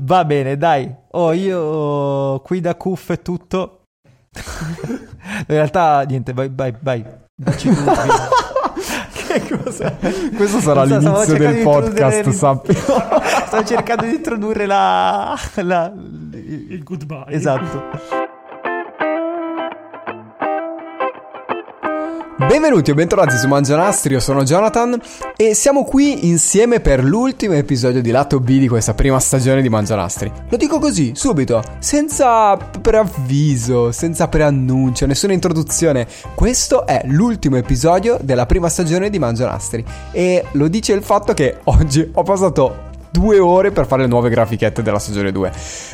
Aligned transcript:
Va 0.00 0.24
bene, 0.24 0.56
dai. 0.56 0.92
Oh, 1.12 1.32
io 1.32 2.40
qui 2.40 2.60
da 2.60 2.74
cuff 2.74 3.10
e 3.10 3.22
tutto. 3.22 3.82
In 4.34 5.44
realtà, 5.46 6.02
niente, 6.02 6.32
vai, 6.32 6.50
vai, 6.52 6.74
vai. 6.80 7.04
Dacci 7.34 7.68
tu, 7.68 7.84
che 9.12 9.56
cosa? 9.56 9.92
Questo 10.36 10.60
sarà 10.60 10.86
so, 10.86 10.98
l'inizio 10.98 11.36
del 11.36 11.62
podcast, 11.62 12.28
sappi. 12.30 12.74
Sto 13.46 13.64
cercando 13.64 14.04
di 14.04 14.14
introdurre 14.14 14.66
la... 14.66 15.38
la... 15.56 15.92
Il 16.32 16.82
goodbye. 16.82 17.26
Esatto. 17.28 18.25
Benvenuti 22.38 22.90
o 22.90 22.94
bentornati 22.94 23.38
su 23.38 23.48
Mangianastri, 23.48 24.12
io 24.12 24.20
sono 24.20 24.44
Jonathan 24.44 25.00
e 25.38 25.54
siamo 25.54 25.84
qui 25.84 26.28
insieme 26.28 26.80
per 26.80 27.02
l'ultimo 27.02 27.54
episodio 27.54 28.02
di 28.02 28.10
lato 28.10 28.40
B 28.40 28.58
di 28.58 28.68
questa 28.68 28.92
prima 28.92 29.18
stagione 29.18 29.62
di 29.62 29.70
Mangianastri. 29.70 30.30
Lo 30.50 30.58
dico 30.58 30.78
così, 30.78 31.12
subito, 31.14 31.62
senza 31.78 32.54
preavviso, 32.56 33.90
senza 33.90 34.28
preannuncio, 34.28 35.06
nessuna 35.06 35.32
introduzione. 35.32 36.06
Questo 36.34 36.86
è 36.86 37.00
l'ultimo 37.06 37.56
episodio 37.56 38.18
della 38.20 38.44
prima 38.44 38.68
stagione 38.68 39.08
di 39.08 39.18
Mangianastri 39.18 39.82
e 40.10 40.44
lo 40.52 40.68
dice 40.68 40.92
il 40.92 41.02
fatto 41.02 41.32
che 41.32 41.60
oggi 41.64 42.06
ho 42.12 42.22
passato 42.22 42.84
due 43.10 43.38
ore 43.38 43.70
per 43.70 43.86
fare 43.86 44.02
le 44.02 44.08
nuove 44.08 44.28
grafichette 44.28 44.82
della 44.82 44.98
stagione 44.98 45.32
2. 45.32 45.52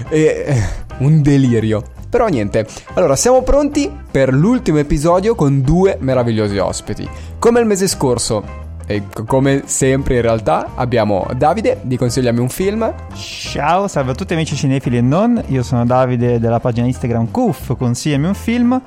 E, 0.09 0.45
eh, 0.45 0.63
un 0.99 1.23
delirio. 1.23 2.01
Però 2.13 2.27
niente, 2.27 2.67
allora 2.93 3.17
siamo 3.17 3.41
pronti 3.41 3.91
per 4.11 4.35
l'ultimo 4.35 4.77
episodio 4.77 5.35
con 5.35 5.63
due 5.63 5.97
meravigliosi 5.99 6.59
ospiti. 6.59 7.09
Come 7.39 7.61
il 7.61 7.65
mese 7.65 7.89
scorso, 7.89 8.45
e 8.85 9.05
come 9.27 9.63
sempre 9.65 10.17
in 10.17 10.21
realtà, 10.21 10.73
abbiamo 10.75 11.27
Davide 11.35 11.79
di 11.81 11.97
Consigliami 11.97 12.39
un 12.39 12.51
film. 12.51 12.93
Ciao, 13.15 13.89
salve 13.89 14.11
a 14.11 14.15
tutti 14.15 14.35
amici 14.35 14.55
cinefili 14.55 14.99
e 14.99 15.01
non. 15.01 15.43
Io 15.47 15.63
sono 15.63 15.87
Davide 15.87 16.39
della 16.39 16.61
pagina 16.61 16.87
Instagram 16.87 17.31
Cuff, 17.31 17.75
consigliami 17.79 18.27
un 18.27 18.35
film. 18.35 18.83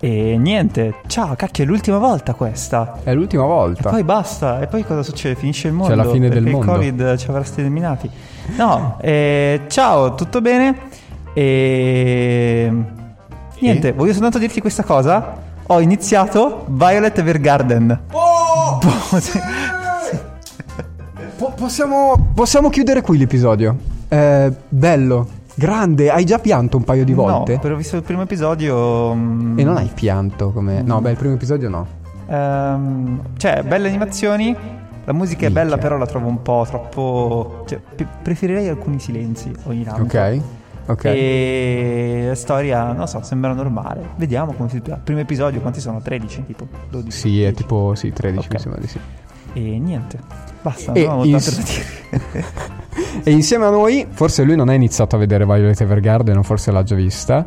E 0.00 0.38
niente, 0.38 0.94
ciao, 1.06 1.34
cacchio, 1.34 1.64
è 1.64 1.66
l'ultima 1.66 1.98
volta 1.98 2.32
questa. 2.32 3.00
È 3.04 3.12
l'ultima 3.12 3.44
volta. 3.44 3.90
Poi 3.90 4.04
basta, 4.04 4.58
e 4.58 4.66
poi 4.68 4.86
cosa 4.86 5.02
succede? 5.02 5.34
Finisce 5.34 5.68
il 5.68 5.74
mondo. 5.74 5.90
C'è 5.90 6.02
la 6.02 6.10
fine 6.10 6.30
del 6.30 6.44
mondo. 6.44 6.60
il 6.60 6.66
Covid 6.66 7.16
ci 7.18 7.28
avrà 7.28 7.44
sterminati. 7.44 8.10
No, 8.56 8.96
eh, 9.02 9.64
ciao, 9.68 10.14
tutto 10.14 10.40
bene? 10.40 11.08
E. 11.34 12.72
Niente, 13.60 13.92
voglio 13.92 14.12
soltanto 14.12 14.38
dirti 14.38 14.60
questa 14.60 14.82
cosa. 14.82 15.48
Ho 15.66 15.80
iniziato 15.80 16.64
Violet 16.68 17.16
Evergarden. 17.18 18.00
Oh! 18.12 18.78
Po- 21.36 21.52
possiamo, 21.56 22.30
possiamo 22.34 22.68
chiudere 22.70 23.00
qui 23.02 23.16
l'episodio. 23.18 23.76
Eh, 24.08 24.52
bello, 24.68 25.28
grande. 25.54 26.10
Hai 26.10 26.24
già 26.24 26.38
pianto 26.38 26.76
un 26.76 26.84
paio 26.84 27.04
di 27.04 27.12
volte? 27.14 27.54
No, 27.54 27.60
però 27.60 27.74
ho 27.74 27.76
visto 27.76 27.96
il 27.96 28.02
primo 28.02 28.22
episodio. 28.22 29.14
mm, 29.14 29.58
E 29.58 29.64
non 29.64 29.76
hai 29.76 29.90
pianto 29.94 30.50
come... 30.50 30.82
No, 30.82 31.00
beh, 31.00 31.10
il 31.12 31.16
primo 31.16 31.34
episodio 31.34 31.68
no. 31.68 31.86
Ehm, 32.28 33.20
cioè, 33.36 33.62
belle 33.62 33.88
animazioni. 33.88 34.54
La 35.04 35.12
musica 35.14 35.40
è 35.40 35.44
Minchia. 35.46 35.62
bella, 35.62 35.78
però 35.78 35.96
la 35.96 36.06
trovo 36.06 36.28
un 36.28 36.42
po' 36.42 36.64
troppo. 36.68 37.62
Cioè, 37.66 37.80
pre- 37.96 38.06
preferirei 38.22 38.68
alcuni 38.68 38.98
silenzi 39.00 39.50
ogni 39.64 39.84
tanto. 39.84 40.02
Ok, 40.02 40.40
ok. 40.86 41.04
E 41.04 42.24
la 42.28 42.34
storia, 42.34 42.92
non 42.92 43.06
so, 43.08 43.22
sembra 43.22 43.52
normale. 43.52 44.10
Vediamo 44.16 44.52
come 44.52 44.68
si. 44.68 44.82
Primo 45.02 45.20
episodio, 45.20 45.60
quanti 45.60 45.80
sono? 45.80 46.00
13, 46.00 46.44
tipo 46.46 46.66
12. 46.90 47.10
Sì, 47.16 47.38
è 47.42 47.48
10. 47.48 47.54
tipo, 47.54 47.94
sì, 47.94 48.12
13 48.12 48.46
Ok. 48.46 48.52
mi 48.54 48.58
sembra 48.60 48.80
di 48.80 48.86
sì. 48.86 48.98
E 49.52 49.60
niente. 49.78 50.18
Basta, 50.62 50.92
E 50.92 51.06
non 51.06 51.24
ins- 51.26 51.56
da 51.56 51.62
dire. 51.62 52.44
E 53.24 53.30
insieme 53.32 53.64
a 53.66 53.70
noi, 53.70 54.06
forse 54.10 54.42
lui 54.44 54.56
non 54.56 54.68
ha 54.68 54.74
iniziato 54.74 55.16
a 55.16 55.18
vedere 55.18 55.44
Violet 55.44 55.80
Evergarden, 55.80 56.36
o 56.36 56.42
forse 56.42 56.70
l'ha 56.70 56.82
già 56.82 56.94
vista. 56.94 57.44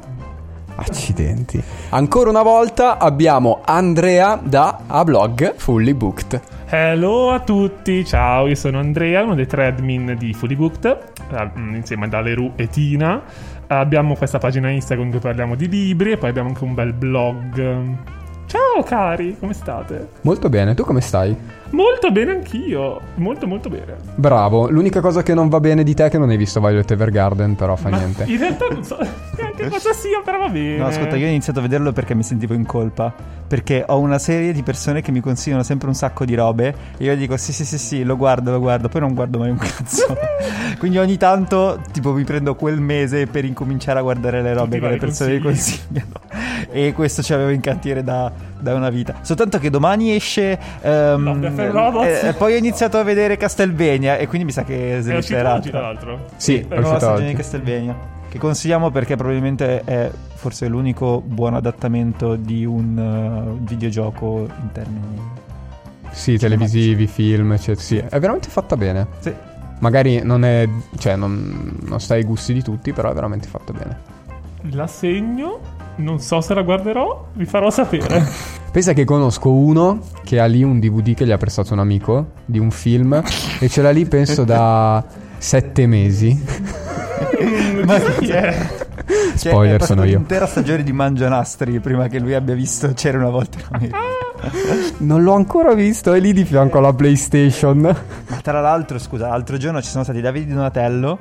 Accidenti. 0.86 1.62
Ancora 1.90 2.30
una 2.30 2.42
volta 2.42 2.98
abbiamo 2.98 3.62
Andrea 3.64 4.40
da 4.44 4.80
A 4.88 5.04
Blog 5.04 5.56
Fully 5.56 5.94
Booked. 5.94 6.42
Hello 6.70 7.32
a 7.32 7.40
tutti, 7.40 8.04
ciao, 8.04 8.48
io 8.48 8.56
sono 8.56 8.80
Andrea, 8.80 9.24
uno 9.24 9.36
dei 9.36 9.48
tre 9.48 9.68
admin 9.68 10.16
di 10.18 10.34
Fully 10.34 10.56
Booked, 10.56 10.86
eh, 11.32 11.52
mm, 11.58 11.76
insieme 11.76 12.06
ad 12.06 12.14
Aleru 12.14 12.54
e 12.56 12.68
Tina. 12.68 13.22
Abbiamo 13.68 14.16
questa 14.16 14.40
pagina 14.40 14.70
Instagram 14.70 15.06
in 15.06 15.12
cui 15.12 15.22
parliamo 15.22 15.56
di 15.56 15.70
libri 15.70 16.12
e 16.12 16.18
poi 16.18 16.30
abbiamo 16.30 16.50
anche 16.50 16.64
un 16.64 16.74
bel 16.74 16.94
blog. 16.94 17.56
Ciao 18.48 18.63
cari, 18.82 19.36
come 19.38 19.54
state? 19.54 20.08
Molto 20.22 20.50
bene, 20.50 20.74
tu 20.74 20.84
come 20.84 21.02
stai? 21.02 21.36
Molto 21.74 22.12
bene 22.12 22.32
anch'io, 22.32 23.00
molto 23.16 23.48
molto 23.48 23.68
bene. 23.68 23.96
Bravo, 24.16 24.70
l'unica 24.70 25.02
cosa 25.02 25.24
che 25.24 25.34
non 25.34 25.50
va 25.50 25.60
bene 25.60 25.84
di 25.84 25.94
te 25.96 26.06
è 26.06 26.10
che 26.10 26.20
non 26.20 26.30
hai 26.30 26.38
visto 26.38 26.60
Violet 26.60 26.90
Evergarden, 26.90 27.56
però 27.56 27.76
fa 27.76 27.90
Ma 27.90 27.98
niente. 27.98 28.26
In 28.28 28.38
realtà 28.38 28.68
non 28.70 28.84
so 28.84 28.98
neanche 29.38 29.68
cosa 29.70 29.92
sia, 29.92 30.22
però 30.24 30.38
va 30.38 30.50
bene. 30.50 30.78
No, 30.78 30.86
ascolta, 30.86 31.16
io 31.16 31.26
ho 31.26 31.30
iniziato 31.30 31.60
a 31.60 31.62
vederlo 31.64 31.92
perché 31.92 32.14
mi 32.14 32.24
sentivo 32.24 32.54
in 32.54 32.66
colpa. 32.66 33.14
Perché 33.48 33.84
ho 33.88 34.00
una 34.00 34.20
serie 34.20 34.52
di 34.54 34.64
persone 34.64 35.02
che 35.02 35.12
mi 35.12 35.20
consigliano 35.20 35.64
sempre 35.64 35.88
un 35.88 35.96
sacco 35.96 36.26
di 36.26 36.36
robe. 36.36 36.76
E 36.98 37.06
io 37.06 37.16
dico: 37.16 37.38
sì, 37.38 37.52
sì, 37.52 37.66
sì, 37.66 37.78
sì, 37.78 38.04
lo 38.04 38.18
guardo, 38.18 38.52
lo 38.52 38.60
guardo. 38.60 38.88
Poi 38.88 39.02
non 39.02 39.14
guardo 39.16 39.40
mai 39.40 39.50
un 39.50 39.58
cazzo. 39.58 40.16
Quindi 40.78 41.00
ogni 41.00 41.18
tanto, 41.18 41.80
tipo, 41.92 42.14
mi 42.14 42.24
prendo 42.24 42.56
quel 42.56 42.80
mese 42.80 43.26
per 43.26 43.46
incominciare 43.46 43.98
a 44.00 44.02
guardare 44.04 44.42
le 44.44 44.54
robe 44.54 44.78
Tutti 44.78 44.80
che 44.80 44.90
le 44.90 44.98
persone 44.98 45.34
mi 45.34 45.40
consigli. 45.40 45.80
consigliano. 45.88 46.12
E 46.72 46.94
questo 46.94 47.22
ci 47.22 47.34
avevo 47.34 47.50
in 47.50 47.62
cantiere 47.62 48.04
da, 48.04 48.32
da 48.64 48.74
una 48.74 48.90
vita. 48.90 49.16
Soltanto 49.22 49.60
che 49.60 49.70
domani 49.70 50.16
esce. 50.16 50.58
Robots. 50.82 52.24
eh, 52.24 52.30
e 52.30 52.34
poi 52.34 52.54
ho 52.54 52.58
iniziato 52.58 52.98
a 52.98 53.04
vedere 53.04 53.38
Castlevania. 53.38 54.18
E 54.18 54.28
quindi 54.28 54.46
mi 54.48 54.52
sa 54.52 54.64
che 54.64 54.98
smetterà. 55.02 55.54
oggi, 55.54 55.70
tra 55.70 55.82
l'altro. 55.82 56.26
Sì, 56.38 56.66
La 56.68 56.80
nuova 56.80 56.98
stagione 56.98 57.28
di 57.28 57.34
Castlevania. 57.36 58.12
Che 58.30 58.40
consigliamo 58.40 58.90
perché 58.90 59.16
probabilmente 59.16 59.82
è 59.84 60.10
forse 60.34 60.68
l'unico 60.68 61.22
buon 61.24 61.54
adattamento 61.54 62.36
di 62.36 62.66
un 62.66 62.98
uh, 62.98 63.64
videogioco 63.64 64.48
in 64.62 64.72
termini. 64.72 65.22
Sì, 66.10 66.38
televisivi, 66.38 67.06
film, 67.06 67.54
eccetera. 67.54 67.82
Sì, 67.82 67.98
è 67.98 68.20
veramente 68.20 68.50
fatta 68.50 68.76
bene. 68.76 69.08
Sì. 69.20 69.34
Magari 69.80 70.22
non 70.24 70.44
è... 70.46 70.68
cioè, 70.98 71.16
non, 71.16 71.78
non 71.82 72.00
sta 72.00 72.14
ai 72.16 72.24
gusti 72.24 72.54
di 72.54 72.64
tutti, 72.64 72.94
però 72.94 73.12
è 73.12 73.14
veramente 73.14 73.48
fatta 73.48 73.74
bene. 73.74 74.13
La 74.72 74.88
segno, 74.88 75.60
non 75.98 76.20
so 76.20 76.40
se 76.40 76.54
la 76.54 76.62
guarderò, 76.62 77.28
vi 77.34 77.46
farò 77.46 77.70
sapere. 77.70 78.26
Pensa 78.72 78.94
che 78.94 79.04
conosco 79.04 79.52
uno 79.52 80.00
che 80.24 80.40
ha 80.40 80.46
lì 80.46 80.64
un 80.64 80.80
DVD 80.80 81.14
che 81.14 81.26
gli 81.26 81.32
ha 81.32 81.38
prestato 81.38 81.74
un 81.74 81.80
amico 81.80 82.32
di 82.46 82.60
un 82.60 82.72
film 82.72 83.22
e 83.60 83.70
ce 83.70 83.82
l'ha 83.82 83.92
lì 83.92 84.06
penso 84.06 84.44
da 84.46 85.04
sette 85.38 85.86
mesi. 85.86 86.42
Ma 87.86 88.00
chi 88.00 88.30
è? 88.30 88.68
Cioè, 89.36 89.52
Spoiler, 89.52 89.82
è 89.82 89.86
sono 89.86 90.04
io. 90.06 90.18
L'intera 90.18 90.48
stagione 90.48 90.84
di 90.84 90.94
Mangianastri 90.94 91.80
prima 91.80 92.08
che 92.08 92.20
lui 92.20 92.34
abbia 92.34 92.56
visto 92.56 92.92
C'era 92.94 93.18
una 93.18 93.30
volta 93.30 93.58
in 93.60 93.66
America. 93.70 93.98
Non 95.00 95.24
l'ho 95.24 95.34
ancora 95.34 95.74
visto, 95.74 96.14
è 96.14 96.20
lì 96.20 96.34
di 96.34 96.44
fianco 96.46 96.78
alla 96.78 96.94
PlayStation. 96.94 97.80
Ma 97.80 98.36
tra 98.42 98.60
l'altro, 98.60 98.98
scusa, 98.98 99.28
l'altro 99.28 99.58
giorno 99.58 99.82
ci 99.82 99.90
sono 99.90 100.04
stati 100.04 100.20
Davide 100.22 100.54
Donatello. 100.54 101.20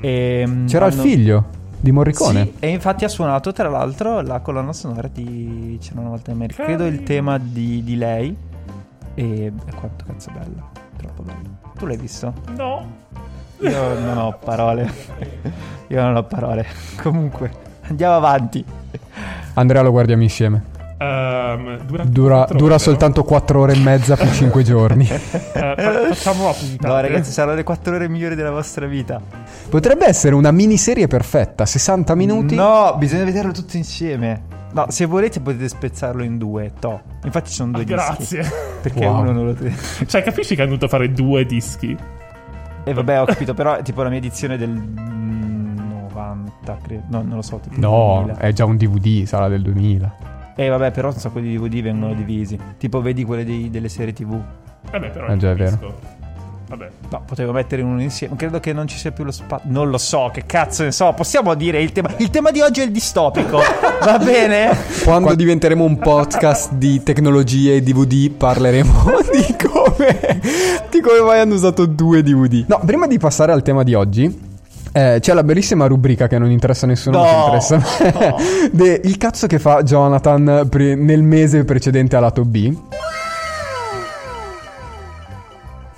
E, 0.00 0.44
mm, 0.46 0.66
C'era 0.66 0.86
il 0.86 0.92
hanno- 0.92 1.02
figlio 1.02 1.44
di 1.82 1.90
Morricone. 1.90 2.44
Sì, 2.44 2.54
e 2.60 2.68
infatti 2.68 3.04
ha 3.04 3.08
suonato 3.08 3.52
tra 3.52 3.68
l'altro 3.68 4.20
la 4.20 4.38
colonna 4.38 4.72
sonora 4.72 5.08
di 5.08 5.76
C'era 5.80 6.00
una 6.00 6.10
volta 6.10 6.30
in 6.30 6.36
America. 6.36 6.62
Credo 6.64 6.86
il 6.86 7.02
tema 7.02 7.38
di, 7.38 7.82
di 7.82 7.96
lei. 7.96 8.34
E 9.14 9.52
quanto 9.74 10.04
cazzo 10.06 10.30
è 10.30 10.32
bella. 10.32 10.70
Troppo 10.96 11.22
bella. 11.22 11.50
Tu 11.76 11.86
l'hai 11.86 11.96
visto? 11.96 12.32
No. 12.56 13.00
Io 13.58 13.98
non 13.98 14.16
ho 14.16 14.38
parole. 14.42 14.90
Io 15.88 16.00
non 16.00 16.16
ho 16.16 16.22
parole. 16.22 16.66
Comunque, 17.02 17.50
andiamo 17.88 18.14
avanti. 18.14 18.64
Andrea 19.54 19.82
lo 19.82 19.90
guardiamo 19.90 20.22
insieme. 20.22 20.70
Ehm, 20.98 21.78
dura 21.82 22.04
Dura, 22.04 22.36
quattro 22.36 22.56
dura 22.58 22.74
ore, 22.74 22.82
soltanto 22.82 23.24
4 23.24 23.60
ore 23.60 23.72
e 23.72 23.78
mezza 23.78 24.16
più 24.16 24.30
5 24.30 24.62
giorni. 24.62 25.08
no? 25.08 25.16
Fa- 25.18 25.74
facciamo 25.74 26.46
la 26.46 26.52
puntata. 26.52 26.88
No, 26.94 27.00
ragazzi, 27.00 27.32
saranno 27.32 27.56
le 27.56 27.64
4 27.64 27.94
ore 27.96 28.08
migliori 28.08 28.36
della 28.36 28.52
vostra 28.52 28.86
vita. 28.86 29.20
Potrebbe 29.72 30.06
essere 30.06 30.34
una 30.34 30.50
miniserie 30.50 31.06
perfetta, 31.06 31.64
60 31.64 32.14
minuti. 32.14 32.54
No, 32.54 32.94
bisogna 32.98 33.24
vederlo 33.24 33.52
tutto 33.52 33.78
insieme. 33.78 34.42
No, 34.74 34.84
se 34.90 35.06
volete 35.06 35.40
potete 35.40 35.66
spezzarlo 35.66 36.22
in 36.22 36.36
due. 36.36 36.72
To. 36.78 37.00
Infatti 37.24 37.48
ci 37.48 37.54
sono 37.54 37.72
due 37.72 37.80
Ah, 37.80 37.84
dischi. 38.16 38.34
grazie. 38.36 38.50
Perché 38.82 39.06
Wow. 39.06 39.20
uno 39.22 39.32
non 39.32 39.46
lo 39.46 39.54
tiene. 39.54 39.74
Cioè, 40.06 40.22
capisci 40.22 40.54
che 40.54 40.60
hanno 40.60 40.72
dovuto 40.72 40.88
fare 40.88 41.10
due 41.10 41.46
dischi? 41.46 41.96
E 42.84 42.92
vabbè, 42.92 43.22
ho 43.22 43.24
capito, 43.24 43.54
però 43.54 43.76
è 43.76 43.82
tipo 43.82 44.02
la 44.02 44.10
mia 44.10 44.18
edizione 44.18 44.58
del 44.58 44.68
mm, 44.70 45.78
90, 46.10 46.76
credo. 46.82 47.02
No, 47.08 47.22
non 47.22 47.36
lo 47.36 47.42
so, 47.42 47.58
tipo 47.58 47.80
No, 47.80 48.24
2000. 48.26 48.38
è 48.40 48.52
già 48.52 48.66
un 48.66 48.76
DVD, 48.76 49.24
sarà 49.24 49.48
del 49.48 49.62
2000. 49.62 50.16
E 50.54 50.68
vabbè, 50.68 50.90
però 50.90 51.08
un 51.08 51.14
sacco 51.14 51.40
di 51.40 51.56
DVD 51.56 51.80
vengono 51.80 52.12
divisi. 52.12 52.58
Tipo 52.76 53.00
vedi 53.00 53.24
quelle 53.24 53.44
dei- 53.46 53.70
delle 53.70 53.88
serie 53.88 54.12
TV. 54.12 54.38
Vabbè, 54.90 55.10
però 55.10 55.28
Eh, 55.28 55.36
già, 55.38 55.50
è 55.52 55.54
vero. 55.54 56.20
Vabbè. 56.72 56.88
No, 57.10 57.22
potevo 57.26 57.52
mettere 57.52 57.82
uno 57.82 58.00
insieme. 58.00 58.34
Credo 58.34 58.58
che 58.58 58.72
non 58.72 58.86
ci 58.88 58.96
sia 58.96 59.10
più 59.12 59.24
lo 59.24 59.30
spazio. 59.30 59.68
Non 59.70 59.90
lo 59.90 59.98
so, 59.98 60.30
che 60.32 60.44
cazzo 60.46 60.84
ne 60.84 60.90
so. 60.90 61.12
Possiamo 61.14 61.52
dire 61.52 61.82
il 61.82 61.92
tema. 61.92 62.08
Il 62.16 62.30
tema 62.30 62.50
di 62.50 62.62
oggi 62.62 62.80
è 62.80 62.84
il 62.84 62.90
distopico. 62.92 63.58
Va 64.02 64.18
bene? 64.18 64.74
Quando 65.04 65.34
diventeremo 65.34 65.84
un 65.84 65.98
podcast 65.98 66.72
di 66.72 67.02
tecnologie 67.02 67.74
e 67.76 67.82
DVD 67.82 68.30
parleremo 68.30 69.04
di 69.30 69.54
come, 69.62 70.40
di 70.90 71.00
come 71.02 71.20
mai 71.20 71.40
hanno 71.40 71.54
usato 71.56 71.84
due 71.84 72.22
DVD. 72.22 72.64
No, 72.66 72.80
prima 72.86 73.06
di 73.06 73.18
passare 73.18 73.52
al 73.52 73.60
tema 73.62 73.82
di 73.82 73.92
oggi, 73.92 74.50
Eh, 74.94 75.18
c'è 75.20 75.32
la 75.34 75.42
bellissima 75.44 75.86
rubrica 75.86 76.26
che 76.26 76.38
non 76.38 76.50
interessa 76.50 76.84
a 76.86 76.88
nessuno, 76.88 77.18
ma 77.18 77.24
No! 77.24 77.30
che 77.30 77.44
interessa 77.44 77.74
a 77.76 77.78
me. 77.78 78.26
No. 78.28 78.36
De- 78.72 79.00
il 79.04 79.16
cazzo 79.18 79.46
che 79.46 79.58
fa 79.58 79.82
Jonathan 79.82 80.66
pre- 80.70 80.94
nel 80.94 81.22
mese 81.22 81.64
precedente 81.64 82.16
a 82.16 82.20
lato 82.20 82.44
B. 82.46 82.74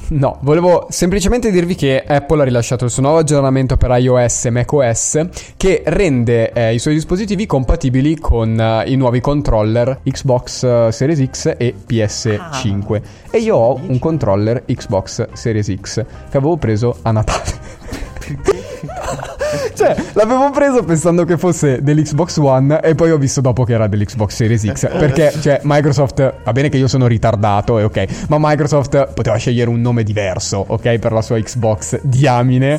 No, 0.08 0.38
volevo 0.42 0.86
semplicemente 0.90 1.50
dirvi 1.50 1.74
che 1.74 2.04
Apple 2.06 2.42
ha 2.42 2.44
rilasciato 2.44 2.84
il 2.84 2.90
suo 2.90 3.02
nuovo 3.02 3.18
aggiornamento 3.18 3.76
per 3.76 3.90
iOS 3.90 4.44
e 4.44 4.50
macOS 4.50 5.26
che 5.56 5.82
rende 5.86 6.52
eh, 6.52 6.74
i 6.74 6.78
suoi 6.78 6.94
dispositivi 6.94 7.46
compatibili 7.46 8.18
con 8.18 8.60
eh, 8.60 8.84
i 8.90 8.96
nuovi 8.96 9.20
controller 9.20 10.00
Xbox 10.02 10.62
eh, 10.62 10.88
Series 10.92 11.24
X 11.30 11.54
e 11.56 11.74
PS5. 11.88 13.02
E 13.30 13.38
io 13.38 13.56
ho 13.56 13.80
un 13.86 13.98
controller 13.98 14.64
Xbox 14.66 15.32
Series 15.32 15.74
X 15.80 16.04
che 16.30 16.36
avevo 16.36 16.56
preso 16.58 16.98
a 17.02 17.10
Natale. 17.10 18.03
Cioè, 19.74 19.94
l'avevo 20.14 20.50
preso 20.50 20.82
pensando 20.82 21.24
che 21.24 21.36
fosse 21.38 21.82
dell'Xbox 21.82 22.36
One 22.38 22.80
e 22.80 22.94
poi 22.94 23.10
ho 23.10 23.18
visto 23.18 23.40
dopo 23.40 23.64
che 23.64 23.72
era 23.72 23.86
dell'Xbox 23.86 24.34
Series 24.34 24.72
X. 24.72 24.88
Perché, 24.98 25.32
cioè, 25.40 25.60
Microsoft, 25.62 26.42
va 26.44 26.52
bene 26.52 26.68
che 26.68 26.76
io 26.76 26.88
sono 26.88 27.06
ritardato, 27.06 27.78
e 27.78 27.84
ok, 27.84 28.26
ma 28.28 28.36
Microsoft 28.40 29.12
poteva 29.14 29.36
scegliere 29.36 29.70
un 29.70 29.80
nome 29.80 30.02
diverso, 30.02 30.64
ok, 30.66 30.98
per 30.98 31.12
la 31.12 31.22
sua 31.22 31.38
Xbox 31.40 32.00
diamine. 32.02 32.78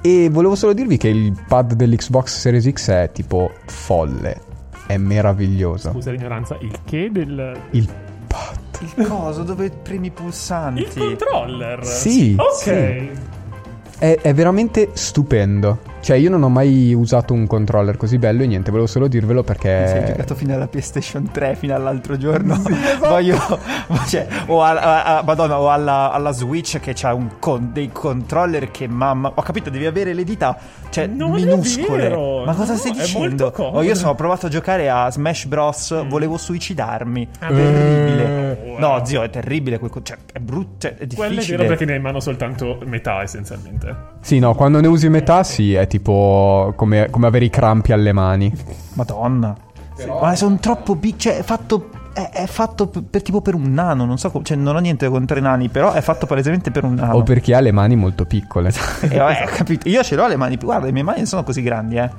E 0.00 0.28
volevo 0.30 0.54
solo 0.54 0.72
dirvi 0.72 0.96
che 0.96 1.08
il 1.08 1.34
pad 1.46 1.74
dell'Xbox 1.74 2.38
Series 2.38 2.70
X 2.70 2.90
è 2.90 3.10
tipo 3.12 3.50
folle. 3.66 4.40
È 4.86 4.96
meraviglioso. 4.96 5.90
Scusa 5.92 6.10
l'ignoranza, 6.12 6.56
il 6.60 6.72
che 6.84 7.10
del... 7.10 7.52
Il 7.70 7.88
pad. 8.26 8.58
Il 8.96 9.06
coso 9.06 9.42
dove 9.42 9.70
premi 9.70 10.08
i 10.08 10.10
pulsanti. 10.10 10.80
Il 10.82 10.88
controller. 10.94 11.84
Sì, 11.84 12.36
Ok. 12.38 12.54
sì. 12.62 13.10
È, 13.98 14.18
è 14.20 14.34
veramente 14.34 14.90
stupendo. 14.92 15.78
Cioè, 16.06 16.18
io 16.18 16.30
non 16.30 16.40
ho 16.44 16.48
mai 16.48 16.94
usato 16.94 17.32
un 17.34 17.48
controller 17.48 17.96
così 17.96 18.16
bello 18.16 18.44
e 18.44 18.46
niente, 18.46 18.70
volevo 18.70 18.86
solo 18.86 19.08
dirvelo 19.08 19.42
perché. 19.42 19.88
Sei 19.88 20.04
giocato 20.06 20.36
fino 20.36 20.54
alla 20.54 20.68
PlayStation 20.68 21.32
3 21.32 21.56
fino 21.56 21.74
all'altro 21.74 22.16
giorno. 22.16 22.62
Voglio. 23.00 23.36
cioè, 24.06 24.24
o, 24.46 24.62
a- 24.62 24.70
a- 24.78 25.18
a- 25.18 25.22
Madonna, 25.24 25.58
o 25.58 25.68
alla, 25.68 26.12
alla 26.12 26.30
Switch 26.30 26.78
che 26.78 26.92
c'ha 26.94 27.12
un 27.12 27.40
con- 27.40 27.70
dei 27.72 27.90
controller 27.90 28.70
che 28.70 28.86
mamma. 28.86 29.32
Ho 29.34 29.42
capito, 29.42 29.68
devi 29.68 29.84
avere 29.84 30.12
le 30.14 30.22
dita. 30.22 30.56
Cioè, 30.90 31.06
Non 31.08 31.32
è 31.36 31.40
minuscole. 31.44 32.02
vero, 32.04 32.44
Ma 32.44 32.54
cosa 32.54 32.74
no, 32.74 32.78
stai 32.78 32.92
è 32.92 32.94
dicendo? 32.94 33.18
molto 33.26 33.50
comodo. 33.50 33.78
Oh, 33.78 33.82
io 33.82 33.94
sono 33.96 34.14
provato 34.14 34.46
a 34.46 34.48
giocare 34.48 34.88
a 34.88 35.10
Smash 35.10 35.46
Bros. 35.46 36.06
Volevo 36.06 36.36
suicidarmi. 36.36 37.28
Ah, 37.40 37.48
terribile. 37.48 38.60
eh. 38.62 38.76
No, 38.78 39.04
zio, 39.04 39.22
è 39.24 39.30
terribile. 39.30 39.80
quel 39.80 39.90
Cioè, 40.04 40.16
è 40.32 40.38
brutto. 40.38 40.86
Cioè, 40.86 40.94
è 40.98 41.06
Quello 41.08 41.32
è 41.32 41.34
difficile. 41.34 41.56
vero 41.56 41.68
perché 41.70 41.84
ne 41.84 41.90
hai 41.90 41.96
in 41.96 42.02
mano 42.04 42.20
soltanto 42.20 42.78
metà 42.84 43.22
essenzialmente. 43.22 44.14
Sì, 44.26 44.40
no, 44.40 44.54
quando 44.56 44.80
ne 44.80 44.88
usi 44.88 45.08
metà, 45.08 45.44
sì, 45.44 45.74
è 45.74 45.86
tipo 45.86 46.72
come, 46.74 47.08
come 47.10 47.28
avere 47.28 47.44
i 47.44 47.48
crampi 47.50 47.92
alle 47.92 48.12
mani. 48.12 48.52
Madonna. 48.94 49.54
Ma 50.20 50.34
sono 50.34 50.56
troppo 50.58 50.96
piccoli. 50.96 51.18
Cioè, 51.20 51.36
è 51.38 51.42
fatto. 51.42 51.90
È, 52.12 52.30
è 52.32 52.46
fatto 52.46 52.88
per, 52.88 53.04
per- 53.08 53.22
tipo 53.22 53.40
per 53.40 53.54
un 53.54 53.72
nano. 53.72 54.04
Non 54.04 54.18
so. 54.18 54.32
Cioè, 54.42 54.56
non 54.56 54.74
ho 54.74 54.78
niente 54.80 55.08
contro 55.08 55.38
i 55.38 55.40
nani. 55.40 55.68
Però 55.68 55.92
è 55.92 56.00
fatto 56.00 56.26
palesemente 56.26 56.72
per 56.72 56.82
un 56.82 56.94
nano. 56.94 57.14
O 57.18 57.22
per 57.22 57.38
chi 57.40 57.52
ha 57.52 57.60
le 57.60 57.70
mani 57.70 57.94
molto 57.94 58.24
piccole. 58.24 58.72
E 59.02 59.16
vabbè, 59.16 59.44
ho 59.44 59.48
capito. 59.54 59.88
Io 59.88 60.02
ce 60.02 60.16
l'ho 60.16 60.26
le 60.26 60.34
mani. 60.36 60.56
più- 60.58 60.66
Guarda, 60.66 60.86
le 60.86 60.92
mie 60.92 61.04
mani 61.04 61.18
non 61.18 61.26
sono 61.26 61.44
così 61.44 61.62
grandi, 61.62 61.96
eh. 61.96 62.10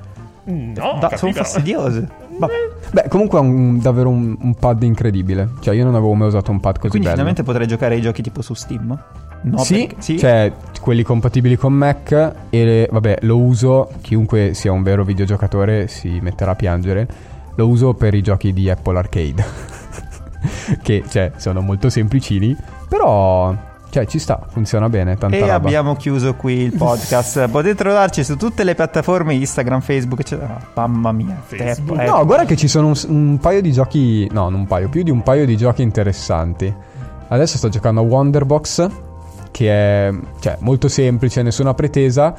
No, 0.45 0.97
Da- 1.01 1.17
sono 1.17 1.33
fastidiose. 1.33 2.07
Ma- 2.39 2.47
Beh, 2.91 3.07
comunque 3.09 3.37
è 3.37 3.41
un- 3.41 3.79
davvero 3.81 4.07
un, 4.07 4.33
un 4.39 4.55
pad 4.55 4.81
incredibile. 4.83 5.49
Cioè, 5.59 5.75
io 5.75 5.83
non 5.83 5.93
avevo 5.95 6.13
mai 6.13 6.27
usato 6.29 6.51
un 6.51 6.61
pad 6.61 6.75
così 6.75 6.87
quindi 6.87 7.07
bello. 7.09 7.17
finalmente 7.19 7.43
potrei 7.43 7.67
giocare 7.67 7.95
ai 7.95 8.01
giochi 8.01 8.21
tipo 8.21 8.41
su 8.41 8.53
Steam? 8.53 8.97
No, 9.41 9.57
sì, 9.59 9.85
perché- 9.87 10.01
sì. 10.01 10.17
cioè 10.19 10.51
quelli 10.81 11.03
compatibili 11.03 11.55
con 11.57 11.73
Mac 11.73 12.33
e 12.49 12.87
vabbè, 12.91 13.19
lo 13.21 13.37
uso, 13.37 13.89
chiunque 14.01 14.53
sia 14.53 14.71
un 14.71 14.83
vero 14.83 15.03
videogiocatore 15.03 15.87
si 15.87 16.19
metterà 16.21 16.51
a 16.51 16.55
piangere, 16.55 17.07
lo 17.55 17.67
uso 17.67 17.93
per 17.93 18.13
i 18.13 18.21
giochi 18.21 18.53
di 18.53 18.69
Apple 18.69 18.97
Arcade. 18.97 19.45
che 20.81 21.03
cioè 21.07 21.31
sono 21.37 21.61
molto 21.61 21.89
semplicini, 21.89 22.55
però 22.87 23.55
cioè 23.89 24.05
ci 24.05 24.19
sta, 24.19 24.45
funziona 24.49 24.89
bene, 24.89 25.17
E 25.29 25.39
roba. 25.39 25.53
abbiamo 25.55 25.95
chiuso 25.95 26.35
qui 26.35 26.53
il 26.59 26.73
podcast. 26.75 27.47
Potete 27.49 27.75
trovarci 27.75 28.23
su 28.23 28.35
tutte 28.35 28.63
le 28.63 28.75
piattaforme 28.75 29.33
Instagram, 29.33 29.81
Facebook, 29.81 30.19
eccetera. 30.19 30.57
Mamma 30.75 31.11
mia, 31.11 31.41
Facebook. 31.43 31.99
eh. 31.99 32.05
No, 32.05 32.25
guarda 32.25 32.45
che 32.45 32.55
ci 32.55 32.67
sono 32.67 32.87
un, 32.87 32.95
un 33.07 33.37
paio 33.39 33.61
di 33.61 33.71
giochi, 33.71 34.27
no, 34.31 34.49
non 34.49 34.61
un 34.61 34.67
paio, 34.67 34.89
più 34.89 35.03
di 35.03 35.11
un 35.11 35.23
paio 35.23 35.45
di 35.45 35.55
giochi 35.57 35.81
interessanti. 35.81 36.73
Adesso 37.29 37.57
sto 37.57 37.69
giocando 37.69 38.01
a 38.01 38.03
Wonderbox, 38.03 38.87
che 39.51 39.69
è 39.69 40.13
cioè, 40.39 40.57
molto 40.59 40.87
semplice, 40.87 41.41
nessuna 41.41 41.73
pretesa, 41.73 42.33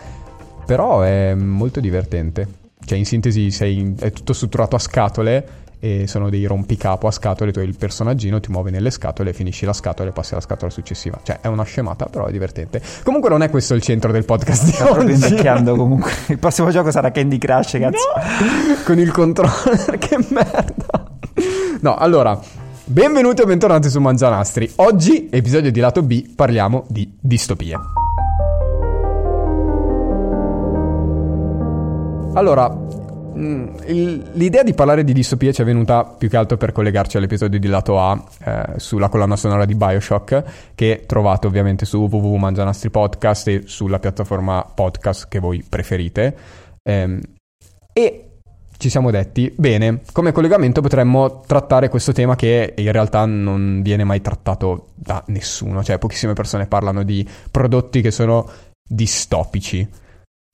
però 0.64 1.00
è 1.02 1.34
molto 1.34 1.80
divertente. 1.80 2.46
Cioè, 2.84 2.98
in 2.98 3.04
sintesi, 3.04 3.50
sei- 3.50 3.94
è 3.98 4.10
tutto 4.12 4.32
strutturato 4.32 4.76
a 4.76 4.78
scatole 4.78 5.48
e 5.80 6.06
sono 6.08 6.28
dei 6.30 6.44
rompicapo 6.44 7.06
a 7.06 7.10
scatole. 7.10 7.52
Tu 7.52 7.58
hai 7.60 7.66
il 7.66 7.76
personaggino, 7.76 8.40
ti 8.40 8.50
muovi 8.50 8.70
nelle 8.70 8.90
scatole, 8.90 9.32
finisci 9.32 9.64
la 9.64 9.72
scatola 9.72 10.08
e 10.08 10.12
passi 10.12 10.32
alla 10.32 10.42
scatola 10.42 10.70
successiva. 10.70 11.18
Cioè, 11.22 11.40
è 11.40 11.46
una 11.48 11.64
scemata, 11.64 12.06
però 12.06 12.26
è 12.26 12.32
divertente. 12.32 12.80
Comunque, 13.04 13.28
non 13.30 13.42
è 13.42 13.50
questo 13.50 13.74
il 13.74 13.82
centro 13.82 14.10
del 14.10 14.24
podcast 14.24 14.64
di 14.64 14.72
proprio 14.72 15.02
oggi. 15.04 15.12
invecchiando 15.12 15.74
comunque. 15.76 16.10
Il 16.28 16.38
prossimo 16.38 16.70
gioco 16.70 16.90
sarà 16.90 17.10
Candy 17.10 17.38
Crush, 17.38 17.78
cazzo. 17.78 18.08
con 18.84 18.98
il 18.98 19.10
controller, 19.12 19.96
che 19.98 20.18
merda. 20.30 21.10
No, 21.80 21.94
allora, 21.96 22.38
benvenuti 22.88 23.42
o 23.42 23.44
bentornati 23.44 23.90
su 23.90 24.00
Mangianastri. 24.00 24.72
Oggi, 24.76 25.28
episodio 25.30 25.70
di 25.70 25.78
lato 25.78 26.02
B, 26.02 26.34
parliamo 26.34 26.86
di 26.88 27.16
distopie. 27.20 27.76
Allora, 32.32 32.70
mm, 32.70 33.66
l'idea 34.32 34.62
di 34.62 34.72
parlare 34.72 35.04
di 35.04 35.12
distopie 35.12 35.52
ci 35.52 35.60
è 35.60 35.64
venuta 35.66 36.04
più 36.04 36.30
che 36.30 36.36
altro 36.38 36.56
per 36.56 36.72
collegarci 36.72 37.18
all'episodio 37.18 37.58
di 37.58 37.68
lato 37.68 38.00
A 38.00 38.24
eh, 38.44 38.78
sulla 38.78 39.10
colonna 39.10 39.36
sonora 39.36 39.66
di 39.66 39.74
Bioshock, 39.74 40.72
che 40.74 41.04
trovate 41.06 41.46
ovviamente 41.46 41.84
su 41.84 41.98
www.mangianastri 41.98 42.90
podcast 42.90 43.48
e 43.48 43.62
sulla 43.66 43.98
piattaforma 43.98 44.64
podcast 44.74 45.28
che 45.28 45.40
voi 45.40 45.62
preferite. 45.68 46.36
Ehm, 46.82 47.20
e 47.92 48.27
ci 48.78 48.88
siamo 48.88 49.10
detti, 49.10 49.52
bene, 49.54 50.00
come 50.12 50.32
collegamento 50.32 50.80
potremmo 50.80 51.42
trattare 51.46 51.88
questo 51.88 52.12
tema 52.12 52.36
che 52.36 52.74
in 52.76 52.92
realtà 52.92 53.26
non 53.26 53.82
viene 53.82 54.04
mai 54.04 54.20
trattato 54.22 54.92
da 54.94 55.22
nessuno, 55.26 55.82
cioè 55.84 55.98
pochissime 55.98 56.32
persone 56.32 56.66
parlano 56.66 57.02
di 57.02 57.28
prodotti 57.50 58.00
che 58.00 58.10
sono 58.10 58.48
distopici, 58.88 59.86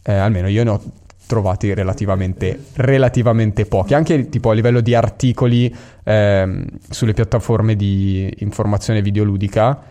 Eh, 0.07 0.13
almeno 0.13 0.49
io 0.49 0.65
ne 0.65 0.71
ho 0.71 0.83
trovati 1.27 1.73
relativamente, 1.73 2.67
relativamente 2.75 3.65
pochi, 3.65 3.95
anche 3.95 4.29
tipo 4.29 4.51
a 4.51 4.53
livello 4.53 4.83
di 4.83 4.95
articoli 4.95 5.75
ehm, 6.05 6.67
sulle 6.91 7.15
piattaforme 7.15 7.75
di 7.75 8.31
informazione 8.41 9.01
videoludica, 9.01 9.83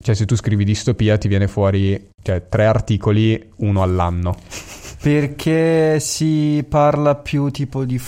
cioè 0.00 0.14
se 0.14 0.26
tu 0.26 0.36
scrivi 0.36 0.64
distopia 0.64 1.18
ti 1.18 1.26
viene 1.26 1.48
fuori 1.48 2.10
cioè, 2.22 2.46
tre 2.48 2.66
articoli, 2.66 3.50
uno 3.56 3.82
all'anno. 3.82 4.36
Perché 5.00 6.00
si 6.00 6.64
parla 6.68 7.14
più 7.14 7.50
tipo 7.50 7.84
di 7.84 7.98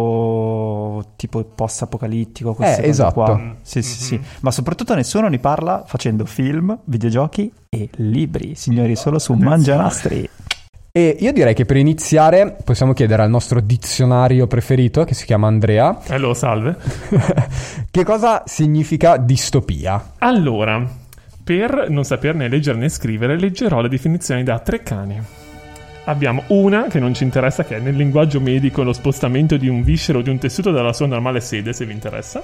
futuro, 0.00 1.04
tipo 1.16 1.42
post-apocalittico, 1.42 2.54
queste 2.54 2.74
Eh, 2.74 2.78
cose 2.78 2.90
esatto. 2.90 3.12
qua. 3.14 3.54
Sì, 3.62 3.82
sì, 3.82 4.02
sì. 4.02 4.20
Ma 4.40 4.50
soprattutto 4.50 4.94
nessuno 4.94 5.28
ne 5.28 5.38
parla 5.38 5.82
facendo 5.86 6.26
film, 6.26 6.78
videogiochi 6.84 7.50
e 7.68 7.88
libri, 7.96 8.54
signori, 8.54 8.94
solo 8.96 9.18
su 9.18 9.32
Mangianastri. 9.34 10.28
E 10.92 11.16
io 11.20 11.32
direi 11.32 11.54
che 11.54 11.64
per 11.64 11.76
iniziare 11.76 12.56
possiamo 12.64 12.92
chiedere 12.92 13.22
al 13.22 13.30
nostro 13.30 13.60
dizionario 13.60 14.46
preferito, 14.48 15.04
che 15.04 15.14
si 15.14 15.24
chiama 15.24 15.46
Andrea, 15.46 16.00
Hello, 16.08 16.34
salve. 16.34 16.76
che 17.90 18.04
cosa 18.04 18.42
significa 18.44 19.16
distopia? 19.16 20.14
Allora, 20.18 20.84
per 21.44 21.86
non 21.88 22.04
saperne 22.04 22.48
leggere 22.48 22.76
né 22.78 22.88
scrivere, 22.88 23.38
leggerò 23.38 23.80
le 23.80 23.88
definizioni 23.88 24.42
da 24.42 24.58
tre 24.58 24.82
cani. 24.82 25.22
Abbiamo 26.10 26.42
una 26.48 26.88
che 26.88 26.98
non 26.98 27.14
ci 27.14 27.22
interessa, 27.22 27.62
che 27.62 27.76
è 27.76 27.78
nel 27.78 27.94
linguaggio 27.94 28.40
medico 28.40 28.82
lo 28.82 28.92
spostamento 28.92 29.56
di 29.56 29.68
un 29.68 29.84
viscero 29.84 30.18
o 30.18 30.22
di 30.22 30.28
un 30.28 30.38
tessuto 30.38 30.72
dalla 30.72 30.92
sua 30.92 31.06
normale 31.06 31.40
sede, 31.40 31.72
se 31.72 31.86
vi 31.86 31.92
interessa. 31.92 32.42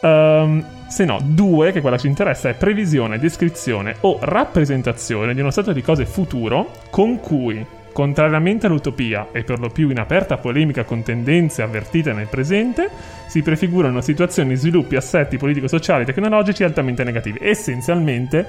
Ehm, 0.00 0.64
se 0.88 1.04
no, 1.04 1.20
due, 1.22 1.70
che 1.70 1.82
quella 1.82 1.96
ci 1.96 2.08
interessa, 2.08 2.48
è 2.48 2.54
previsione, 2.54 3.20
descrizione 3.20 3.94
o 4.00 4.18
rappresentazione 4.20 5.34
di 5.34 5.40
uno 5.40 5.52
stato 5.52 5.72
di 5.72 5.82
cose 5.82 6.04
futuro 6.04 6.72
con 6.90 7.20
cui, 7.20 7.64
contrariamente 7.92 8.66
all'utopia 8.66 9.28
e 9.30 9.44
per 9.44 9.60
lo 9.60 9.68
più 9.68 9.88
in 9.88 10.00
aperta 10.00 10.38
polemica 10.38 10.82
con 10.82 11.04
tendenze 11.04 11.62
avvertite 11.62 12.12
nel 12.12 12.26
presente, 12.26 12.90
si 13.28 13.40
prefigurano 13.40 14.00
situazioni, 14.00 14.56
sviluppi, 14.56 14.96
assetti 14.96 15.36
politico-sociali, 15.36 16.04
tecnologici 16.04 16.64
altamente 16.64 17.04
negativi. 17.04 17.38
Essenzialmente 17.40 18.48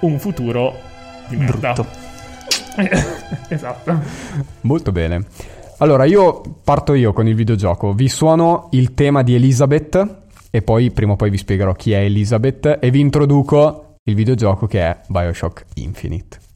un 0.00 0.18
futuro 0.18 0.80
di 1.28 1.36
merda. 1.36 1.72
Brutto. 1.74 2.11
esatto. 3.48 4.00
Molto 4.62 4.92
bene. 4.92 5.24
Allora, 5.78 6.04
io 6.04 6.40
parto 6.62 6.94
io 6.94 7.12
con 7.12 7.26
il 7.26 7.34
videogioco. 7.34 7.92
Vi 7.92 8.08
suono 8.08 8.68
il 8.72 8.94
tema 8.94 9.22
di 9.22 9.34
Elizabeth 9.34 10.20
e 10.50 10.62
poi 10.62 10.90
prima 10.90 11.12
o 11.12 11.16
poi 11.16 11.30
vi 11.30 11.38
spiegherò 11.38 11.72
chi 11.72 11.92
è 11.92 11.98
Elizabeth 11.98 12.78
e 12.80 12.90
vi 12.90 13.00
introduco 13.00 13.96
il 14.04 14.14
videogioco 14.14 14.66
che 14.66 14.80
è 14.80 15.00
Bioshock 15.08 15.64
Infinite. 15.74 16.51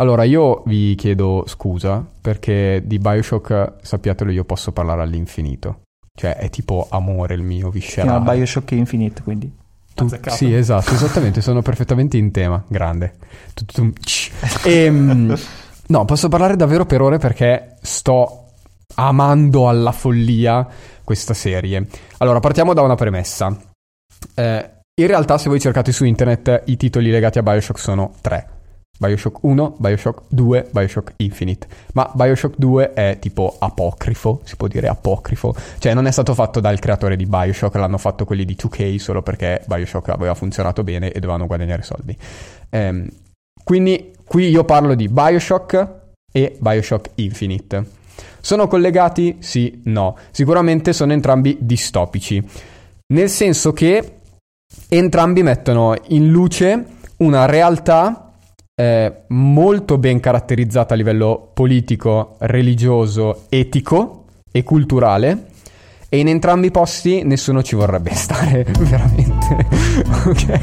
Allora, 0.00 0.22
io 0.22 0.62
vi 0.66 0.94
chiedo 0.94 1.42
scusa 1.46 2.04
perché 2.20 2.82
di 2.84 2.98
Bioshock, 2.98 3.74
sappiatelo, 3.82 4.30
io 4.30 4.44
posso 4.44 4.70
parlare 4.70 5.02
all'infinito. 5.02 5.80
Cioè, 6.14 6.36
è 6.36 6.50
tipo 6.50 6.86
amore 6.90 7.34
il 7.34 7.42
mio 7.42 7.70
Si 7.72 7.80
chiama 7.80 8.18
viscerale. 8.18 8.36
Bioshock 8.36 8.70
Infinite, 8.72 9.22
quindi. 9.22 9.52
Tu- 9.94 10.04
Azzeccato. 10.04 10.36
sì, 10.36 10.54
esatto, 10.54 10.92
esattamente, 10.92 11.40
sono 11.40 11.62
perfettamente 11.62 12.16
in 12.16 12.30
tema. 12.30 12.62
Grande. 12.68 13.14
Tsch. 13.54 14.30
Ehm, 14.64 15.36
no, 15.88 16.04
posso 16.04 16.28
parlare 16.28 16.54
davvero 16.54 16.86
per 16.86 17.00
ore 17.00 17.18
perché 17.18 17.76
sto 17.82 18.44
amando 18.94 19.68
alla 19.68 19.92
follia 19.92 20.66
questa 21.02 21.34
serie. 21.34 21.86
Allora, 22.18 22.38
partiamo 22.38 22.72
da 22.72 22.82
una 22.82 22.94
premessa. 22.94 23.56
Eh, 24.34 24.70
in 24.94 25.06
realtà, 25.06 25.38
se 25.38 25.48
voi 25.48 25.58
cercate 25.58 25.90
su 25.90 26.04
internet, 26.04 26.62
i 26.66 26.76
titoli 26.76 27.10
legati 27.10 27.38
a 27.38 27.42
Bioshock 27.42 27.78
sono 27.80 28.12
tre. 28.20 28.57
Bioshock 28.98 29.38
1, 29.42 29.76
Bioshock 29.78 30.22
2, 30.28 30.68
Bioshock 30.72 31.12
Infinite. 31.16 31.66
Ma 31.94 32.10
Bioshock 32.12 32.56
2 32.58 32.92
è 32.92 33.18
tipo 33.20 33.56
apocrifo, 33.58 34.40
si 34.44 34.56
può 34.56 34.66
dire 34.66 34.88
apocrifo. 34.88 35.54
Cioè 35.78 35.94
non 35.94 36.06
è 36.06 36.10
stato 36.10 36.34
fatto 36.34 36.58
dal 36.60 36.78
creatore 36.80 37.16
di 37.16 37.24
Bioshock, 37.24 37.74
l'hanno 37.76 37.98
fatto 37.98 38.24
quelli 38.24 38.44
di 38.44 38.56
2K 38.60 38.96
solo 38.96 39.22
perché 39.22 39.62
Bioshock 39.66 40.08
aveva 40.08 40.34
funzionato 40.34 40.82
bene 40.82 41.12
e 41.12 41.20
dovevano 41.20 41.46
guadagnare 41.46 41.82
soldi. 41.82 42.16
Ehm, 42.70 43.08
quindi 43.62 44.12
qui 44.24 44.48
io 44.48 44.64
parlo 44.64 44.94
di 44.94 45.08
Bioshock 45.08 45.96
e 46.32 46.56
Bioshock 46.58 47.10
Infinite. 47.16 47.96
Sono 48.40 48.66
collegati? 48.66 49.36
Sì, 49.38 49.82
no. 49.84 50.16
Sicuramente 50.30 50.92
sono 50.92 51.12
entrambi 51.12 51.56
distopici. 51.60 52.42
Nel 53.12 53.28
senso 53.28 53.72
che 53.72 54.16
entrambi 54.88 55.42
mettono 55.42 55.94
in 56.08 56.30
luce 56.30 56.84
una 57.18 57.46
realtà 57.46 58.27
eh, 58.80 59.12
molto 59.28 59.98
ben 59.98 60.20
caratterizzata 60.20 60.94
a 60.94 60.96
livello 60.96 61.50
politico, 61.52 62.36
religioso, 62.38 63.46
etico 63.48 64.26
e 64.52 64.62
culturale. 64.62 65.46
E 66.08 66.18
in 66.18 66.28
entrambi 66.28 66.68
i 66.68 66.70
posti 66.70 67.24
nessuno 67.24 67.64
ci 67.64 67.74
vorrebbe 67.74 68.14
stare, 68.14 68.64
veramente. 68.78 69.66
ok? 70.30 70.60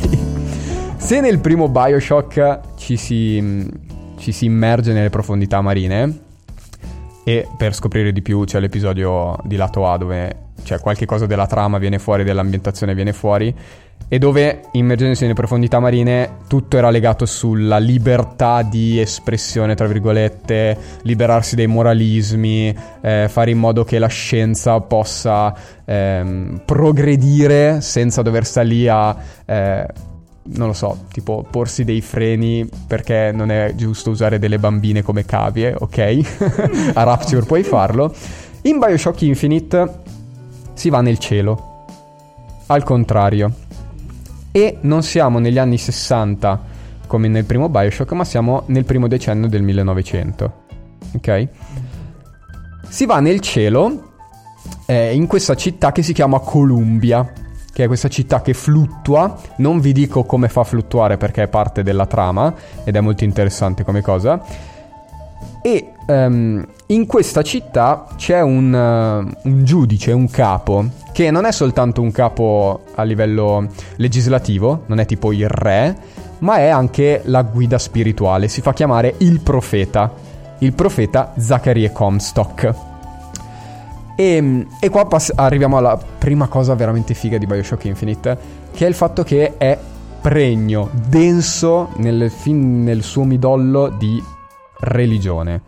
Se 0.96 1.20
nel 1.20 1.40
primo 1.40 1.68
Bioshock 1.68 2.78
ci 2.78 2.96
si, 2.96 3.70
ci 4.18 4.32
si 4.32 4.46
immerge 4.46 4.94
nelle 4.94 5.10
profondità 5.10 5.60
marine, 5.60 6.22
e 7.26 7.48
per 7.58 7.74
scoprire 7.76 8.14
di 8.14 8.22
più 8.22 8.46
c'è 8.46 8.60
l'episodio 8.60 9.36
di 9.44 9.56
lato 9.58 9.90
A 9.90 9.98
dove 9.98 10.44
c'è 10.64 10.80
qualche 10.80 11.06
cosa 11.06 11.26
della 11.26 11.48
trama 11.48 11.80
viene 11.80 12.00
fuori, 12.00 12.24
dell'ambientazione 12.24 12.96
viene 12.96 13.12
fuori, 13.12 13.54
e 14.08 14.20
dove 14.20 14.62
immergendosi 14.72 15.24
nelle 15.24 15.34
profondità 15.34 15.80
marine 15.80 16.38
tutto 16.48 16.78
era 16.78 16.90
legato 16.90 17.26
sulla 17.26 17.80
libertà 17.80 18.62
di 18.62 19.00
espressione, 19.00 19.76
tra 19.76 19.88
virgolette, 19.88 20.78
liberarsi 21.02 21.56
dai 21.56 21.68
moralismi, 21.68 22.76
eh, 23.02 23.28
fare 23.30 23.52
in 23.52 23.58
modo 23.58 23.84
che 23.84 23.98
la 23.98 24.08
scienza 24.08 24.80
possa 24.82 25.54
ehm, 25.84 26.62
progredire 26.66 27.82
senza 27.82 28.22
dover 28.22 28.46
stare 28.46 28.68
lì 28.68 28.88
a... 28.88 29.16
eh, 29.46 29.88
non 30.48 30.68
lo 30.68 30.74
so, 30.74 31.06
tipo 31.12 31.44
porsi 31.50 31.84
dei 31.84 32.02
freni 32.02 32.70
perché 32.88 33.32
non 33.34 33.50
è 33.50 33.74
giusto 33.76 34.12
usare 34.12 34.38
delle 34.38 34.60
bambine 34.60 35.02
come 35.02 35.26
cavie, 35.26 35.76
ok? 35.76 36.92
a 36.94 37.04
Rapture 37.04 37.46
puoi 37.46 37.64
farlo. 37.64 38.14
In 38.64 38.78
Bioshock 38.78 39.24
Infinite 39.24 40.02
si 40.74 40.90
va 40.90 41.02
nel 41.02 41.18
cielo. 41.18 41.74
Al 42.68 42.84
contrario. 42.84 43.65
E 44.56 44.78
non 44.84 45.04
siamo 45.04 45.40
negli 45.40 45.58
anni 45.58 45.78
60 45.78 46.62
come 47.08 47.28
nel 47.28 47.44
primo 47.44 47.68
Bioshock, 47.68 48.14
ma 48.14 48.24
siamo 48.24 48.64
nel 48.68 48.86
primo 48.86 49.10
decennio 49.10 49.50
del 49.50 49.62
1900. 49.62 50.54
Ok? 51.16 51.48
Si 52.88 53.06
va 53.06 53.20
nel 53.20 53.42
cielo 53.42 54.14
eh, 54.86 55.14
in 55.14 55.28
questa 55.28 55.56
città 55.56 55.92
che 55.92 56.04
si 56.04 56.14
chiama 56.14 56.40
Columbia, 56.40 57.34
che 57.74 57.84
è 57.84 57.88
questa 57.88 58.08
città 58.08 58.42
che 58.42 58.54
fluttua. 58.54 59.38
Non 59.58 59.82
vi 59.82 59.92
dico 59.92 60.24
come 60.24 60.48
fa 60.48 60.62
a 60.62 60.64
fluttuare 60.64 61.18
perché 61.18 61.44
è 61.44 61.48
parte 61.50 61.84
della 61.84 62.06
trama 62.06 62.56
ed 62.86 62.96
è 62.96 63.02
molto 63.02 63.26
interessante 63.26 63.84
come 63.84 64.02
cosa. 64.02 64.42
E 65.62 65.94
ehm, 66.06 66.66
in 66.88 67.06
questa 67.08 67.42
città 67.42 68.06
c'è 68.16 68.42
un, 68.42 68.74
eh, 68.74 69.50
un 69.50 69.64
giudice, 69.64 70.12
un 70.12 70.30
capo, 70.30 70.86
che 71.12 71.32
non 71.32 71.46
è 71.46 71.52
soltanto 71.52 72.02
un 72.02 72.12
capo 72.12 72.82
a 72.94 73.04
livello 73.04 73.68
legislativo, 73.96 74.84
non 74.86 75.00
è 75.00 75.06
tipo 75.06 75.32
il 75.32 75.50
re, 75.50 75.98
ma 76.40 76.58
è 76.58 76.68
anche 76.68 77.22
la 77.26 77.42
guida 77.42 77.80
spirituale. 77.80 78.48
Si 78.48 78.62
fa 78.62 78.74
chiamare 78.74 79.16
il 79.20 79.40
profeta, 79.42 80.14
il 80.60 80.74
profeta 80.74 81.34
Zachariah 81.38 81.92
Comstock. 81.92 82.74
E, 84.16 84.68
e 84.80 84.90
qua 84.90 85.08
pass- 85.08 85.34
arriviamo 85.36 85.78
alla 85.78 85.98
prima 85.98 86.48
cosa 86.48 86.76
veramente 86.76 87.14
figa 87.14 87.38
di 87.38 87.48
Bioshock 87.48 87.86
Infinite, 87.86 88.38
che 88.72 88.86
è 88.86 88.88
il 88.88 88.94
fatto 88.94 89.24
che 89.24 89.58
è 89.58 89.78
pregno, 90.22 90.90
denso 90.92 91.90
nel, 91.98 92.30
fin 92.32 92.84
nel 92.84 93.04
suo 93.04 93.24
midollo 93.24 93.90
di 93.90 94.22
religione. 94.86 95.62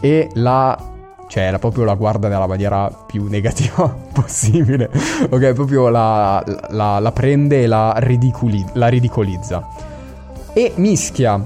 E 0.00 0.28
la 0.34 0.88
cioè 1.28 1.44
era 1.44 1.60
proprio 1.60 1.84
la 1.84 1.94
guarda 1.94 2.26
nella 2.26 2.48
maniera 2.48 2.88
più 3.06 3.28
negativa 3.28 3.86
possibile. 4.12 4.90
ok, 5.28 5.52
proprio 5.52 5.88
la, 5.88 6.42
la- 6.70 6.98
la 6.98 7.12
prende 7.12 7.62
e 7.62 7.66
la, 7.68 7.94
ridicoli- 7.98 8.64
la 8.72 8.88
ridicolizza. 8.88 9.68
E 10.52 10.72
mischia 10.76 11.40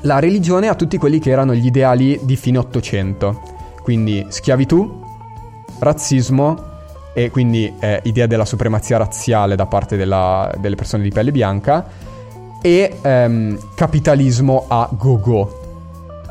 la 0.00 0.18
religione 0.18 0.66
a 0.66 0.74
tutti 0.74 0.96
quelli 0.98 1.20
che 1.20 1.30
erano 1.30 1.54
gli 1.54 1.66
ideali 1.66 2.18
di 2.24 2.34
fine 2.34 2.58
Ottocento. 2.58 3.40
Quindi 3.84 4.26
schiavitù, 4.28 5.00
razzismo 5.78 6.70
e 7.14 7.30
quindi 7.30 7.72
eh, 7.78 8.00
idea 8.04 8.26
della 8.26 8.44
supremazia 8.44 8.96
razziale 8.96 9.54
da 9.54 9.66
parte 9.66 9.96
della- 9.96 10.52
delle 10.58 10.74
persone 10.74 11.04
di 11.04 11.10
pelle 11.10 11.30
bianca 11.30 11.84
e 12.60 12.98
ehm, 13.00 13.58
capitalismo 13.76 14.64
a 14.66 14.88
go-go. 14.90 15.60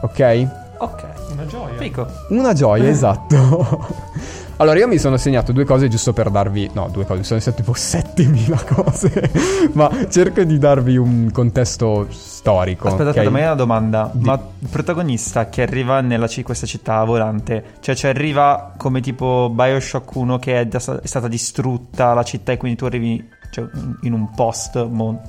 Ok? 0.02 0.48
Ok. 0.80 1.04
Una 1.32 1.46
gioia. 1.46 1.78
Fico. 1.78 2.08
Una 2.30 2.54
gioia, 2.54 2.90
esatto. 2.90 4.10
Allora, 4.58 4.78
io 4.78 4.88
mi 4.88 5.00
sono 5.00 5.18
segnato 5.18 5.52
due 5.54 5.64
cose 5.64 5.88
giusto 5.88 6.14
per 6.14 6.30
darvi. 6.30 6.70
No, 6.74 6.88
due 6.92 7.04
cose, 7.06 7.20
mi 7.20 7.24
sono 7.26 7.40
segnato 7.40 7.62
tipo 7.64 7.74
7000 7.76 8.64
cose. 8.74 9.32
ma 9.74 9.90
cerco 10.10 10.44
di 10.44 10.58
darvi 10.60 10.98
un 10.98 11.30
contesto 11.32 12.06
storico. 12.10 12.88
Aspetta, 12.88 13.04
ok? 13.10 13.10
aspetta, 13.10 13.30
ma 13.32 13.38
io 13.40 13.44
ho 13.46 13.48
una 13.48 13.56
domanda. 13.56 14.10
Di- 14.14 14.24
Ma 14.26 14.34
il 14.60 14.68
protagonista 14.70 15.50
che 15.50 15.64
arriva 15.64 16.02
nella 16.02 16.28
ci- 16.28 16.44
questa 16.44 16.68
città 16.68 17.04
volante, 17.04 17.64
cioè 17.80 17.96
ci 17.96 18.06
arriva 18.06 18.74
come 18.78 19.02
tipo 19.02 19.50
Bioshock 19.52 20.16
1 20.16 20.38
che 20.40 20.60
è, 20.60 20.66
da- 20.68 20.78
è 21.02 21.08
stata 21.08 21.28
distrutta 21.28 22.14
la 22.14 22.24
città 22.24 22.52
e 22.52 22.58
quindi 22.58 22.78
tu 22.78 22.86
arrivi 22.86 23.28
cioè, 23.52 23.66
in 24.02 24.14
un 24.14 24.32
post, 24.32 24.84
mo- 24.88 25.22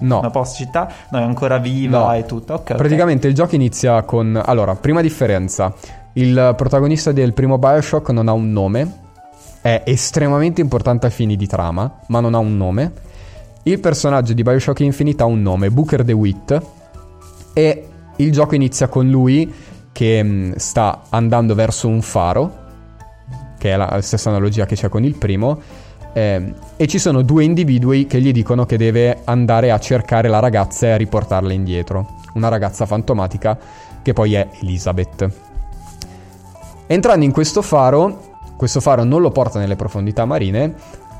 No. 0.00 0.18
una 0.18 0.30
post 0.30 0.56
città, 0.56 0.90
no, 1.10 1.18
è 1.18 1.22
ancora 1.22 1.58
viva 1.58 1.98
No. 2.08 2.14
e 2.14 2.26
tutto. 2.26 2.54
Ok, 2.54 2.70
ok. 2.70 2.76
Praticamente 2.76 3.26
il 3.28 3.34
gioco 3.34 3.54
inizia 3.54 4.02
con. 4.02 4.40
Allora, 4.44 4.74
prima 4.74 5.00
differenza: 5.00 5.72
il 6.14 6.54
protagonista 6.56 7.12
del 7.12 7.32
primo 7.32 7.56
Bioshock 7.58 8.10
non 8.10 8.28
ha 8.28 8.32
un 8.32 8.50
nome. 8.52 9.06
È 9.60 9.82
estremamente 9.86 10.60
importante 10.60 11.06
ai 11.06 11.12
fini 11.12 11.36
di 11.36 11.46
trama, 11.46 12.00
ma 12.08 12.20
non 12.20 12.34
ha 12.34 12.38
un 12.38 12.56
nome. 12.56 12.92
Il 13.64 13.80
personaggio 13.80 14.32
di 14.32 14.42
Bioshock 14.42 14.80
Infinite 14.80 15.22
ha 15.22 15.26
un 15.26 15.42
nome, 15.42 15.70
Booker 15.70 16.04
DeWitt. 16.04 16.62
E 17.52 17.88
il 18.16 18.32
gioco 18.32 18.54
inizia 18.54 18.88
con 18.88 19.08
lui 19.10 19.52
che 19.92 20.22
mh, 20.22 20.54
sta 20.56 21.02
andando 21.10 21.54
verso 21.54 21.88
un 21.88 22.00
faro, 22.02 22.52
che 23.58 23.72
è 23.72 23.76
la 23.76 24.00
stessa 24.00 24.30
analogia 24.30 24.64
che 24.64 24.76
c'è 24.76 24.88
con 24.88 25.04
il 25.04 25.16
primo. 25.16 25.60
Ehm, 26.18 26.54
e 26.76 26.86
ci 26.86 26.98
sono 26.98 27.22
due 27.22 27.44
individui 27.44 28.06
che 28.06 28.20
gli 28.20 28.32
dicono 28.32 28.66
che 28.66 28.76
deve 28.76 29.20
andare 29.24 29.70
a 29.70 29.78
cercare 29.78 30.28
la 30.28 30.38
ragazza 30.38 30.86
e 30.86 30.90
a 30.90 30.96
riportarla 30.96 31.52
indietro. 31.52 32.16
Una 32.34 32.48
ragazza 32.48 32.86
fantomatica 32.86 33.58
che 34.02 34.12
poi 34.12 34.34
è 34.34 34.48
Elizabeth. 34.60 35.30
Entrando 36.86 37.24
in 37.24 37.32
questo 37.32 37.62
faro, 37.62 38.36
questo 38.56 38.80
faro 38.80 39.04
non 39.04 39.20
lo 39.20 39.30
porta 39.30 39.58
nelle 39.58 39.76
profondità 39.76 40.24
marine, 40.24 40.74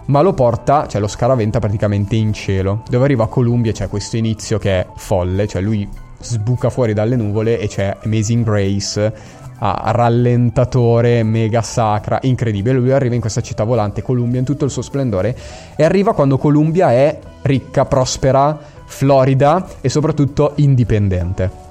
ma 0.06 0.22
lo 0.22 0.32
porta, 0.32 0.86
cioè 0.86 1.00
lo 1.00 1.08
scaraventa 1.08 1.58
praticamente 1.58 2.16
in 2.16 2.32
cielo, 2.32 2.82
dove 2.88 3.04
arriva 3.04 3.24
a 3.24 3.28
Columbia, 3.28 3.72
c'è 3.72 3.88
questo 3.88 4.16
inizio 4.16 4.58
che 4.58 4.80
è 4.80 4.86
folle, 4.96 5.46
cioè 5.46 5.60
lui 5.60 5.86
sbuca 6.20 6.70
fuori 6.70 6.94
dalle 6.94 7.16
nuvole 7.16 7.58
e 7.58 7.68
c'è 7.68 7.96
Amazing 8.02 8.44
Grace 8.44 9.12
a 9.58 9.90
rallentatore 9.90 11.22
mega 11.22 11.62
sacra, 11.62 12.18
incredibile. 12.22 12.78
Lui 12.78 12.92
arriva 12.92 13.14
in 13.14 13.20
questa 13.20 13.40
città 13.40 13.64
volante, 13.64 14.02
Columbia, 14.02 14.38
in 14.38 14.44
tutto 14.44 14.64
il 14.64 14.70
suo 14.70 14.82
splendore, 14.82 15.36
e 15.76 15.84
arriva 15.84 16.14
quando 16.14 16.38
Columbia 16.38 16.92
è 16.92 17.18
ricca, 17.42 17.84
prospera, 17.84 18.58
florida 18.84 19.66
e 19.80 19.88
soprattutto 19.88 20.52
indipendente. 20.56 21.66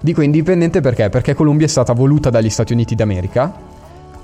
Dico 0.00 0.20
indipendente 0.20 0.80
perché? 0.80 1.08
Perché 1.08 1.34
Columbia 1.34 1.66
è 1.66 1.68
stata 1.68 1.92
voluta 1.92 2.28
dagli 2.28 2.50
Stati 2.50 2.72
Uniti 2.72 2.94
d'America 2.94 3.52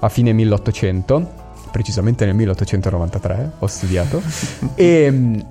a 0.01 0.09
fine 0.09 0.33
1800, 0.33 1.31
precisamente 1.71 2.25
nel 2.25 2.35
1893, 2.35 3.51
ho 3.59 3.67
studiato, 3.67 4.21
e, 4.75 5.45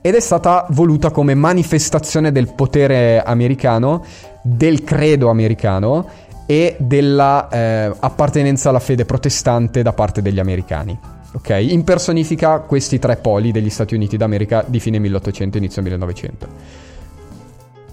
ed 0.00 0.14
è 0.14 0.20
stata 0.20 0.66
voluta 0.70 1.10
come 1.10 1.34
manifestazione 1.34 2.30
del 2.30 2.52
potere 2.52 3.22
americano, 3.22 4.04
del 4.40 4.84
credo 4.84 5.30
americano 5.30 6.08
e 6.46 6.76
della 6.78 7.48
eh, 7.48 7.92
appartenenza 7.98 8.68
alla 8.68 8.78
fede 8.78 9.04
protestante 9.04 9.82
da 9.82 9.92
parte 9.92 10.22
degli 10.22 10.38
americani. 10.38 10.98
Ok? 11.32 11.50
Impersonifica 11.50 12.60
questi 12.60 12.98
tre 12.98 13.16
poli 13.16 13.52
degli 13.52 13.68
Stati 13.68 13.94
Uniti 13.94 14.16
d'America 14.16 14.64
di 14.66 14.80
fine 14.80 14.98
1800 14.98 15.58
inizio 15.58 15.82
1900. 15.82 16.48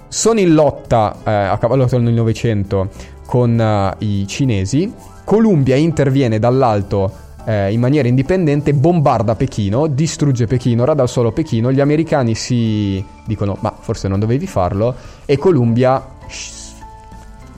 Sono 0.07 0.39
in 0.39 0.53
lotta 0.53 1.17
eh, 1.25 1.31
a 1.31 1.57
cavallo 1.57 1.85
del 1.85 2.01
1900 2.03 2.89
con 3.25 3.59
eh, 3.59 3.95
i 4.05 4.27
cinesi. 4.27 4.93
Columbia 5.25 5.75
interviene 5.75 6.37
dall'alto 6.37 7.11
eh, 7.45 7.73
in 7.73 7.79
maniera 7.79 8.07
indipendente, 8.07 8.73
bombarda 8.73 9.35
Pechino, 9.35 9.87
distrugge 9.87 10.45
Pechino, 10.45 10.85
rada 10.85 11.01
al 11.01 11.09
suolo 11.09 11.31
Pechino. 11.31 11.71
Gli 11.71 11.81
americani 11.81 12.35
si 12.35 13.03
dicono: 13.25 13.57
Ma 13.59 13.73
forse 13.77 14.07
non 14.07 14.19
dovevi 14.19 14.47
farlo. 14.47 14.95
E 15.25 15.37
Columbia 15.37 16.01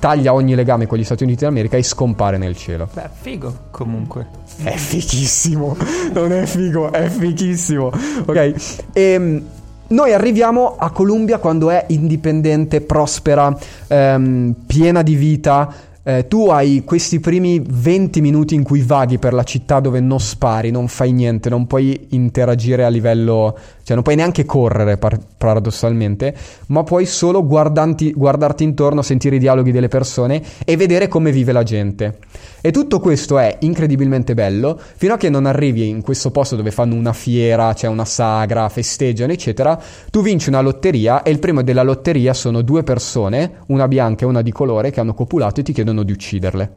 taglia 0.05 0.35
ogni 0.35 0.53
legame 0.53 0.85
con 0.85 0.99
gli 0.99 1.03
Stati 1.03 1.23
Uniti 1.23 1.45
d'America 1.45 1.77
e 1.77 1.81
scompare 1.81 2.37
nel 2.37 2.55
cielo. 2.55 2.87
Beh, 2.93 3.09
figo 3.11 3.61
comunque. 3.71 4.27
È 4.61 4.75
fichissimo, 4.75 5.75
non 6.13 6.31
è 6.31 6.45
figo, 6.45 6.91
è 6.91 7.09
fichissimo. 7.09 7.91
Ok, 8.27 8.83
e 8.93 9.41
noi 9.87 10.13
arriviamo 10.13 10.75
a 10.77 10.91
Columbia 10.91 11.39
quando 11.39 11.71
è 11.71 11.85
indipendente, 11.87 12.81
prospera, 12.81 13.57
ehm, 13.87 14.53
piena 14.67 15.01
di 15.01 15.15
vita. 15.15 15.73
Eh, 16.03 16.27
tu 16.27 16.49
hai 16.49 16.83
questi 16.85 17.19
primi 17.19 17.59
20 17.67 18.21
minuti 18.21 18.53
in 18.53 18.61
cui 18.61 18.83
vaghi 18.83 19.17
per 19.17 19.33
la 19.33 19.41
città 19.41 19.79
dove 19.79 20.01
non 20.01 20.19
spari, 20.19 20.69
non 20.69 20.87
fai 20.87 21.13
niente, 21.13 21.49
non 21.49 21.65
puoi 21.65 22.09
interagire 22.09 22.83
a 22.83 22.89
livello, 22.89 23.57
cioè 23.85 23.93
non 23.93 24.01
puoi 24.01 24.15
neanche 24.15 24.45
correre 24.45 24.97
par- 24.97 25.19
paradossalmente, 25.37 26.35
ma 26.67 26.83
puoi 26.83 27.05
solo 27.05 27.45
guardarti 27.45 28.63
intorno, 28.63 29.03
sentire 29.03 29.35
i 29.35 29.39
dialoghi 29.39 29.71
delle 29.71 29.89
persone 29.89 30.41
e 30.65 30.75
vedere 30.75 31.07
come 31.07 31.31
vive 31.31 31.51
la 31.51 31.61
gente. 31.61 32.17
E 32.61 32.71
tutto 32.71 32.99
questo 32.99 33.37
è 33.37 33.57
incredibilmente 33.59 34.33
bello 34.33 34.79
fino 34.95 35.13
a 35.13 35.17
che 35.17 35.29
non 35.29 35.45
arrivi 35.45 35.87
in 35.87 36.01
questo 36.01 36.31
posto 36.31 36.55
dove 36.55 36.71
fanno 36.71 36.95
una 36.95 37.13
fiera, 37.13 37.75
c'è 37.75 37.85
una 37.85 38.05
sagra, 38.05 38.67
festeggiano, 38.69 39.31
eccetera. 39.31 39.79
Tu 40.09 40.23
vinci 40.23 40.49
una 40.49 40.61
lotteria 40.61 41.21
e 41.21 41.29
il 41.29 41.37
premio 41.37 41.61
della 41.61 41.83
lotteria 41.83 42.33
sono 42.33 42.63
due 42.63 42.81
persone, 42.81 43.59
una 43.67 43.87
bianca 43.87 44.25
e 44.25 44.27
una 44.27 44.41
di 44.41 44.51
colore, 44.51 44.89
che 44.89 44.99
hanno 44.99 45.13
copulato 45.13 45.59
e 45.59 45.63
ti 45.63 45.73
chiedono 45.73 46.01
di 46.01 46.11
ucciderle. 46.11 46.71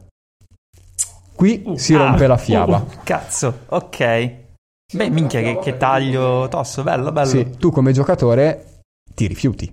Qui 1.33 1.63
Uh, 1.65 1.75
si 1.75 1.95
ah, 1.95 1.97
rompe 2.05 2.27
la 2.27 2.37
fiaba. 2.37 2.77
uh. 2.77 2.97
Cazzo, 3.03 3.61
ok. 3.69 4.47
Beh, 4.91 5.09
minchia, 5.09 5.41
che, 5.41 5.59
che 5.59 5.77
taglio 5.77 6.47
tosso, 6.47 6.81
bello, 6.83 7.11
bello. 7.11 7.27
Sì, 7.27 7.51
tu 7.57 7.71
come 7.71 7.91
giocatore 7.91 8.81
ti 9.13 9.27
rifiuti. 9.27 9.71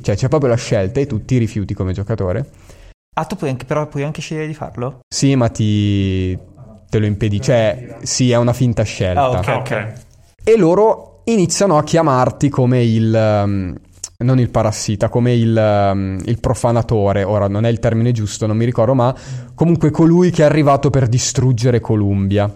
Cioè 0.00 0.14
c'è 0.16 0.28
proprio 0.28 0.50
la 0.50 0.56
scelta 0.56 1.00
e 1.00 1.06
tu 1.06 1.24
ti 1.24 1.38
rifiuti 1.38 1.74
come 1.74 1.92
giocatore. 1.92 2.50
Ah, 3.18 3.24
tu 3.24 3.36
puoi 3.36 3.50
anche, 3.50 3.64
però 3.64 3.86
puoi 3.86 4.02
anche 4.02 4.20
scegliere 4.20 4.46
di 4.46 4.54
farlo? 4.54 5.00
Sì, 5.08 5.34
ma 5.34 5.48
ti 5.48 6.38
te 6.88 6.98
lo 6.98 7.06
impedisce. 7.06 7.44
Cioè, 7.44 7.96
sì, 8.02 8.30
è 8.30 8.36
una 8.36 8.52
finta 8.52 8.82
scelta. 8.82 9.20
Ah, 9.20 9.30
ok. 9.38 9.48
Ok. 9.56 9.92
E 10.44 10.56
loro 10.56 11.20
iniziano 11.24 11.76
a 11.76 11.82
chiamarti 11.82 12.48
come 12.48 12.82
il. 12.82 13.12
um, 13.44 13.74
non 14.18 14.38
il 14.38 14.48
parassita, 14.48 15.10
come 15.10 15.34
il, 15.34 15.54
um, 15.54 16.18
il 16.24 16.40
profanatore. 16.40 17.24
Ora 17.24 17.48
non 17.48 17.66
è 17.66 17.68
il 17.68 17.78
termine 17.78 18.12
giusto, 18.12 18.46
non 18.46 18.56
mi 18.56 18.64
ricordo, 18.64 18.94
ma 18.94 19.14
comunque 19.54 19.90
colui 19.90 20.30
che 20.30 20.42
è 20.42 20.46
arrivato 20.46 20.88
per 20.88 21.08
distruggere 21.08 21.80
Columbia. 21.80 22.54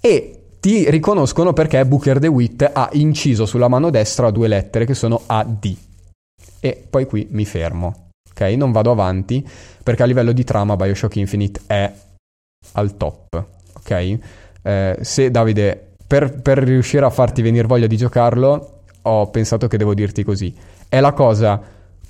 E 0.00 0.41
ti 0.62 0.88
riconoscono 0.88 1.52
perché 1.52 1.84
Booker 1.84 2.20
DeWitt 2.20 2.70
ha 2.72 2.88
inciso 2.92 3.46
sulla 3.46 3.66
mano 3.66 3.90
destra 3.90 4.30
due 4.30 4.46
lettere 4.46 4.84
che 4.84 4.94
sono 4.94 5.22
AD. 5.26 5.76
E 6.60 6.86
poi 6.88 7.04
qui 7.04 7.26
mi 7.30 7.44
fermo. 7.44 8.10
Ok, 8.30 8.42
non 8.52 8.70
vado 8.70 8.92
avanti 8.92 9.44
perché 9.82 10.04
a 10.04 10.06
livello 10.06 10.30
di 10.30 10.44
trama 10.44 10.76
Bioshock 10.76 11.16
Infinite 11.16 11.62
è 11.66 11.92
al 12.74 12.96
top. 12.96 13.44
Ok? 13.72 14.18
Eh, 14.62 14.98
se 15.00 15.32
Davide, 15.32 15.94
per, 16.06 16.40
per 16.40 16.58
riuscire 16.58 17.04
a 17.04 17.10
farti 17.10 17.42
venire 17.42 17.66
voglia 17.66 17.88
di 17.88 17.96
giocarlo, 17.96 18.82
ho 19.02 19.30
pensato 19.30 19.66
che 19.66 19.76
devo 19.76 19.94
dirti 19.94 20.22
così. 20.22 20.54
È 20.88 21.00
la 21.00 21.12
cosa 21.12 21.60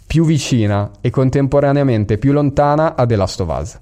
più 0.07 0.27
vicina 0.27 0.91
e 1.01 1.09
contemporaneamente 1.09 2.19
più 2.19 2.33
lontana 2.33 2.97
a 2.97 3.07
The 3.07 3.17
Last 3.17 3.41
of 3.41 3.59
Us. 3.59 3.81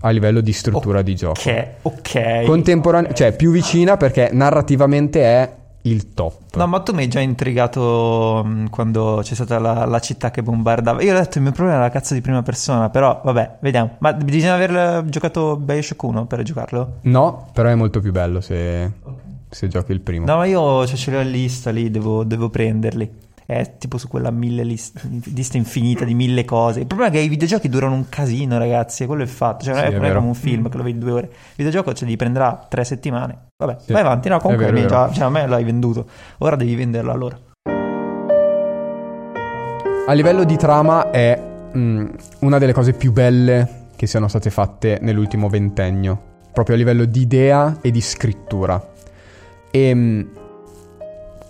A 0.00 0.10
livello 0.10 0.40
di 0.40 0.52
struttura 0.52 1.02
di 1.02 1.14
gioco. 1.16 1.40
Ok, 1.40 1.66
ok. 1.82 2.42
Contemporane- 2.44 3.14
cioè 3.14 3.34
più 3.34 3.50
vicina 3.50 3.96
perché 3.96 4.30
narrativamente 4.32 5.22
è 5.22 5.56
il 5.82 6.12
top. 6.14 6.56
No, 6.56 6.66
ma 6.66 6.80
tu 6.80 6.92
mi 6.92 7.02
hai 7.02 7.08
già 7.08 7.20
intrigato 7.20 8.42
mh, 8.44 8.68
quando 8.70 9.20
c'è 9.22 9.34
stata 9.34 9.58
la, 9.58 9.84
la 9.86 9.98
città 10.00 10.30
che 10.30 10.42
bombardava. 10.42 11.02
Io 11.02 11.14
ho 11.14 11.18
detto 11.18 11.38
il 11.38 11.44
mio 11.44 11.52
problema 11.52 11.78
è 11.78 11.82
la 11.82 11.90
cazzo 11.90 12.14
di 12.14 12.20
prima 12.20 12.42
persona, 12.42 12.90
però 12.90 13.20
vabbè, 13.24 13.56
vediamo. 13.60 13.96
Ma 13.98 14.12
bisogna 14.12 14.54
aver 14.54 15.04
giocato 15.06 15.56
Bioshock 15.56 16.02
1 16.02 16.26
per 16.26 16.42
giocarlo? 16.42 16.96
No, 17.02 17.48
però 17.52 17.68
è 17.68 17.74
molto 17.74 18.00
più 18.00 18.12
bello 18.12 18.40
se, 18.40 18.90
se 19.48 19.68
giochi 19.68 19.92
il 19.92 20.00
primo. 20.00 20.26
No, 20.26 20.36
ma 20.36 20.44
io 20.44 20.86
cioè, 20.86 20.96
ce 20.96 21.10
l'ho 21.10 21.20
in 21.20 21.30
lista 21.30 21.70
lì, 21.70 21.90
devo, 21.90 22.24
devo 22.24 22.50
prenderli. 22.50 23.26
È 23.50 23.76
tipo 23.78 23.96
su 23.96 24.08
quella 24.08 24.30
mille 24.30 24.62
list- 24.62 25.00
lista 25.32 25.56
infinita 25.56 26.04
di 26.04 26.12
mille 26.12 26.44
cose. 26.44 26.80
Il 26.80 26.86
problema 26.86 27.10
è 27.10 27.14
che 27.14 27.22
i 27.22 27.28
videogiochi 27.28 27.70
durano 27.70 27.94
un 27.94 28.10
casino, 28.10 28.58
ragazzi. 28.58 29.04
e 29.04 29.06
Quello 29.06 29.22
è 29.22 29.24
il 29.24 29.30
fatto. 29.30 29.64
Cioè, 29.64 29.72
non 29.72 29.82
Sì, 29.84 29.86
è, 29.86 29.88
è 29.88 29.94
non 29.96 30.04
è 30.04 30.06
vero. 30.08 30.18
come 30.18 30.28
un 30.30 30.34
film 30.34 30.68
che 30.68 30.76
lo 30.76 30.82
vedi 30.82 30.98
due 30.98 31.10
ore. 31.12 31.26
Il 31.28 31.32
videogioco 31.56 31.94
ce 31.94 32.04
li 32.04 32.14
prenderà 32.16 32.66
tre 32.68 32.84
settimane. 32.84 33.46
Vabbè, 33.56 33.76
Sì. 33.80 33.92
vai 33.92 34.02
avanti. 34.02 34.28
No, 34.28 34.38
comunque 34.38 34.66
È 34.66 34.70
vero, 34.72 34.84
è 34.84 34.88
già- 34.90 35.10
cioè, 35.12 35.24
a 35.24 35.30
me 35.30 35.46
l'hai 35.46 35.64
venduto. 35.64 36.06
Ora 36.38 36.56
devi 36.56 36.74
venderlo 36.74 37.10
allora. 37.10 37.38
A 40.06 40.12
livello 40.12 40.44
di 40.44 40.56
trama 40.56 41.10
è 41.10 41.42
mm, 41.74 42.06
una 42.40 42.58
delle 42.58 42.72
cose 42.74 42.92
più 42.92 43.12
belle 43.12 43.86
che 43.96 44.06
siano 44.06 44.28
state 44.28 44.50
fatte 44.50 44.98
nell'ultimo 45.00 45.48
ventennio, 45.48 46.20
proprio 46.52 46.74
a 46.74 46.78
livello 46.78 47.06
di 47.06 47.20
idea 47.22 47.78
e 47.80 47.90
di 47.90 48.00
scrittura. 48.02 48.92
E 49.70 49.94
mm, 49.94 50.20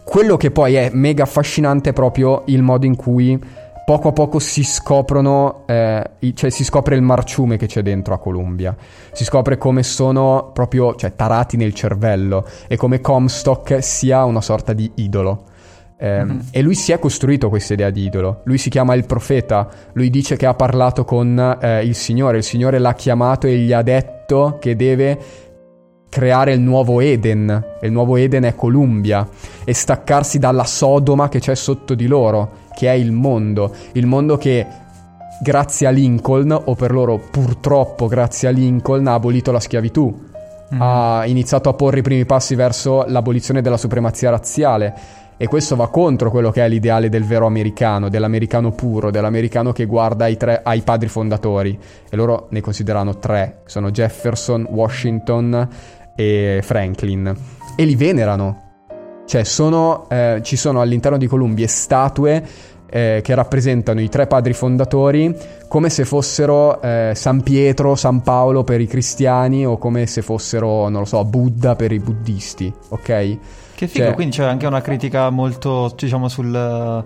quello 0.08 0.38
che 0.38 0.50
poi 0.50 0.74
è 0.74 0.88
mega 0.90 1.24
affascinante 1.24 1.90
è 1.90 1.92
proprio 1.92 2.44
il 2.46 2.62
modo 2.62 2.86
in 2.86 2.96
cui 2.96 3.38
poco 3.84 4.08
a 4.08 4.12
poco 4.12 4.38
si 4.38 4.64
scoprono, 4.64 5.64
eh, 5.66 6.02
cioè 6.32 6.48
si 6.48 6.64
scopre 6.64 6.94
il 6.94 7.02
marciume 7.02 7.58
che 7.58 7.66
c'è 7.66 7.82
dentro 7.82 8.14
a 8.14 8.18
Columbia. 8.18 8.74
Si 9.12 9.24
scopre 9.24 9.58
come 9.58 9.82
sono 9.82 10.50
proprio 10.54 10.94
cioè, 10.94 11.14
tarati 11.14 11.58
nel 11.58 11.74
cervello 11.74 12.46
e 12.68 12.76
come 12.76 13.02
Comstock 13.02 13.82
sia 13.82 14.24
una 14.24 14.40
sorta 14.40 14.72
di 14.72 14.90
idolo. 14.94 15.44
Ehm, 15.98 16.44
E 16.52 16.62
lui 16.62 16.74
si 16.74 16.92
è 16.92 16.98
costruito 16.98 17.50
questa 17.50 17.74
idea 17.74 17.90
di 17.90 18.04
idolo. 18.04 18.40
Lui 18.44 18.56
si 18.56 18.70
chiama 18.70 18.94
il 18.94 19.04
profeta. 19.04 19.68
Lui 19.92 20.08
dice 20.08 20.36
che 20.36 20.46
ha 20.46 20.54
parlato 20.54 21.04
con 21.04 21.58
eh, 21.60 21.84
il 21.84 21.94
Signore. 21.94 22.38
Il 22.38 22.44
Signore 22.44 22.78
l'ha 22.78 22.94
chiamato 22.94 23.46
e 23.46 23.58
gli 23.58 23.72
ha 23.72 23.82
detto 23.82 24.56
che 24.58 24.74
deve 24.74 25.18
creare 26.08 26.52
il 26.52 26.60
nuovo 26.60 27.00
Eden. 27.00 27.64
E 27.80 27.86
il 27.86 27.92
nuovo 27.92 28.16
Eden 28.16 28.44
è 28.44 28.54
Columbia. 28.54 29.28
E 29.64 29.74
staccarsi 29.74 30.38
dalla 30.38 30.64
Sodoma 30.64 31.28
che 31.28 31.40
c'è 31.40 31.54
sotto 31.54 31.94
di 31.94 32.06
loro, 32.06 32.66
che 32.74 32.88
è 32.88 32.94
il 32.94 33.12
mondo. 33.12 33.72
Il 33.92 34.06
mondo 34.06 34.36
che, 34.36 34.66
grazie 35.42 35.86
a 35.86 35.90
Lincoln, 35.90 36.50
o 36.52 36.74
per 36.74 36.92
loro 36.92 37.18
purtroppo 37.30 38.06
grazie 38.06 38.48
a 38.48 38.50
Lincoln, 38.50 39.06
ha 39.06 39.14
abolito 39.14 39.52
la 39.52 39.60
schiavitù. 39.60 40.26
Ha 40.70 41.24
iniziato 41.24 41.70
a 41.70 41.72
porre 41.72 42.00
i 42.00 42.02
primi 42.02 42.26
passi 42.26 42.54
verso 42.54 43.04
l'abolizione 43.06 43.62
della 43.62 43.78
supremazia 43.78 44.30
razziale. 44.30 44.94
E 45.40 45.46
questo 45.46 45.76
va 45.76 45.86
contro 45.86 46.32
quello 46.32 46.50
che 46.50 46.64
è 46.64 46.68
l'ideale 46.68 47.08
del 47.08 47.22
vero 47.22 47.46
americano, 47.46 48.08
dell'americano 48.08 48.72
puro, 48.72 49.12
dell'americano 49.12 49.70
che 49.70 49.86
guarda 49.86 50.24
ai, 50.24 50.36
tre- 50.36 50.62
ai 50.64 50.82
padri 50.82 51.06
fondatori. 51.08 51.78
E 52.10 52.16
loro 52.16 52.48
ne 52.50 52.60
considerano 52.60 53.18
tre, 53.18 53.60
sono 53.66 53.92
Jefferson, 53.92 54.66
Washington 54.68 55.68
e 56.18 56.60
Franklin. 56.64 57.32
E 57.76 57.84
li 57.84 57.94
venerano. 57.94 58.62
Cioè, 59.24 59.44
sono, 59.44 60.08
eh, 60.08 60.40
ci 60.42 60.56
sono 60.56 60.80
all'interno 60.80 61.16
di 61.16 61.28
Columbia 61.28 61.68
statue 61.68 62.42
eh, 62.90 63.20
che 63.22 63.34
rappresentano 63.34 64.00
i 64.00 64.08
tre 64.08 64.26
padri 64.26 64.52
fondatori 64.54 65.32
come 65.68 65.90
se 65.90 66.04
fossero 66.06 66.80
eh, 66.82 67.12
San 67.14 67.42
Pietro, 67.42 67.94
San 67.94 68.22
Paolo 68.22 68.64
per 68.64 68.80
i 68.80 68.86
cristiani 68.86 69.64
o 69.66 69.76
come 69.78 70.06
se 70.06 70.22
fossero, 70.22 70.88
non 70.88 71.00
lo 71.00 71.04
so, 71.06 71.24
Buddha 71.24 71.76
per 71.76 71.92
i 71.92 72.00
buddisti, 72.00 72.72
ok? 72.88 73.04
Che 73.76 73.86
figo, 73.86 74.04
Cioè- 74.06 74.14
quindi 74.14 74.34
c'è 74.36 74.44
anche 74.44 74.66
una 74.66 74.80
critica 74.80 75.28
molto, 75.30 75.94
diciamo, 75.96 76.28
sul... 76.28 77.04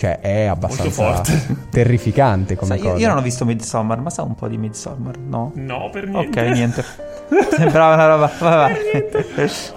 Cioè, 0.00 0.20
è 0.20 0.46
abbastanza 0.46 0.90
forte. 0.90 1.56
terrificante 1.68 2.56
come 2.56 2.76
io, 2.76 2.82
cosa. 2.84 2.96
io 2.96 3.08
non 3.08 3.18
ho 3.18 3.20
visto 3.20 3.44
Midsommar, 3.44 4.00
ma 4.00 4.08
sa 4.08 4.22
un 4.22 4.34
po' 4.34 4.48
di 4.48 4.56
Midsommar, 4.56 5.18
no? 5.18 5.52
No, 5.56 5.90
per 5.92 6.08
Ok, 6.10 6.36
niente. 6.36 6.82
niente. 7.28 7.54
Sembrava 7.54 7.92
una 7.96 8.06
roba. 8.06 8.30
Vai. 8.38 8.74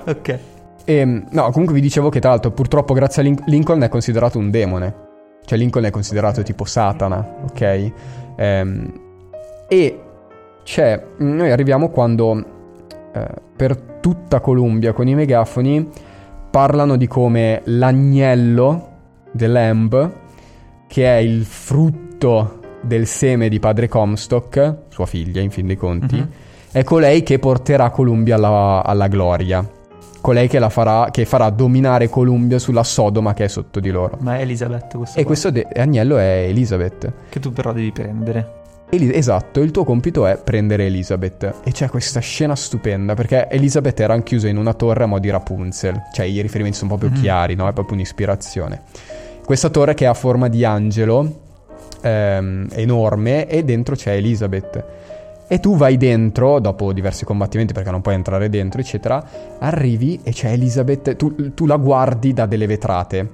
ok. 0.06 0.40
E, 0.86 1.06
no, 1.30 1.52
comunque 1.52 1.74
vi 1.76 1.82
dicevo 1.82 2.08
che 2.08 2.22
tra 2.22 2.30
l'altro 2.30 2.52
purtroppo 2.52 2.94
grazie 2.94 3.22
a 3.22 3.26
Lin- 3.26 3.44
Lincoln 3.48 3.82
è 3.82 3.90
considerato 3.90 4.38
un 4.38 4.50
demone. 4.50 4.96
Cioè 5.44 5.58
Lincoln 5.58 5.84
è 5.84 5.92
considerato 5.92 6.42
tipo 6.42 6.64
Satana, 6.64 7.40
ok? 7.44 7.92
Ehm, 8.38 8.94
e 9.68 10.02
c'è, 10.64 11.04
noi 11.18 11.52
arriviamo 11.52 11.90
quando 11.90 12.46
eh, 13.14 13.28
per 13.58 13.76
tutta 14.00 14.40
Columbia 14.40 14.94
con 14.94 15.06
i 15.06 15.16
megafoni 15.16 15.86
parlano 16.50 16.96
di 16.96 17.08
come 17.08 17.60
l'agnello 17.66 18.92
dell'Amb, 19.34 20.12
che 20.88 21.06
è 21.06 21.18
il 21.18 21.44
frutto 21.44 22.60
del 22.82 23.06
seme 23.08 23.50
di 23.50 23.60
padre 23.60 23.88
Comstock, 23.88 24.76
sua 24.90 25.06
figlia 25.06 25.42
in 25.42 25.50
fin 25.52 25.68
dei 25.68 25.76
conti, 25.76 26.16
Mhm. 26.16 26.30
è 26.72 26.84
colei 26.84 27.24
che 27.24 27.40
porterà 27.40 27.90
Columbia 27.90 28.36
alla, 28.36 28.84
alla 28.86 29.08
gloria. 29.08 29.68
Colei 30.22 30.48
che, 30.48 30.58
la 30.60 30.70
farà, 30.70 31.10
che 31.12 31.26
farà 31.26 31.50
dominare 31.50 32.08
Columbia 32.08 32.58
sulla 32.58 32.84
Sodoma 32.84 33.34
che 33.34 33.44
è 33.46 33.48
sotto 33.50 33.82
di 33.82 33.90
loro. 33.90 34.18
Ma 34.22 34.38
è 34.38 34.42
Elisabeth 34.42 34.96
questo. 34.96 35.16
E 35.18 35.24
qua, 35.24 35.32
questo 35.32 35.50
de- 35.52 35.68
agnello 35.76 36.18
è 36.18 36.46
Elizabeth. 36.48 37.12
Che 37.28 37.40
tu 37.42 37.52
però 37.52 37.74
devi 37.74 37.92
prendere. 37.92 38.62
Eli- 38.90 39.14
esatto, 39.14 39.60
il 39.60 39.72
tuo 39.72 39.84
compito 39.84 40.26
è 40.28 40.38
prendere 40.42 40.86
Elizabeth. 40.86 41.56
E 41.66 41.72
c'è 41.72 41.90
questa 41.90 42.20
scena 42.22 42.56
stupenda 42.56 43.16
perché 43.16 43.50
Elizabeth 43.50 44.00
era 44.00 44.18
chiusa 44.22 44.48
in 44.48 44.56
una 44.58 44.74
torre 44.74 45.04
a 45.04 45.08
mo' 45.08 45.20
di 45.20 45.30
Rapunzel. 45.30 46.04
Cioè 46.14 46.26
i 46.26 46.40
riferimenti 46.42 46.78
sono 46.78 46.96
proprio 46.96 47.10
Mhm. 47.10 47.22
chiari, 47.22 47.56
no? 47.56 47.68
È 47.68 47.74
proprio 47.74 47.96
un'ispirazione. 47.96 48.82
Questa 49.46 49.70
torre 49.70 49.94
che 49.94 50.06
ha 50.06 50.14
forma 50.14 50.48
di 50.48 50.64
angelo, 50.64 51.42
ehm, 52.02 52.70
enorme, 52.72 53.48
e 53.48 53.64
dentro 53.64 53.96
c'è 53.96 54.14
Elizabeth. 54.14 54.86
E 55.48 55.60
tu 55.60 55.76
vai 55.76 55.98
dentro, 55.98 56.60
dopo 56.60 56.94
diversi 56.94 57.26
combattimenti 57.26 57.74
perché 57.74 57.92
non 57.92 58.02
puoi 58.02 58.16
entrare 58.16 58.50
dentro, 58.50 58.80
eccetera, 58.80 59.24
arrivi 59.60 60.22
e 60.24 60.32
c'è 60.32 60.52
Elizabeth, 60.52 61.18
tu, 61.18 61.54
tu 61.54 61.66
la 61.66 61.76
guardi 61.76 62.34
da 62.34 62.46
delle 62.46 62.68
vetrate. 62.68 63.30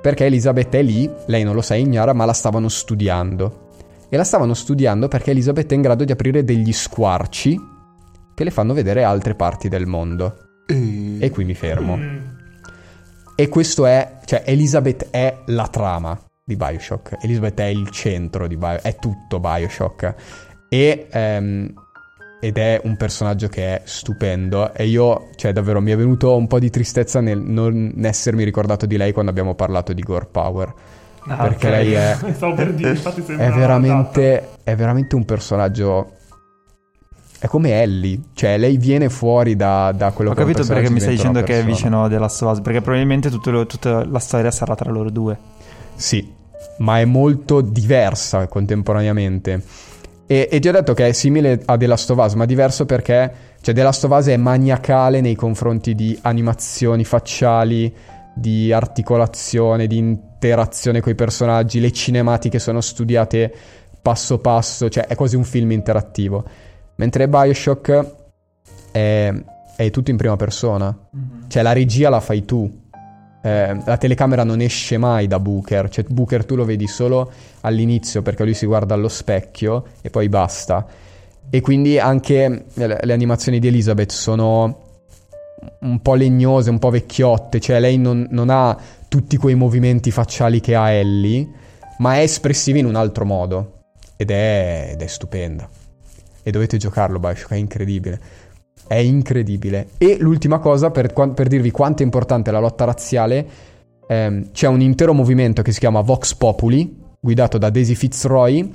Perché 0.00 0.24
Elizabeth 0.24 0.74
è 0.74 0.82
lì, 0.82 1.08
lei 1.26 1.44
non 1.44 1.54
lo 1.54 1.60
sa, 1.60 1.74
è 1.74 1.78
ignara, 1.78 2.14
ma 2.14 2.24
la 2.24 2.32
stavano 2.32 2.68
studiando. 2.68 3.68
E 4.08 4.16
la 4.16 4.24
stavano 4.24 4.54
studiando 4.54 5.06
perché 5.06 5.30
Elizabeth 5.30 5.70
è 5.70 5.74
in 5.74 5.82
grado 5.82 6.04
di 6.04 6.12
aprire 6.12 6.44
degli 6.44 6.72
squarci 6.72 7.60
che 8.34 8.44
le 8.44 8.50
fanno 8.50 8.72
vedere 8.72 9.04
altre 9.04 9.34
parti 9.34 9.68
del 9.68 9.86
mondo. 9.86 10.34
E 10.66 11.30
qui 11.30 11.44
mi 11.44 11.54
fermo. 11.54 12.31
E 13.34 13.48
questo 13.48 13.86
è, 13.86 14.18
cioè 14.24 14.42
Elizabeth 14.44 15.08
è 15.10 15.38
la 15.46 15.68
trama 15.68 16.18
di 16.44 16.56
Bioshock. 16.56 17.18
Elizabeth 17.22 17.60
è 17.60 17.64
il 17.64 17.88
centro 17.90 18.46
di 18.46 18.56
Bioshock, 18.56 18.82
è 18.82 18.96
tutto 18.96 19.40
Bioshock. 19.40 20.14
E, 20.68 21.06
ehm, 21.10 21.74
ed 22.40 22.58
è 22.58 22.80
un 22.84 22.96
personaggio 22.96 23.48
che 23.48 23.76
è 23.76 23.82
stupendo. 23.84 24.74
E 24.74 24.86
io, 24.86 25.28
cioè 25.36 25.52
davvero, 25.52 25.80
mi 25.80 25.92
è 25.92 25.96
venuto 25.96 26.34
un 26.34 26.48
po' 26.48 26.58
di 26.58 26.70
tristezza 26.70 27.20
nel 27.20 27.38
non 27.38 27.94
essermi 28.02 28.42
ricordato 28.42 28.84
di 28.84 28.96
lei 28.96 29.12
quando 29.12 29.30
abbiamo 29.30 29.54
parlato 29.54 29.92
di 29.92 30.02
Gore 30.02 30.26
Power. 30.26 30.74
Ah, 31.28 31.36
perché 31.36 31.68
ok. 31.68 31.72
lei 31.72 31.92
è, 31.92 32.16
per 32.56 32.72
dire, 32.74 33.00
è 33.00 33.50
veramente, 33.50 34.48
è 34.64 34.74
veramente 34.74 35.14
un 35.14 35.24
personaggio. 35.24 36.16
È 37.42 37.48
come 37.48 37.82
Ellie, 37.82 38.20
cioè 38.34 38.56
lei 38.56 38.76
viene 38.76 39.08
fuori 39.08 39.56
da, 39.56 39.90
da 39.90 40.12
quello 40.12 40.30
Ho 40.30 40.34
che 40.34 40.42
un 40.42 40.52
capito 40.52 40.64
perché 40.64 40.88
mi 40.90 41.00
stai 41.00 41.16
dicendo 41.16 41.42
che 41.42 41.58
è 41.58 41.64
vicino 41.64 42.08
The 42.08 42.16
Last 42.16 42.40
of 42.42 42.52
Us. 42.52 42.60
Perché 42.60 42.80
probabilmente 42.80 43.30
tutto 43.30 43.50
lo- 43.50 43.66
tutta 43.66 44.04
la 44.04 44.20
storia 44.20 44.52
sarà 44.52 44.76
tra 44.76 44.92
loro 44.92 45.10
due. 45.10 45.36
Sì, 45.96 46.32
ma 46.78 47.00
è 47.00 47.04
molto 47.04 47.60
diversa 47.60 48.46
contemporaneamente. 48.46 49.60
E, 50.24 50.48
e 50.52 50.60
ti 50.60 50.68
ho 50.68 50.70
detto 50.70 50.94
che 50.94 51.08
è 51.08 51.12
simile 51.12 51.60
a 51.64 51.76
The 51.76 51.86
Last 51.88 52.10
of 52.12 52.24
Us, 52.24 52.34
ma 52.34 52.44
diverso 52.44 52.86
perché 52.86 53.32
cioè, 53.60 53.74
The 53.74 53.82
Last 53.82 54.04
of 54.04 54.16
Us 54.16 54.26
è 54.28 54.36
maniacale 54.36 55.20
nei 55.20 55.34
confronti 55.34 55.96
di 55.96 56.16
animazioni 56.22 57.02
facciali, 57.02 57.92
di 58.36 58.72
articolazione, 58.72 59.88
di 59.88 59.96
interazione 59.98 61.00
con 61.00 61.10
i 61.10 61.16
personaggi. 61.16 61.80
Le 61.80 61.90
cinematiche 61.90 62.60
sono 62.60 62.80
studiate 62.80 63.52
passo 64.00 64.38
passo, 64.38 64.88
cioè 64.88 65.08
è 65.08 65.16
quasi 65.16 65.34
un 65.34 65.42
film 65.42 65.72
interattivo. 65.72 66.70
Mentre 67.02 67.26
Bioshock 67.26 68.06
è, 68.92 69.34
è 69.74 69.90
tutto 69.90 70.12
in 70.12 70.16
prima 70.16 70.36
persona. 70.36 70.96
Cioè 71.48 71.60
la 71.62 71.72
regia 71.72 72.08
la 72.08 72.20
fai 72.20 72.44
tu. 72.44 72.80
Eh, 73.42 73.82
la 73.84 73.96
telecamera 73.96 74.44
non 74.44 74.60
esce 74.60 74.98
mai 74.98 75.26
da 75.26 75.40
Booker. 75.40 75.88
Cioè 75.88 76.04
Booker 76.08 76.44
tu 76.44 76.54
lo 76.54 76.64
vedi 76.64 76.86
solo 76.86 77.32
all'inizio 77.62 78.22
perché 78.22 78.44
lui 78.44 78.54
si 78.54 78.66
guarda 78.66 78.94
allo 78.94 79.08
specchio 79.08 79.86
e 80.00 80.10
poi 80.10 80.28
basta. 80.28 80.86
E 81.50 81.60
quindi 81.60 81.98
anche 81.98 82.66
le, 82.72 82.98
le 83.02 83.12
animazioni 83.12 83.58
di 83.58 83.66
Elizabeth 83.66 84.12
sono 84.12 84.82
un 85.80 86.00
po' 86.02 86.14
legnose, 86.14 86.70
un 86.70 86.78
po' 86.78 86.90
vecchiotte. 86.90 87.58
Cioè 87.58 87.80
lei 87.80 87.98
non, 87.98 88.28
non 88.30 88.48
ha 88.48 88.78
tutti 89.08 89.36
quei 89.38 89.56
movimenti 89.56 90.12
facciali 90.12 90.60
che 90.60 90.76
ha 90.76 90.92
Ellie, 90.92 91.48
ma 91.98 92.14
è 92.14 92.20
espressiva 92.20 92.78
in 92.78 92.86
un 92.86 92.94
altro 92.94 93.24
modo. 93.24 93.80
Ed 94.16 94.30
è, 94.30 94.90
ed 94.92 95.02
è 95.02 95.06
stupenda. 95.08 95.68
E 96.42 96.50
dovete 96.50 96.76
giocarlo, 96.76 97.18
Bioshock, 97.18 97.52
è 97.52 97.56
incredibile. 97.56 98.20
È 98.86 98.94
incredibile. 98.96 99.88
E 99.98 100.16
l'ultima 100.18 100.58
cosa, 100.58 100.90
per, 100.90 101.12
per 101.12 101.46
dirvi 101.48 101.70
quanto 101.70 102.02
è 102.02 102.04
importante 102.04 102.50
la 102.50 102.58
lotta 102.58 102.84
razziale, 102.84 103.46
ehm, 104.06 104.50
c'è 104.52 104.66
un 104.66 104.80
intero 104.80 105.12
movimento 105.14 105.62
che 105.62 105.72
si 105.72 105.78
chiama 105.78 106.00
Vox 106.00 106.34
Populi, 106.34 107.00
guidato 107.20 107.58
da 107.58 107.70
Daisy 107.70 107.94
Fitzroy, 107.94 108.70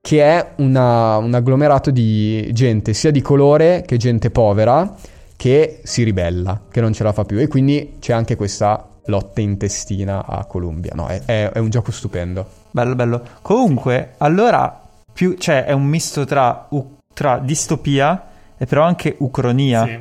che 0.00 0.22
è 0.22 0.52
una- 0.56 1.16
un 1.18 1.34
agglomerato 1.34 1.90
di 1.90 2.48
gente, 2.52 2.92
sia 2.94 3.10
di 3.10 3.20
colore 3.22 3.82
che 3.86 3.96
gente 3.96 4.30
povera, 4.30 4.94
che 5.36 5.80
si 5.84 6.02
ribella, 6.02 6.62
che 6.70 6.80
non 6.80 6.92
ce 6.92 7.02
la 7.02 7.12
fa 7.12 7.24
più. 7.24 7.38
E 7.38 7.48
quindi 7.48 7.94
c'è 7.98 8.12
anche 8.12 8.36
questa 8.36 8.86
lotta 9.06 9.40
intestina 9.40 10.26
a 10.26 10.44
Columbia. 10.44 10.92
No, 10.94 11.06
è, 11.08 11.22
è- 11.24 11.50
è 11.52 11.58
un 11.58 11.70
gioco 11.70 11.90
stupendo. 11.90 12.46
Bello, 12.70 12.94
bello. 12.94 13.22
Comunque, 13.42 14.12
allora, 14.18 14.82
più, 15.12 15.36
cioè, 15.38 15.64
è 15.64 15.72
un 15.72 15.84
misto 15.84 16.24
tra, 16.24 16.66
u- 16.70 16.96
tra 17.12 17.38
distopia 17.38 18.28
e 18.56 18.66
però 18.66 18.84
anche 18.84 19.16
ucronia. 19.18 19.84
Sì. 19.86 19.98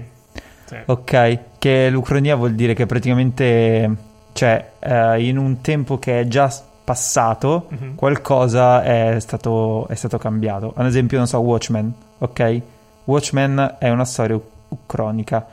Sì. 0.65 0.75
Ok, 0.85 1.39
che 1.57 1.89
l'ucronia 1.89 2.35
vuol 2.35 2.53
dire 2.53 2.73
che 2.75 2.85
praticamente, 2.85 3.95
cioè, 4.33 4.71
eh, 4.79 5.23
in 5.27 5.37
un 5.37 5.61
tempo 5.61 5.97
che 5.97 6.19
è 6.21 6.27
già 6.27 6.53
passato, 6.83 7.67
Mhm. 7.69 7.95
qualcosa 7.95 8.83
è 8.83 9.19
stato, 9.19 9.87
è 9.87 9.95
stato 9.95 10.17
cambiato. 10.17 10.73
Ad 10.75 10.85
esempio, 10.85 11.17
non 11.17 11.27
so, 11.27 11.39
Watchmen, 11.39 11.91
ok? 12.19 12.61
Watchmen 13.05 13.77
è 13.79 13.89
una 13.89 14.05
storia 14.05 14.35
u- 14.35 14.43
ucronica. 14.69 15.45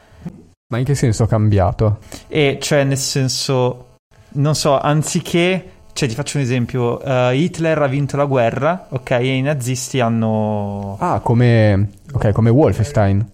Ma 0.69 0.79
in 0.79 0.85
che 0.85 0.95
senso 0.95 1.23
ha 1.23 1.29
cambiato? 1.29 1.99
E 2.29 2.59
cioè, 2.61 2.85
nel 2.85 2.99
senso, 2.99 3.97
non 4.33 4.55
so, 4.55 4.79
anziché, 4.79 5.71
cioè, 5.97 6.09
ti 6.09 6.15
faccio 6.15 6.37
un 6.37 6.43
esempio: 6.43 7.01
eh, 7.03 7.37
Hitler 7.37 7.81
ha 7.81 7.87
vinto 7.87 8.19
la 8.19 8.27
guerra, 8.27 8.87
ok? 8.91 9.11
E 9.13 9.35
i 9.35 9.41
nazisti 9.41 9.99
hanno. 9.99 10.99
Ah, 11.01 11.21
come, 11.21 11.89
ok, 12.13 12.33
come 12.33 12.51
Wolfenstein. 12.51 13.27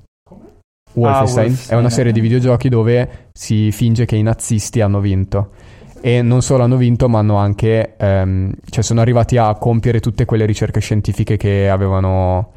Wolfenstein 0.94 1.44
Ah, 1.44 1.50
Wolfenstein, 1.50 1.76
è 1.76 1.80
una 1.80 1.90
serie 1.90 2.12
di 2.12 2.20
videogiochi 2.20 2.68
dove 2.68 3.28
si 3.32 3.72
finge 3.72 4.04
che 4.04 4.14
i 4.14 4.22
nazisti 4.22 4.80
hanno 4.80 5.00
vinto. 5.00 5.50
E 6.00 6.22
non 6.22 6.40
solo 6.42 6.62
hanno 6.62 6.76
vinto, 6.76 7.08
ma 7.08 7.18
hanno 7.18 7.36
anche. 7.36 7.94
ehm, 7.96 8.52
cioè, 8.70 8.84
sono 8.84 9.00
arrivati 9.00 9.36
a 9.38 9.54
compiere 9.54 9.98
tutte 9.98 10.24
quelle 10.24 10.46
ricerche 10.46 10.78
scientifiche 10.80 11.36
che 11.36 11.68
avevano 11.68 12.52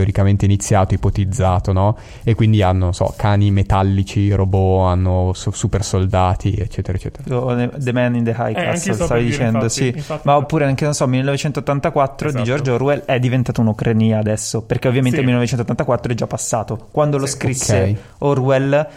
teoricamente 0.00 0.44
iniziato, 0.44 0.94
ipotizzato, 0.94 1.72
no? 1.72 1.98
E 2.22 2.36
quindi 2.36 2.62
hanno, 2.62 2.84
non 2.84 2.94
so, 2.94 3.12
cani 3.16 3.50
metallici, 3.50 4.30
robot, 4.30 4.86
hanno 4.88 5.32
so- 5.34 5.50
super 5.50 5.82
soldati, 5.82 6.54
eccetera, 6.54 6.96
eccetera. 6.96 7.54
ne- 7.54 7.70
The 7.76 7.92
Man 7.92 8.14
in 8.14 8.22
the 8.22 8.30
High 8.30 8.50
Eh, 8.56 8.62
Castle, 8.62 8.94
stavi 8.94 9.24
dicendo, 9.24 9.64
infatti, 9.64 9.72
sì. 9.72 9.88
infatti. 9.88 10.20
Ma 10.28 10.36
oppure 10.36 10.66
anche, 10.66 10.84
non 10.84 10.94
so, 10.94 11.08
1984 11.08 12.28
di 12.30 12.34
Esatto. 12.36 12.48
George 12.48 12.70
Orwell 12.70 13.00
è 13.04 13.18
diventato 13.18 13.60
un'ucronia 13.62 14.18
adesso, 14.20 14.62
perché 14.62 14.86
ovviamente 14.86 15.16
Sì. 15.18 15.22
il 15.24 15.28
1984 15.28 16.12
è 16.12 16.14
già 16.14 16.26
passato. 16.28 16.86
Quando 16.92 17.18
lo 17.18 17.26
Sì. 17.26 17.32
scrisse 17.32 17.82
Ok. 17.82 17.96
Orwell 18.18 18.88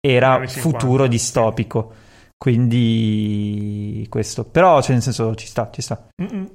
era 0.00 0.32
Anni 0.32 0.48
50, 0.48 0.60
futuro 0.78 1.06
distopico. 1.08 1.92
Quindi 2.38 4.06
questo. 4.08 4.44
Però, 4.44 4.80
cioè, 4.80 4.92
nel 4.92 5.02
senso, 5.02 5.34
ci 5.34 5.46
sta, 5.46 5.68
ci 5.72 5.82
sta. 5.82 6.06
Mm-mm. 6.22 6.48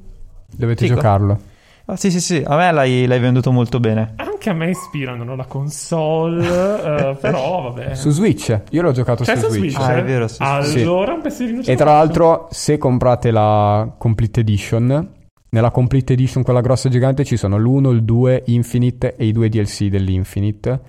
Dovete 0.56 0.86
Figo. 0.86 0.96
giocarlo. 0.96 1.40
Ah, 1.86 1.96
sì, 1.98 2.12
sì, 2.12 2.22
sì, 2.22 2.44
a 2.46 2.56
me 2.56 2.72
l'hai, 2.72 3.06
l'hai 3.06 3.20
venduto 3.20 3.52
molto 3.52 3.80
bene. 3.80 4.14
Anche 4.16 4.34
che 4.44 4.50
a 4.50 4.54
me 4.54 4.70
ispirano. 4.70 5.20
Non 5.24 5.30
ho 5.30 5.36
la 5.36 5.46
console, 5.46 6.46
eh, 6.46 7.16
però 7.20 7.72
vabbè. 7.72 7.96
Su 7.96 8.10
Switch, 8.10 8.62
io 8.72 8.82
l'ho 8.82 8.92
giocato 8.92 9.24
C'è 9.24 9.38
su 9.38 9.46
su 9.46 9.52
Switch. 9.54 9.72
Switch? 9.72 9.90
Ah, 9.90 9.96
è 9.96 10.04
vero, 10.04 10.28
su 10.28 10.44
Switch. 10.44 10.86
Allora 10.86 11.14
un 11.14 11.22
pensierino 11.22 11.62
E 11.62 11.76
tra 11.76 11.94
l'altro, 11.94 12.48
se 12.52 12.78
comprate 12.78 13.32
la 13.32 13.96
Complete 13.98 14.42
Edition, 14.42 15.12
nella 15.50 15.72
Complete 15.72 16.14
Edition, 16.14 16.44
quella 16.44 16.60
grossa 16.62 16.90
gigante, 16.90 17.24
ci 17.24 17.38
sono 17.38 17.58
l'1, 17.58 17.92
il 17.94 18.04
2 18.04 18.44
Infinite 18.48 19.16
e 19.16 19.26
i 19.26 19.32
due 19.32 19.48
DLC 19.48 19.86
dell'Infinite. 19.86 20.82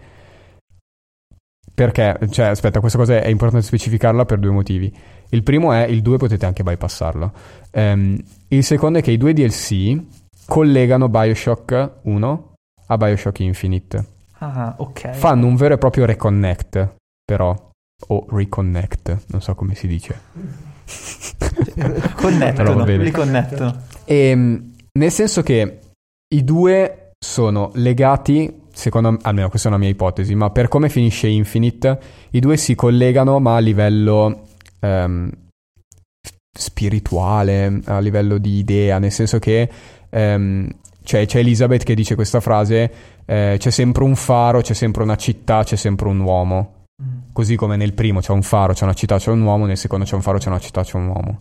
Perché, 1.73 2.19
cioè, 2.31 2.47
aspetta, 2.47 2.81
questa 2.81 2.99
cosa 2.99 3.21
è 3.21 3.29
importante 3.29 3.65
specificarla 3.65 4.25
per 4.25 4.39
due 4.39 4.51
motivi. 4.51 4.93
Il 5.31 5.43
primo 5.43 5.73
è 5.73 5.85
il 5.87 6.03
2 6.03 6.19
potete 6.19 6.45
anche 6.47 6.63
bypassarlo. 6.63 7.33
Ehm, 7.73 8.17
il 8.49 8.65
secondo 8.65 8.99
è 8.99 9.03
che 9.03 9.11
i 9.11 9.17
due 9.17 9.33
DLC 9.33 10.01
collegano 10.47 11.09
Bioshock 11.09 12.01
1 12.03 12.53
a 12.87 12.97
Bioshock 12.97 13.41
Infinite. 13.41 14.05
Ah, 14.39 14.75
ok. 14.77 15.11
Fanno 15.11 15.47
un 15.47 15.57
vero 15.57 15.75
e 15.75 15.79
proprio 15.79 16.05
reconnect, 16.05 16.97
però. 17.25 17.71
O 18.09 18.27
reconnect, 18.29 19.25
non 19.29 19.41
so 19.41 19.55
come 19.55 19.75
si 19.75 19.87
dice. 19.87 20.21
Connettono, 22.17 22.85
li 22.85 23.11
connettono. 23.11 23.83
Ehm, 24.05 24.75
nel 24.99 25.11
senso 25.11 25.43
che 25.43 25.79
i 26.35 26.45
due 26.45 27.13
sono 27.19 27.71
legati, 27.75 28.63
secondo 28.73 29.13
me, 29.13 29.19
almeno 29.23 29.49
questa 29.49 29.69
è 29.69 29.71
una 29.71 29.81
mia 29.81 29.89
ipotesi, 29.89 30.35
ma 30.35 30.51
per 30.51 30.69
come 30.69 30.89
finisce 30.89 31.29
Infinite, 31.29 31.99
i 32.31 32.41
due 32.41 32.57
si 32.57 32.75
collegano 32.75 33.39
ma 33.39 33.57
a 33.57 33.61
livello 33.61 34.49
ehm, 34.81 35.31
spirituale, 36.57 37.81
a 37.87 37.99
livello 37.99 38.39
di 38.39 38.59
idea, 38.59 38.99
nel 38.99 39.13
senso 39.13 39.39
che 39.39 39.71
ehm, 40.15 40.69
c'è, 41.03 41.27
c'è 41.27 41.39
Elizabeth 41.41 41.83
che 41.83 41.95
dice 41.95 42.15
questa 42.15 42.41
frase, 42.41 42.93
eh, 43.27 43.57
c'è 43.59 43.71
sempre 43.71 44.05
un 44.05 44.15
faro, 44.15 44.61
c'è 44.61 44.75
sempre 44.75 45.03
una 45.03 45.17
città, 45.17 45.63
c'è 45.65 45.77
sempre 45.77 46.09
un 46.09 46.21
uomo. 46.21 46.73
Così 47.33 47.57
come 47.57 47.77
nel 47.77 47.93
primo 47.93 48.21
c'è 48.21 48.31
un 48.31 48.43
faro, 48.43 48.73
c'è 48.73 48.85
una 48.85 48.95
città, 48.95 49.19
c'è 49.19 49.31
un 49.31 49.43
uomo, 49.43 49.67
nel 49.67 49.77
secondo 49.77 50.05
c'è 50.05 50.15
un 50.15 50.23
faro, 50.23 50.39
c'è 50.39 50.49
una 50.49 50.61
città, 50.61 50.83
c'è 50.83 50.97
un 50.97 51.09
uomo. 51.09 51.41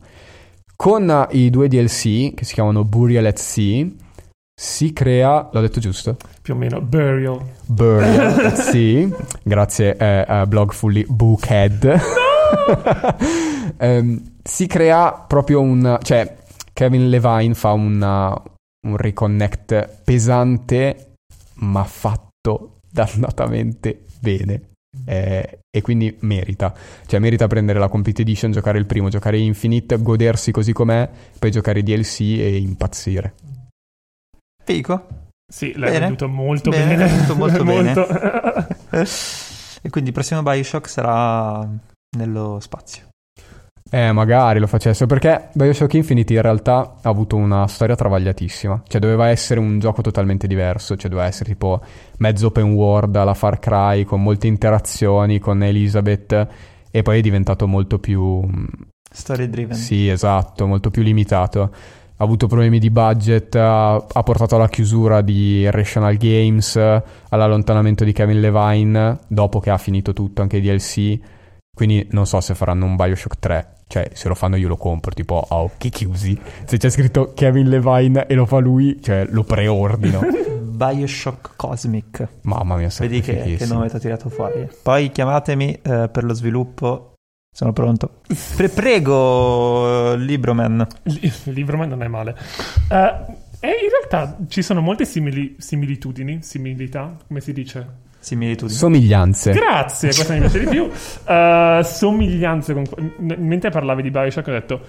Con 0.75 1.09
eh, 1.09 1.37
i 1.37 1.49
due 1.51 1.67
DLC, 1.67 2.33
che 2.33 2.43
si 2.43 2.53
chiamano 2.55 2.83
Burial 2.83 3.25
at 3.25 3.37
Sea, 3.37 3.87
si 4.55 4.91
crea, 4.91 5.49
l'ho 5.51 5.61
detto 5.61 5.79
giusto? 5.79 6.17
Più 6.41 6.55
o 6.55 6.57
meno. 6.57 6.81
Burial. 6.81 7.39
Burial 7.67 8.45
at 8.45 8.55
Sea, 8.55 9.07
grazie 9.43 9.95
eh, 9.95 10.25
a 10.27 10.45
Blogfully 10.45 11.05
Bookhead. 11.07 12.01
Ehm, 13.77 14.21
si 14.43 14.67
crea 14.67 15.11
proprio 15.11 15.59
un... 15.59 15.97
cioè 16.03 16.35
Kevin 16.71 17.09
Levine 17.09 17.55
fa 17.55 17.71
una- 17.71 18.39
un 18.87 18.97
reconnect 18.97 20.01
pesante 20.03 21.15
ma 21.55 21.83
fatto 21.83 22.79
dannatamente 22.89 24.05
bene. 24.19 24.69
Eh, 25.05 25.59
e 25.75 25.81
quindi 25.81 26.15
merita, 26.19 26.71
cioè 27.07 27.19
merita 27.19 27.47
prendere 27.47 27.79
la 27.79 27.87
Complete 27.89 28.21
Edition, 28.21 28.51
giocare 28.51 28.77
il 28.77 28.85
primo, 28.85 29.09
giocare 29.09 29.39
Infinite, 29.39 29.99
godersi 30.01 30.51
così 30.51 30.71
com'è, 30.71 31.09
poi 31.39 31.49
giocare 31.49 31.79
i 31.79 31.83
DLC 31.83 32.19
e 32.21 32.57
impazzire. 32.57 33.33
Fico. 34.63 35.07
Sì, 35.51 35.73
l'hai 35.73 35.89
Bene. 35.91 35.99
venduto 35.99 36.27
molto 36.29 36.69
Bene, 36.69 36.95
bene. 36.95 36.97
l'hai 36.97 37.09
venduto 37.09 37.35
molto 37.35 37.63
bene. 37.65 37.93
E 39.81 39.89
quindi 39.89 40.09
il 40.09 40.15
prossimo 40.15 40.41
Bioshock 40.43 40.87
sarà 40.87 41.67
nello 42.17 42.59
spazio. 42.59 43.07
Eh, 43.93 44.11
magari 44.11 44.57
lo 44.57 44.65
facessero 44.65 45.05
perché 45.05 45.49
Bioshock 45.53 45.93
Infinite 45.93 46.33
in 46.33 46.41
realtà 46.41 46.95
ha 46.99 47.09
avuto 47.09 47.35
una 47.35 47.67
storia 47.67 47.93
travagliatissima. 47.93 48.81
Cioè, 48.87 48.99
doveva 48.99 49.27
essere 49.27 49.59
un 49.59 49.77
gioco 49.77 50.01
totalmente 50.01 50.47
diverso. 50.47 50.95
Cioè, 50.95 51.11
doveva 51.11 51.27
essere 51.27 51.51
tipo 51.51 51.79
mezzo 52.17 52.47
open 52.47 52.71
world 52.71 53.15
alla 53.15 53.35
Far 53.35 53.59
Cry 53.59 54.03
con 54.03 54.23
molte 54.23 54.47
interazioni 54.47 55.37
con 55.37 55.61
Elizabeth. 55.61 56.47
E 56.89 57.01
poi 57.03 57.19
è 57.19 57.21
diventato 57.21 57.67
molto 57.67 57.99
più. 57.99 58.41
mm, 58.43 58.65
Story 59.11 59.47
driven. 59.47 59.77
Sì, 59.77 60.09
esatto, 60.09 60.65
molto 60.65 60.89
più 60.89 61.03
limitato. 61.03 61.61
Ha 61.61 62.23
avuto 62.23 62.47
problemi 62.47 62.79
di 62.79 62.89
budget, 62.89 63.53
ha, 63.53 64.03
portato 64.23 64.55
alla 64.55 64.69
chiusura 64.69 65.21
di 65.21 65.59
Irrational 65.59 66.17
Games, 66.17 66.77
all'allontanamento 67.29 68.03
di 68.03 68.11
Kevin 68.11 68.41
Levine, 68.41 69.19
dopo 69.27 69.59
che 69.59 69.69
ha 69.69 69.77
finito 69.77 70.13
tutto, 70.13 70.41
anche 70.41 70.59
DLC. 70.59 71.19
Quindi 71.75 72.07
non 72.11 72.25
so 72.25 72.39
se 72.39 72.55
faranno 72.55 72.85
un 72.85 72.95
Bioshock 72.95 73.37
3. 73.37 73.73
Cioè, 73.93 74.09
se 74.13 74.27
lo 74.27 74.33
fanno 74.33 74.55
io 74.55 74.67
lo 74.67 74.75
compro, 74.75 75.13
tipo 75.13 75.45
a 75.47 75.57
occhi 75.57 75.91
chiusi. 75.91 76.35
Se 76.65 76.77
c'è 76.77 76.89
scritto 76.89 77.33
Kevin 77.35 77.69
Levine 77.69 78.25
e 78.25 78.33
lo 78.33 78.47
fa 78.47 78.57
lui, 78.57 78.99
cioè 78.99 79.27
lo 79.29 79.43
preordino. 79.43 80.19
Bioshock 80.73 81.51
Cosmic. 81.55 82.27
Mamma 82.41 82.75
mia, 82.75 82.89
Vedi 82.97 83.21
che, 83.21 83.55
che 83.55 83.65
nome 83.67 83.89
ti 83.89 83.95
ho 83.95 83.99
tirato 83.99 84.29
fuori. 84.29 84.67
Poi 84.81 85.11
chiamatemi 85.11 85.79
eh, 85.83 86.09
per 86.11 86.23
lo 86.23 86.33
sviluppo. 86.33 87.13
Sono 87.55 87.71
pronto. 87.71 88.21
Pre- 88.55 88.69
prego, 88.69 90.15
Libroman. 90.15 90.87
Il 91.05 91.31
il 91.43 91.53
libro 91.53 91.77
ma 91.77 91.85
non 91.85 92.01
è 92.01 92.07
male. 92.07 92.35
Eh, 92.89 93.15
e 93.59 93.67
in 93.67 93.89
realtà 93.91 94.37
ci 94.47 94.63
sono 94.63 94.81
molte 94.81 95.05
simili- 95.05 95.53
similitudini, 95.59 96.39
similità, 96.41 97.15
come 97.27 97.41
si 97.41 97.53
dice? 97.53 97.87
Similitudini. 98.23 98.77
Somiglianze. 98.77 99.51
Grazie, 99.51 100.09
questa 100.09 100.33
mi 100.33 100.39
piace 100.39 100.59
di 100.59 100.67
più. 100.67 100.89
Eh, 101.25 101.81
somiglianze 101.83 102.73
con... 102.73 102.83
Mentre 103.17 103.69
parlavi 103.69 104.01
di 104.01 104.11
Bioshock 104.11 104.47
ho 104.47 104.51
detto, 104.51 104.81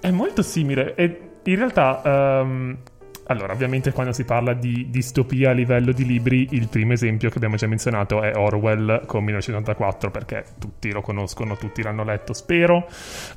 è 0.00 0.10
molto 0.10 0.42
simile. 0.42 0.94
E 0.94 1.20
in 1.44 1.56
realtà... 1.56 2.02
ehm, 2.04 2.78
allora, 3.26 3.52
ovviamente 3.52 3.92
quando 3.92 4.12
si 4.12 4.24
parla 4.24 4.54
di 4.54 4.88
distopia 4.90 5.50
a 5.50 5.52
livello 5.52 5.92
di 5.92 6.04
libri, 6.04 6.48
il 6.50 6.66
primo 6.68 6.94
esempio 6.94 7.28
che 7.28 7.36
abbiamo 7.36 7.54
già 7.54 7.68
menzionato 7.68 8.22
è 8.22 8.34
Orwell 8.34 9.06
con 9.06 9.22
1984, 9.22 10.10
perché 10.10 10.44
tutti 10.58 10.90
lo 10.90 11.00
conoscono, 11.00 11.56
tutti 11.56 11.80
l'hanno 11.82 12.02
letto, 12.02 12.32
spero. 12.32 12.88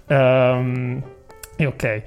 Ehm, 0.08 1.04
e 1.56 1.66
ok. 1.68 2.04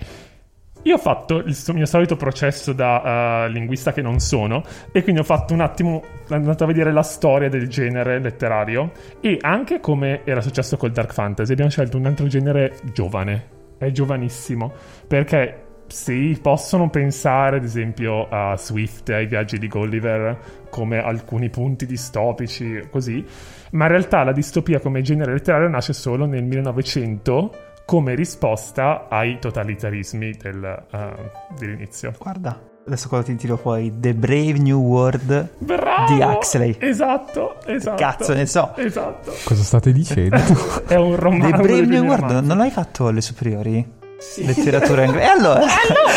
Io 0.86 0.94
ho 0.94 0.98
fatto 0.98 1.38
il 1.38 1.56
mio 1.72 1.84
solito 1.84 2.14
processo 2.14 2.72
da 2.72 3.46
eh, 3.46 3.48
linguista 3.48 3.92
che 3.92 4.02
non 4.02 4.20
sono 4.20 4.62
e 4.92 5.02
quindi 5.02 5.20
ho 5.20 5.24
fatto 5.24 5.52
un 5.52 5.60
attimo, 5.60 6.00
andato 6.28 6.62
a 6.62 6.66
vedere 6.68 6.92
la 6.92 7.02
storia 7.02 7.48
del 7.48 7.68
genere 7.68 8.20
letterario 8.20 8.92
e 9.20 9.36
anche 9.40 9.80
come 9.80 10.20
era 10.22 10.40
successo 10.40 10.76
col 10.76 10.92
Dark 10.92 11.12
Fantasy. 11.12 11.50
Abbiamo 11.50 11.72
scelto 11.72 11.96
un 11.96 12.06
altro 12.06 12.28
genere 12.28 12.76
giovane, 12.92 13.48
è 13.78 13.90
giovanissimo, 13.90 14.72
perché 15.08 15.64
sì, 15.88 16.38
possono 16.40 16.88
pensare 16.88 17.56
ad 17.56 17.64
esempio 17.64 18.28
a 18.28 18.56
Swift, 18.56 19.08
ai 19.08 19.26
viaggi 19.26 19.58
di 19.58 19.66
Gulliver, 19.66 20.38
come 20.70 20.98
alcuni 20.98 21.50
punti 21.50 21.84
distopici, 21.84 22.86
così, 22.92 23.24
ma 23.72 23.86
in 23.86 23.90
realtà 23.90 24.22
la 24.22 24.32
distopia 24.32 24.78
come 24.78 25.02
genere 25.02 25.32
letterario 25.32 25.68
nasce 25.68 25.92
solo 25.92 26.26
nel 26.26 26.44
1900 26.44 27.65
come 27.86 28.16
risposta 28.16 29.06
ai 29.08 29.38
totalitarismi 29.38 30.32
del, 30.32 30.84
eh, 30.90 31.30
dell'inizio. 31.56 32.12
Guarda, 32.18 32.60
adesso 32.84 33.08
cosa 33.08 33.22
ti 33.22 33.36
tiro 33.36 33.56
fuori? 33.56 33.92
The 33.98 34.12
Brave 34.12 34.58
New 34.58 34.80
World. 34.80 35.50
Bravo! 35.58 36.12
Di 36.12 36.20
Huxley. 36.20 36.76
Esatto, 36.80 37.56
esatto. 37.64 37.96
Cazzo 37.96 38.34
ne 38.34 38.46
so. 38.46 38.74
Esatto. 38.76 39.32
Cosa 39.44 39.62
state 39.62 39.92
dicendo? 39.92 40.36
È 40.86 40.96
un 40.96 41.14
The 41.14 41.20
romanzo. 41.20 41.62
Brave 41.62 41.82
di 41.82 41.86
New 41.86 42.04
World, 42.04 42.44
non 42.44 42.56
l'hai 42.58 42.70
fatto 42.70 43.06
alle 43.06 43.20
superiori? 43.20 43.94
Letteratura 44.38 45.04
inglese. 45.04 45.24
E 45.24 45.28
allora? 45.28 45.64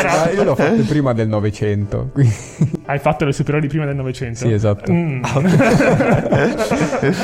Ah, 0.07 0.29
io 0.31 0.43
l'ho 0.43 0.55
fatto 0.55 0.81
prima 0.83 1.13
del 1.13 1.27
Novecento. 1.27 2.09
quindi- 2.13 2.33
Hai 2.85 2.99
fatto 2.99 3.25
le 3.25 3.33
superiori 3.33 3.67
prima 3.67 3.85
del 3.85 3.95
Novecento? 3.95 4.39
Sì, 4.39 4.51
esatto. 4.51 4.91
Mm. 4.91 5.21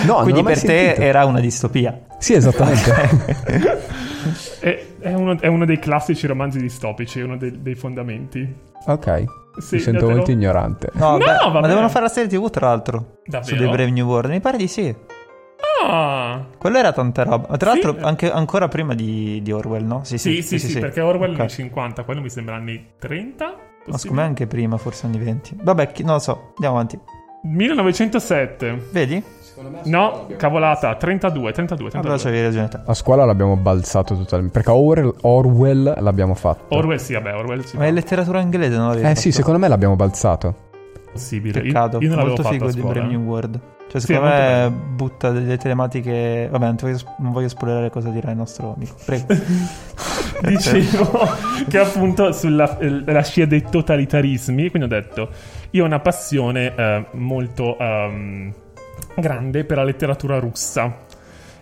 No, 0.05 0.13
non 0.15 0.23
Quindi 0.23 0.39
l'ho 0.41 0.43
mai 0.43 0.53
per 0.53 0.61
te 0.61 0.67
sentito. 0.67 1.01
era 1.01 1.25
una 1.25 1.39
distopia. 1.39 1.99
Sì, 2.19 2.33
esattamente. 2.33 2.91
è, 4.59 4.85
è 4.99 5.13
uno, 5.13 5.39
è 5.39 5.47
uno 5.47 5.65
dei 5.65 5.79
classici 5.79 6.27
romanzi 6.27 6.59
distopici, 6.59 7.19
è 7.19 7.23
uno 7.23 7.38
dei, 7.38 7.61
dei 7.61 7.75
fondamenti. 7.75 8.53
ok. 8.85 9.23
Sì, 9.57 9.75
Mi 9.75 9.81
sento 9.81 10.07
lo- 10.09 10.15
molto 10.15 10.31
ignorante. 10.31 10.89
No, 10.93 11.11
No, 11.11 11.17
beh, 11.17 11.59
ma 11.61 11.67
devono 11.67 11.88
fare 11.88 12.03
la 12.05 12.11
serie 12.11 12.29
TV 12.29 12.49
tra 12.49 12.67
l'altro. 12.67 13.19
Davvero? 13.25 13.55
Su 13.55 13.61
The 13.61 13.69
Brave 13.69 13.89
New 13.91 14.05
World. 14.05 14.29
Mi 14.31 14.41
pare 14.41 14.57
di 14.57 14.67
sì. 14.67 14.93
Ah! 15.83 16.45
Quello 16.57 16.77
era 16.77 16.91
tanta 16.93 17.23
roba. 17.23 17.47
Ma 17.49 17.57
tra 17.57 17.71
Sì. 17.73 17.81
l'altro 17.81 18.05
anche 18.07 18.31
ancora 18.31 18.67
prima 18.67 18.93
di, 18.93 19.41
di 19.41 19.51
Orwell, 19.51 19.85
no? 19.85 20.03
Sì, 20.03 20.17
sì, 20.17 20.41
sì, 20.41 20.79
perché 20.79 21.01
Orwell 21.01 21.33
Ok. 21.33 21.39
anni 21.39 21.49
50, 21.49 22.03
quello 22.03 22.21
mi 22.21 22.29
sembra 22.29 22.55
anni 22.55 22.93
30? 22.99 23.45
Ma 23.45 23.51
Possibile? 23.91 23.97
secondo 23.97 24.21
me 24.21 24.27
anche 24.27 24.47
prima, 24.47 24.77
forse 24.77 25.05
anni 25.05 25.17
20. 25.19 25.57
Vabbè, 25.61 25.91
chi- 25.91 26.03
non 26.03 26.13
lo 26.13 26.19
so. 26.19 26.51
Andiamo 26.55 26.75
avanti. 26.75 26.99
1907. 27.43 28.88
Vedi? 28.91 29.23
No, 29.85 30.27
cavolata, 30.35 30.95
32, 30.95 31.53
32, 31.53 31.89
32. 31.89 31.99
Allora 32.01 32.17
c'avevi 32.21 32.43
ragione 32.43 32.67
te. 32.67 32.81
A 32.85 32.93
scuola 32.93 33.23
l'abbiamo 33.23 33.55
balzato 33.55 34.13
totalmente. 34.17 34.51
Perché 34.51 34.69
Orwell, 34.71 35.13
Orwell 35.21 36.01
l'abbiamo 36.01 36.33
fatto. 36.33 36.75
Orwell 36.75 36.97
sì, 36.97 37.13
vabbè, 37.13 37.35
Orwell 37.35 37.61
sì. 37.63 37.77
Ma 37.77 37.85
è 37.85 37.91
letteratura 37.91 38.41
inglese, 38.41 38.75
non 38.75 38.88
l'avevi 38.89 39.05
eh 39.07 39.15
sì, 39.15 39.29
fatto? 39.29 39.35
secondo 39.35 39.59
me 39.59 39.67
l'abbiamo 39.69 39.95
balzato. 39.95 40.55
Possibile. 41.15 41.60
Io- 41.60 41.65
Peccato. 41.65 41.99
Io, 41.99 42.10
l'avevo 42.10 42.28
molto 42.28 42.43
figo 42.43 42.71
di. 42.71 42.82
Brave 42.82 43.15
World. 43.15 43.60
Cioè, 43.88 44.01
Sì, 44.01 44.08
secondo 44.08 44.32
è 44.32 44.69
me 44.69 44.69
butta 44.69 45.32
delle 45.32 45.58
tematiche. 45.58 46.47
Vabbè, 46.51 46.65
non, 46.65 46.75
voglio, 46.80 46.97
non 47.19 47.32
voglio 47.32 47.47
spoilerare 47.47 47.89
cosa 47.89 48.10
dirà 48.10 48.32
il 48.32 48.38
nostro 48.38 48.73
amico. 48.75 48.95
Prego. 49.06 49.25
dicevo 50.43 51.28
che 51.69 51.78
appunto 51.80 52.32
sulla 52.34 52.78
la 53.06 53.23
scia 53.23 53.45
dei 53.45 53.63
totalitarismi, 53.63 54.69
quindi 54.69 54.93
ho 54.93 54.99
detto, 54.99 55.30
io 55.71 55.84
ho 55.84 55.86
una 55.86 55.99
passione 55.99 56.75
eh, 56.75 57.06
molto 57.12 57.78
ehm, 57.78 58.54
grande 59.15 59.63
per 59.63 59.78
la 59.78 59.84
letteratura 59.84 60.39
russa. 60.39 61.04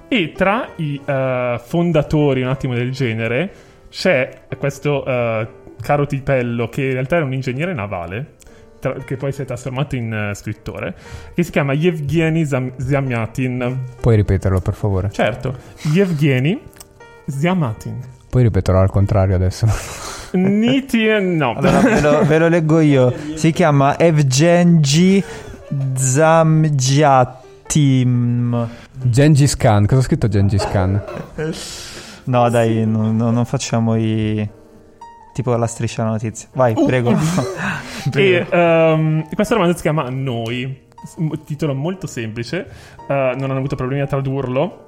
E 0.07 0.31
tra 0.35 0.67
i 0.77 0.99
eh, 1.03 1.59
fondatori 1.63 2.41
un 2.41 2.49
attimo 2.49 2.73
del 2.73 2.91
genere 2.91 3.51
c'è 3.89 4.41
questo 4.57 5.05
eh, 5.05 5.47
caro 5.81 6.05
tipello 6.05 6.69
che 6.69 6.83
in 6.83 6.93
realtà 6.93 7.17
era 7.17 7.25
un 7.25 7.33
ingegnere 7.33 7.73
navale, 7.73 8.35
tra- 8.83 8.95
che 9.05 9.15
poi 9.15 9.31
si 9.31 9.41
è 9.41 9.45
trasformato 9.45 9.95
in 9.95 10.13
eh, 10.13 10.35
scrittore, 10.35 10.93
che 11.33 11.43
si 11.43 11.51
chiama 11.51 11.71
Yevgeny 11.73 12.45
Zam- 12.45 12.73
Zamiatin. 12.77 13.79
Puoi 14.01 14.17
ripeterlo, 14.17 14.59
per 14.59 14.73
favore? 14.73 15.09
Certo, 15.11 15.55
Yevgeny 15.93 16.59
Zamiatin. 17.27 17.97
Puoi 18.29 18.43
ripeterlo 18.43 18.81
al 18.81 18.89
contrario 18.89 19.35
adesso. 19.35 19.65
Niti 20.33 21.05
no. 21.21 21.53
Allora, 21.55 21.79
ve 21.81 22.01
lo, 22.01 22.25
ve 22.25 22.37
lo 22.39 22.47
leggo 22.49 22.79
io. 22.79 23.13
Si 23.35 23.51
chiama 23.51 23.97
Evgenji 23.99 25.23
Zamjatim. 27.33 28.67
Gengis 29.03 29.55
Khan. 29.55 29.85
Cosa 29.85 29.99
ha 30.01 30.03
scritto 30.03 30.27
Gengis 30.27 30.65
Khan? 30.67 31.01
No, 32.25 32.49
dai, 32.49 32.85
no- 32.85 33.11
no- 33.11 33.31
non 33.31 33.45
facciamo 33.45 33.95
i. 33.95 34.47
Tipo 35.33 35.55
la 35.55 35.67
striscia 35.67 36.01
della 36.01 36.13
notizia. 36.13 36.47
Vai, 36.53 36.73
prego. 36.73 37.15
E 38.05 38.09
Prego. 38.09 38.51
ehm, 38.51 39.27
questo 39.33 39.53
romanzo 39.55 39.75
si 39.77 39.81
chiama 39.81 40.09
Noi, 40.09 40.81
titolo 41.45 41.73
molto 41.73 42.07
semplice, 42.07 42.67
eh, 43.07 43.13
non 43.37 43.49
hanno 43.49 43.57
avuto 43.57 43.75
problemi 43.75 44.01
a 44.01 44.07
tradurlo. 44.07 44.87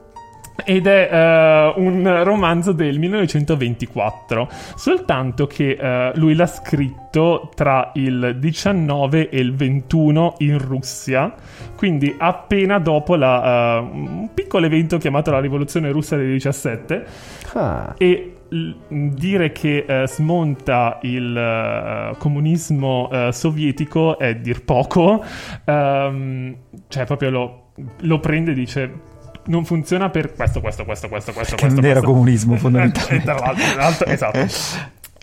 Ed 0.64 0.88
è 0.88 1.10
eh, 1.12 1.74
un 1.76 2.24
romanzo 2.24 2.72
del 2.72 2.98
1924, 2.98 4.48
soltanto 4.76 5.48
che 5.48 5.72
eh, 5.80 6.12
lui 6.16 6.34
l'ha 6.34 6.46
scritto 6.48 7.50
tra 7.54 7.92
il 7.96 8.38
19 8.40 9.28
e 9.30 9.40
il 9.40 9.54
21 9.54 10.36
in 10.40 10.58
Russia, 10.58 11.34
quindi 11.76 12.16
appena 12.18 12.80
dopo 12.80 13.16
la, 13.16 13.76
eh, 13.76 13.80
un 13.80 14.30
piccolo 14.34 14.66
evento 14.66 14.98
chiamato 14.98 15.30
la 15.30 15.40
rivoluzione 15.42 15.92
russa 15.92 16.16
del 16.16 16.32
17, 16.32 17.06
Ah. 17.54 17.94
e 17.98 18.35
dire 18.48 19.52
che 19.52 19.86
eh, 19.88 20.08
smonta 20.08 21.00
il 21.02 21.36
eh, 21.36 22.16
comunismo 22.18 23.10
eh, 23.12 23.32
sovietico 23.32 24.18
è 24.18 24.36
dir 24.36 24.64
poco, 24.64 25.24
Ehm, 25.66 26.56
cioè 26.88 27.06
proprio 27.06 27.30
lo, 27.30 27.72
lo 28.02 28.20
prende 28.20 28.52
e 28.52 28.54
dice 28.54 29.14
non 29.48 29.66
funziona 29.66 30.10
per 30.10 30.34
questo, 30.34 30.60
questo, 30.60 30.86
questo, 30.86 31.08
questo, 31.08 31.32
questo, 31.34 31.56
Che 31.56 31.62
questo. 31.62 31.82
non 31.82 31.90
era 31.90 32.00
questo. 32.00 32.14
comunismo, 32.14 32.56
fondamentalmente. 32.58 33.26
tra 33.26 33.34
l'altro, 33.40 33.64
tra 33.64 33.76
l'altro, 33.76 34.06
esatto. 34.08 34.40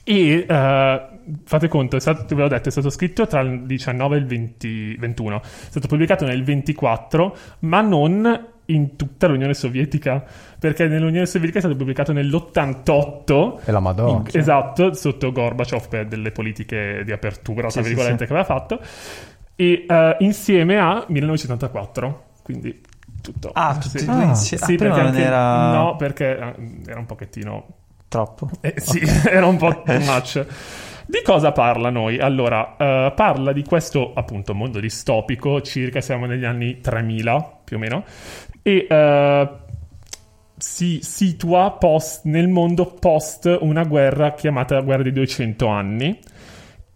E 0.05 0.47
eh, 0.49 1.03
fate 1.45 1.69
conto, 1.69 1.97
è 1.97 2.01
stato, 2.01 2.35
ve 2.35 2.43
l'ho 2.43 2.49
detto, 2.49 2.69
è 2.69 2.73
stato 2.73 2.91
scritto 2.91 3.27
tra 3.27 3.41
il 3.41 3.63
19 3.63 4.17
e 4.17 4.19
il 4.19 4.27
20 4.27 4.97
21. 4.97 5.41
È 5.41 5.47
stato 5.71 5.89
pubblicato 5.89 6.25
nel 6.25 6.43
24, 6.43 7.37
ma 7.61 7.81
non 7.81 8.52
in 8.67 8.97
tutta 8.97 9.27
l'Unione 9.27 9.55
Sovietica, 9.55 10.25
perché 10.59 10.87
nell'Unione 10.87 11.27
Sovietica 11.27 11.59
è 11.59 11.61
stato 11.63 11.77
pubblicato 11.77 12.13
nell'88. 12.13 13.61
E 13.65 13.71
la 13.73 13.81
Madonna. 13.81 14.19
In- 14.31 14.39
esatto, 14.39 14.95
sotto 14.95 15.33
Gorbaciov 15.33 15.89
per 15.89 16.07
delle 16.07 16.31
politiche 16.33 17.03
di 17.05 17.13
apertura, 17.13 17.63
tra 17.69 17.71
Sì, 17.71 17.83
sì, 17.83 17.89
virgolette, 17.89 18.19
sì. 18.19 18.33
che 18.33 18.33
aveva 18.39 18.45
fatto. 18.47 18.81
E 19.57 19.85
eh, 19.89 20.17
insieme 20.21 20.79
a 20.79 21.05
1984. 21.09 22.25
Quindi 22.43 22.81
tutto. 23.21 23.51
Ah, 23.53 23.77
tutti 23.79 23.99
sì. 23.99 24.07
due 24.07 24.25
insieme. 24.25 24.65
Sì, 24.65 24.73
Ah, 24.75 24.77
perché 24.77 25.01
anche- 25.01 25.23
era 25.23 25.73
No, 25.73 25.97
perché 25.97 26.37
eh, 26.39 26.55
era 26.89 26.99
un 26.99 27.07
pochettino 27.07 27.67
troppo. 28.09 28.49
eh, 28.61 28.75
sì, 28.79 29.01
era 29.29 29.47
un 29.47 29.57
po' 29.57 29.83
too 29.85 29.99
much. 30.01 30.47
Di 31.05 31.21
cosa 31.25 31.53
parla 31.53 31.91
noi? 31.91 32.19
Allora, 32.19 32.77
eh, 32.77 33.13
parla 33.15 33.53
di 33.53 33.65
questo 33.65 34.13
appunto 34.15 34.55
mondo 34.55 34.81
distopico, 34.81 35.61
circa 35.61 36.01
siamo 36.01 36.27
negli 36.27 36.45
anni 36.45 36.81
3000 36.81 37.61
più 37.65 37.77
o 37.77 37.81
meno, 37.81 38.05
e 38.63 38.87
eh, 38.89 39.49
si 40.57 41.01
situa 41.03 41.77
post, 41.79 42.25
nel 42.25 42.49
mondo 42.49 42.87
post 42.87 43.59
una 43.61 43.83
guerra 43.83 44.33
chiamata 44.35 44.81
guerra 44.81 45.03
dei 45.03 45.13
200 45.13 45.67
anni, 45.67 46.19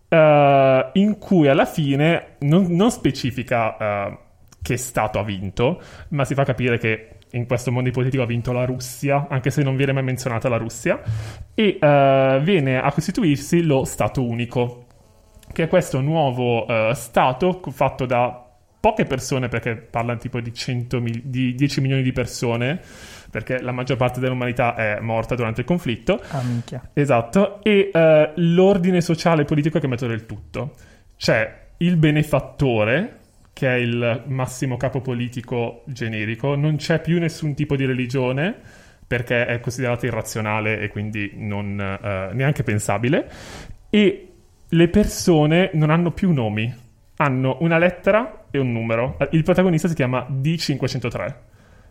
eh, 0.08 0.90
in 0.92 1.18
cui 1.18 1.48
alla 1.48 1.66
fine 1.66 2.36
non, 2.40 2.66
non 2.70 2.90
specifica 2.90 3.76
eh, 3.76 4.18
che 4.62 4.76
Stato 4.76 5.18
ha 5.18 5.24
vinto, 5.24 5.80
ma 6.10 6.24
si 6.24 6.34
fa 6.34 6.44
capire 6.44 6.78
che 6.78 7.10
in 7.32 7.46
questo 7.46 7.72
mondo 7.72 7.88
ipotetico 7.88 8.22
ha 8.22 8.26
vinto 8.26 8.52
la 8.52 8.64
Russia, 8.64 9.26
anche 9.28 9.50
se 9.50 9.62
non 9.62 9.76
viene 9.76 9.92
mai 9.92 10.04
menzionata 10.04 10.48
la 10.48 10.56
Russia, 10.56 11.00
e 11.54 11.78
eh, 11.80 12.40
viene 12.42 12.80
a 12.80 12.92
costituirsi 12.92 13.62
lo 13.62 13.84
Stato 13.84 14.24
unico, 14.24 14.86
che 15.52 15.64
è 15.64 15.68
questo 15.68 16.00
nuovo 16.00 16.66
eh, 16.66 16.92
Stato 16.94 17.60
fatto 17.70 18.06
da 18.06 18.45
poche 18.86 19.04
persone, 19.04 19.48
perché 19.48 19.74
parlano 19.74 20.20
tipo 20.20 20.38
di, 20.38 20.54
100 20.54 21.00
mil- 21.00 21.22
di 21.24 21.56
10 21.56 21.80
milioni 21.80 22.02
di 22.02 22.12
persone, 22.12 22.80
perché 23.32 23.60
la 23.60 23.72
maggior 23.72 23.96
parte 23.96 24.20
dell'umanità 24.20 24.76
è 24.76 25.00
morta 25.00 25.34
durante 25.34 25.62
il 25.62 25.66
conflitto, 25.66 26.22
Ah, 26.28 26.40
minchia. 26.42 26.90
Esatto, 26.92 27.64
e 27.64 27.90
eh, 27.92 28.32
l'ordine 28.36 29.00
sociale 29.00 29.42
e 29.42 29.44
politico 29.44 29.78
è 29.78 29.80
cambiato 29.80 30.06
del 30.06 30.24
tutto. 30.24 30.74
C'è 31.16 31.64
il 31.78 31.96
benefattore, 31.96 33.18
che 33.52 33.68
è 33.68 33.74
il 33.74 34.22
massimo 34.26 34.76
capo 34.76 35.00
politico 35.00 35.82
generico, 35.86 36.54
non 36.54 36.76
c'è 36.76 37.00
più 37.00 37.18
nessun 37.18 37.54
tipo 37.54 37.74
di 37.74 37.86
religione, 37.86 38.54
perché 39.04 39.46
è 39.46 39.58
considerato 39.58 40.06
irrazionale 40.06 40.78
e 40.78 40.88
quindi 40.90 41.32
non 41.34 41.80
eh, 41.80 42.30
neanche 42.34 42.62
pensabile, 42.62 43.28
e 43.90 44.28
le 44.68 44.88
persone 44.88 45.70
non 45.74 45.90
hanno 45.90 46.12
più 46.12 46.30
nomi, 46.30 46.72
hanno 47.16 47.56
una 47.60 47.78
lettera 47.78 48.45
e 48.56 48.60
un 48.60 48.72
numero. 48.72 49.16
Il 49.30 49.42
protagonista 49.42 49.88
si 49.88 49.94
chiama 49.94 50.26
D503 50.30 51.34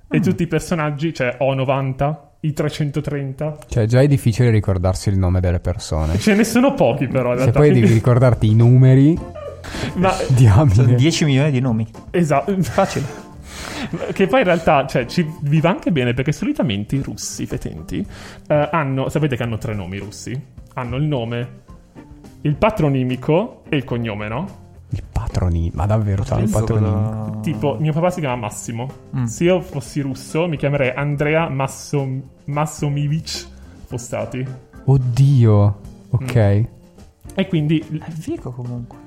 e 0.09 0.19
tutti 0.19 0.43
i 0.43 0.47
personaggi, 0.47 1.13
cioè 1.13 1.37
O90, 1.39 2.15
I330, 2.43 3.57
Cioè, 3.67 3.85
già 3.85 4.01
è 4.01 4.07
difficile 4.07 4.49
ricordarsi 4.51 5.09
il 5.09 5.17
nome 5.17 5.39
delle 5.39 5.59
persone. 5.59 6.17
Ce 6.19 6.33
ne 6.35 6.43
sono 6.43 6.73
pochi 6.73 7.07
però 7.07 7.31
in 7.31 7.37
Se 7.37 7.43
realtà. 7.43 7.59
poi 7.59 7.71
devi 7.73 7.87
ricordarti 7.93 8.49
i 8.49 8.55
numeri, 8.55 9.17
Ma 9.95 10.13
diamine. 10.29 10.93
10 10.95 11.25
milioni 11.25 11.51
di 11.51 11.59
nomi. 11.59 11.87
esatto. 12.11 12.55
Facile. 12.61 13.23
Che 14.13 14.27
poi 14.27 14.39
in 14.39 14.45
realtà 14.45 14.85
cioè, 14.87 15.05
ci 15.05 15.25
vi 15.41 15.59
va 15.59 15.69
anche 15.69 15.91
bene 15.91 16.13
perché 16.13 16.31
solitamente 16.31 16.95
i 16.95 17.01
russi 17.01 17.43
i 17.43 17.45
fetenti 17.45 18.05
eh, 18.47 18.69
hanno. 18.71 19.09
Sapete 19.09 19.35
che 19.35 19.43
hanno 19.43 19.57
tre 19.57 19.73
nomi 19.73 19.97
i 19.97 19.99
russi? 19.99 20.39
Hanno 20.75 20.95
il 20.97 21.03
nome, 21.03 21.49
il 22.41 22.55
patronimico 22.55 23.63
e 23.69 23.75
il 23.77 23.83
cognome, 23.83 24.27
no? 24.27 24.63
Il 24.95 25.03
patronimo. 25.11 25.71
Ma 25.73 25.85
davvero 25.85 26.23
c'ha 26.23 26.39
il 26.39 26.49
patronimo? 26.49 27.09
Cosa- 27.09 27.39
Tipo, 27.41 27.77
mio 27.79 27.93
papà 27.93 28.09
si 28.09 28.19
chiama 28.21 28.35
Massimo. 28.37 28.87
Mm. 29.15 29.23
Se 29.25 29.43
io 29.43 29.61
fossi 29.61 30.01
russo, 30.01 30.47
mi 30.47 30.57
chiamerei 30.57 30.91
Andrea 30.95 31.49
Massom- 31.49 32.21
Massomivic 32.45 33.47
Fostati. 33.85 34.45
Oddio. 34.85 35.79
Ok. 36.11 36.35
E 37.35 37.47
quindi 37.47 37.79
È 37.79 38.09
figo 38.11 38.51
comunque. 38.51 38.97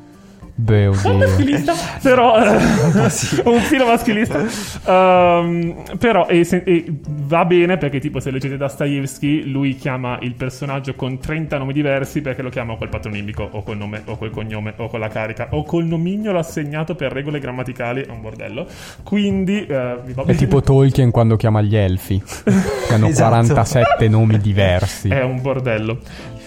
Beh, 0.61 0.89
maschilista, 0.89 1.73
però 2.03 2.35
un 2.43 3.61
filo 3.61 3.87
maschilista. 3.87 4.45
Ehm, 4.87 5.85
però 5.99 6.27
e 6.27 6.43
se- 6.43 6.65
e 6.67 6.85
va 7.05 7.45
bene 7.45 7.77
perché, 7.77 8.01
tipo, 8.01 8.19
se 8.19 8.33
leggete 8.33 8.57
Dostoevsky, 8.57 9.49
lui 9.49 9.77
chiama 9.77 10.19
il 10.23 10.35
personaggio 10.35 10.95
con 10.97 11.21
30 11.21 11.59
nomi 11.59 11.73
diversi 11.73 12.23
perché 12.23 12.43
lo 12.43 12.49
chiama 12.49 12.73
o 12.73 12.77
col 12.77 12.89
patronimico, 12.89 13.49
o 13.49 13.63
col 13.63 13.77
nome, 13.77 14.03
o 14.07 14.17
col 14.19 14.31
cognome, 14.31 14.75
o 14.79 14.89
con 14.89 14.99
la 14.99 15.07
carica, 15.09 15.47
o 15.51 15.63
col 15.63 15.85
nomignolo 15.85 16.41
assegnato 16.41 16.97
per 16.97 17.13
regole 17.13 17.39
grammaticali. 17.39 18.03
È 18.03 18.11
un 18.11 18.21
bordello. 18.21 18.67
Quindi, 19.05 19.65
va 19.65 20.01
È 20.27 20.35
tipo 20.35 20.61
Tolkien 20.61 21.13
quando 21.13 21.37
chiama 21.37 21.63
gli 21.63 21.77
elfi. 21.77 22.21
Che 22.89 22.95
hanno 22.95 23.09
Esatto. 23.09 23.29
47 23.29 24.09
nomi 24.09 24.39
diversi. 24.39 25.09
È 25.09 25.23
un 25.23 25.41
bordello. 25.43 25.99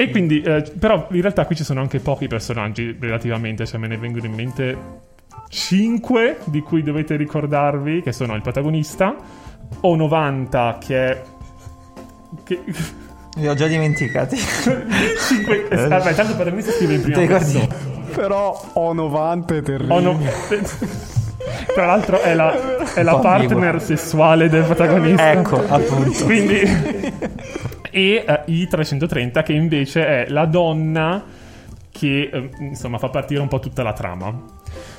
E 0.01 0.09
quindi, 0.09 0.41
eh, 0.41 0.63
però, 0.79 1.07
in 1.11 1.21
realtà 1.21 1.45
qui 1.45 1.55
ci 1.55 1.63
sono 1.63 1.79
anche 1.79 1.99
pochi 1.99 2.27
personaggi 2.27 2.97
relativamente, 2.99 3.67
cioè 3.67 3.79
me 3.79 3.87
ne 3.87 3.97
vengono 3.97 4.25
in 4.25 4.33
mente 4.33 4.77
5 5.47 6.37
di 6.45 6.61
cui 6.61 6.81
dovete 6.81 7.15
ricordarvi, 7.15 8.01
che 8.01 8.11
sono 8.11 8.33
il 8.33 8.41
protagonista, 8.41 9.15
o 9.81 9.95
90 9.95 10.77
che 10.79 11.07
è... 11.07 11.21
Che... 12.43 12.63
Li 13.35 13.47
ho 13.47 13.53
già 13.53 13.67
dimenticati. 13.67 14.37
5... 14.41 15.67
Vabbè, 15.69 16.13
tanto 16.15 16.31
il 16.31 16.35
protagonista 16.35 16.71
scrive 16.71 16.93
in 16.95 17.01
prima 17.01 17.25
persona. 17.27 17.67
Però 18.15 18.69
ho 18.73 18.93
90 18.93 19.55
è 19.55 19.61
terribile. 19.61 19.93
O 19.93 19.99
no- 19.99 20.19
Tra 21.73 21.85
l'altro 21.85 22.21
è 22.21 22.33
la, 22.33 22.93
è 22.93 23.03
la 23.03 23.17
partner 23.17 23.81
sessuale 23.81 24.49
del 24.49 24.63
protagonista. 24.63 25.31
Ecco, 25.31 25.63
appunto. 25.67 26.23
Quindi 26.23 26.61
e 27.91 28.25
eh, 28.27 28.43
I330 28.47 29.43
che 29.43 29.53
invece 29.53 30.05
è 30.05 30.29
la 30.29 30.45
donna 30.45 31.23
che 31.91 32.29
eh, 32.31 32.49
insomma 32.59 32.97
fa 32.97 33.09
partire 33.09 33.41
un 33.41 33.47
po' 33.47 33.59
tutta 33.59 33.83
la 33.83 33.93
trama. 33.93 34.33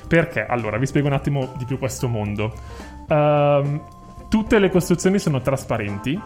Perché? 0.07 0.45
Allora, 0.45 0.77
vi 0.77 0.87
spiego 0.87 1.09
un 1.09 1.15
attimo 1.15 1.55
di 1.57 1.65
più 1.65 1.79
questo 1.79 2.07
mondo. 2.07 2.53
Ehm, 3.09 3.83
tutte 4.29 4.59
le 4.59 4.71
costruzioni 4.71 5.19
sono 5.19 5.41
trasparenti 5.41 6.21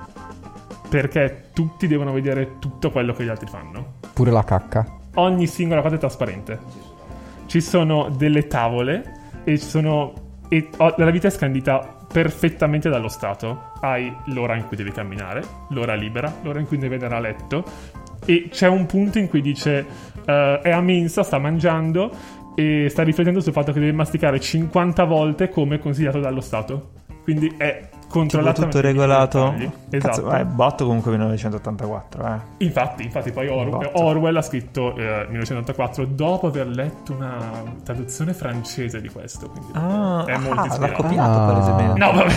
perché 0.88 1.50
tutti 1.52 1.86
devono 1.86 2.12
vedere 2.12 2.58
tutto 2.58 2.90
quello 2.90 3.12
che 3.12 3.24
gli 3.24 3.28
altri 3.28 3.46
fanno. 3.46 3.94
Pure 4.12 4.30
la 4.30 4.44
cacca. 4.44 4.84
Ogni 5.14 5.46
singola 5.46 5.82
cosa 5.82 5.94
è 5.94 5.98
trasparente. 5.98 6.58
Ci 7.46 7.60
sono 7.60 8.08
delle 8.10 8.46
tavole 8.46 9.40
e 9.44 9.58
ci 9.58 9.64
sono. 9.64 10.12
E 10.48 10.68
oh, 10.76 10.94
la 10.96 11.10
vita 11.10 11.28
è 11.28 11.30
scandita 11.30 11.95
perfettamente 12.16 12.88
dallo 12.88 13.08
Stato. 13.08 13.72
Hai 13.78 14.10
l'ora 14.28 14.56
in 14.56 14.66
cui 14.66 14.74
devi 14.74 14.90
camminare, 14.90 15.42
l'ora 15.68 15.94
libera, 15.94 16.32
l'ora 16.40 16.60
in 16.60 16.66
cui 16.66 16.78
devi 16.78 16.94
andare 16.94 17.14
a 17.14 17.20
letto. 17.20 17.62
E 18.24 18.48
c'è 18.50 18.68
un 18.68 18.86
punto 18.86 19.18
in 19.18 19.28
cui 19.28 19.42
dice: 19.42 19.84
eh, 20.24 20.60
è 20.62 20.70
a 20.70 20.80
mensa, 20.80 21.22
sta 21.22 21.38
mangiando 21.38 22.10
e 22.54 22.86
sta 22.88 23.02
riflettendo 23.02 23.40
sul 23.40 23.52
fatto 23.52 23.70
che 23.70 23.80
deve 23.80 23.92
masticare 23.92 24.40
50 24.40 25.04
volte 25.04 25.50
come 25.50 25.78
consigliato 25.78 26.18
dallo 26.18 26.40
Stato. 26.40 26.92
Quindi 27.22 27.52
è 27.58 27.86
controllato. 28.08 28.62
tutto 28.62 28.80
regolato. 28.80 29.54
Esatto. 29.90 29.98
Cazzo, 29.98 30.32
eh, 30.34 30.44
botto 30.44 30.84
comunque 30.86 31.10
1984, 31.12 32.26
eh. 32.26 32.64
Infatti, 32.64 33.02
infatti 33.04 33.30
poi 33.32 33.48
Or- 33.48 33.68
Botto. 33.68 33.90
Orwell 34.02 34.36
ha 34.36 34.42
scritto 34.42 34.94
eh, 34.96 35.26
1984 35.28 36.04
dopo 36.06 36.46
aver 36.48 36.66
letto 36.68 37.12
una 37.12 37.38
traduzione 37.84 38.32
francese 38.34 39.00
di 39.00 39.08
questo. 39.08 39.48
Quindi 39.48 39.70
Ah, 39.74 40.24
è 40.26 40.36
molto 40.38 40.60
ah, 40.60 40.66
l'ha 40.66 40.72
ispirato. 40.72 41.02
copiato 41.02 41.38
Ah. 41.40 41.46
palesemente. 41.46 41.98
No, 41.98 42.12
vabbè, 42.12 42.34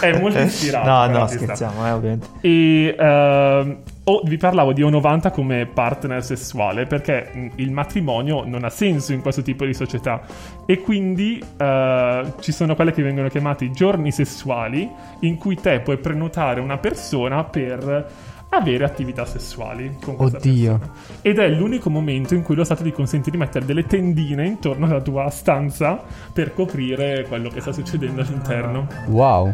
è 0.00 0.20
molto 0.20 0.38
ispirato. 0.38 0.88
No, 0.88 0.96
no, 0.98 1.04
quell'artista. 1.10 1.44
scherziamo, 1.44 1.86
eh, 1.86 1.90
ovviamente. 1.90 2.26
E 2.40 2.96
ehm, 2.98 3.76
oh, 4.04 4.22
vi 4.24 4.36
parlavo 4.36 4.72
di 4.72 4.82
O90 4.82 5.32
come 5.32 5.66
partner 5.66 6.22
sessuale 6.24 6.86
perché 6.86 7.30
mh, 7.32 7.50
il 7.56 7.70
matrimonio 7.70 8.44
non 8.44 8.64
ha 8.64 8.70
senso 8.70 9.12
in 9.12 9.20
questo 9.20 9.42
tipo 9.42 9.64
di 9.64 9.74
società 9.74 10.22
e 10.66 10.80
quindi 10.80 11.42
eh, 11.56 12.32
ci 12.40 12.52
sono 12.52 12.74
quelle 12.74 12.92
che 12.92 13.02
vengono 13.02 13.28
chiamate 13.28 13.70
giorni 13.70 14.10
sessuali 14.12 14.90
in 15.20 15.36
cui 15.36 15.56
te 15.56 15.80
puoi 15.80 15.98
prenotare 15.98 16.60
una 16.60 16.78
persona 16.78 17.44
per 17.44 18.32
avere 18.56 18.84
attività 18.84 19.24
sessuali 19.24 19.96
con 20.00 20.16
questa 20.16 20.38
Oddio. 20.38 20.78
persona. 20.78 20.92
Ed 21.22 21.38
è 21.38 21.48
l'unico 21.48 21.90
momento 21.90 22.34
in 22.34 22.42
cui 22.42 22.54
lo 22.54 22.64
Stato 22.64 22.82
ti 22.82 22.92
consente 22.92 23.30
di 23.30 23.36
mettere 23.36 23.64
delle 23.64 23.84
tendine 23.84 24.46
intorno 24.46 24.86
alla 24.86 25.00
tua 25.00 25.28
stanza 25.30 26.00
per 26.32 26.54
coprire 26.54 27.24
quello 27.26 27.48
che 27.48 27.60
sta 27.60 27.72
succedendo 27.72 28.20
all'interno. 28.20 28.86
Wow. 29.08 29.52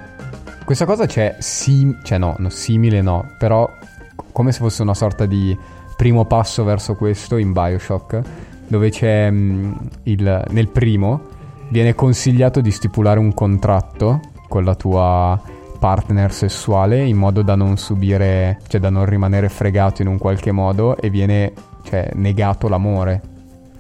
Questa 0.65 0.85
cosa 0.85 1.07
c'è 1.07 1.37
sim- 1.39 2.03
cioè 2.03 2.19
no, 2.19 2.37
no, 2.39 2.49
simile 2.51 3.01
no, 3.01 3.35
però 3.39 3.69
come 4.33 4.53
se 4.53 4.59
fosse 4.59 4.83
una 4.83 4.95
sorta 4.95 5.27
di 5.27 5.57
primo 5.97 6.25
passo 6.25 6.65
verso 6.65 6.95
questo 6.95 7.37
in 7.37 7.53
BioShock, 7.53 8.21
dove 8.67 8.91
c'è 8.91 9.31
mm, 9.31 9.73
il 10.05 10.45
nel 10.51 10.69
primo 10.69 11.39
viene 11.69 11.95
consigliato 11.95 12.61
di 12.61 12.71
stipulare 12.71 13.19
un 13.19 13.33
contratto 13.33 14.21
con 14.49 14.65
la 14.65 14.75
tua 14.75 15.41
partner 15.79 16.33
sessuale 16.33 17.05
in 17.05 17.17
modo 17.17 17.43
da 17.43 17.55
non 17.55 17.79
subire, 17.79 18.59
cioè 18.69 18.81
da 18.81 18.91
non 18.91 19.07
rimanere 19.07 19.49
fregato 19.49 20.03
in 20.03 20.09
un 20.09 20.19
qualche 20.19 20.53
modo 20.53 20.97
e 20.97 21.09
viene 21.11 21.53
cioè 21.85 22.11
negato 22.15 22.69
l'amore. 22.69 23.23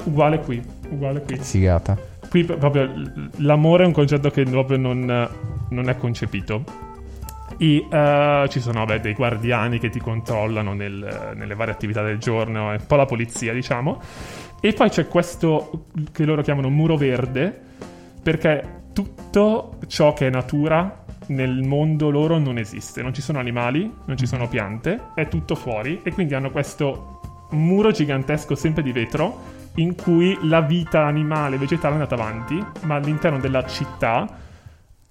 Uguale 0.05 0.41
qui, 0.41 0.63
uguale 0.89 1.23
qui. 1.23 1.37
Figata. 1.37 1.97
Qui 2.29 2.45
proprio 2.45 2.89
l'amore 3.37 3.85
è 3.85 3.87
un 3.87 3.93
concetto 3.93 4.31
che 4.31 4.45
proprio 4.45 4.79
non, 4.79 5.29
non 5.69 5.89
è 5.89 5.97
concepito. 5.97 6.89
E 7.63 7.87
eh, 7.91 8.47
ci 8.49 8.59
sono 8.59 8.87
vabbè, 8.87 9.01
dei 9.01 9.13
guardiani 9.13 9.79
che 9.79 9.91
ti 9.91 10.01
controllano 10.01 10.73
nel- 10.73 11.33
nelle 11.35 11.55
varie 11.55 11.75
attività 11.75 12.03
del 12.03 12.17
giorno, 12.17 12.71
è 12.71 12.77
un 12.79 12.87
po' 12.87 12.97
la 12.97 13.05
polizia, 13.05 13.53
diciamo. 13.53 14.01
E 14.63 14.73
poi 14.73 14.89
c'è 14.89 15.07
questo 15.07 15.89
che 16.11 16.25
loro 16.25 16.41
chiamano 16.41 16.71
muro 16.71 16.97
verde, 16.97 17.55
perché 18.23 18.85
tutto 18.95 19.77
ciò 19.89 20.15
che 20.15 20.29
è 20.29 20.31
natura 20.31 21.05
nel 21.27 21.63
mondo 21.63 22.09
loro 22.09 22.39
non 22.39 22.57
esiste. 22.57 23.03
Non 23.03 23.13
ci 23.13 23.21
sono 23.21 23.39
animali, 23.39 23.93
non 24.07 24.17
ci 24.17 24.27
sono 24.27 24.49
piante, 24.49 25.09
è 25.15 25.29
tutto 25.29 25.55
fuori. 25.55 26.01
E 26.03 26.13
quindi 26.15 26.33
hanno 26.33 26.51
questo 26.51 27.21
muro 27.51 27.91
gigantesco 27.91 28.55
sempre 28.55 28.83
di 28.83 28.93
vetro 28.93 29.59
in 29.75 29.95
cui 29.95 30.37
la 30.45 30.63
vita 30.63 31.05
animale 31.05 31.57
e 31.57 31.59
vegetale 31.59 31.97
è 31.97 31.99
andata 31.99 32.15
avanti, 32.15 32.65
ma 32.85 32.95
all'interno 32.95 33.39
della 33.39 33.67
città 33.67 34.27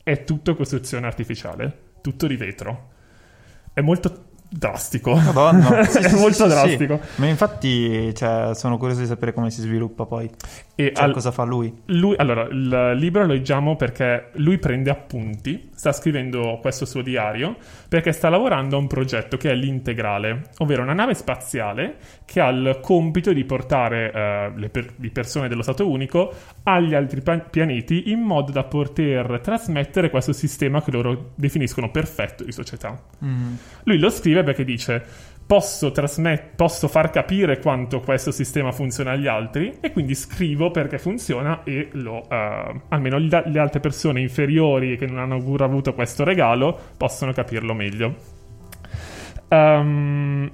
è 0.02 0.24
tutto 0.24 0.56
costruzione 0.56 1.06
artificiale, 1.06 1.89
tutto 2.02 2.28
di 2.28 2.36
vetro. 2.36 2.88
È 3.74 3.82
molto 3.82 4.26
drastico. 4.50 5.16
Madonna. 5.16 5.84
Sì, 5.90 6.00
è 6.00 6.10
sì, 6.10 6.16
molto 6.16 6.44
sì, 6.44 6.48
drastico. 6.48 7.00
Ma 7.16 7.28
infatti, 7.28 8.14
cioè, 8.16 8.54
sono 8.56 8.78
curioso 8.78 9.02
di 9.02 9.08
sapere 9.08 9.34
come 9.34 9.52
si 9.52 9.62
sviluppa 9.62 10.06
poi. 10.06 10.30
E 10.76 10.92
Cioè, 10.94 11.06
al- 11.06 11.14
cosa 11.14 11.32
fa 11.32 11.44
lui. 11.44 11.74
Lui, 11.86 12.16
allora, 12.18 12.44
il 12.50 12.94
libro 12.96 13.26
lo 13.26 13.34
leggiamo 13.34 13.76
perché 13.76 14.30
lui 14.34 14.58
prende 14.58 14.90
appunti, 14.90 15.69
sta 15.80 15.94
scrivendo 15.94 16.60
questo 16.60 16.84
suo 16.84 17.02
diario, 17.02 17.56
perché 17.88 18.12
sta 18.12 18.28
lavorando 18.28 18.76
a 18.76 18.80
un 18.80 18.88
progetto 18.88 19.38
che 19.38 19.52
è 19.52 19.56
l'integrale, 19.56 20.50
ovvero 20.58 20.82
una 20.82 20.92
nave 20.92 21.14
spaziale 21.14 21.96
che 22.26 22.42
ha 22.42 22.50
il 22.50 22.80
compito 22.82 23.32
di 23.32 23.46
portare 23.46 24.12
eh, 24.12 24.52
le, 24.58 24.68
per- 24.68 24.92
le 24.98 25.10
persone 25.10 25.48
dello 25.48 25.62
Stato 25.62 25.90
Unico 25.90 26.34
agli 26.64 26.94
altri 26.94 27.22
pa- 27.22 27.40
pianeti 27.40 28.12
in 28.12 28.20
modo 28.20 28.52
da 28.52 28.66
poter 28.66 29.40
trasmettere 29.42 30.10
questo 30.10 30.34
sistema 30.34 30.84
che 30.84 30.92
loro 30.92 31.32
definiscono 31.36 31.90
perfetto 31.92 32.44
di 32.44 32.52
società. 32.52 33.02
Mm. 33.24 33.54
Lui 33.86 34.00
lo 34.00 34.10
scrive 34.10 34.44
perché 34.44 34.66
dice 34.66 35.06
posso, 35.50 35.92
trasmet- 35.92 36.52
posso 36.56 36.88
far 36.88 37.10
capire 37.10 37.58
quanto 37.58 38.02
questo 38.02 38.30
sistema 38.30 38.72
funziona 38.72 39.14
agli 39.14 39.26
altri 39.26 39.78
e 39.82 39.92
quindi 39.92 40.14
scrivo 40.14 40.70
perché 40.70 41.00
funziona 41.00 41.64
e 41.64 41.90
lo, 41.94 42.24
eh, 42.30 42.82
almeno 42.90 43.18
le 43.18 43.58
altre 43.60 43.80
persone 43.80 44.22
inferiori 44.22 44.96
che 44.96 45.08
non 45.08 45.18
hanno 45.18 45.34
ancora 45.34 45.66
avuto 45.66 45.96
questo 45.96 46.24
regalo 46.24 46.78
possono 46.96 47.32
capirlo 47.34 47.74
meglio. 47.74 48.14
Ehm, 49.48 50.52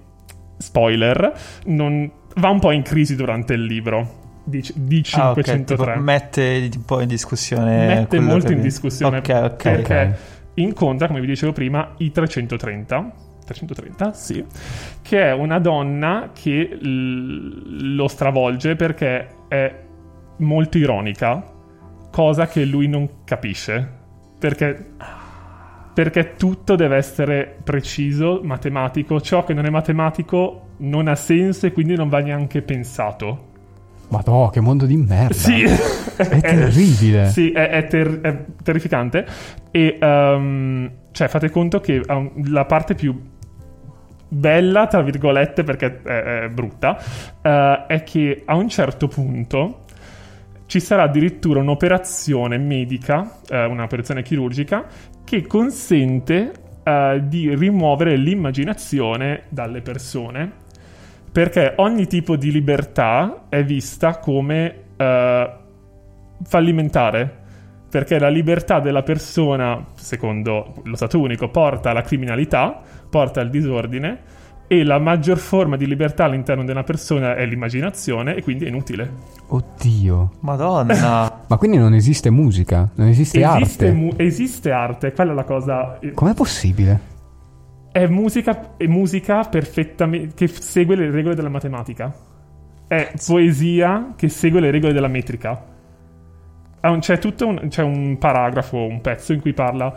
spoiler, 0.57 1.33
non- 1.65 2.09
va 2.35 2.49
un 2.49 2.59
po' 2.59 2.71
in 2.71 2.81
crisi 2.81 3.17
durante 3.17 3.53
il 3.53 3.63
libro. 3.65 4.23
Di, 4.45 4.63
di 4.75 5.03
Ah, 5.13 5.31
ok, 5.31 5.41
503 5.43 5.91
tipo, 5.93 5.99
mette 6.03 6.69
un 6.73 6.85
po' 6.85 7.01
in 7.01 7.07
discussione. 7.09 7.87
mette 7.87 8.19
molto 8.21 8.47
che- 8.47 8.53
in 8.53 8.61
discussione 8.61 9.17
Ok, 9.17 9.29
ok. 9.43 9.55
perché 9.61 10.17
incontra, 10.53 11.07
come 11.07 11.19
vi 11.19 11.27
dicevo 11.27 11.51
prima, 11.51 11.95
i 11.97 12.11
330. 12.11 13.11
330, 13.45 14.13
sì, 14.13 14.43
che 15.01 15.21
è 15.21 15.31
una 15.33 15.59
donna 15.59 16.31
che 16.33 16.77
l- 16.81 17.95
lo 17.95 18.07
stravolge 18.07 18.75
perché 18.75 19.27
è 19.47 19.83
molto 20.37 20.77
ironica, 20.77 21.43
cosa 22.11 22.47
che 22.47 22.65
lui 22.65 22.87
non 22.87 23.23
capisce. 23.23 24.03
Perché, 24.37 24.85
perché 25.93 26.33
tutto 26.35 26.75
deve 26.75 26.97
essere 26.97 27.57
preciso, 27.63 28.41
matematico. 28.43 29.21
Ciò 29.21 29.43
che 29.45 29.53
non 29.53 29.65
è 29.65 29.69
matematico 29.69 30.67
non 30.77 31.07
ha 31.07 31.15
senso 31.15 31.65
e 31.67 31.71
quindi 31.71 31.95
non 31.95 32.09
va 32.09 32.19
neanche 32.19 32.61
pensato. 32.61 33.53
Madò, 34.09 34.49
che 34.49 34.59
mondo 34.59 34.85
di 34.85 34.97
merda. 34.97 35.33
Sì, 35.33 35.63
È 36.15 36.39
terribile. 36.41 37.27
Sì, 37.29 37.51
è, 37.51 37.69
è 37.69 37.87
ter- 37.87 38.21
è 38.21 38.45
terrificante. 38.61 39.25
E 39.71 39.97
ehm, 39.99 40.91
cioè, 41.11 41.27
fate 41.27 41.49
conto 41.49 41.79
che 41.79 42.01
un- 42.07 42.31
la 42.49 42.65
parte 42.65 42.93
più 42.93 43.19
bella, 44.27 44.87
tra 44.87 45.01
virgolette, 45.01 45.63
perché 45.63 46.01
è, 46.03 46.43
è 46.43 46.49
brutta, 46.49 46.97
eh, 47.41 47.85
è 47.87 48.03
che 48.03 48.43
a 48.45 48.55
un 48.55 48.69
certo 48.69 49.07
punto 49.07 49.83
ci 50.65 50.79
sarà 50.79 51.03
addirittura 51.03 51.59
un'operazione 51.59 52.57
medica, 52.57 53.39
eh, 53.47 53.65
un'operazione 53.65 54.23
chirurgica, 54.23 54.85
che 55.23 55.45
consente 55.45 56.51
eh, 56.83 57.21
di 57.25 57.53
rimuovere 57.55 58.15
l'immaginazione 58.15 59.43
dalle 59.49 59.81
persone. 59.81 60.63
Perché 61.31 61.73
ogni 61.77 62.07
tipo 62.07 62.37
di 62.37 62.49
libertà 62.49 63.47
è 63.49 63.61
vista 63.65 64.19
come 64.19 64.83
fallimentare. 66.43 67.43
Perché 67.89 68.19
la 68.19 68.29
libertà 68.29 68.79
della 68.79 69.03
persona, 69.03 69.85
secondo 69.95 70.81
lo 70.83 70.95
Stato 70.95 71.19
unico, 71.19 71.49
porta 71.49 71.89
alla 71.89 72.03
criminalità, 72.03 72.81
porta 73.09 73.41
al 73.41 73.49
disordine, 73.49 74.33
e 74.67 74.83
la 74.83 74.97
maggior 74.97 75.37
forma 75.37 75.77
di 75.77 75.85
libertà 75.85 76.23
all'interno 76.25 76.63
di 76.63 76.71
una 76.71 76.83
persona 76.83 77.35
è 77.35 77.45
l'immaginazione, 77.45 78.35
e 78.35 78.41
quindi 78.41 78.65
è 78.65 78.67
inutile. 78.67 79.09
Oddio. 79.47 80.31
Madonna. 80.39 81.41
Ma 81.47 81.57
quindi 81.57 81.77
non 81.77 81.93
esiste 81.93 82.29
musica? 82.31 82.89
Non 82.95 83.07
esiste, 83.07 83.39
Esiste, 83.43 83.85
arte? 83.87 83.91
mu- 83.91 84.13
esiste 84.17 84.71
arte, 84.71 85.13
quella 85.13 85.31
è 85.33 85.35
la 85.35 85.43
cosa. 85.43 85.99
Com'è 86.13 86.33
possibile? 86.33 87.13
È 87.91 88.07
musica, 88.07 88.71
è 88.75 88.87
musica 88.87 89.43
perfettamente. 89.43 90.33
che 90.35 90.47
segue 90.47 90.95
le 90.95 91.11
regole 91.11 91.35
della 91.35 91.49
matematica. 91.49 92.13
È 92.87 93.13
poesia 93.25 94.13
che 94.15 94.29
segue 94.29 94.59
le 94.59 94.71
regole 94.71 94.93
della 94.93 95.07
metrica. 95.07 95.63
C'è 96.99 97.17
tutto 97.19 97.47
un, 97.47 97.67
c'è 97.69 97.81
un 97.81 98.17
paragrafo, 98.19 98.77
un 98.77 99.01
pezzo 99.01 99.31
in 99.33 99.41
cui 99.41 99.53
parla. 99.53 99.93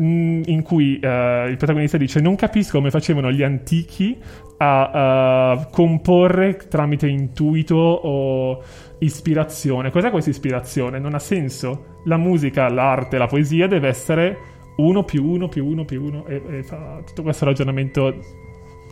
Mm, 0.00 0.42
In 0.46 0.62
cui 0.62 0.98
eh, 0.98 1.46
il 1.48 1.56
protagonista 1.56 1.96
dice: 1.96 2.20
Non 2.20 2.36
capisco 2.36 2.78
come 2.78 2.90
facevano 2.90 3.30
gli 3.30 3.42
antichi 3.42 4.16
a 4.58 5.58
eh, 5.60 5.66
comporre 5.70 6.56
tramite 6.68 7.06
intuito 7.08 7.76
o 7.76 8.62
ispirazione. 8.98 9.90
Cos'è 9.90 10.10
questa 10.10 10.30
ispirazione? 10.30 10.98
Non 10.98 11.14
ha 11.14 11.18
senso. 11.18 12.00
La 12.04 12.16
musica, 12.16 12.68
l'arte, 12.68 13.18
la 13.18 13.26
poesia 13.26 13.66
deve 13.66 13.88
essere 13.88 14.36
1 14.76 15.04
più 15.04 15.24
1 15.24 15.48
più 15.48 15.66
1 15.66 15.84
più 15.84 16.04
1 16.04 16.26
e, 16.26 16.42
e 16.48 16.62
fa 16.62 17.00
tutto 17.06 17.22
questo 17.22 17.44
ragionamento 17.44 18.18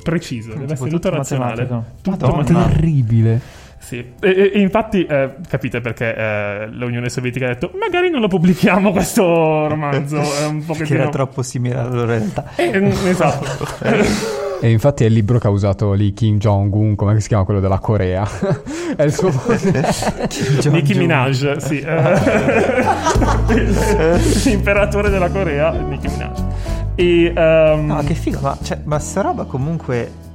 preciso, 0.03 0.53
deve 0.55 0.73
essere 0.73 0.91
tutto, 0.91 1.09
tutto 1.09 1.17
razionale. 1.17 1.63
matematico. 1.63 2.01
Tutto 2.03 2.35
Madonna. 2.35 2.67
Terribile. 2.67 3.41
Sì, 3.93 3.99
e, 3.99 4.31
e- 4.31 4.53
e 4.55 4.61
infatti 4.61 5.05
eh, 5.05 5.35
capite 5.47 5.83
perché 5.83 6.17
eh, 6.17 6.67
l'Unione 6.69 7.11
Sovietica 7.11 7.45
ha 7.45 7.49
detto 7.49 7.73
magari 7.79 8.09
non 8.09 8.23
lo 8.23 8.29
pubblichiamo 8.29 8.91
questo 8.91 9.69
romanzo, 9.69 10.17
è 10.17 10.47
un 10.47 10.61
Che 10.65 10.65
pochettino... 10.65 11.01
era 11.01 11.11
troppo 11.11 11.43
simile 11.43 11.75
alla 11.75 11.91
loro 11.91 12.07
realtà. 12.07 12.53
Eh, 12.57 12.91
esatto. 13.11 13.69
E 14.63 14.71
infatti 14.71 15.05
è 15.05 15.09
il 15.09 15.13
libro 15.13 15.39
che 15.39 15.47
ha 15.47 15.51
usato 15.51 15.93
lì 15.93 16.15
Kim 16.15 16.39
Jong-un, 16.39 16.95
come 16.95 17.21
si 17.21 17.29
chiama 17.29 17.45
quello 17.45 17.61
della 17.61 17.81
Corea. 17.81 18.27
è 18.97 19.03
il 19.03 19.13
suo... 19.13 19.29
Nicki 20.71 20.95
Minaj, 20.95 21.57
sì. 21.57 21.85
L'imperatore 24.49 25.11
della 25.11 25.29
Corea, 25.29 25.71
Nicki 25.73 26.09
Minaj. 26.09 26.39
E, 26.95 27.33
ehm, 27.37 27.87
No, 27.87 28.03
che 28.05 28.15
figo, 28.15 28.39
ma, 28.41 28.57
cioè, 28.63 28.79
ma 28.85 28.99
sta 28.99 29.21
roba 29.21 29.45
comunque... 29.45 30.31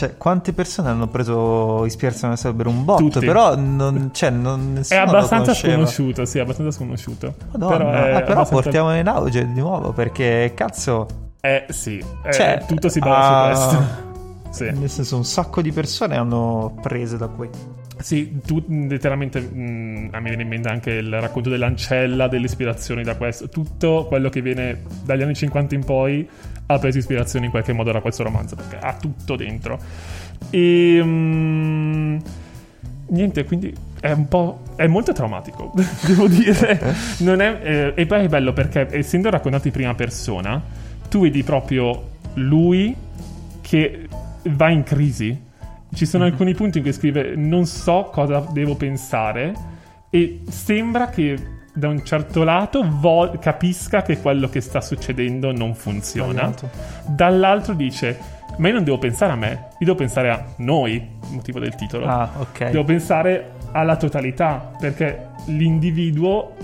Cioè, 0.00 0.16
quante 0.16 0.54
persone 0.54 0.88
hanno 0.88 1.08
preso 1.08 1.84
ispirazione 1.84 2.32
da 2.32 2.40
Saber 2.40 2.66
un 2.66 2.86
botto, 2.86 3.02
Tutti. 3.10 3.26
però 3.26 3.54
non, 3.54 4.08
cioè, 4.14 4.30
non, 4.30 4.80
è 4.88 4.96
abbastanza 4.96 5.52
sconosciuto, 5.52 6.24
sì, 6.24 6.38
abbastanza 6.38 6.74
sconosciuto. 6.74 7.34
Madonna, 7.52 7.76
però, 7.76 7.90
è 7.90 7.92
però 7.92 8.16
abbastanza- 8.16 8.50
portiamolo 8.54 8.94
in 8.94 9.08
auge 9.08 9.52
di 9.52 9.60
nuovo 9.60 9.92
perché 9.92 10.52
cazzo, 10.54 11.06
Eh, 11.42 11.66
sì, 11.68 12.02
eh, 12.24 12.32
Cioè, 12.32 12.64
tutto 12.66 12.88
si 12.88 12.98
basa 12.98 13.50
ah, 13.50 13.54
su 13.54 13.76
questo. 13.76 14.08
Sì. 14.50 14.70
nel 14.72 14.88
senso 14.88 15.16
un 15.16 15.24
sacco 15.24 15.60
di 15.60 15.70
persone 15.70 16.16
hanno 16.16 16.78
preso 16.80 17.18
da 17.18 17.26
qui. 17.28 17.50
Sì, 17.98 18.40
tu 18.44 18.64
letteralmente 18.66 19.38
mh, 19.38 20.08
a 20.12 20.20
me 20.20 20.28
viene 20.30 20.42
in 20.44 20.48
mente 20.48 20.68
anche 20.70 20.92
il 20.92 21.20
racconto 21.20 21.50
dell'ancella, 21.50 22.26
delle 22.26 22.46
ispirazioni 22.46 23.02
da 23.02 23.16
questo. 23.16 23.50
Tutto 23.50 24.06
quello 24.08 24.30
che 24.30 24.40
viene 24.40 24.82
dagli 25.04 25.20
anni 25.20 25.34
50 25.34 25.74
in 25.74 25.84
poi 25.84 26.26
ha 26.74 26.78
preso 26.78 26.98
ispirazione 26.98 27.46
in 27.46 27.50
qualche 27.50 27.72
modo 27.72 27.90
da 27.90 28.00
questo 28.00 28.22
romanzo, 28.22 28.54
perché 28.54 28.78
ha 28.78 28.94
tutto 28.94 29.36
dentro. 29.36 29.78
E 30.50 31.02
mh, 31.02 32.22
niente, 33.08 33.44
quindi 33.44 33.74
è 34.00 34.12
un 34.12 34.28
po'. 34.28 34.62
è 34.76 34.86
molto 34.86 35.12
traumatico, 35.12 35.72
devo 36.06 36.28
dire. 36.28 36.80
Non 37.18 37.40
è, 37.40 37.60
eh, 37.62 37.92
e 37.94 38.06
poi 38.06 38.24
è 38.24 38.28
bello 38.28 38.52
perché, 38.52 38.88
essendo 38.90 39.30
raccontato 39.30 39.66
in 39.66 39.72
prima 39.72 39.94
persona, 39.94 40.62
tu 41.08 41.22
vedi 41.22 41.42
proprio 41.42 42.08
lui 42.34 42.94
che 43.60 44.06
va 44.44 44.70
in 44.70 44.84
crisi. 44.84 45.48
Ci 45.92 46.06
sono 46.06 46.24
alcuni 46.24 46.54
punti 46.54 46.78
in 46.78 46.84
cui 46.84 46.92
scrive 46.92 47.34
non 47.34 47.66
so 47.66 48.10
cosa 48.12 48.46
devo 48.52 48.76
pensare 48.76 49.52
e 50.08 50.42
sembra 50.48 51.08
che 51.08 51.36
da 51.72 51.88
un 51.88 52.04
certo 52.04 52.42
lato 52.44 52.84
vo- 52.88 53.32
capisca 53.38 54.02
che 54.02 54.18
quello 54.18 54.48
che 54.48 54.60
sta 54.60 54.80
succedendo 54.80 55.52
non 55.52 55.74
funziona. 55.74 56.52
Sbagliato. 56.52 56.70
Dall'altro 57.06 57.74
dice 57.74 58.38
ma 58.60 58.68
io 58.68 58.74
non 58.74 58.84
devo 58.84 58.98
pensare 58.98 59.32
a 59.32 59.36
me, 59.36 59.48
io 59.48 59.86
devo 59.86 59.94
pensare 59.94 60.30
a 60.30 60.44
noi, 60.56 61.16
motivo 61.30 61.58
del 61.58 61.74
titolo. 61.74 62.06
Ah, 62.06 62.30
ok. 62.38 62.70
Devo 62.70 62.84
pensare 62.84 63.52
alla 63.72 63.96
totalità, 63.96 64.72
perché 64.78 65.28
l'individuo 65.46 66.54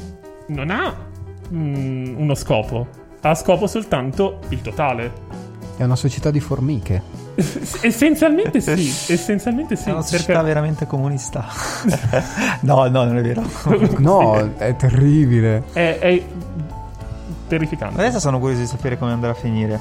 non 0.49 0.71
ha 0.71 0.95
mm, 1.53 2.19
uno 2.19 2.35
scopo, 2.35 2.87
ha 3.23 3.35
scopo 3.35 3.67
soltanto 3.67 4.41
il 4.51 4.61
totale. 4.61 5.11
È 5.77 5.83
una 5.85 5.97
società 5.97 6.31
di 6.31 6.41
formiche. 6.41 7.03
Essenzialmente 7.83 8.61
sì, 8.61 9.13
essenzialmente 9.13 9.77
sì. 9.77 9.91
È 9.91 9.93
una 9.93 10.01
società 10.03 10.25
perché 10.33 10.43
veramente 10.47 10.87
comunista. 10.87 11.45
no, 12.63 12.87
no, 12.89 13.05
non 13.05 13.19
è 13.19 13.23
vero. 13.23 13.43
No, 13.99 14.53
è 14.57 14.75
terribile. 14.77 15.65
è, 15.73 15.99
è 15.99 16.23
terrificante. 17.47 18.01
Adesso 18.01 18.21
sono 18.21 18.39
curioso 18.39 18.63
di 18.63 18.67
sapere 18.67 18.97
come 18.99 19.13
andrà 19.13 19.31
a 19.31 19.35
finire. 19.35 19.79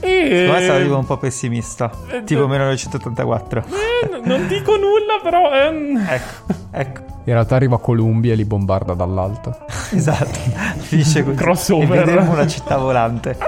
E... 0.00 0.28
Secondo 0.28 0.52
me 0.52 0.66
sarà 0.66 0.82
tipo 0.82 0.98
un 0.98 1.06
po' 1.06 1.16
pessimista. 1.18 1.90
eh, 2.10 2.24
Tipo 2.24 2.44
eh. 2.44 2.48
1984. 2.48 3.60
Eh, 3.68 4.16
n- 4.18 4.20
non 4.26 4.48
dico 4.48 4.72
nulla, 4.72 5.20
però... 5.22 5.52
ehm, 5.54 6.04
Ecco, 6.08 6.54
ecco. 6.72 7.00
In 7.24 7.32
realtà 7.34 7.54
arriva 7.54 7.78
Columbia 7.78 8.32
e 8.32 8.34
li 8.34 8.44
bombarda 8.44 8.94
dall'alto. 8.94 9.56
Esatto. 9.92 10.36
Finisce 10.78 11.22
così. 11.22 11.36
Crossover. 11.36 12.00
E 12.02 12.04
vedremo 12.04 12.32
una 12.32 12.48
città 12.48 12.76
volante. 12.78 13.38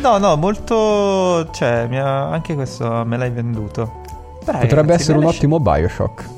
No, 0.00 0.18
no, 0.18 0.36
molto... 0.36 1.48
Cioè, 1.50 1.86
mi 1.88 1.98
ha- 1.98 2.30
anche 2.30 2.54
questo 2.54 3.04
me 3.04 3.16
l'hai 3.16 3.30
venduto. 3.30 4.00
Dai, 4.44 4.60
Potrebbe 4.60 4.74
ragazzi, 4.74 5.00
essere 5.02 5.18
un 5.18 5.24
ottimo 5.24 5.60
Bioshock. 5.60 6.28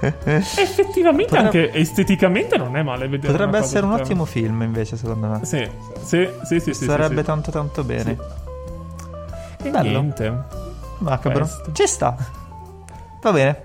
effettivamente, 0.00 1.34
Potrebbe- 1.36 1.36
anche 1.66 1.72
esteticamente 1.72 2.56
non 2.58 2.76
è 2.76 2.82
male 2.82 3.08
vedere 3.08 3.32
Potrebbe 3.32 3.58
essere 3.58 3.86
un 3.86 3.92
ottimo 3.92 4.24
film, 4.24 4.62
invece, 4.62 4.96
secondo 4.96 5.26
me. 5.28 5.40
Sì, 5.44 5.66
sì, 6.02 6.28
sì, 6.44 6.60
sì, 6.60 6.74
sì, 6.74 6.84
Sarebbe 6.84 7.20
sì, 7.20 7.24
tanto 7.24 7.50
tanto 7.50 7.84
bene. 7.84 8.16
sì. 9.58 9.66
E 9.66 9.70
bello. 9.70 9.88
niente. 9.88 10.42
Macabro. 10.98 11.40
Questo. 11.40 11.72
Ci 11.72 11.86
sta. 11.86 12.16
Va 13.22 13.32
bene. 13.32 13.62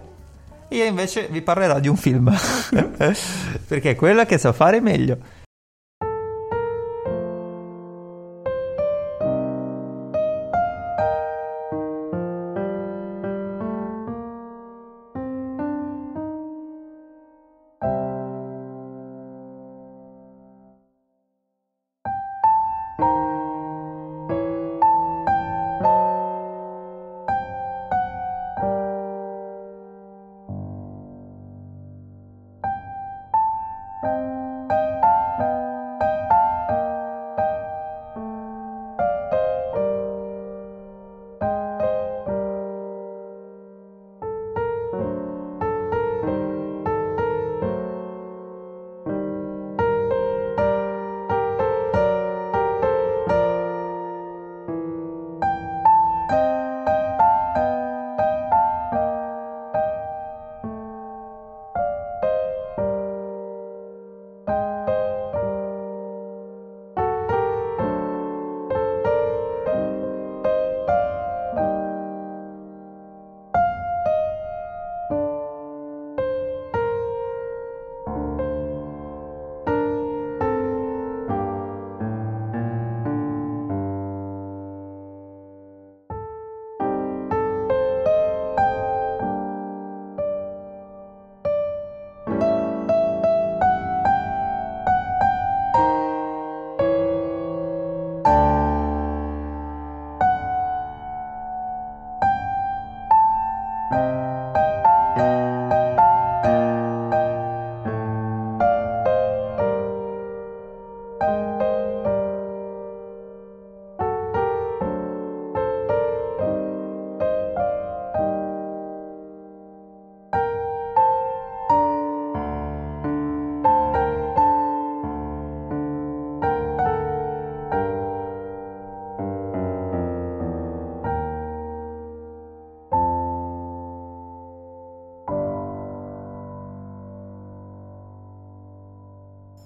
Io 0.69 0.83
invece 0.85 1.27
vi 1.29 1.41
parlerò 1.41 1.79
di 1.79 1.87
un 1.87 1.95
film. 1.95 2.33
Perché 3.67 3.91
è 3.91 3.95
quella 3.95 4.25
che 4.25 4.37
sa 4.37 4.51
fare 4.53 4.79
meglio. 4.81 5.17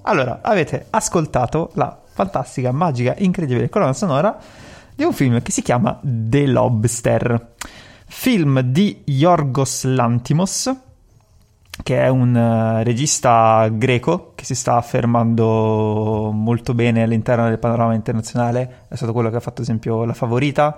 Allora, 0.10 0.40
avete 0.42 0.88
ascoltato 0.90 1.70
la 1.76 1.96
fantastica, 2.04 2.72
magica, 2.72 3.14
incredibile 3.20 3.70
colonna 3.70 3.94
sonora 3.94 4.36
di 4.96 5.04
un 5.04 5.14
film 5.14 5.40
che 5.44 5.52
si 5.52 5.62
chiama 5.62 6.00
The 6.02 6.48
Lobster, 6.48 7.54
film 8.08 8.62
di 8.62 9.04
Yorgos 9.06 9.84
Lantimos, 9.84 10.76
che 11.84 12.02
è 12.02 12.08
un 12.08 12.34
uh, 12.34 12.84
regista 12.84 13.68
greco 13.72 14.32
che 14.34 14.46
si 14.46 14.56
sta 14.56 14.78
affermando 14.78 16.32
molto 16.34 16.74
bene 16.74 17.04
all'interno 17.04 17.48
del 17.48 17.60
panorama 17.60 17.94
internazionale. 17.94 18.86
È 18.88 18.96
stato 18.96 19.14
quello 19.14 19.30
che 19.30 19.36
ha 19.36 19.42
fatto, 19.42 19.62
ad 19.62 19.68
esempio, 19.68 20.06
La 20.06 20.16
Favorita 20.16 20.76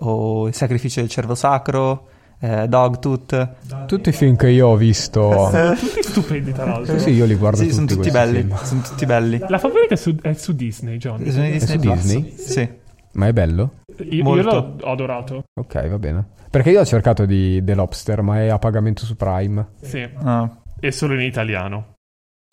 o 0.00 0.46
Il 0.46 0.54
sacrificio 0.54 1.00
del 1.00 1.08
cervo 1.08 1.34
sacro. 1.34 2.08
Eh, 2.40 2.68
Dogtooth 2.68 3.86
Tutti 3.86 4.08
i 4.10 4.12
film 4.12 4.36
che 4.36 4.48
io 4.48 4.68
ho 4.68 4.76
visto. 4.76 5.30
Sono 5.50 5.74
tutti 5.74 6.02
stupendi, 6.02 6.52
tra 6.52 6.66
l'altro. 6.66 6.98
Sì, 6.98 7.10
io 7.10 7.24
li 7.24 7.34
guardo 7.34 7.56
sì, 7.58 7.62
tutti 7.64 7.74
sono 7.74 7.86
tutti 7.86 7.98
questi 8.10 8.18
belli. 8.18 8.38
film. 8.42 8.56
Sono 8.62 8.80
tutti 8.82 9.06
belli. 9.06 9.38
La 9.48 9.58
favorita 9.58 9.94
è 9.94 9.96
su, 9.96 10.14
è 10.22 10.32
su 10.34 10.52
Disney, 10.52 10.96
Johnny. 10.98 11.30
Sono 11.30 11.44
di 11.44 11.50
È 11.52 11.58
su 11.58 11.78
Plus. 11.78 11.94
Disney? 12.02 12.34
Sì. 12.36 12.68
Ma 13.12 13.26
è 13.26 13.32
bello? 13.32 13.72
Io, 13.98 14.06
io 14.10 14.22
Molto. 14.22 14.50
l'ho 14.54 14.76
ho 14.82 14.92
adorato. 14.92 15.44
Ok, 15.58 15.88
va 15.88 15.98
bene. 15.98 16.24
Perché 16.50 16.70
io 16.70 16.80
ho 16.80 16.84
cercato 16.84 17.24
di 17.26 17.60
The 17.64 17.74
Lobster, 17.74 18.22
ma 18.22 18.40
è 18.40 18.46
a 18.48 18.58
pagamento 18.58 19.04
su 19.04 19.16
Prime. 19.16 19.66
Sì. 19.82 20.08
Ah, 20.22 20.48
E 20.78 20.92
solo 20.92 21.14
in 21.14 21.20
italiano. 21.22 21.94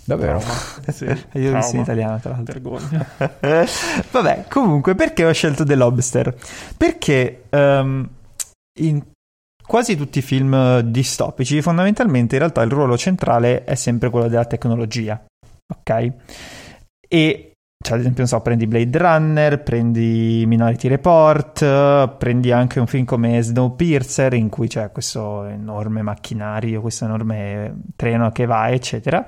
Davvero? 0.04 0.40
Sì. 0.92 1.06
io 1.06 1.52
l'ho 1.52 1.58
visto 1.58 1.76
in 1.76 1.84
Trauma. 1.84 1.84
italiano, 1.84 2.20
tra 2.20 2.30
l'altro. 2.32 2.54
Vergogna. 2.54 3.06
Vabbè, 4.12 4.46
comunque, 4.50 4.96
perché 4.96 5.26
ho 5.26 5.32
scelto 5.32 5.64
The 5.64 5.76
Lobster? 5.76 6.36
Perché 6.76 7.44
ehm, 7.50 8.10
in 8.80 9.04
quasi 9.66 9.96
tutti 9.96 10.20
i 10.20 10.22
film 10.22 10.54
eh, 10.54 10.82
distopici, 10.86 11.62
fondamentalmente, 11.62 12.36
in 12.36 12.42
realtà 12.42 12.62
il 12.62 12.72
ruolo 12.72 12.98
centrale 12.98 13.64
è 13.64 13.76
sempre 13.76 14.10
quello 14.10 14.28
della 14.28 14.46
tecnologia. 14.46 15.24
Ok? 15.68 16.14
E, 17.08 17.52
cioè, 17.84 17.94
ad 17.96 18.00
esempio, 18.00 18.26
so, 18.26 18.42
prendi 18.42 18.68
Blade 18.68 18.98
Runner, 18.98 19.62
prendi 19.62 20.44
Minority 20.48 20.88
Report, 20.88 22.18
prendi 22.18 22.52
anche 22.52 22.80
un 22.80 22.88
film 22.88 23.06
come 23.06 23.42
Snowpiercer, 23.42 24.34
in 24.34 24.50
cui 24.50 24.68
c'è 24.68 24.92
questo 24.92 25.46
enorme 25.46 26.02
macchinario, 26.02 26.82
questo 26.82 27.06
enorme 27.06 27.82
treno 27.96 28.32
che 28.32 28.46
va, 28.46 28.70
eccetera. 28.70 29.24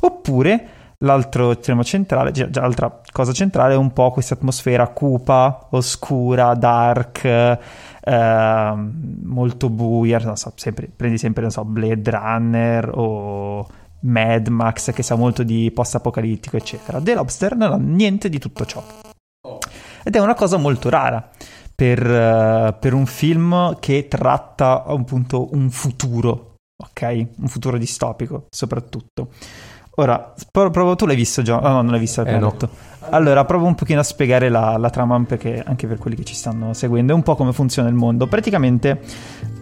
Oppure 0.00 0.80
l'altro 1.02 1.52
estremo 1.52 1.84
centrale, 1.84 2.30
già, 2.32 2.48
già 2.50 2.62
l'altra 2.62 3.00
cosa 3.12 3.32
centrale 3.32 3.74
è 3.74 3.76
un 3.76 3.92
po' 3.92 4.10
questa 4.10 4.34
atmosfera 4.34 4.88
cupa, 4.88 5.66
oscura, 5.70 6.54
dark, 6.54 7.58
ehm, 8.00 9.20
molto 9.24 9.68
buia, 9.68 10.34
so, 10.36 10.52
sempre- 10.56 10.90
prendi 10.94 11.18
sempre, 11.18 11.42
non 11.42 11.50
so, 11.50 11.64
Blade 11.64 12.10
Runner 12.10 12.90
o 12.94 13.66
Mad 14.00 14.48
Max 14.48 14.92
che 14.92 15.02
sa 15.02 15.14
molto 15.14 15.42
di 15.42 15.70
post-apocalittico, 15.72 16.56
eccetera. 16.56 17.00
The 17.00 17.14
Lobster 17.14 17.54
non 17.56 17.72
ha 17.72 17.76
niente 17.76 18.28
di 18.28 18.38
tutto 18.38 18.64
ciò. 18.64 18.82
Ed 20.04 20.16
è 20.16 20.18
una 20.18 20.34
cosa 20.34 20.56
molto 20.56 20.88
rara 20.88 21.28
per, 21.74 22.04
eh, 22.04 22.76
per 22.78 22.94
un 22.94 23.06
film 23.06 23.78
che 23.78 24.08
tratta 24.08 24.84
appunto 24.84 25.54
un 25.54 25.70
futuro, 25.70 26.56
ok? 26.76 27.26
Un 27.38 27.48
futuro 27.48 27.78
distopico, 27.78 28.46
soprattutto. 28.50 29.28
Ora, 29.96 30.32
pro- 30.50 30.70
provo, 30.70 30.96
tu 30.96 31.04
l'hai 31.06 31.16
visto 31.16 31.42
già? 31.42 31.58
Ah, 31.58 31.68
no, 31.70 31.82
non 31.82 31.90
l'hai 31.90 32.00
visto, 32.00 32.24
Eh, 32.24 32.38
no. 32.38 32.50
detto. 32.50 32.68
Allora, 33.10 33.44
provo 33.44 33.66
un 33.66 33.74
pochino 33.74 34.00
a 34.00 34.02
spiegare 34.02 34.48
la, 34.48 34.76
la 34.78 34.88
trama, 34.88 35.22
perché 35.24 35.62
anche 35.64 35.86
per 35.86 35.98
quelli 35.98 36.16
che 36.16 36.24
ci 36.24 36.34
stanno 36.34 36.72
seguendo, 36.72 37.12
è 37.12 37.14
un 37.14 37.22
po' 37.22 37.34
come 37.34 37.52
funziona 37.52 37.88
il 37.88 37.94
mondo. 37.94 38.26
Praticamente, 38.26 39.00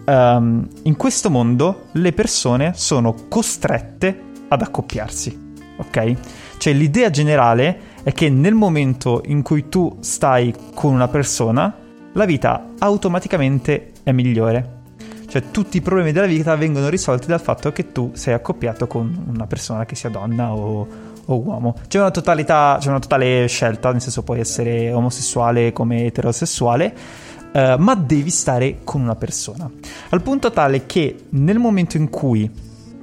ehm, 0.05 0.67
in 0.83 0.95
questo 0.95 1.29
mondo, 1.29 1.87
le 1.93 2.13
persone 2.13 2.71
sono 2.75 3.13
costrette 3.27 4.21
ad 4.47 4.61
accoppiarsi, 4.61 5.53
ok? 5.77 6.13
Cioè, 6.57 6.73
l'idea 6.73 7.09
generale 7.09 7.79
è 8.03 8.13
che 8.13 8.29
nel 8.29 8.53
momento 8.53 9.21
in 9.25 9.41
cui 9.41 9.67
tu 9.67 9.97
stai 9.99 10.53
con 10.73 10.93
una 10.93 11.07
persona, 11.09 11.75
la 12.13 12.25
vita 12.25 12.67
automaticamente 12.79 13.91
è 14.03 14.11
migliore. 14.11 14.79
Cioè, 15.31 15.49
tutti 15.49 15.77
i 15.77 15.81
problemi 15.81 16.11
della 16.11 16.25
vita 16.25 16.57
vengono 16.57 16.89
risolti 16.89 17.27
dal 17.27 17.39
fatto 17.39 17.71
che 17.71 17.93
tu 17.93 18.11
sei 18.15 18.33
accoppiato 18.33 18.85
con 18.85 19.27
una 19.33 19.47
persona 19.47 19.85
che 19.85 19.95
sia 19.95 20.09
donna 20.09 20.51
o, 20.51 20.85
o 21.23 21.39
uomo. 21.39 21.73
C'è 21.87 21.99
una 21.99 22.11
totalità, 22.11 22.75
c'è 22.81 22.89
una 22.89 22.99
totale 22.99 23.47
scelta, 23.47 23.93
nel 23.93 24.01
senso 24.01 24.23
puoi 24.23 24.41
essere 24.41 24.91
omosessuale 24.91 25.71
come 25.71 26.03
eterosessuale, 26.03 26.93
eh, 27.53 27.77
ma 27.79 27.95
devi 27.95 28.29
stare 28.29 28.79
con 28.83 28.99
una 28.99 29.15
persona. 29.15 29.71
Al 30.09 30.21
punto 30.21 30.51
tale 30.51 30.85
che 30.85 31.27
nel 31.29 31.59
momento 31.59 31.95
in 31.95 32.09
cui 32.09 32.51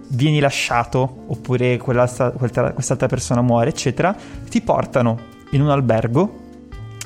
vieni 0.09 0.39
lasciato, 0.39 1.25
oppure 1.29 1.79
quest'altra 1.79 3.07
persona 3.07 3.41
muore, 3.41 3.71
eccetera, 3.71 4.15
ti 4.51 4.61
portano 4.61 5.19
in 5.53 5.63
un 5.63 5.71
albergo 5.71 6.35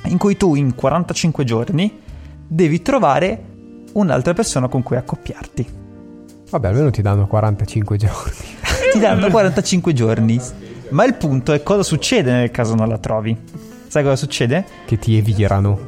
in 0.06 0.18
cui 0.18 0.36
tu 0.36 0.56
in 0.56 0.74
45 0.74 1.44
giorni 1.44 2.00
devi 2.44 2.82
trovare 2.82 3.50
un'altra 3.94 4.34
persona 4.34 4.68
con 4.68 4.82
cui 4.82 4.96
accoppiarti. 4.96 5.80
Vabbè, 6.50 6.68
almeno 6.68 6.90
ti 6.90 7.02
danno 7.02 7.26
45 7.26 7.96
giorni. 7.96 8.60
Ti 8.92 8.98
danno 8.98 9.30
45 9.30 9.92
giorni. 9.94 10.38
Ma 10.90 11.04
il 11.04 11.14
punto 11.14 11.54
è 11.54 11.62
cosa 11.62 11.82
succede 11.82 12.30
nel 12.30 12.50
caso 12.50 12.74
non 12.74 12.88
la 12.88 12.98
trovi. 12.98 13.34
Sai 13.88 14.02
cosa 14.02 14.16
succede? 14.16 14.66
Che 14.84 14.98
ti 14.98 15.16
evirano. 15.16 15.78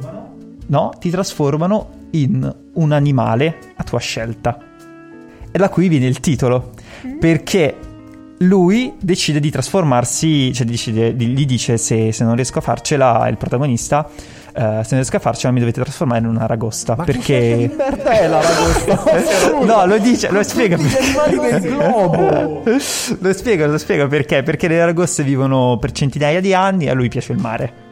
No, 0.65 0.91
ti 0.99 1.11
trasformano 1.11 2.07
in 2.11 2.55
un 2.73 2.91
animale 2.91 3.57
a 3.75 3.83
tua 3.83 3.99
scelta. 3.99 4.57
E 5.51 5.57
da 5.57 5.69
qui 5.69 5.87
viene 5.87 6.07
il 6.07 6.19
titolo. 6.19 6.71
Perché 7.19 7.77
lui 8.39 8.93
decide 8.99 9.39
di 9.39 9.51
trasformarsi, 9.51 10.51
cioè 10.53 10.65
decide, 10.65 11.13
gli 11.13 11.45
dice 11.45 11.77
se, 11.77 12.11
se 12.11 12.23
non 12.23 12.35
riesco 12.35 12.59
a 12.59 12.61
farcela, 12.61 13.27
il 13.29 13.37
protagonista, 13.37 14.09
eh, 14.55 14.83
se 14.85 15.15
a 15.15 15.19
farcela 15.19 15.51
mi 15.51 15.59
dovete 15.59 15.81
trasformare 15.81 16.21
in 16.21 16.27
una 16.27 16.45
ragosta. 16.45 16.95
perché... 16.95 17.69
merda 17.75 18.11
è 18.11 18.27
la 18.27 18.41
ragosta? 18.41 19.03
No, 19.65 19.85
lo 19.85 19.97
dice, 19.97 20.31
lo 20.31 20.43
spiega 20.43 20.77
Gli 20.77 20.95
animali 20.95 21.39
del 21.39 21.61
globo. 21.61 22.63
lo 22.63 23.33
spiego, 23.33 23.65
lo 23.65 23.77
spiego 23.77 24.07
perché. 24.07 24.43
Perché 24.43 24.67
le 24.67 24.81
aragoste 24.81 25.23
vivono 25.23 25.77
per 25.79 25.91
centinaia 25.91 26.39
di 26.39 26.53
anni 26.53 26.85
e 26.85 26.89
a 26.89 26.93
lui 26.93 27.09
piace 27.09 27.33
il 27.33 27.39
mare. 27.39 27.83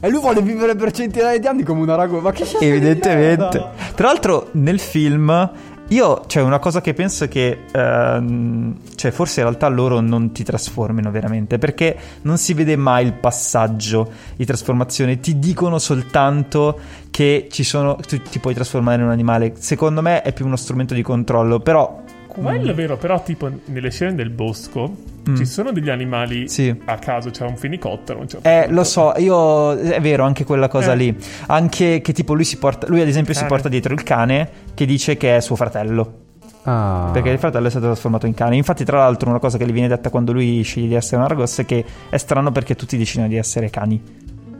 E 0.00 0.08
lui 0.08 0.20
vuole 0.20 0.42
vivere 0.42 0.74
per 0.74 0.92
centinaia 0.92 1.38
di 1.38 1.46
anni 1.46 1.62
come 1.64 1.82
una 1.82 1.96
ragosta. 1.96 2.22
Ma 2.22 2.32
che 2.32 2.44
di 2.44 2.66
Evidentemente. 2.66 3.64
Tra 3.94 4.06
l'altro, 4.06 4.48
nel 4.52 4.78
film. 4.78 5.50
Io, 5.88 6.24
cioè, 6.26 6.42
una 6.42 6.58
cosa 6.58 6.80
che 6.80 6.94
penso 6.94 7.28
che. 7.28 7.64
ehm, 7.70 8.76
cioè, 8.94 9.10
forse 9.10 9.40
in 9.40 9.46
realtà 9.46 9.68
loro 9.68 10.00
non 10.00 10.32
ti 10.32 10.42
trasformino 10.42 11.10
veramente. 11.10 11.58
Perché 11.58 11.96
non 12.22 12.38
si 12.38 12.54
vede 12.54 12.76
mai 12.76 13.04
il 13.06 13.12
passaggio 13.12 14.10
di 14.36 14.44
trasformazione. 14.44 15.20
Ti 15.20 15.38
dicono 15.38 15.78
soltanto 15.78 16.78
che 17.10 17.48
ci 17.50 17.64
sono. 17.64 17.96
Tu 17.96 18.22
ti 18.22 18.38
puoi 18.38 18.54
trasformare 18.54 18.98
in 18.98 19.04
un 19.04 19.10
animale. 19.10 19.54
Secondo 19.58 20.00
me 20.00 20.22
è 20.22 20.32
più 20.32 20.46
uno 20.46 20.56
strumento 20.56 20.94
di 20.94 21.02
controllo. 21.02 21.60
Però. 21.60 22.02
Quello 22.34 22.70
è 22.70 22.74
vero, 22.74 22.96
però 22.96 23.22
tipo 23.22 23.50
nelle 23.66 23.90
scene 23.90 24.14
del 24.14 24.30
bosco 24.30 24.94
ci 25.36 25.44
sono 25.44 25.70
degli 25.70 25.90
animali 25.90 26.42
Mm. 26.42 26.46
Sì. 26.46 26.74
a 26.86 26.96
caso, 26.96 27.30
c'è 27.30 27.44
un 27.44 27.56
fenicottero. 27.56 28.18
a 28.18 28.22
un 28.22 28.28
certo 28.28 28.48
Eh, 28.48 28.60
punto. 28.64 28.74
lo 28.74 28.84
so, 28.84 29.12
io 29.18 29.72
è 29.78 30.00
vero 30.00 30.24
anche 30.24 30.44
quella 30.44 30.68
cosa 30.68 30.92
Eh. 30.92 30.96
lì. 30.96 31.16
Anche 31.48 32.00
che 32.00 32.12
tipo 32.12 32.34
lui 32.34 32.44
si 32.44 32.56
porta. 32.58 32.86
Lui, 32.88 33.00
ad 33.00 33.08
esempio, 33.08 33.34
si 33.34 33.44
porta 33.44 33.68
dietro 33.68 33.92
il 33.94 34.02
cane 34.02 34.48
che 34.74 34.86
dice 34.86 35.16
che 35.16 35.36
è 35.36 35.40
suo 35.40 35.56
fratello. 35.56 36.20
Ah. 36.64 37.10
Perché 37.12 37.28
il 37.30 37.38
fratello 37.38 37.66
è 37.66 37.70
stato 37.70 37.86
trasformato 37.86 38.26
in 38.26 38.34
cane. 38.34 38.56
Infatti, 38.56 38.84
tra 38.84 38.98
l'altro, 38.98 39.28
una 39.30 39.38
cosa 39.38 39.58
che 39.58 39.66
gli 39.66 39.72
viene 39.72 39.88
detta 39.88 40.10
quando 40.10 40.32
lui 40.32 40.62
sceglie 40.62 40.88
di 40.88 40.94
essere 40.94 41.16
una 41.16 41.26
ragosta 41.26 41.62
è 41.62 41.64
che 41.66 41.84
è 42.08 42.16
strano 42.16 42.50
perché 42.52 42.74
tutti 42.76 42.96
decidono 42.96 43.28
di 43.28 43.36
essere 43.36 43.68
cani. 43.68 44.00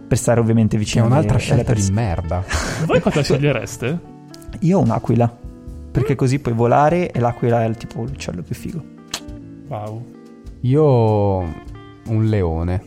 Per 0.08 0.18
stare 0.18 0.40
ovviamente 0.40 0.76
vicino 0.76 1.06
un'altra 1.06 1.36
alle- 1.38 1.44
alle 1.52 1.62
scelta 1.64 1.72
di 1.72 1.90
merda. 1.92 2.44
Voi 2.86 3.00
cosa 3.00 3.22
scegliereste? 3.22 3.98
Io 4.60 4.78
ho 4.78 4.82
un'aquila. 4.82 5.38
Perché 5.93 6.14
così 6.14 6.38
puoi 6.38 6.55
volare 6.55 7.11
e 7.11 7.20
l'aquila 7.20 7.62
è 7.62 7.68
il 7.68 7.76
tipo 7.76 8.03
l'uccello 8.03 8.43
più 8.43 8.55
figo. 8.55 8.82
Wow. 9.68 10.05
Io 10.62 11.38
un 12.07 12.24
leone. 12.24 12.82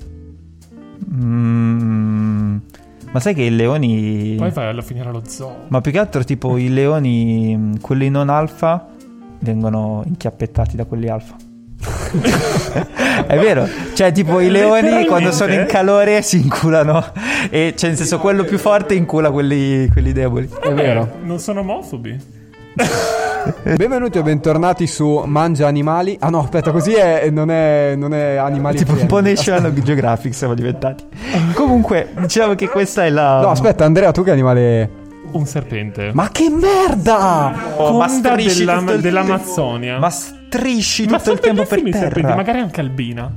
Mm, 1.14 2.58
ma 3.12 3.20
sai 3.22 3.34
che 3.34 3.43
i 3.43 3.56
leoni. 3.56 4.36
Poi 4.38 4.49
vai 4.51 4.68
alla 4.68 4.82
finire 4.82 5.08
allo 5.08 5.22
zoo. 5.26 5.66
Ma 5.70 5.80
più 5.80 5.91
che 5.93 5.99
altro, 5.99 6.24
tipo, 6.26 6.58
i 6.58 6.68
leoni, 6.68 7.56
mh, 7.56 7.80
quelli 7.80 8.10
non 8.10 8.28
alfa, 8.28 8.89
vengono 9.39 10.03
inchiappettati 10.06 10.76
da 10.76 10.84
quelli 10.84 11.08
alfa. 11.08 11.36
È 13.26 13.38
vero, 13.38 13.68
cioè, 13.93 14.12
tipo, 14.12 14.39
i 14.41 14.49
leoni 14.49 15.06
quando 15.06 15.32
sono 15.32 15.53
in 15.53 15.66
calore 15.66 16.22
si 16.24 16.41
inculano. 16.41 17.03
E 17.49 17.74
cioè, 17.78 17.89
nel 17.89 17.97
senso, 17.97 18.20
quello 18.20 18.43
più 18.43 18.58
forte 18.58 18.95
incula 18.95 19.32
quelli, 19.32 19.88
quelli 19.89 20.12
deboli. 20.12 20.49
È 20.62 20.74
vero. 20.74 21.20
Non 21.24 21.39
sono 21.39 21.62
omofobi. 21.62 22.20
Benvenuti 23.76 24.17
o 24.17 24.23
bentornati 24.23 24.86
su 24.88 25.23
Mangia 25.26 25.67
Animali. 25.67 26.17
Ah 26.19 26.30
no, 26.30 26.39
aspetta, 26.39 26.71
così 26.71 26.93
è, 26.93 27.30
non, 27.30 27.49
è, 27.49 27.93
non 27.95 28.13
è 28.13 28.36
animali. 28.36 28.78
Tipo, 28.78 28.93
un 28.93 29.05
po'. 29.05 29.21
National 29.21 29.71
Geographic 29.73 30.34
siamo 30.34 30.53
diventati. 30.53 31.05
Comunque, 31.53 32.09
diciamo 32.19 32.55
che 32.55 32.67
questa 32.67 33.05
è 33.05 33.09
la. 33.09 33.41
No, 33.41 33.49
aspetta, 33.49 33.86
Andrea, 33.86 34.11
tu 34.11 34.23
che 34.23 34.32
animale. 34.32 35.03
Un 35.32 35.45
serpente. 35.45 36.11
Ma 36.13 36.30
che 36.32 36.49
merda! 36.49 37.53
Oh, 37.78 37.97
ma 37.97 38.07
Conda 38.07 38.30
strisci 38.32 38.59
della- 38.59 38.78
tutto 38.78 38.91
il 38.93 39.01
dell'Amazzonia. 39.01 39.97
Ma 39.99 40.09
strisci 40.09 41.05
Ma 41.07 41.17
tutto 41.17 41.32
il 41.32 41.39
sono 41.41 41.55
tempo 41.55 41.69
per 41.69 41.80
i 41.80 41.91
serpenti, 41.91 42.21
terra. 42.21 42.36
magari 42.36 42.59
anche 42.59 42.80
albina. 42.82 43.32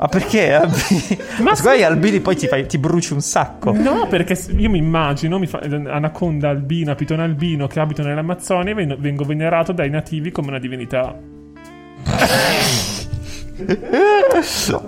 Ma 0.00 0.06
perché 0.06 0.52
Albini? 0.54 1.18
Ma 1.42 1.56
sì. 1.56 1.66
me 1.66 1.82
Albini 1.82 2.20
poi 2.20 2.36
ti, 2.36 2.46
fai- 2.46 2.66
ti 2.66 2.78
bruci 2.78 3.12
un 3.14 3.20
sacco. 3.20 3.72
No, 3.72 4.06
perché 4.08 4.38
io 4.56 4.70
mi 4.70 4.78
immagino 4.78 5.40
mi 5.40 5.46
fa- 5.48 5.58
anaconda 5.58 6.50
albina, 6.50 6.94
pitone 6.94 7.22
albino 7.24 7.66
che 7.66 7.80
abitano 7.80 8.08
nell'Amazzonia 8.08 8.70
e 8.70 8.74
ven- 8.74 8.96
vengo 9.00 9.24
venerato 9.24 9.72
dai 9.72 9.90
nativi 9.90 10.30
come 10.30 10.48
una 10.48 10.60
divinità. 10.60 11.16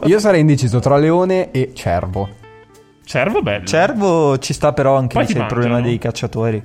Io 0.05 0.19
sarei 0.21 0.41
indeciso 0.41 0.79
tra 0.79 0.97
leone 0.97 1.51
e 1.51 1.73
cervo. 1.75 2.29
Cervo 3.05 3.43
bello. 3.43 3.67
Cervo 3.67 4.39
ci 4.39 4.53
sta 4.53 4.73
però 4.73 4.97
anche 4.97 5.15
Poi 5.15 5.27
lì 5.27 5.33
c'è 5.33 5.41
il 5.41 5.47
problema 5.47 5.81
dei 5.81 5.99
cacciatori. 5.99 6.63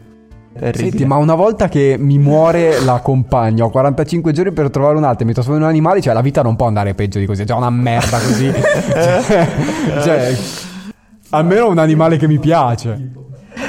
Terribile. 0.58 0.90
Senti, 0.90 1.06
ma 1.06 1.18
una 1.18 1.36
volta 1.36 1.68
che 1.68 1.98
mi 2.00 2.18
muore 2.18 2.80
la 2.80 3.00
compagna, 3.00 3.66
ho 3.66 3.70
45 3.70 4.32
giorni 4.32 4.54
per 4.54 4.70
trovare 4.70 4.96
un'altra 4.96 5.24
e 5.24 5.28
mi 5.28 5.34
trasformo 5.34 5.60
in 5.60 5.66
un 5.66 5.70
animale, 5.70 6.02
cioè 6.02 6.14
la 6.14 6.22
vita 6.22 6.42
non 6.42 6.56
può 6.56 6.66
andare 6.66 6.94
peggio 6.94 7.20
di 7.20 7.26
così, 7.26 7.42
è 7.42 7.46
già 7.46 7.56
una 7.56 7.70
merda 7.70 8.20
così. 8.20 8.54
cioè, 8.54 9.22
cioè, 10.02 10.36
almeno 11.32 11.70
un 11.70 11.78
animale 11.78 12.16
che 12.16 12.28
mi 12.28 12.40
piace. 12.40 13.12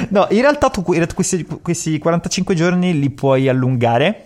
No, 0.09 0.27
in 0.29 0.39
realtà 0.39 0.69
tu 0.69 0.81
que- 0.81 1.05
questi, 1.13 1.45
questi 1.61 1.97
45 1.97 2.55
giorni 2.55 2.97
li 2.97 3.09
puoi 3.09 3.49
allungare 3.49 4.23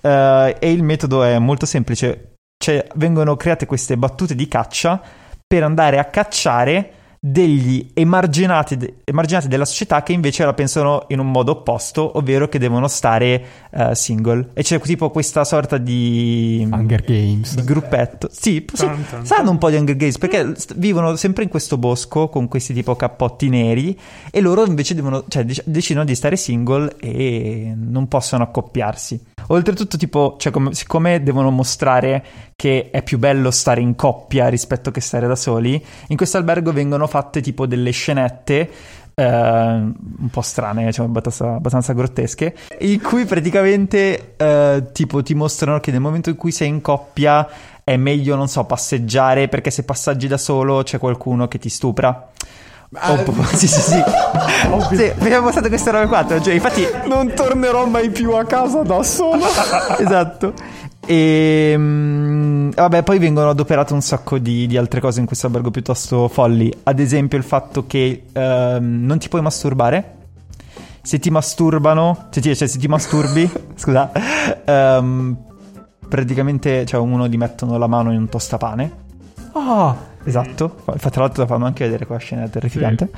eh, 0.00 0.56
e 0.58 0.72
il 0.72 0.82
metodo 0.82 1.22
è 1.22 1.38
molto 1.38 1.66
semplice. 1.66 2.32
Cioè, 2.58 2.84
vengono 2.94 3.36
create 3.36 3.66
queste 3.66 3.96
battute 3.96 4.34
di 4.34 4.48
caccia 4.48 5.00
per 5.46 5.62
andare 5.62 5.98
a 5.98 6.04
cacciare 6.06 6.92
degli 7.20 7.90
emarginati, 7.94 8.76
de- 8.76 8.94
emarginati 9.04 9.48
della 9.48 9.64
società 9.64 10.02
che 10.02 10.12
invece 10.12 10.44
la 10.44 10.54
pensano 10.54 11.04
in 11.08 11.18
un 11.18 11.30
modo 11.30 11.52
opposto, 11.52 12.16
ovvero 12.16 12.48
che 12.48 12.58
devono 12.58 12.88
stare 12.88 13.44
eh, 13.70 13.94
single. 13.94 14.50
E 14.54 14.62
c'è 14.62 14.80
tipo 14.80 15.10
questa 15.10 15.44
sorta 15.44 15.78
di... 15.78 16.66
Hunger 16.70 17.02
Games. 17.02 17.54
di 17.54 17.64
gruppetto. 17.64 18.28
Sì, 18.30 18.64
sì, 18.72 18.88
sanno 19.22 19.50
un 19.50 19.58
po' 19.58 19.70
di 19.70 19.76
Hunger 19.76 19.96
Games 19.96 20.18
perché 20.18 20.54
st- 20.56 20.74
vivono 20.76 21.16
sempre 21.16 21.42
in 21.42 21.48
questo 21.48 21.78
bosco 21.78 22.28
con 22.28 22.48
questi 22.48 22.72
tipo 22.72 22.94
cappotti 22.96 23.48
neri 23.48 23.98
e 24.30 24.40
loro 24.40 24.64
invece 24.64 24.94
devono, 24.94 25.24
cioè, 25.28 25.44
dec- 25.44 25.64
decidono 25.64 26.04
di 26.04 26.14
stare 26.14 26.36
single 26.36 26.96
e 26.98 27.72
non 27.76 28.08
possono 28.08 28.44
accoppiarsi. 28.44 29.34
Oltretutto, 29.48 29.96
tipo, 29.96 30.36
cioè, 30.38 30.52
come- 30.52 30.74
siccome 30.74 31.22
devono 31.22 31.50
mostrare 31.50 32.24
che 32.56 32.90
è 32.90 33.02
più 33.02 33.18
bello 33.18 33.50
stare 33.50 33.80
in 33.80 33.94
coppia 33.94 34.48
rispetto 34.48 34.90
che 34.90 35.00
stare 35.00 35.26
da 35.26 35.36
soli, 35.36 35.82
in 36.08 36.16
questo 36.16 36.36
albergo 36.36 36.72
vengono 36.72 37.06
fatte 37.06 37.40
tipo 37.40 37.66
delle 37.66 37.90
scenette 37.90 38.70
eh, 39.18 39.24
un 39.24 40.28
po' 40.30 40.42
strane, 40.42 40.92
cioè 40.92 41.06
abbastanza, 41.06 41.54
abbastanza 41.54 41.92
grottesche, 41.94 42.54
in 42.80 43.00
cui 43.00 43.24
praticamente 43.24 44.34
eh, 44.36 44.84
tipo 44.92 45.22
ti 45.22 45.34
mostrano 45.34 45.80
che 45.80 45.90
nel 45.90 46.00
momento 46.00 46.30
in 46.30 46.36
cui 46.36 46.52
sei 46.52 46.68
in 46.68 46.80
coppia 46.82 47.48
è 47.82 47.96
meglio, 47.96 48.36
non 48.36 48.48
so, 48.48 48.64
passeggiare 48.64 49.48
perché 49.48 49.70
se 49.70 49.84
passaggi 49.84 50.26
da 50.26 50.36
solo 50.36 50.82
c'è 50.82 50.98
qualcuno 50.98 51.48
che 51.48 51.58
ti 51.58 51.68
stupra. 51.68 52.30
Oh, 52.92 53.32
sì, 53.54 53.66
sì, 53.66 53.80
sì. 53.80 54.02
sì. 54.92 55.12
Abbiamo 55.18 55.46
passato 55.46 55.68
queste 55.68 55.90
robe 55.90 56.06
qua. 56.06 56.24
Cioè, 56.40 56.54
infatti, 56.54 56.86
Non 57.06 57.32
tornerò 57.34 57.86
mai 57.86 58.10
più 58.10 58.32
a 58.32 58.44
casa 58.44 58.82
da 58.82 59.02
solo. 59.02 59.44
esatto. 59.98 60.54
E 61.04 61.74
mm, 61.76 62.70
vabbè, 62.70 63.02
poi 63.02 63.18
vengono 63.18 63.50
adoperate 63.50 63.92
un 63.92 64.02
sacco 64.02 64.38
di, 64.38 64.66
di 64.66 64.76
altre 64.76 65.00
cose 65.00 65.20
in 65.20 65.26
questo 65.26 65.46
albergo 65.46 65.70
piuttosto 65.70 66.28
folli. 66.28 66.72
Ad 66.84 66.98
esempio, 66.98 67.38
il 67.38 67.44
fatto 67.44 67.86
che 67.86 68.24
ehm, 68.32 69.04
non 69.04 69.18
ti 69.18 69.28
puoi 69.28 69.42
masturbare. 69.42 70.14
Se 71.02 71.20
ti 71.20 71.30
masturbano, 71.30 72.26
se 72.30 72.40
ti, 72.40 72.56
cioè, 72.56 72.66
se 72.66 72.78
ti 72.78 72.88
masturbi, 72.88 73.48
scusa, 73.76 74.10
ehm, 74.64 75.36
praticamente 76.08 76.84
cioè, 76.84 76.98
uno 76.98 77.28
gli 77.28 77.36
mettono 77.36 77.78
la 77.78 77.86
mano 77.86 78.12
in 78.12 78.18
un 78.18 78.28
tostapane. 78.28 79.04
Ah, 79.58 79.96
Esatto, 80.26 80.78
infatti 80.86 81.10
tra 81.10 81.20
l'altro 81.22 81.42
la 81.42 81.48
fanno 81.48 81.66
anche 81.66 81.84
vedere 81.84 82.04
qua 82.04 82.16
scena 82.18 82.42
è 82.42 82.50
terrificante. 82.50 83.08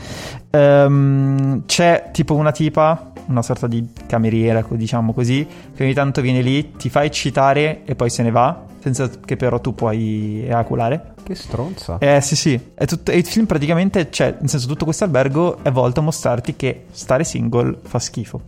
Ehm, 0.51 1.64
c'è 1.64 2.11
tipo 2.12 2.34
una 2.34 2.53
tipa, 2.53 3.12
una 3.28 3.41
sorta 3.41 3.66
di 3.66 3.89
cameriera, 4.07 4.62
diciamo 4.68 5.14
così, 5.14 5.47
che 5.74 5.84
ogni 5.84 5.95
tanto 5.95 6.20
viene 6.20 6.43
lì, 6.43 6.72
ti 6.72 6.91
fa 6.91 7.05
eccitare 7.05 7.80
e 7.86 7.95
poi 7.95 8.11
se 8.11 8.22
ne 8.22 8.30
va, 8.30 8.62
senza 8.78 9.09
che 9.24 9.36
però 9.36 9.59
tu 9.59 9.74
puoi 9.74 10.43
ejaculare. 10.45 11.14
che 11.22 11.34
stronza. 11.34 11.97
Eh 11.99 12.20
sì 12.20 12.36
sì, 12.36 12.61
è 12.74 12.84
tutto, 12.84 13.11
il 13.11 13.24
film 13.24 13.47
praticamente, 13.47 14.11
cioè, 14.11 14.36
nel 14.39 14.51
senso 14.51 14.66
tutto 14.66 14.84
questo 14.84 15.05
albergo 15.05 15.61
è 15.62 15.70
volto 15.70 16.01
a 16.01 16.03
mostrarti 16.03 16.57
che 16.57 16.84
stare 16.91 17.24
single 17.24 17.78
fa 17.84 17.99
schifo. 17.99 18.43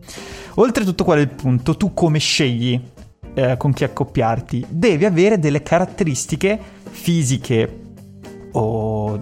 Oltretutto 0.56 1.02
qual 1.02 1.16
è 1.16 1.22
il 1.22 1.28
punto? 1.28 1.78
Tu 1.78 1.94
come 1.94 2.18
scegli 2.18 2.78
eh, 3.32 3.56
con 3.56 3.72
chi 3.72 3.84
accoppiarti? 3.84 4.66
Devi 4.68 5.06
avere 5.06 5.38
delle 5.38 5.62
caratteristiche 5.62 6.58
fisiche 6.90 7.79
o 8.52 9.18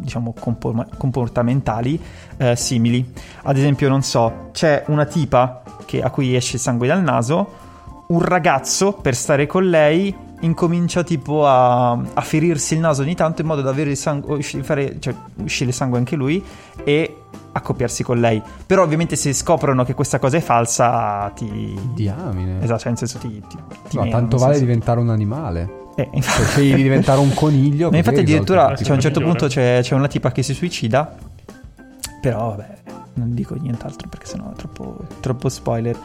diciamo 0.00 0.34
compor- 0.38 0.96
comportamentali 0.96 2.00
eh, 2.36 2.56
simili. 2.56 3.12
Ad 3.42 3.56
esempio, 3.56 3.88
non 3.88 4.02
so, 4.02 4.48
c'è 4.52 4.84
una 4.88 5.04
tipa 5.04 5.62
che- 5.84 6.02
a 6.02 6.10
cui 6.10 6.34
esce 6.34 6.56
il 6.56 6.62
sangue 6.62 6.86
dal 6.86 7.02
naso, 7.02 7.66
un 8.08 8.20
ragazzo 8.20 8.92
per 8.92 9.14
stare 9.14 9.46
con 9.46 9.68
lei 9.68 10.14
incomincia 10.40 11.02
tipo 11.02 11.46
a, 11.48 11.90
a 11.90 12.20
ferirsi 12.20 12.74
il 12.74 12.80
naso 12.80 13.02
ogni 13.02 13.16
tanto 13.16 13.40
in 13.42 13.48
modo 13.48 13.60
da 13.60 13.70
avere 13.70 13.90
il 13.90 13.96
sangue, 13.96 14.40
fare, 14.42 14.98
cioè, 15.00 15.12
uscire 15.42 15.70
il 15.70 15.74
sangue 15.74 15.98
anche 15.98 16.14
lui 16.14 16.42
e 16.84 17.22
accoppiarsi 17.52 18.04
con 18.04 18.20
lei. 18.20 18.40
Però 18.64 18.82
ovviamente 18.84 19.16
se 19.16 19.32
scoprono 19.32 19.84
che 19.84 19.94
questa 19.94 20.18
cosa 20.20 20.36
è 20.36 20.40
falsa 20.40 21.30
ti... 21.34 21.76
Diamine. 21.92 22.62
Esatto, 22.62 22.78
cioè 22.78 22.88
nel 22.90 22.98
senso 22.98 23.18
ti... 23.18 23.28
ti, 23.48 23.58
ti 23.88 23.96
No, 23.96 24.04
menano, 24.04 24.10
tanto 24.20 24.36
vale 24.36 24.52
senso- 24.52 24.66
diventare 24.66 25.00
un 25.00 25.10
animale. 25.10 25.86
Eh, 25.98 26.08
infatti- 26.12 26.44
scegli 26.44 26.74
di 26.76 26.82
diventare 26.84 27.18
un 27.18 27.34
coniglio. 27.34 27.86
Così 27.86 27.98
infatti 27.98 28.20
addirittura 28.20 28.76
cioè, 28.76 28.90
a 28.90 28.92
un 28.92 29.00
certo 29.00 29.18
migliore. 29.18 29.38
punto 29.38 29.52
c'è, 29.52 29.80
c'è 29.82 29.94
una 29.96 30.06
tipa 30.06 30.30
che 30.30 30.44
si 30.44 30.54
suicida, 30.54 31.12
però 32.20 32.50
vabbè, 32.50 32.68
non 33.14 33.34
dico 33.34 33.56
nient'altro 33.56 34.08
perché 34.08 34.26
sennò 34.26 34.52
è 34.52 34.54
troppo, 34.54 34.96
troppo 35.18 35.48
spoiler. 35.48 35.98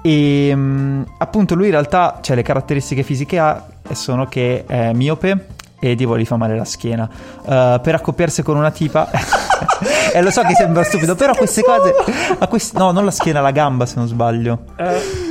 E 0.00 0.50
mm, 0.54 1.02
appunto 1.18 1.54
lui 1.54 1.66
in 1.66 1.72
realtà, 1.72 2.20
cioè 2.22 2.36
le 2.36 2.42
caratteristiche 2.42 3.02
fisiche 3.02 3.38
ha 3.38 3.66
e 3.86 3.94
sono 3.94 4.26
che 4.26 4.64
è 4.66 4.94
miope 4.94 5.46
e 5.78 5.94
tipo 5.94 6.16
gli 6.16 6.24
fa 6.24 6.36
male 6.36 6.56
la 6.56 6.64
schiena. 6.64 7.06
Uh, 7.42 7.78
per 7.82 7.96
accoppiarsi 7.96 8.42
con 8.42 8.56
una 8.56 8.70
tipa... 8.70 9.10
e 10.10 10.22
lo 10.22 10.30
so 10.30 10.40
che 10.40 10.54
sembra 10.54 10.82
stupido, 10.84 11.14
però 11.14 11.34
queste 11.34 11.60
cose... 11.62 11.94
a 12.38 12.46
quest- 12.46 12.78
no, 12.78 12.92
non 12.92 13.04
la 13.04 13.10
schiena, 13.10 13.42
la 13.42 13.50
gamba 13.50 13.84
se 13.84 13.96
non 13.96 14.06
sbaglio. 14.06 14.64
Eh, 14.76 15.23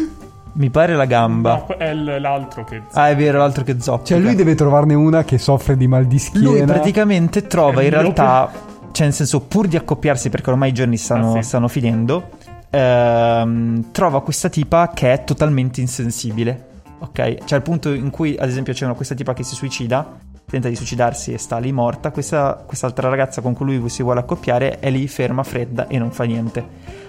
Mi 0.56 0.70
pare 0.70 0.96
la 0.96 1.06
gamba. 1.06 1.66
no, 1.68 1.76
è 1.78 1.94
l'altro 1.94 2.64
che... 2.64 2.84
Ah, 2.92 3.10
è 3.10 3.16
vero, 3.16 3.40
l'altro 3.40 3.64
che 3.64 3.80
zoppica. 3.80 4.16
Cioè, 4.16 4.20
lui 4.20 4.36
deve 4.36 4.54
trovarne 4.56 4.94
una 4.94 5.24
che 5.24 5.38
soffre 5.40 5.76
di 5.76 5.88
mal 5.88 6.06
di 6.06 6.20
schiena. 6.20 6.50
Lui 6.50 6.64
praticamente 6.64 7.48
trova 7.48 7.82
È 7.82 7.86
in 7.86 7.90
realtà, 7.90 8.52
cioè 8.92 9.06
nel 9.08 9.16
senso 9.16 9.42
pur 9.42 9.68
di 9.68 9.76
accoppiarsi 9.76 10.30
perché 10.30 10.52
ormai 10.52 10.70
i 10.70 10.74
giorni 10.74 10.98
stanno, 10.98 11.32
Ah, 11.34 11.42
sì. 11.42 11.48
stanno 11.48 11.68
finendo, 11.68 12.30
ehm, 12.70 13.92
trova 13.92 14.22
questa 14.22 14.50
tipa 14.50 14.92
che 14.94 15.12
è 15.14 15.24
totalmente 15.24 15.82
insensibile. 15.82 16.68
Ok? 17.00 17.44
Cioè 17.46 17.58
al 17.58 17.64
punto 17.64 17.92
in 17.92 18.10
cui 18.12 18.36
ad 18.38 18.48
esempio 18.48 18.74
c'è 18.74 18.86
una, 18.86 18.94
questa 18.94 19.16
tipa 19.16 19.34
che 19.34 19.44
si 19.44 19.56
suicida, 19.56 20.18
tenta 20.46 20.70
di 20.70 20.76
suicidarsi 20.76 21.34
e 21.34 21.38
sta 21.40 21.58
lì 21.58 21.72
morta, 21.72 22.12
questa, 22.12 22.64
quest'altra 22.66 23.10
ragazza 23.10 23.42
con 23.42 23.54
cui 23.54 23.66
lui 23.78 23.90
si 23.90 24.04
vuole 24.04 24.20
accoppiare 24.20 24.80
è 24.80 24.90
lì 24.92 25.08
ferma, 25.08 25.42
fredda 25.44 25.88
e 25.88 25.98
non 25.98 26.12
fa 26.12 26.24
niente. 26.26 26.64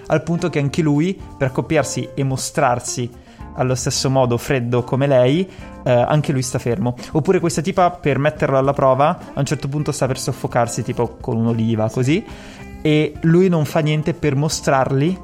Al 0.07 0.23
punto 0.23 0.49
che 0.49 0.59
anche 0.59 0.81
lui, 0.81 1.19
per 1.37 1.47
accoppiarsi 1.49 2.09
e 2.13 2.23
mostrarsi 2.23 3.09
allo 3.55 3.75
stesso 3.75 4.09
modo 4.09 4.37
freddo 4.37 4.83
come 4.83 5.07
lei, 5.07 5.49
eh, 5.83 5.91
anche 5.91 6.31
lui 6.31 6.41
sta 6.41 6.59
fermo. 6.59 6.95
Oppure 7.11 7.39
questa 7.39 7.61
tipa, 7.61 7.91
per 7.91 8.19
metterlo 8.19 8.57
alla 8.57 8.73
prova, 8.73 9.17
a 9.33 9.39
un 9.39 9.45
certo 9.45 9.67
punto 9.67 9.91
sta 9.91 10.07
per 10.07 10.19
soffocarsi, 10.19 10.83
tipo 10.83 11.17
con 11.19 11.37
un'oliva, 11.37 11.89
così, 11.89 12.23
e 12.81 13.13
lui 13.21 13.49
non 13.49 13.65
fa 13.65 13.79
niente 13.79 14.13
per 14.13 14.35
mostrargli 14.35 15.17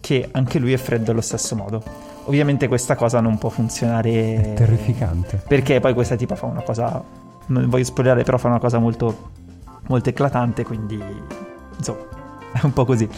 che 0.00 0.28
anche 0.32 0.58
lui 0.58 0.72
è 0.72 0.76
freddo 0.76 1.12
allo 1.12 1.20
stesso 1.20 1.54
modo. 1.56 1.82
Ovviamente 2.24 2.68
questa 2.68 2.94
cosa 2.94 3.20
non 3.20 3.38
può 3.38 3.50
funzionare... 3.50 4.52
Terrificante. 4.54 5.42
Perché 5.46 5.80
poi 5.80 5.94
questa 5.94 6.16
tipa 6.16 6.34
fa 6.36 6.46
una 6.46 6.62
cosa... 6.62 7.02
Non 7.46 7.68
voglio 7.68 7.84
spoilerare, 7.84 8.22
però 8.22 8.38
fa 8.38 8.48
una 8.48 8.58
cosa 8.58 8.78
molto, 8.78 9.30
molto 9.88 10.08
eclatante, 10.08 10.64
quindi... 10.64 10.98
Insomma, 11.76 12.13
è 12.60 12.60
un 12.62 12.72
po' 12.72 12.84
così. 12.84 13.08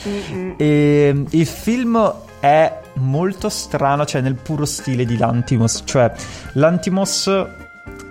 E 0.57 1.25
il 1.29 1.47
film 1.47 2.15
è 2.41 2.81
molto 2.95 3.49
strano, 3.51 4.07
cioè 4.07 4.23
nel 4.23 4.35
puro 4.35 4.65
stile 4.65 5.05
di 5.05 5.19
Lantimos. 5.19 5.83
Cioè, 5.85 6.11
Lantimos 6.55 7.27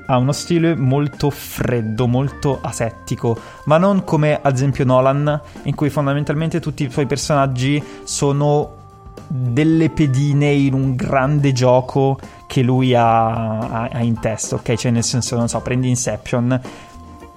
ha 0.07 0.17
uno 0.17 0.31
stile 0.31 0.75
molto 0.75 1.31
freddo, 1.31 2.05
molto 2.07 2.59
asettico, 2.61 3.37
ma 3.65 3.77
non 3.77 4.03
come 4.03 4.39
ad 4.39 4.53
esempio 4.53 4.85
Nolan, 4.85 5.41
in 5.63 5.73
cui 5.73 5.89
fondamentalmente 5.89 6.59
tutti 6.59 6.83
i 6.83 6.91
suoi 6.91 7.07
personaggi 7.07 7.83
sono 8.03 8.83
delle 9.27 9.89
pedine 9.89 10.51
in 10.51 10.73
un 10.73 10.95
grande 10.95 11.51
gioco 11.51 12.19
che 12.45 12.61
lui 12.61 12.93
ha, 12.93 13.57
ha- 13.57 13.89
ha 13.91 14.03
in 14.03 14.19
testa, 14.19 14.55
ok? 14.55 14.75
Cioè 14.75 14.91
nel 14.91 15.03
senso, 15.03 15.35
non 15.35 15.47
so, 15.47 15.59
prendi 15.61 15.89
Inception, 15.89 16.61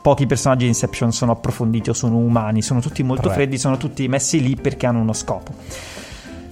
pochi 0.00 0.26
personaggi 0.26 0.62
di 0.62 0.68
Inception 0.68 1.12
sono 1.12 1.32
approfonditi 1.32 1.90
o 1.90 1.92
sono 1.92 2.16
umani, 2.16 2.62
sono 2.62 2.80
tutti 2.80 3.02
molto 3.02 3.24
Tre. 3.28 3.32
freddi, 3.32 3.58
sono 3.58 3.76
tutti 3.76 4.06
messi 4.08 4.42
lì 4.42 4.56
perché 4.56 4.86
hanno 4.86 5.00
uno 5.00 5.12
scopo. 5.12 5.52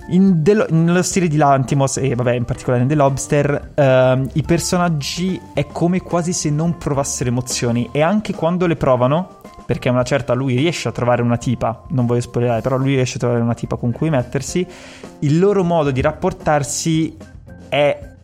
The- 0.09 0.66
nello 0.70 1.03
stile 1.03 1.26
di 1.26 1.36
Lantimos 1.36 1.97
e 1.97 2.14
vabbè 2.14 2.32
in 2.34 2.44
particolare 2.44 2.82
in 2.82 2.88
The 2.88 2.94
Lobster 2.94 3.72
ehm, 3.74 4.28
i 4.34 4.42
personaggi 4.42 5.40
è 5.53 5.66
come 5.66 6.01
quasi 6.01 6.32
se 6.32 6.49
non 6.49 6.78
provassero 6.78 7.28
emozioni 7.28 7.88
e 7.90 8.03
anche 8.03 8.32
quando 8.32 8.66
le 8.66 8.76
provano 8.76 9.40
perché 9.66 9.88
una 9.88 10.05
certa 10.05 10.32
lui 10.32 10.55
riesce 10.55 10.86
a 10.86 10.92
trovare 10.92 11.22
una 11.22 11.36
tipa 11.36 11.82
non 11.88 12.07
voglio 12.07 12.20
spoilerare 12.20 12.61
però 12.61 12.76
lui 12.76 12.94
riesce 12.94 13.16
a 13.16 13.18
trovare 13.18 13.40
una 13.40 13.55
tipa 13.55 13.74
con 13.74 13.90
cui 13.90 14.09
mettersi 14.09 14.64
il 15.20 15.40
loro 15.40 15.64
modo 15.64 15.90
di 15.90 16.01
rapportarsi 16.01 17.16
è 17.68 18.14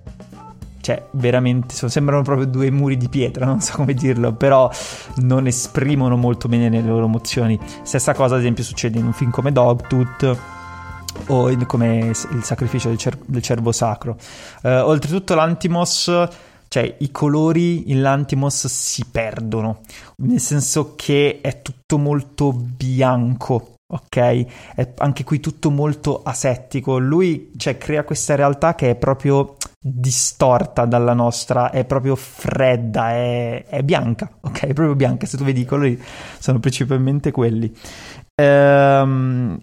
cioè 0.82 1.06
veramente 1.12 1.74
sono- 1.74 1.90
sembrano 1.90 2.22
proprio 2.22 2.46
due 2.46 2.70
muri 2.70 2.98
di 2.98 3.08
pietra, 3.08 3.46
non 3.46 3.60
so 3.62 3.76
come 3.76 3.94
dirlo, 3.94 4.34
però 4.34 4.70
non 5.16 5.46
esprimono 5.46 6.16
molto 6.16 6.48
bene 6.48 6.68
le 6.68 6.82
loro 6.82 7.06
emozioni. 7.06 7.58
Stessa 7.82 8.12
cosa, 8.12 8.34
ad 8.34 8.40
esempio, 8.40 8.64
succede 8.64 8.98
in 8.98 9.06
un 9.06 9.12
film 9.14 9.30
come 9.30 9.52
Dogtooth 9.52 10.36
o 11.28 11.48
in- 11.50 11.66
come 11.66 12.10
il 12.32 12.42
sacrificio 12.42 12.88
del, 12.88 12.98
cer- 12.98 13.18
del 13.24 13.42
cervo 13.42 13.72
sacro. 13.72 14.16
Eh, 14.62 14.80
oltretutto, 14.80 15.34
l'Antimos, 15.34 16.10
cioè 16.68 16.96
i 16.98 17.10
colori 17.10 17.90
in 17.92 18.02
l'Antimos 18.02 18.66
si 18.66 19.04
perdono, 19.10 19.80
nel 20.16 20.40
senso 20.40 20.94
che 20.96 21.38
è 21.40 21.62
tutto 21.62 21.96
molto 21.98 22.52
bianco. 22.52 23.68
Ok, 23.92 24.16
è 24.74 24.94
anche 24.96 25.22
qui 25.22 25.38
tutto 25.38 25.70
molto 25.70 26.22
asettico. 26.24 26.96
Lui 26.96 27.50
cioè, 27.58 27.76
crea 27.76 28.04
questa 28.04 28.34
realtà 28.34 28.74
che 28.74 28.88
è 28.88 28.94
proprio 28.94 29.56
distorta 29.84 30.84
dalla 30.84 31.12
nostra, 31.12 31.70
è 31.70 31.84
proprio 31.84 32.14
fredda, 32.14 33.10
è, 33.10 33.64
è 33.66 33.82
bianca, 33.82 34.30
ok? 34.40 34.60
È 34.60 34.72
proprio 34.72 34.94
bianca. 34.94 35.26
Se 35.26 35.36
tu 35.36 35.44
vedi 35.44 35.62
i 35.62 35.64
colori, 35.64 36.00
sono 36.38 36.60
principalmente 36.60 37.32
quelli. 37.32 37.74
Ehm, 38.40 39.60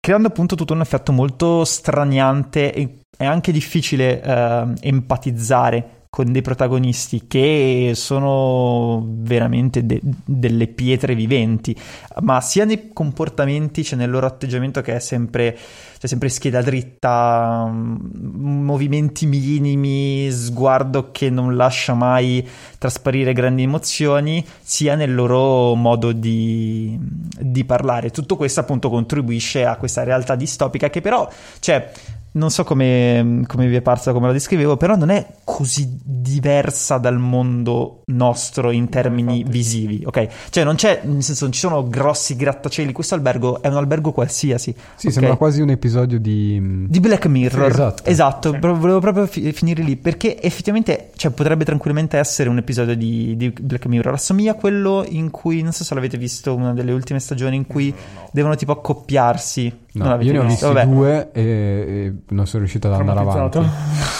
creando 0.00 0.28
appunto 0.28 0.56
tutto 0.56 0.72
un 0.72 0.80
effetto 0.80 1.12
molto 1.12 1.64
straniante 1.64 2.72
e 2.72 2.98
è 3.16 3.26
anche 3.26 3.52
difficile 3.52 4.22
ehm, 4.22 4.74
empatizzare 4.80 6.01
con 6.14 6.30
dei 6.30 6.42
protagonisti 6.42 7.26
che 7.26 7.92
sono 7.94 9.02
veramente 9.02 9.86
de- 9.86 10.02
delle 10.26 10.66
pietre 10.66 11.14
viventi, 11.14 11.74
ma 12.20 12.38
sia 12.42 12.66
nei 12.66 12.90
comportamenti, 12.92 13.82
cioè 13.82 13.98
nel 13.98 14.10
loro 14.10 14.26
atteggiamento 14.26 14.82
che 14.82 14.96
è 14.96 14.98
sempre, 14.98 15.56
cioè 15.56 16.06
sempre 16.06 16.28
scheda 16.28 16.60
dritta, 16.60 17.66
mm, 17.66 18.62
movimenti 18.62 19.24
minimi, 19.24 20.30
sguardo 20.30 21.12
che 21.12 21.30
non 21.30 21.56
lascia 21.56 21.94
mai 21.94 22.46
trasparire 22.76 23.32
grandi 23.32 23.62
emozioni, 23.62 24.44
sia 24.60 24.96
nel 24.96 25.14
loro 25.14 25.74
modo 25.74 26.12
di, 26.12 26.94
di 27.40 27.64
parlare. 27.64 28.10
Tutto 28.10 28.36
questo 28.36 28.60
appunto 28.60 28.90
contribuisce 28.90 29.64
a 29.64 29.76
questa 29.76 30.02
realtà 30.02 30.34
distopica 30.34 30.90
che 30.90 31.00
però, 31.00 31.26
cioè, 31.58 31.90
non 32.32 32.50
so 32.50 32.64
come, 32.64 33.42
come 33.46 33.66
vi 33.66 33.76
è 33.76 33.82
parsa, 33.82 34.12
come 34.12 34.26
la 34.26 34.32
descrivevo, 34.32 34.76
però 34.76 34.96
non 34.96 35.10
è 35.10 35.26
così 35.44 35.98
diversa 36.02 36.98
dal 36.98 37.18
mondo 37.18 38.02
nostro 38.06 38.70
in 38.70 38.88
termini 38.88 39.38
infatti. 39.38 39.52
visivi, 39.52 40.02
ok? 40.04 40.28
Cioè 40.50 40.64
non 40.64 40.76
c'è, 40.76 41.02
nel 41.04 41.22
senso 41.22 41.44
non 41.44 41.52
ci 41.52 41.60
sono 41.60 41.86
grossi 41.88 42.34
grattacieli, 42.36 42.92
questo 42.92 43.14
albergo 43.14 43.60
è 43.60 43.68
un 43.68 43.76
albergo 43.76 44.12
qualsiasi. 44.12 44.74
Sì, 44.94 45.08
ok? 45.08 45.12
sembra 45.12 45.36
quasi 45.36 45.60
un 45.60 45.70
episodio 45.70 46.18
di... 46.18 46.86
Di 46.88 47.00
Black 47.00 47.26
Mirror, 47.26 47.94
Sì, 48.02 48.10
esatto. 48.10 48.52
Sì. 48.52 48.58
volevo 48.58 49.00
proprio 49.00 49.26
fi- 49.26 49.52
finire 49.52 49.82
lì 49.82 49.96
perché 49.96 50.40
effettivamente 50.40 51.10
cioè, 51.16 51.32
potrebbe 51.32 51.64
tranquillamente 51.64 52.18
essere 52.18 52.48
un 52.48 52.58
episodio 52.58 52.96
di, 52.96 53.36
di 53.36 53.50
Black 53.50 53.86
Mirror. 53.86 54.14
Assomiglia 54.14 54.52
a 54.52 54.54
quello 54.54 55.04
in 55.06 55.30
cui, 55.30 55.62
non 55.62 55.72
so 55.72 55.84
se 55.84 55.94
l'avete 55.94 56.16
visto, 56.16 56.54
una 56.54 56.72
delle 56.72 56.92
ultime 56.92 57.20
stagioni 57.20 57.56
in 57.56 57.66
cui 57.66 57.94
devono 58.30 58.54
tipo 58.54 58.72
accoppiarsi. 58.72 59.80
No, 59.94 60.06
Non 60.06 60.22
io 60.22 60.32
ne 60.32 60.38
ho 60.38 60.44
visti 60.46 60.64
Vabbè. 60.64 60.86
due 60.86 61.30
e, 61.32 61.42
e 61.42 62.12
non 62.30 62.46
sono 62.46 62.60
riuscito 62.60 62.88
ad 62.88 62.94
andare 62.94 63.20
avanti. 63.20 63.60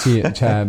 Sì, 0.03 0.23
cioè, 0.33 0.67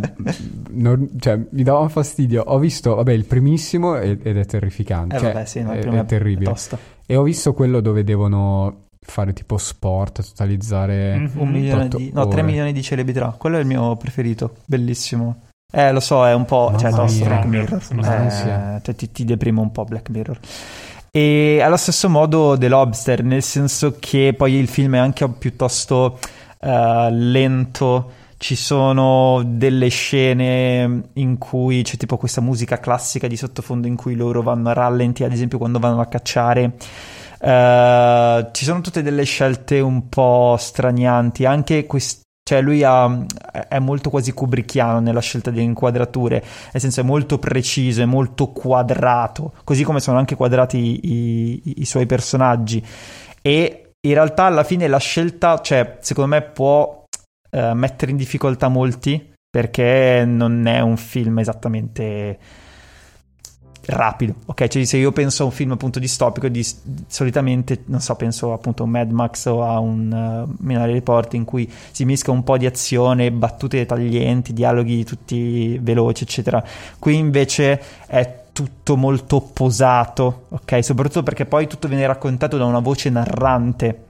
non- 0.71 1.09
cioè, 1.19 1.39
mi 1.49 1.63
dava 1.63 1.87
fastidio. 1.89 2.43
Ho 2.45 2.57
visto, 2.57 2.95
vabbè, 2.95 3.11
il 3.11 3.25
primissimo 3.25 3.97
ed 3.97 4.25
ed 4.25 4.37
è 4.37 4.45
terrificante. 4.45 5.15
Eh, 5.15 5.19
cioè, 5.19 5.33
vabbè, 5.33 5.45
sì, 5.45 5.61
no, 5.61 5.71
è, 5.71 5.75
il 5.75 5.81
primo 5.81 6.01
è 6.01 6.05
terribile. 6.05 6.49
tosta. 6.49 6.77
E 7.05 7.15
ho 7.15 7.23
visto 7.23 7.53
quello 7.53 7.81
dove 7.81 8.03
devono 8.03 8.83
fare 9.01 9.33
tipo 9.33 9.57
sport, 9.57 10.23
totalizzare... 10.25 11.17
Mhm. 11.17 11.31
Un 11.35 11.49
milione 11.49 11.87
di, 11.89 12.11
no, 12.13 12.25
3 12.27 12.39
ore. 12.39 12.43
milioni 12.43 12.71
di 12.71 12.81
celebrità. 12.81 13.35
Quello 13.37 13.57
è 13.57 13.59
il 13.59 13.65
mio 13.65 13.97
preferito, 13.97 14.55
bellissimo. 14.65 15.41
Eh, 15.69 15.91
lo 15.91 15.99
so, 15.99 16.25
è 16.25 16.33
un 16.33 16.45
po'. 16.45 16.65
Mamma 16.65 16.77
cioè, 16.77 16.91
tosto. 16.91 17.25
Black 17.25 17.45
Mirror. 17.45 17.81
Eh, 17.81 18.79
cioè, 18.83 18.95
ti, 18.95 19.11
ti 19.11 19.25
deprime 19.25 19.59
un 19.59 19.71
po' 19.71 19.83
Black 19.83 20.09
Mirror. 20.09 20.39
E 21.15 21.61
allo 21.61 21.77
stesso 21.77 22.09
modo 22.09 22.57
The 22.57 22.67
Lobster, 22.67 23.23
nel 23.23 23.43
senso 23.43 23.97
che 23.99 24.33
poi 24.35 24.53
il 24.53 24.67
film 24.67 24.95
è 24.95 24.97
anche 24.97 25.29
piuttosto 25.29 26.17
eh, 26.59 27.07
lento. 27.11 28.11
Ci 28.37 28.55
sono 28.55 29.43
delle 29.45 29.89
scene 29.89 31.09
in 31.13 31.37
cui 31.37 31.83
c'è 31.83 31.97
tipo 31.97 32.17
questa 32.17 32.41
musica 32.41 32.79
classica 32.79 33.27
di 33.27 33.37
sottofondo 33.37 33.85
in 33.85 33.95
cui 33.95 34.15
loro 34.15 34.41
vanno 34.41 34.69
a 34.69 34.73
rallenti, 34.73 35.23
ad 35.23 35.31
esempio 35.31 35.59
quando 35.59 35.77
vanno 35.77 36.01
a 36.01 36.07
cacciare. 36.07 36.77
Eh, 37.39 38.47
ci 38.51 38.65
sono 38.65 38.81
tutte 38.81 39.03
delle 39.03 39.23
scelte 39.23 39.79
un 39.81 40.09
po' 40.09 40.55
stranianti, 40.57 41.45
anche 41.45 41.85
quest- 41.85 42.22
cioè 42.43 42.61
lui 42.61 42.83
ha- 42.83 43.25
è 43.67 43.79
molto 43.79 44.09
quasi 44.09 44.33
kubrickiano 44.33 44.99
nella 44.99 45.21
scelta 45.21 45.49
delle 45.49 45.63
inquadrature, 45.63 46.43
nel 46.71 46.81
senso 46.81 46.99
è 46.99 47.03
molto 47.03 47.39
preciso, 47.39 48.01
è 48.01 48.05
molto 48.05 48.47
quadrato, 48.51 49.53
così 49.63 49.83
come 49.83 49.99
sono 49.99 50.17
anche 50.17 50.35
quadrati 50.35 50.77
i, 50.77 51.61
i- 51.69 51.73
i 51.81 51.85
suoi 51.85 52.05
personaggi. 52.05 52.83
E 53.41 53.91
in 54.05 54.13
realtà 54.13 54.43
alla 54.45 54.63
fine 54.63 54.87
la 54.87 54.97
scelta, 54.99 55.59
cioè, 55.61 55.97
secondo 56.01 56.35
me 56.35 56.41
può 56.41 57.03
eh, 57.51 57.73
mettere 57.73 58.11
in 58.11 58.17
difficoltà 58.17 58.67
molti 58.67 59.31
perché 59.49 60.23
non 60.25 60.65
è 60.65 60.79
un 60.79 60.97
film 60.97 61.39
esattamente 61.39 62.37
rapido, 63.85 64.35
ok? 64.45 64.67
Cioè 64.67 64.85
se 64.85 64.97
io 64.97 65.11
penso 65.11 65.43
a 65.43 65.45
un 65.45 65.51
film 65.51 65.71
appunto 65.71 65.99
distopico, 65.99 66.47
di, 66.47 66.65
solitamente, 67.07 67.83
non 67.85 67.99
so, 67.99 68.15
penso 68.15 68.53
appunto 68.53 68.83
a 68.83 68.85
un 68.85 68.91
Mad 68.91 69.11
Max 69.11 69.45
o 69.45 69.63
a 69.63 69.79
un 69.79 70.45
uh, 70.47 70.55
Minority 70.59 70.93
Report 70.93 71.33
in 71.33 71.43
cui 71.43 71.69
si 71.91 72.05
mischia 72.05 72.31
un 72.31 72.43
po' 72.43 72.57
di 72.57 72.65
azione, 72.65 73.31
battute 73.31 73.85
taglienti, 73.85 74.53
dialoghi 74.53 75.03
tutti 75.03 75.77
veloci, 75.81 76.23
eccetera. 76.23 76.63
Qui 76.97 77.15
invece 77.15 77.81
è 78.07 78.41
tutto 78.53 78.95
molto 78.95 79.41
posato, 79.41 80.45
ok? 80.49 80.83
Soprattutto 80.83 81.23
perché 81.23 81.45
poi 81.45 81.67
tutto 81.67 81.87
viene 81.87 82.05
raccontato 82.07 82.57
da 82.57 82.65
una 82.65 82.79
voce 82.79 83.09
narrante 83.09 84.05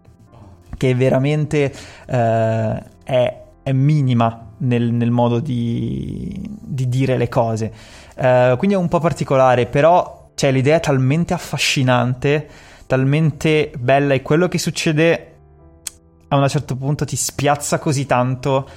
che 0.78 0.94
veramente 0.96 1.74
eh, 2.06 2.84
è, 3.04 3.42
è 3.64 3.72
minima 3.72 4.52
nel, 4.64 4.92
nel 4.92 5.12
modo 5.12 5.40
di, 5.40 6.42
di 6.62 6.88
dire 6.90 7.18
le 7.18 7.30
cose. 7.30 7.72
Eh, 8.16 8.56
quindi 8.58 8.76
è 8.76 8.80
un 8.80 8.88
po' 8.88 9.00
particolare, 9.00 9.66
però 9.66 10.32
cioè, 10.36 10.52
l'idea 10.52 10.78
è 10.78 10.80
talmente 10.80 11.34
affascinante, 11.34 12.48
talmente 12.88 13.72
bella 13.78 14.14
e 14.14 14.22
quello 14.22 14.48
che 14.48 14.58
succede 14.58 15.28
a 16.28 16.36
un 16.38 16.48
certo 16.50 16.76
punto 16.76 17.06
ti 17.06 17.16
spiazza 17.16 17.78
così 17.80 18.06
tanto 18.06 18.68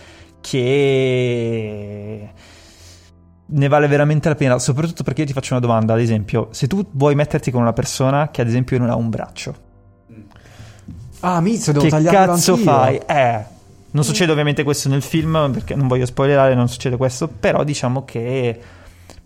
che 0.40 2.30
ne 3.48 3.68
vale 3.68 3.86
veramente 3.86 4.28
la 4.28 4.34
pena, 4.34 4.58
soprattutto 4.58 5.02
perché 5.02 5.22
io 5.22 5.26
ti 5.28 5.32
faccio 5.32 5.52
una 5.54 5.62
domanda, 5.62 5.94
ad 5.94 6.00
esempio, 6.00 6.48
se 6.50 6.66
tu 6.66 6.84
vuoi 6.92 7.14
metterti 7.14 7.50
con 7.50 7.62
una 7.62 7.72
persona 7.72 8.30
che 8.30 8.42
ad 8.42 8.48
esempio 8.48 8.78
non 8.78 8.90
ha 8.90 8.96
un 8.96 9.08
braccio, 9.08 9.64
Ah, 11.20 11.40
mizzo, 11.40 11.72
devo 11.72 11.84
che 11.84 11.90
tagliarlo 11.90 12.32
cazzo 12.34 12.52
anch'io. 12.52 12.64
fai? 12.66 13.00
Eh, 13.06 13.44
non 13.96 14.04
succede 14.04 14.30
ovviamente 14.30 14.62
questo 14.62 14.90
nel 14.90 15.00
film 15.00 15.50
perché 15.52 15.74
non 15.74 15.88
voglio 15.88 16.04
spoilerare, 16.04 16.54
non 16.54 16.68
succede 16.68 16.98
questo, 16.98 17.28
però 17.28 17.64
diciamo 17.64 18.04
che 18.04 18.60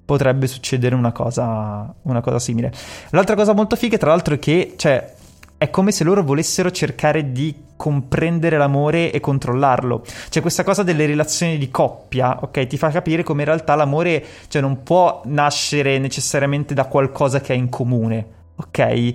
potrebbe 0.05 0.47
succedere 0.47 0.95
una 0.95 1.11
cosa, 1.11 1.93
una 2.03 2.21
cosa 2.21 2.39
simile. 2.39 2.73
L'altra 3.11 3.35
cosa 3.35 3.53
molto 3.53 3.75
figa, 3.75 3.99
tra 3.99 4.11
l'altro, 4.11 4.35
è 4.35 4.39
che 4.39 4.75
cioè, 4.77 5.13
è 5.59 5.71
come 5.71 5.91
se 5.91 6.05
loro 6.05 6.23
volessero 6.23 6.71
cercare 6.71 7.33
di 7.33 7.53
comprendere 7.75 8.59
l'amore 8.59 9.11
e 9.11 9.19
controllarlo. 9.19 10.05
C'è 10.29 10.41
questa 10.41 10.63
cosa 10.63 10.85
delle 10.85 11.05
relazioni 11.05 11.59
di 11.59 11.69
coppia, 11.71 12.39
ok? 12.41 12.67
Ti 12.69 12.77
fa 12.77 12.91
capire 12.91 13.25
come 13.25 13.41
in 13.41 13.49
realtà 13.49 13.75
l'amore 13.75 14.25
cioè, 14.47 14.63
non 14.63 14.85
può 14.85 15.23
nascere 15.25 15.99
necessariamente 15.99 16.75
da 16.75 16.85
qualcosa 16.85 17.41
che 17.41 17.55
è 17.55 17.57
in 17.57 17.69
comune, 17.69 18.27
ok? 18.55 19.15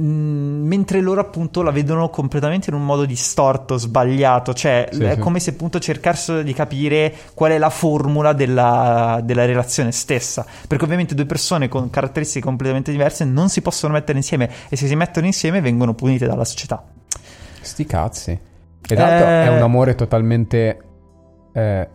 Mm, 0.00 0.66
mentre 0.66 1.02
loro 1.02 1.20
appunto 1.20 1.60
la 1.60 1.70
vedono 1.70 2.08
completamente 2.08 2.70
in 2.70 2.76
un 2.76 2.84
modo 2.84 3.04
distorto, 3.04 3.76
sbagliato, 3.76 4.54
cioè 4.54 4.88
Sì, 4.90 5.02
è 5.04 5.14
sì. 5.14 5.18
come 5.20 5.38
se 5.38 5.50
appunto 5.50 5.78
cercassero 5.78 6.42
di 6.42 6.54
capire 6.54 7.12
qual 7.34 7.52
è 7.52 7.58
la 7.58 7.68
formula 7.68 8.32
della, 8.32 9.20
della 9.22 9.44
relazione 9.44 9.92
stessa, 9.92 10.46
perché 10.66 10.84
ovviamente 10.84 11.14
due 11.14 11.26
persone 11.26 11.68
con 11.68 11.90
caratteristiche 11.90 12.42
completamente 12.44 12.90
diverse 12.90 13.24
non 13.26 13.50
si 13.50 13.60
possono 13.60 13.92
mettere 13.92 14.16
insieme 14.16 14.50
e 14.70 14.76
se 14.76 14.86
si 14.86 14.96
mettono 14.96 15.26
insieme 15.26 15.60
vengono 15.60 15.92
punite 15.94 16.26
dalla 16.26 16.44
società. 16.46 16.82
Sti 17.60 17.84
cazzi. 17.84 18.30
E 18.30 18.94
l'altro 18.94 19.26
Eh. 19.26 19.44
è 19.44 19.48
un 19.48 19.62
amore 19.62 19.94
totalmente 19.94 20.78
eh, 21.52 21.88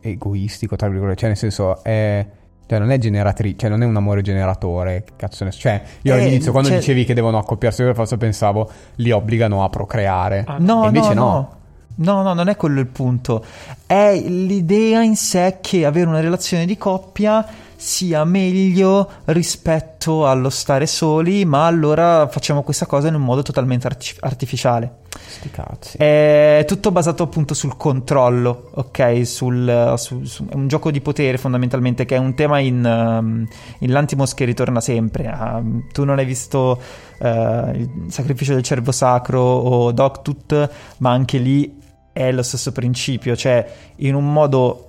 egoistico, 0.00 0.76
tra 0.76 0.88
virgolette. 0.88 1.18
Cioè, 1.18 1.28
nel 1.28 1.38
senso, 1.38 1.84
è. 1.84 2.26
Cioè, 2.66 2.78
non 2.78 2.90
è 2.90 2.98
generatrice, 2.98 3.56
cioè, 3.58 3.68
non 3.70 3.82
è 3.82 3.86
un 3.86 3.96
amore 3.96 4.22
generatore. 4.22 5.04
Che 5.04 5.12
cazzo 5.16 5.44
ne 5.44 5.52
so. 5.52 5.60
Cioè, 5.60 5.82
io 6.02 6.14
Eh, 6.14 6.20
all'inizio, 6.20 6.50
quando 6.50 6.70
cioè- 6.70 6.78
dicevi 6.78 7.04
che 7.04 7.14
devono 7.14 7.38
accoppiarsi, 7.38 7.82
io 7.82 7.94
forse 7.94 8.16
pensavo 8.16 8.70
li 8.96 9.10
obbligano 9.10 9.62
a 9.64 9.68
procreare. 9.68 10.44
Ah, 10.46 10.56
No, 10.58 10.84
E 10.84 10.86
invece 10.86 11.14
no, 11.14 11.24
no. 11.24 11.30
no. 11.30 11.62
No, 11.96 12.22
no, 12.22 12.32
non 12.34 12.48
è 12.48 12.56
quello 12.56 12.80
il 12.80 12.86
punto. 12.88 13.44
È 13.86 14.18
l'idea 14.18 15.02
in 15.02 15.14
sé 15.14 15.58
che 15.60 15.84
avere 15.84 16.08
una 16.08 16.18
relazione 16.20 16.66
di 16.66 16.76
coppia 16.76 17.46
sia 17.84 18.24
meglio 18.24 19.10
rispetto 19.26 20.26
allo 20.26 20.48
stare 20.48 20.86
soli, 20.86 21.44
ma 21.44 21.66
allora 21.66 22.26
facciamo 22.28 22.62
questa 22.62 22.86
cosa 22.86 23.08
in 23.08 23.14
un 23.14 23.20
modo 23.20 23.42
totalmente 23.42 23.86
arti- 23.86 24.14
artificiale. 24.20 25.00
Sti 25.14 25.50
cazzi. 25.50 25.96
È 25.98 26.64
tutto 26.66 26.90
basato 26.90 27.22
appunto 27.22 27.52
sul 27.52 27.76
controllo, 27.76 28.70
ok? 28.72 29.26
Sul, 29.26 29.94
su- 29.98 30.24
su- 30.24 30.46
un 30.52 30.66
gioco 30.66 30.90
di 30.90 31.02
potere 31.02 31.36
fondamentalmente, 31.36 32.06
che 32.06 32.16
è 32.16 32.18
un 32.18 32.34
tema 32.34 32.58
in, 32.58 32.82
um, 32.84 33.46
in 33.80 33.92
Lantimos 33.92 34.32
che 34.32 34.46
ritorna 34.46 34.80
sempre. 34.80 35.26
Um, 35.38 35.86
tu 35.92 36.04
non 36.04 36.18
hai 36.18 36.24
visto 36.24 36.80
uh, 37.18 37.26
il 37.74 38.06
sacrificio 38.08 38.54
del 38.54 38.62
cervo 38.62 38.92
sacro 38.92 39.42
o 39.42 39.92
Dogtooth, 39.92 40.70
ma 40.98 41.10
anche 41.10 41.36
lì 41.36 41.82
è 42.14 42.32
lo 42.32 42.42
stesso 42.42 42.72
principio, 42.72 43.36
cioè 43.36 43.70
in 43.96 44.14
un 44.14 44.32
modo 44.32 44.88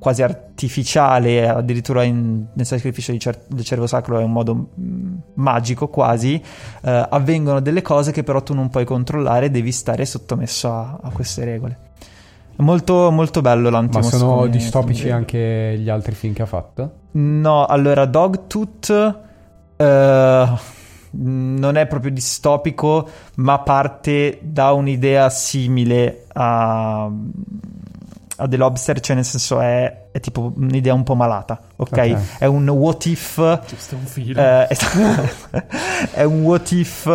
quasi 0.00 0.22
artificiale, 0.22 1.46
addirittura 1.46 2.02
in- 2.02 2.46
nel 2.54 2.66
sacrificio 2.66 3.16
cer- 3.18 3.44
del 3.48 3.64
cervo 3.64 3.86
sacro 3.86 4.18
è 4.18 4.22
un 4.24 4.32
modo 4.32 4.70
mm, 4.80 5.16
magico 5.34 5.88
quasi, 5.88 6.34
eh, 6.82 7.06
avvengono 7.10 7.60
delle 7.60 7.82
cose 7.82 8.10
che 8.10 8.22
però 8.24 8.42
tu 8.42 8.54
non 8.54 8.70
puoi 8.70 8.84
controllare, 8.86 9.50
devi 9.50 9.70
stare 9.72 10.06
sottomesso 10.06 10.72
a, 10.72 10.98
a 11.02 11.10
queste 11.10 11.44
regole. 11.44 11.78
È 12.56 12.62
molto, 12.62 13.10
molto 13.10 13.42
bello 13.42 13.68
Ma 13.70 13.76
l'Antimos. 13.78 14.08
sono 14.16 14.34
come- 14.36 14.48
distopici 14.50 15.02
come- 15.02 15.14
anche 15.14 15.76
gli 15.78 15.88
altri 15.90 16.14
film 16.14 16.32
che 16.32 16.42
ha 16.42 16.46
fatto? 16.46 16.92
No, 17.12 17.66
allora 17.66 18.06
Dogtooth 18.06 19.18
eh, 19.76 20.48
non 21.12 21.76
è 21.76 21.86
proprio 21.86 22.10
distopico, 22.10 23.06
ma 23.36 23.58
parte 23.60 24.38
da 24.42 24.72
un'idea 24.72 25.28
simile 25.28 26.24
a, 26.32 27.10
a 28.40 28.48
The 28.48 28.56
Lobster, 28.56 29.00
cioè 29.00 29.14
nel 29.16 29.24
senso 29.24 29.60
è, 29.60 30.08
è 30.10 30.20
tipo 30.20 30.52
un'idea 30.56 30.94
un 30.94 31.02
po' 31.02 31.14
malata, 31.14 31.60
ok? 31.76 31.90
Ok. 31.92 32.38
È 32.38 32.46
un 32.46 32.68
what 32.68 33.04
if... 33.06 33.60
Giusto 33.66 33.96
un 33.96 34.04
film. 34.06 34.38
eh, 34.38 34.68
è 36.12 36.22
un 36.22 36.42
what 36.42 36.70
if... 36.70 37.06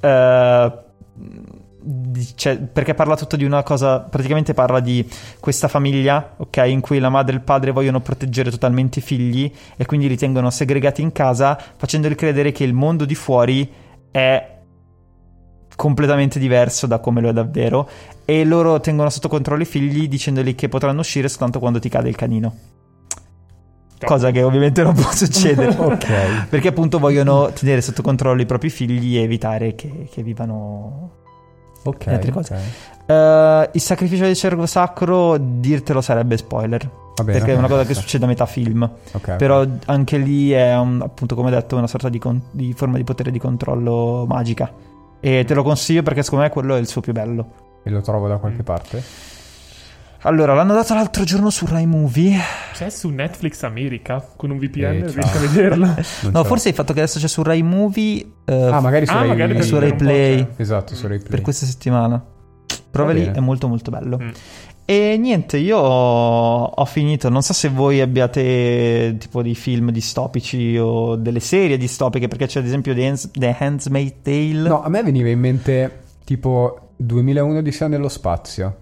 eh, 0.00 0.72
cioè, 2.34 2.58
perché 2.58 2.94
parla 2.94 3.16
tutto 3.16 3.36
di 3.36 3.44
una 3.44 3.62
cosa, 3.62 4.00
praticamente 4.00 4.52
parla 4.52 4.80
di 4.80 5.08
questa 5.38 5.68
famiglia, 5.68 6.34
ok, 6.36 6.62
in 6.66 6.80
cui 6.80 6.98
la 6.98 7.08
madre 7.08 7.34
e 7.34 7.36
il 7.38 7.42
padre 7.42 7.70
vogliono 7.70 8.00
proteggere 8.00 8.50
totalmente 8.50 8.98
i 8.98 9.02
figli 9.02 9.50
e 9.76 9.86
quindi 9.86 10.08
li 10.08 10.16
tengono 10.16 10.50
segregati 10.50 11.00
in 11.00 11.12
casa, 11.12 11.58
facendoli 11.76 12.14
credere 12.14 12.52
che 12.52 12.64
il 12.64 12.74
mondo 12.74 13.04
di 13.04 13.14
fuori 13.14 13.72
è 14.10 14.58
completamente 15.80 16.38
diverso 16.38 16.86
da 16.86 16.98
come 16.98 17.22
lo 17.22 17.30
è 17.30 17.32
davvero 17.32 17.88
e 18.26 18.44
loro 18.44 18.80
tengono 18.80 19.08
sotto 19.08 19.28
controllo 19.28 19.62
i 19.62 19.64
figli 19.64 20.08
dicendogli 20.08 20.54
che 20.54 20.68
potranno 20.68 21.00
uscire 21.00 21.26
soltanto 21.26 21.58
quando 21.58 21.78
ti 21.78 21.88
cade 21.88 22.10
il 22.10 22.16
canino. 22.16 22.54
Cosa 24.04 24.30
che 24.30 24.42
ovviamente 24.42 24.82
non 24.82 24.92
può 24.92 25.10
succedere. 25.10 25.74
Ok. 25.80 26.48
Perché 26.50 26.68
appunto 26.68 26.98
vogliono 26.98 27.50
tenere 27.52 27.80
sotto 27.80 28.02
controllo 28.02 28.42
i 28.42 28.46
propri 28.46 28.68
figli 28.68 29.16
e 29.16 29.22
evitare 29.22 29.74
che, 29.74 30.06
che 30.12 30.22
vivano 30.22 31.12
Ok. 31.84 32.08
Altre 32.08 32.30
cose. 32.30 32.54
ok. 32.54 33.10
Eh, 33.10 33.70
il 33.72 33.80
sacrificio 33.80 34.24
del 34.24 34.34
cervo 34.36 34.66
sacro, 34.66 35.38
dirtelo 35.38 36.02
sarebbe 36.02 36.36
spoiler. 36.36 36.90
Bene, 37.22 37.32
perché 37.38 37.54
è 37.54 37.56
una 37.56 37.68
cosa 37.68 37.84
che 37.86 37.94
succede 37.96 38.24
a 38.24 38.28
metà 38.28 38.44
film. 38.44 38.86
Ok. 39.12 39.36
Però 39.36 39.64
anche 39.86 40.18
lì 40.18 40.50
è, 40.50 40.76
un- 40.76 41.00
appunto, 41.02 41.34
come 41.34 41.50
detto, 41.50 41.76
una 41.76 41.86
sorta 41.86 42.10
di, 42.10 42.18
con- 42.18 42.40
di 42.50 42.74
forma 42.74 42.98
di 42.98 43.04
potere 43.04 43.30
di 43.30 43.38
controllo 43.38 44.26
magica. 44.28 44.70
E 45.20 45.44
te 45.44 45.54
lo 45.54 45.62
consiglio 45.62 46.02
perché 46.02 46.22
secondo 46.22 46.44
me 46.44 46.50
quello 46.50 46.76
è 46.76 46.78
il 46.80 46.86
suo 46.88 47.00
più 47.00 47.12
bello. 47.12 47.78
E 47.84 47.90
lo 47.90 48.00
trovo 48.00 48.26
da 48.28 48.36
qualche 48.38 48.62
parte? 48.62 49.02
Allora, 50.24 50.52
l'hanno 50.52 50.74
dato 50.74 50.92
l'altro 50.92 51.24
giorno 51.24 51.48
su 51.48 51.64
Rai 51.66 51.86
Movie. 51.86 52.36
C'è 52.74 52.90
su 52.90 53.08
Netflix 53.08 53.62
America 53.62 54.22
con 54.36 54.50
un 54.50 54.58
VPN, 54.58 54.82
Eh, 54.84 54.90
riesci 55.00 55.20
ciao. 55.20 55.36
a 55.36 55.40
vederla? 55.40 55.86
Non 56.22 56.32
No, 56.32 56.44
forse 56.44 56.68
il 56.68 56.74
fatto 56.74 56.92
che 56.92 57.00
adesso 57.00 57.18
c'è 57.18 57.26
su 57.28 57.42
Rai 57.42 57.62
Movie 57.62 58.26
eh, 58.44 58.54
Ah, 58.70 58.80
magari 58.80 59.06
su 59.06 59.12
Ah, 59.14 59.20
Rai 59.20 59.28
magari 59.28 59.54
per 59.54 59.64
su 59.64 59.78
Rai 59.78 59.94
Play. 59.94 60.38
cioè. 60.38 60.48
Esatto, 60.56 60.94
su 60.94 61.06
Rai 61.06 61.18
Play. 61.18 61.30
per 61.30 61.40
questa 61.40 61.64
settimana. 61.64 62.22
Prova 62.90 63.12
Va 63.12 63.18
lì, 63.18 63.24
è 63.32 63.40
molto 63.40 63.66
molto 63.66 63.90
bello. 63.90 64.18
Mm. 64.20 64.28
E 64.90 65.16
niente, 65.18 65.56
io 65.56 65.78
ho, 65.78 66.84
finito. 66.84 67.28
Non 67.28 67.42
so 67.42 67.52
se 67.52 67.68
voi 67.68 68.00
abbiate 68.00 69.14
tipo 69.20 69.40
dei 69.40 69.54
film 69.54 69.92
distopici 69.92 70.76
o 70.76 71.14
delle 71.14 71.38
serie 71.38 71.76
distopiche, 71.76 72.26
perché 72.26 72.46
c'è 72.46 72.58
ad 72.58 72.66
esempio 72.66 72.92
The, 72.92 73.06
Hands- 73.06 73.30
The 73.30 73.56
Handmaid's 73.56 74.14
Tale. 74.22 74.68
No, 74.68 74.82
a 74.82 74.88
me 74.88 75.00
veniva 75.04 75.28
in 75.28 75.38
mente 75.38 76.00
tipo 76.24 76.88
2001 76.96 77.62
di 77.62 77.70
nello 77.86 78.08
spazio. 78.08 78.76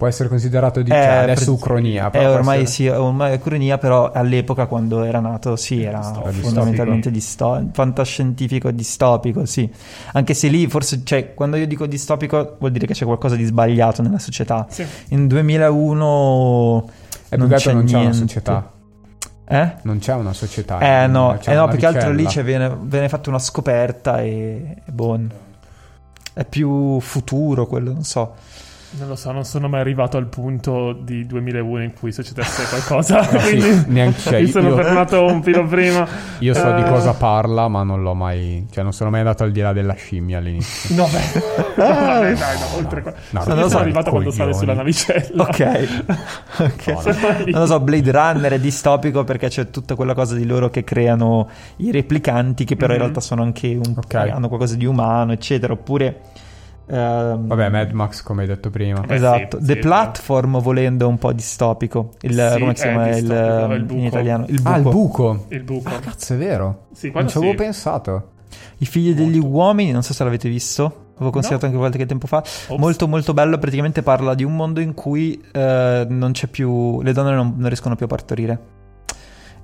Può 0.00 0.08
essere 0.08 0.30
considerato 0.30 0.80
di 0.80 0.90
Eh, 0.90 0.94
cioè, 0.94 1.04
adesso 1.04 1.52
ucronia. 1.52 2.10
Eh, 2.10 2.24
ormai 2.24 2.62
essere- 2.62 2.70
sì, 2.70 2.86
ormai 2.88 3.34
è 3.34 3.38
cronia, 3.38 3.76
però 3.76 4.10
all'epoca 4.10 4.64
quando 4.64 5.02
era 5.02 5.20
nato 5.20 5.56
sì, 5.56 5.82
era 5.82 5.98
Distopico. 5.98 6.40
fondamentalmente 6.46 7.10
disto- 7.10 7.68
fantascientifico 7.70 8.68
e 8.68 8.74
distopico, 8.74 9.44
sì. 9.44 9.70
Anche 10.12 10.32
se 10.32 10.48
lì 10.48 10.66
forse, 10.68 11.02
cioè, 11.04 11.34
quando 11.34 11.58
io 11.58 11.66
dico 11.66 11.84
distopico 11.84 12.56
vuol 12.58 12.70
dire 12.70 12.86
che 12.86 12.94
c'è 12.94 13.04
qualcosa 13.04 13.36
di 13.36 13.44
sbagliato 13.44 14.00
nella 14.00 14.18
società. 14.18 14.66
Sì. 14.70 14.86
In 15.08 15.26
2001 15.26 16.88
È 17.28 17.36
più 17.36 17.46
che 17.46 17.54
altro 17.56 17.72
non 17.74 17.84
c'è 17.84 17.98
una 17.98 18.12
società. 18.14 18.72
Eh? 19.46 19.72
Non 19.82 19.98
c'è 19.98 20.14
una 20.14 20.32
società. 20.32 20.78
Eh 20.78 21.06
no, 21.08 21.36
c'è 21.38 21.52
eh, 21.52 21.56
no 21.56 21.68
più 21.68 21.78
che 21.78 21.84
altro 21.84 22.10
lì 22.10 22.24
c'è, 22.24 22.42
viene, 22.42 22.74
viene 22.80 23.10
fatta 23.10 23.28
una 23.28 23.38
scoperta 23.38 24.22
e, 24.22 24.76
e 24.82 24.90
boh. 24.90 25.18
È 26.32 26.46
più 26.46 26.98
futuro 27.00 27.66
quello, 27.66 27.92
non 27.92 28.04
so. 28.04 28.34
Non 28.92 29.06
lo 29.06 29.14
so, 29.14 29.30
non 29.30 29.44
sono 29.44 29.68
mai 29.68 29.78
arrivato 29.80 30.16
al 30.16 30.26
punto 30.26 30.92
di 30.92 31.24
2001 31.24 31.82
in 31.84 31.92
cui 31.94 32.10
succedesse 32.10 32.64
qualcosa. 32.70 33.20
Eh 33.30 33.60
sì, 33.60 33.84
neanche- 33.86 34.18
cioè, 34.18 34.40
mi 34.40 34.48
sono 34.48 34.70
io- 34.70 34.74
fermato 34.74 35.24
un 35.26 35.42
filo 35.44 35.64
prima. 35.68 36.04
Io 36.40 36.54
so 36.54 36.72
di 36.72 36.80
Eh, 36.80 36.84
cosa 36.86 37.12
parla, 37.12 37.68
ma 37.68 37.84
non 37.84 38.02
l'ho 38.02 38.14
mai. 38.14 38.66
Cioè, 38.68 38.82
non 38.82 38.92
sono 38.92 39.10
mai 39.10 39.20
andato 39.20 39.44
al 39.44 39.52
di 39.52 39.60
là 39.60 39.72
della 39.72 39.94
scimmia 39.94 40.38
all'inizio. 40.38 40.96
No, 40.96 41.06
beh. 41.06 41.68
No, 41.80 41.86
vabbè, 41.86 42.34
dai, 42.34 42.58
no, 42.58 42.76
oltre 42.76 43.02
qua. 43.02 43.14
No, 43.30 43.44
Io 43.46 43.54
non 43.54 43.68
sono 43.70 43.80
arrivato 43.82 44.10
quando 44.10 44.30
sale 44.32 44.52
sulla 44.54 44.74
navicella. 44.74 45.42
Ok. 45.44 45.88
Ok. 46.58 46.86
No, 46.88 47.02
no. 47.04 47.44
Non 47.46 47.60
lo 47.60 47.66
so, 47.66 47.80
Blade 47.80 48.10
Runner 48.10 48.52
è 48.52 48.58
distopico 48.60 49.22
perché 49.24 49.48
c'è 49.48 49.70
tutta 49.70 49.94
quella 49.94 50.14
cosa 50.14 50.34
di 50.34 50.44
loro 50.44 50.68
che 50.68 50.82
creano 50.84 51.48
i 51.76 51.90
replicanti 51.92 52.64
che 52.64 52.74
però 52.74 52.88
in 52.92 52.98
Mhm. 52.98 53.02
realtà 53.04 53.20
sono 53.20 53.42
anche 53.42 53.68
un 53.68 53.94
Ok. 53.96 54.14
hanno 54.14 54.48
qualcosa 54.48 54.74
di 54.74 54.84
umano, 54.84 55.30
eccetera. 55.32 55.72
Oppure 55.72 56.20
ehm, 56.90 57.46
Vabbè, 57.46 57.68
Mad 57.68 57.90
Max, 57.92 58.22
come 58.22 58.42
hai 58.42 58.48
detto 58.48 58.70
prima. 58.70 59.02
Eh, 59.06 59.14
Esatto, 59.14 59.58
sì, 59.60 59.64
The 59.66 59.72
sì, 59.74 59.78
Platform 59.80 60.60
volendo 60.60 61.04
è 61.06 61.08
un 61.08 61.18
po' 61.18 61.32
distopico. 61.32 62.10
Il, 62.22 62.32
Sì, 62.52 62.58
come 62.60 62.74
si 62.76 62.82
è 62.82 62.86
chiama 62.86 63.08
il, 63.08 63.14
distopico, 63.14 63.72
il 63.74 63.80
in 63.80 63.86
buco. 63.86 64.06
italiano? 64.06 64.44
Il 64.48 64.60
buco. 64.62 64.68
Ah, 64.70 64.76
il 64.76 64.82
buco. 64.82 65.44
Il 65.48 65.62
buco. 65.62 65.88
Ah, 65.88 65.98
cazzo, 66.00 66.34
è 66.34 66.36
vero. 66.36 66.86
Sì, 66.92 67.10
Non 67.14 67.28
ci 67.28 67.36
avevo 67.36 67.52
sì. 67.52 67.58
pensato. 67.58 68.28
I 68.78 68.86
figli 68.86 69.14
degli 69.14 69.38
uomini, 69.38 69.92
non 69.92 70.02
so 70.02 70.12
se 70.12 70.24
l'avete 70.24 70.48
visto. 70.48 71.06
Avevo 71.16 71.30
consigliato 71.32 71.66
No. 71.66 71.72
anche 71.72 71.78
qualche 71.86 72.06
tempo 72.06 72.26
fa. 72.26 72.38
Ops. 72.38 72.68
Molto 72.78 73.06
molto 73.06 73.34
bello, 73.34 73.58
praticamente 73.58 74.02
parla 74.02 74.34
di 74.34 74.42
un 74.42 74.56
mondo 74.56 74.80
in 74.80 74.94
cui 74.94 75.38
eh, 75.52 76.06
non 76.08 76.32
c'è 76.32 76.46
più 76.46 77.02
le 77.02 77.12
donne 77.12 77.34
non, 77.34 77.52
non 77.56 77.66
riescono 77.66 77.94
più 77.94 78.06
a 78.06 78.08
partorire. 78.08 78.58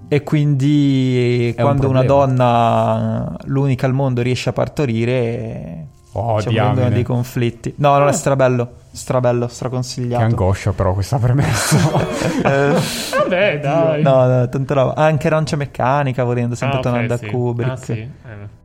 E 0.08 0.22
quindi 0.22 1.52
È 1.56 1.62
un 1.62 1.64
quando 1.66 1.88
una 1.88 2.04
problema. 2.04 2.26
donna, 2.26 3.36
l'unica 3.46 3.86
al 3.86 3.92
mondo, 3.94 4.20
riesce 4.22 4.50
a 4.50 4.52
partorire, 4.52 5.86
Oh, 6.18 6.36
c'è 6.38 6.48
diamine. 6.48 6.90
dei 6.90 7.02
conflitti. 7.02 7.74
No, 7.78 7.98
non 7.98 8.06
è 8.08 8.10
Ah. 8.10 8.12
strabello, 8.12 8.72
strabello, 8.90 9.46
Che 9.46 9.52
straconsigliato. 9.52 10.24
angoscia, 10.24 10.72
però, 10.72 10.94
questa 10.94 11.18
premessa. 11.18 11.76
Eh, 12.46 12.74
Vabbè, 13.18 13.60
dai. 13.60 14.02
no, 14.02 14.26
no, 14.26 14.48
tanta 14.48 14.74
roba. 14.74 14.94
Anche 14.94 15.26
Arancia 15.26 15.56
Meccanica, 15.56 16.24
volendo, 16.24 16.54
sempre 16.54 16.78
Ah, 16.78 16.82
tornando 16.82 17.16
sì. 17.16 17.24
a 17.26 17.30
Kubrick. 17.30 17.70
Ah, 17.70 17.76
sì. 17.76 17.92
Eh, 17.92 18.08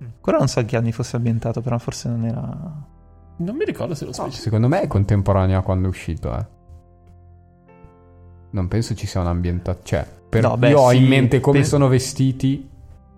mm. 0.04 0.08
Quello 0.22 0.38
non 0.38 0.47
so 0.47 0.60
in 0.60 0.66
che 0.68 0.78
anni 0.78 0.91
fosse 0.91 1.16
ambientato, 1.16 1.62
però 1.62 1.78
forse 1.78 2.10
non 2.10 2.26
era... 2.26 2.58
Non 3.38 3.56
mi 3.56 3.66
ricordo 3.66 3.95
se 3.95 4.02
lo 4.06 4.10
No, 4.10 4.14
specifico. 4.16 4.43
secondo 4.43 4.68
me 4.68 4.82
è 4.82 4.88
contemporanea 4.88 5.58
a 5.58 5.62
quando 5.62 5.88
è 5.88 5.89
uscito, 5.89 6.38
eh. 6.38 6.45
Non 8.52 8.68
penso 8.68 8.93
ci 8.95 9.08
sia 9.08 9.22
un'ambientazione. 9.22 10.04
Cioè, 10.04 10.14
per... 10.30 10.41
No, 10.43 10.58
beh, 10.58 10.70
io 10.70 10.80
ho 10.80 10.89
sì, 10.89 10.97
in 10.97 11.06
mente 11.08 11.39
come 11.39 11.60
pen- 11.60 11.68
sono 11.68 11.88
vestiti. 11.88 12.70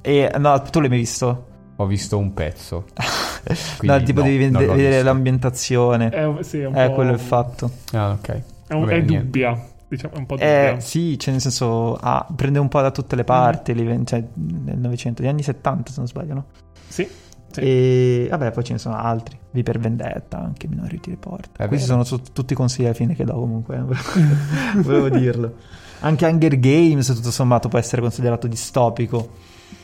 E, 0.01 0.31
no, 0.37 0.61
tu 0.61 0.79
l'hai 0.79 0.89
mai 0.89 0.97
visto? 0.99 1.45
Ho 1.77 1.85
visto 1.85 2.17
un 2.17 2.33
pezzo. 2.33 2.85
no, 3.49 3.55
Quindi 3.77 4.03
tipo 4.03 4.19
no, 4.21 4.25
devi 4.27 4.49
l'ho 4.51 4.59
vedere 4.59 4.75
visto. 4.75 4.99
È, 4.99 5.03
l'ambientazione. 5.03 6.11
Eh, 6.11 6.23
un- 6.25 6.43
sì, 6.43 6.59
è 6.59 6.65
un 6.67 6.75
Eh, 6.75 6.87
po'... 6.87 6.93
quello 6.95 7.09
è 7.11 7.13
il 7.13 7.19
fatto. 7.19 7.71
Ah, 7.93 8.11
ok. 8.11 8.27
È, 8.67 8.73
un- 8.73 8.79
Vabbè, 8.81 8.93
è 8.95 9.03
dubbia. 9.03 9.67
Diciamo, 9.87 10.13
è 10.15 10.17
un 10.17 10.25
po' 10.25 10.37
Eh, 10.37 10.67
dubbia. 10.69 10.79
sì, 10.79 11.19
cioè 11.19 11.31
nel 11.33 11.41
senso, 11.41 11.95
ah, 11.95 12.25
prende 12.35 12.57
un 12.59 12.67
po' 12.67 12.81
da 12.81 12.89
tutte 12.91 13.15
le 13.15 13.23
parti, 13.23 13.73
li 13.75 13.83
ven- 13.83 14.05
cioè 14.05 14.23
nel 14.33 14.77
Novecento, 14.77 15.21
negli 15.21 15.29
anni 15.31 15.43
70 15.43 15.91
se 15.91 15.95
non 15.99 16.07
sbaglio, 16.07 16.33
no? 16.33 16.45
Sì. 16.87 17.07
sì. 17.51 17.59
E 17.59 18.27
vabbè, 18.31 18.51
poi 18.51 18.63
ce 18.63 18.73
ne 18.73 18.79
sono 18.79 18.95
altri, 18.95 19.37
V 19.51 19.61
per 19.61 19.77
Vendetta, 19.77 20.39
anche 20.39 20.67
Minority 20.67 21.11
Report. 21.11 21.49
È 21.57 21.67
Questi 21.67 21.87
vero. 21.89 22.03
sono 22.03 22.21
su- 22.23 22.31
tutti 22.33 22.53
i 22.53 22.55
consigli 22.55 22.85
alla 22.85 22.95
fine 22.95 23.13
che 23.13 23.23
do 23.23 23.33
comunque, 23.33 23.75
eh. 23.77 23.83
volevo 24.81 25.09
dirlo. 25.09 25.55
Anche 25.99 26.25
Hunger 26.25 26.59
Games, 26.59 27.05
tutto 27.13 27.29
sommato, 27.31 27.69
può 27.69 27.77
essere 27.77 28.01
considerato 28.01 28.47
distopico. 28.47 29.29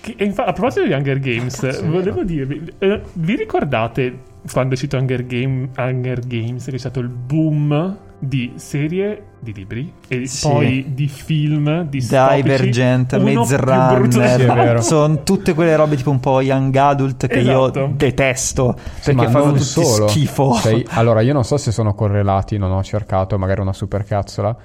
Che- 0.02 0.16
e 0.18 0.26
infa- 0.26 0.46
a 0.46 0.54
proposito 0.54 0.86
di 0.86 0.94
Hunger 0.94 1.20
Games, 1.20 1.86
volevo 1.86 2.24
dirvi, 2.24 2.72
eh, 2.80 3.02
vi 3.14 3.36
ricordate 3.36 4.20
quando 4.52 4.72
è 4.72 4.74
uscito 4.74 4.98
Hunger, 4.98 5.26
Game- 5.26 5.70
Hunger 5.78 6.20
Games 6.26 6.64
che 6.66 6.72
c'è 6.72 6.78
stato 6.78 7.00
il 7.00 7.10
boom 7.10 7.98
di 8.22 8.52
serie 8.56 9.24
di 9.40 9.54
libri 9.54 9.94
e 10.10 10.26
Sì. 10.28 10.48
poi 10.50 10.86
di 10.94 11.08
film 11.08 11.84
distopici? 11.88 12.42
Divergent, 12.42 13.18
Maze 13.18 13.56
Runner, 13.58 14.84
sono 14.84 15.24
tutte 15.24 15.54
quelle 15.54 15.76
robe 15.78 15.96
tipo 15.96 16.10
un 16.12 16.20
po' 16.20 16.42
young 16.42 16.76
adult 16.76 17.28
che 17.28 17.40
Esatto. 17.40 17.80
io 17.80 17.94
detesto 17.96 18.76
Sì, 19.00 19.14
perché 19.14 19.32
fanno 19.32 19.52
tutti 19.54 19.64
solo. 19.64 20.08
schifo. 20.10 20.54
Cioè, 20.56 20.84
allora, 20.90 21.22
io 21.22 21.32
non 21.34 21.44
so 21.46 21.56
se 21.56 21.72
sono 21.72 21.94
correlati, 21.94 22.58
non 22.58 22.72
ho 22.72 22.84
cercato, 22.84 23.38
magari 23.38 23.62
una 23.62 23.72
supercazzola, 23.74 24.56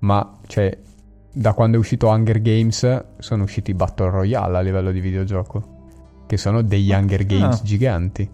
ma 0.00 0.38
cioè, 0.48 0.76
da 1.38 1.52
quando 1.52 1.76
è 1.76 1.78
uscito 1.80 2.08
Hunger 2.08 2.40
Games 2.40 3.04
sono 3.18 3.42
usciti 3.42 3.74
Battle 3.74 4.08
Royale 4.08 4.56
a 4.56 4.60
livello 4.62 4.90
di 4.90 5.00
videogioco, 5.00 5.74
che 6.26 6.38
sono 6.38 6.62
degli 6.62 6.90
Hunger 6.92 7.26
Games 7.26 7.60
Ah. 7.60 7.62
giganti. 7.62 8.30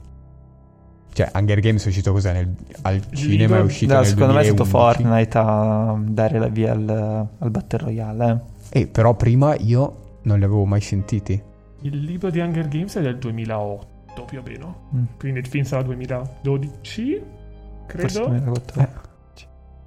Cioè, 1.13 1.31
Hunger 1.35 1.59
Games 1.61 1.85
è 1.85 1.89
uscito 1.89 2.13
cos'è? 2.13 2.33
Nel- 2.33 2.55
al 2.83 3.03
cinema 3.11 3.57
è 3.59 3.61
uscito 3.61 3.93
No, 3.93 3.99
nel 3.99 4.09
secondo 4.09 4.33
me 4.35 4.41
è 4.41 4.45
stato 4.45 4.63
2011. 4.63 5.03
Fortnite 5.03 5.39
a 5.39 5.97
dare 6.01 6.39
la 6.39 6.47
via 6.47 6.73
al, 6.73 7.29
al 7.39 7.51
Battle 7.51 7.79
Royale. 7.79 8.43
eh. 8.71 8.81
Eh, 8.81 8.87
però 8.87 9.15
prima 9.17 9.55
io 9.57 10.19
non 10.23 10.39
li 10.39 10.45
avevo 10.45 10.65
mai 10.65 10.81
sentiti. 10.81 11.43
Il 11.81 11.99
libro 12.05 12.31
di 12.31 12.39
Hunger 12.39 12.69
Games 12.69 12.97
è 12.97 13.03
del 13.03 13.19
2008 13.19 14.25
più 14.27 14.39
o 14.39 14.43
meno, 14.47 14.77
Mm. 14.95 15.03
quindi 15.19 15.41
il 15.41 15.47
film 15.49 15.65
sarà 15.65 15.83
2012, 15.83 17.21
Forse 17.89 18.07
credo. 18.21 18.29
2014. 18.29 19.11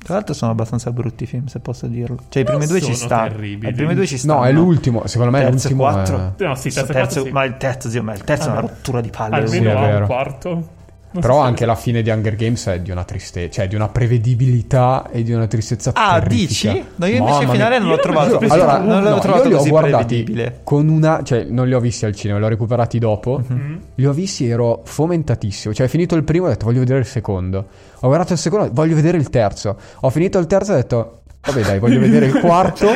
Tra 0.06 0.14
l'altro 0.14 0.36
sono 0.36 0.51
abbastanza 0.51 0.91
brutti 0.91 1.24
i 1.24 1.26
film, 1.26 1.47
se 1.47 1.60
posso 1.60 1.88
dirlo. 1.88 2.18
Cioè, 2.30 2.43
i 2.43 2.45
primi 2.45 2.68
due 2.68 2.80
ci 2.80 2.93
stanno. 2.93 3.28
terribili. 3.30 3.72
I 3.72 3.74
primi 3.74 3.95
due 3.95 4.06
ci 4.06 4.20
stanno. 4.20 4.41
No, 4.41 4.45
è 4.45 4.51
l'ultimo, 4.51 5.08
secondo 5.08 5.32
me 5.32 5.39
è 5.39 5.49
Terzo 5.49 5.68
e 5.68 5.72
l'ultimo. 5.72 5.91
quattro. 5.91 6.18
è- 6.38 6.43
No, 6.47 6.53
sì, 6.56 6.70
terzo, 6.70 6.93
terzo- 6.93 6.93
quarto, 6.93 7.24
sì. 7.24 7.32
Ma 7.32 7.43
il 7.43 7.58
terzo, 7.58 7.89
zio, 7.89 8.03
ma 8.03 8.14
il 8.14 8.24
terzo 8.24 8.47
è 8.47 8.51
una 8.51 8.60
rottura 8.60 9.01
di 9.01 9.10
palle. 9.10 9.36
Almeno 9.38 9.70
Sì, 9.72 9.84
è 9.86 9.95
un 9.97 10.06
quarto. 10.06 10.68
Non 11.16 11.22
Però 11.22 11.36
so 11.36 11.41
se- 11.43 11.47
anche 11.47 11.66
la 11.66 11.76
fine 11.76 12.01
di 12.01 12.09
Hunger 12.09 12.36
Games 12.36 12.68
è 12.68 12.80
di 12.82 12.91
una 12.91 13.05
tristezza, 13.05 13.49
cioè 13.49 13.68
di 13.70 13.76
una 13.76 13.88
prevedibilità 13.88 15.07
e 15.09 15.24
di 15.24 15.32
una 15.32 15.47
tristezza 15.47 15.91
Ah, 15.93 16.20
terrifica. 16.20 16.72
dici? 16.74 16.86
No, 16.95 17.05
io 17.05 17.18
invece 17.18 17.43
il 17.43 17.49
finale 17.49 17.80
non 17.80 17.88
Io 17.88 17.95
l'ho 17.95 18.01
trovato. 18.01 18.38
così- 18.38 18.51
Allora, 18.51 18.78
non 18.80 19.01
l'ho 19.01 19.09
no, 19.11 19.20
trovato 19.20 19.43
io 19.43 19.47
li 19.49 19.53
ho 19.53 19.57
così 19.59 19.70
guardati 19.70 20.05
prevedibile. 20.24 20.59
con 20.63 20.89
una, 20.89 21.24
cioè 21.24 21.45
non 21.45 21.68
li 21.68 21.74
ho 21.74 21.80
visti 21.80 22.05
al 22.05 22.13
cinema, 22.16 22.39
li 22.39 22.45
ho 22.45 22.49
recuperati 22.49 22.99
dopo. 22.99 23.41
Mm. 23.51 23.76
Li 23.95 24.05
ho 24.05 24.11
visti 24.11 24.45
e 24.45 24.49
ero 24.49 24.82
fomentatissimo. 24.84 25.74
Cioè, 25.74 25.86
è 25.86 25.89
finito 25.89 26.16
il 26.16 26.24
primo, 26.26 26.47
ho 26.47 26.49
detto 26.49 26.66
voglio 26.66 26.80
vedere 26.80 26.99
il 26.99 27.05
secondo. 27.05 27.66
Ho 28.01 28.07
guardato 28.07 28.34
il 28.34 28.39
secondo, 28.39 28.70
voglio 28.74 28.95
vedere 28.95 29.18
il 29.18 29.30
terzo. 29.30 29.78
Ho 30.01 30.09
finito 30.09 30.38
il 30.38 30.47
terzo 30.47 30.72
e 30.72 30.74
ho 30.74 30.78
detto 30.78 31.22
vabbè, 31.45 31.61
dai, 31.61 31.80
voglio 31.80 31.99
vedere 32.01 32.26
il 32.26 32.34
quarto. 32.41 32.89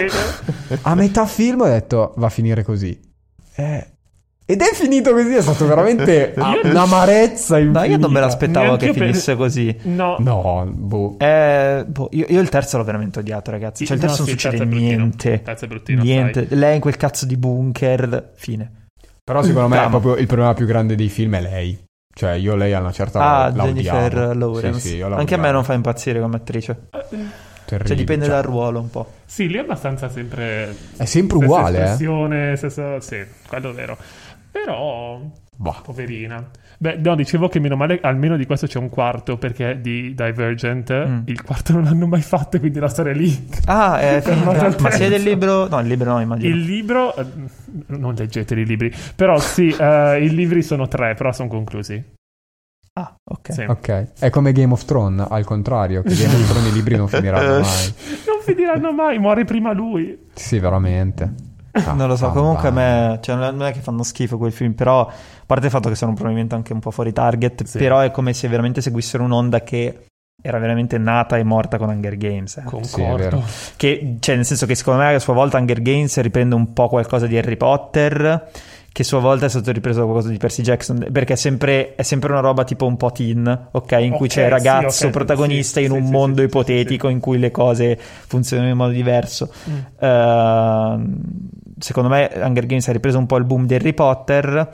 A 0.82 0.96
metà 0.96 1.26
film 1.26 1.62
ho 1.62 1.68
detto 1.68 2.14
va 2.18 2.28
a 2.28 2.30
finire 2.30 2.64
così. 2.64 3.00
Eh, 3.56 3.88
Ed 4.52 4.62
è 4.62 4.74
finito 4.74 5.12
così, 5.12 5.36
è 5.36 5.42
stato 5.44 5.68
veramente 5.68 6.34
un'amarezza 6.64 7.60
infinita. 7.60 7.80
No, 7.82 7.86
io 7.86 7.98
non 7.98 8.12
me 8.12 8.20
l'aspettavo 8.20 8.66
Neanche 8.66 8.80
che 8.80 8.86
io 8.88 8.94
per- 8.94 9.04
finisse 9.04 9.36
così. 9.36 9.78
No, 9.84 10.16
No, 10.18 10.68
boh. 10.74 11.16
Eh, 11.20 11.86
boh, 11.88 12.10
io, 12.14 12.26
io 12.28 12.42
il 12.42 12.50
terzo 12.50 12.78
l'ho 12.78 12.84
veramente 12.84 13.20
odiato, 13.20 13.52
ragazzi. 13.52 13.86
Cioè, 13.86 13.96
il 13.98 14.02
No, 14.02 14.08
terzo 14.08 14.24
sì, 14.24 14.30
non 14.32 14.38
terzo 14.40 14.50
succede 14.50 14.64
è 14.64 14.68
bruttino. 14.68 14.98
niente. 14.98 15.30
Il 15.34 15.42
terzo 15.44 15.66
è 15.66 15.68
bruttino, 15.68 16.02
niente. 16.02 16.48
Lei 16.50 16.76
in 16.76 16.82
quel 16.82 16.98
cazzo 16.98 17.26
di 17.28 17.38
bunker. 17.38 18.32
Fine. 18.36 18.72
Però 19.24 19.44
secondo 19.44 19.68
me 19.68 19.86
proprio 19.88 20.16
il 20.16 20.26
problema 20.26 20.56
più 20.56 20.66
grande 20.66 20.96
dei 20.96 21.10
film 21.10 21.36
è 21.36 21.42
lei. 21.42 21.84
Cioè, 22.12 22.32
io 22.32 22.56
lei 22.56 22.74
a 22.74 22.80
una 22.80 22.92
certa 22.92 23.20
Ah, 23.44 23.56
la 23.56 23.66
Jennifer. 23.66 24.36
Lawrence. 24.36 24.80
Sì, 24.80 24.88
sì, 24.96 25.02
Anche 25.02 25.36
a 25.36 25.38
me 25.38 25.52
non 25.52 25.64
fa 25.64 25.74
impazzire 25.74 26.20
come 26.20 26.38
attrice. 26.38 26.88
Terribile. 26.90 27.88
Cioè, 27.88 27.96
dipende 27.96 28.26
Cioè, 28.26 28.34
dal 28.34 28.44
ruolo 28.44 28.80
un 28.80 28.90
po'. 28.90 29.12
Sì, 29.28 29.48
lì 29.48 29.58
è 29.58 29.60
abbastanza 29.60 30.10
sempre... 30.10 30.76
È 30.98 31.06
sempre 31.06 31.38
uguale, 31.38 31.92
eh. 31.94 32.56
stessa... 32.56 33.00
Sì, 33.00 33.24
quello 33.48 33.70
è 33.70 33.74
vero. 33.74 33.96
Però... 34.52 35.20
Bah. 35.56 35.82
Poverina. 35.84 36.50
Beh, 36.78 36.96
no, 37.04 37.16
dicevo 37.16 37.50
che 37.50 37.60
meno 37.60 37.76
male 37.76 38.00
almeno 38.02 38.38
di 38.38 38.46
questo 38.46 38.66
c'è 38.66 38.80
un 38.80 38.88
quarto, 38.88 39.38
perché 39.38 39.82
di 39.82 40.14
Divergent 40.16 40.94
Mm. 41.06 41.20
il 41.26 41.44
quarto 41.44 41.74
non 41.74 41.84
l'hanno 41.84 42.08
mai 42.08 42.22
fatto, 42.22 42.58
quindi 42.60 42.80
la 42.80 42.88
storia 42.88 43.12
è 43.12 43.16
lì. 43.16 43.48
Ah, 43.66 44.00
è 44.00 44.22
al 44.26 44.76
Ma 44.80 44.90
sia 44.92 45.10
del 45.10 45.22
libro. 45.22 45.68
No, 45.68 45.80
il 45.82 45.88
libro 45.88 46.14
no, 46.14 46.22
immagino. 46.22 46.56
Il 46.56 46.62
libro... 46.62 47.14
eh, 47.16 47.26
non 47.88 48.14
leggete 48.14 48.54
i 48.54 48.66
libri, 48.66 48.94
però 49.16 49.38
sì, 49.38 49.68
eh, 49.78 50.24
i 50.24 50.30
libri 50.34 50.62
sono 50.64 50.88
tre, 50.88 51.14
però 51.16 51.34
sono 51.34 51.50
conclusi. 51.50 52.02
Ah, 52.94 53.14
ok. 53.24 53.54
Sì. 53.54 53.62
Ok. 53.64 54.08
È 54.18 54.30
come 54.30 54.54
Game 54.54 54.72
of 54.72 54.86
Thrones, 54.86 55.26
al 55.30 55.44
contrario, 55.44 56.02
che 56.04 56.16
Game 56.16 56.34
of 56.34 56.50
Thrones 56.50 56.70
i 56.72 56.74
libri 56.74 56.96
non 56.96 57.08
finiranno 57.10 57.60
mai. 57.60 57.94
Non 58.26 58.40
finiranno 58.44 58.94
mai, 58.94 59.20
muore 59.20 59.44
prima 59.44 59.74
lui. 59.74 60.28
Sì, 60.34 60.58
veramente. 60.60 61.34
Non 61.96 62.08
lo 62.08 62.16
so, 62.16 62.28
ah, 62.28 62.32
comunque 62.32 62.68
a 62.68 62.72
bah. 62.72 62.82
me 62.82 63.20
cioè, 63.22 63.36
non 63.36 63.64
è 63.64 63.72
che 63.72 63.80
fanno 63.80 64.04
schifo 64.04 64.38
quei 64.38 64.52
film, 64.52 64.74
però 64.74 65.02
a 65.02 65.14
parte 65.46 65.66
il 65.66 65.72
fatto 65.72 65.90
che 65.90 65.96
sono 65.96 66.14
probabilmente 66.14 66.56
anche 66.56 66.74
un 66.74 66.80
po' 66.80 66.92
fuori 66.92 67.14
target, 67.14 67.64
Sì. 67.64 67.78
però 67.78 68.00
è 68.00 68.12
come 68.12 68.34
se 68.34 68.48
veramente 68.48 68.82
seguissero 68.82 69.24
un'onda 69.24 69.62
che 69.62 70.06
era 70.42 70.58
veramente 70.58 70.98
nata 70.98 71.38
e 71.38 71.44
morta 71.44 71.78
con 71.78 71.90
Hunger 71.90 72.16
Games. 72.16 72.58
eh. 72.58 72.64
Sì. 72.82 73.02
Concordo. 73.02 73.44
Che, 73.76 74.16
cioè, 74.20 74.36
nel 74.36 74.46
senso 74.46 74.66
che 74.66 74.76
secondo 74.76 75.02
me 75.02 75.14
a 75.14 75.20
sua 75.20 75.34
volta 75.34 75.58
Hunger 75.58 75.82
Games 75.82 76.18
riprende 76.22 76.56
un 76.56 76.72
po' 76.74 76.88
qualcosa 76.88 77.28
di 77.28 77.38
Harry 77.38 77.58
Potter, 77.58 78.50
che 79.00 79.06
a 79.06 79.08
sua 79.08 79.20
volta 79.20 79.46
è 79.46 79.50
stato 79.50 79.72
ripreso 79.72 80.00
da 80.00 80.06
qualcosa 80.06 80.28
di 80.28 80.36
Percy 80.36 80.62
Jackson, 80.62 81.08
perché 81.10 81.34
è 81.34 81.36
sempre, 81.38 81.96
è 81.96 82.04
sempre 82.04 82.34
una 82.34 82.42
roba 82.42 82.66
tipo 82.66 82.86
un 82.86 82.98
po' 82.98 83.12
teen, 83.12 83.70
ok? 83.72 83.92
In 83.94 84.12
cui 84.12 84.26
Ok, 84.26 84.34
c'è 84.34 84.42
il 84.42 84.48
sì, 84.48 84.54
ragazzo 84.54 85.06
ok, 85.06 85.12
protagonista 85.12 85.80
sì, 85.80 85.86
in 85.86 85.92
sì, 85.94 85.98
un 85.98 86.06
sì, 86.06 86.12
mondo 86.12 86.40
sì, 86.40 86.48
ipotetico 86.48 87.08
sì. 87.08 87.14
in 87.14 87.20
cui 87.22 87.40
le 87.40 87.50
cose 87.50 87.98
funzionano 87.98 88.68
in 88.68 88.76
modo 88.76 88.92
diverso. 88.92 89.50
Mm. 89.70 89.78
Ehm, 90.00 91.22
secondo 91.78 92.10
me 92.10 92.30
Hunger 92.34 92.66
Games 92.66 92.90
ha 92.90 92.92
ripreso 92.92 93.18
un 93.18 93.26
po' 93.26 93.38
il 93.38 93.46
boom 93.46 93.66
di 93.66 93.76
Harry 93.76 93.94
Potter. 93.94 94.70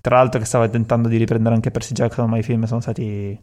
Tra 0.00 0.16
l'altro, 0.16 0.40
che 0.40 0.46
stava 0.46 0.68
tentando 0.68 1.08
di 1.08 1.18
riprendere 1.18 1.54
anche 1.54 1.70
Percy 1.70 1.92
Jackson, 1.92 2.30
ma 2.30 2.38
i 2.38 2.42
film 2.42 2.64
sono 2.64 2.80
stati. 2.80 3.38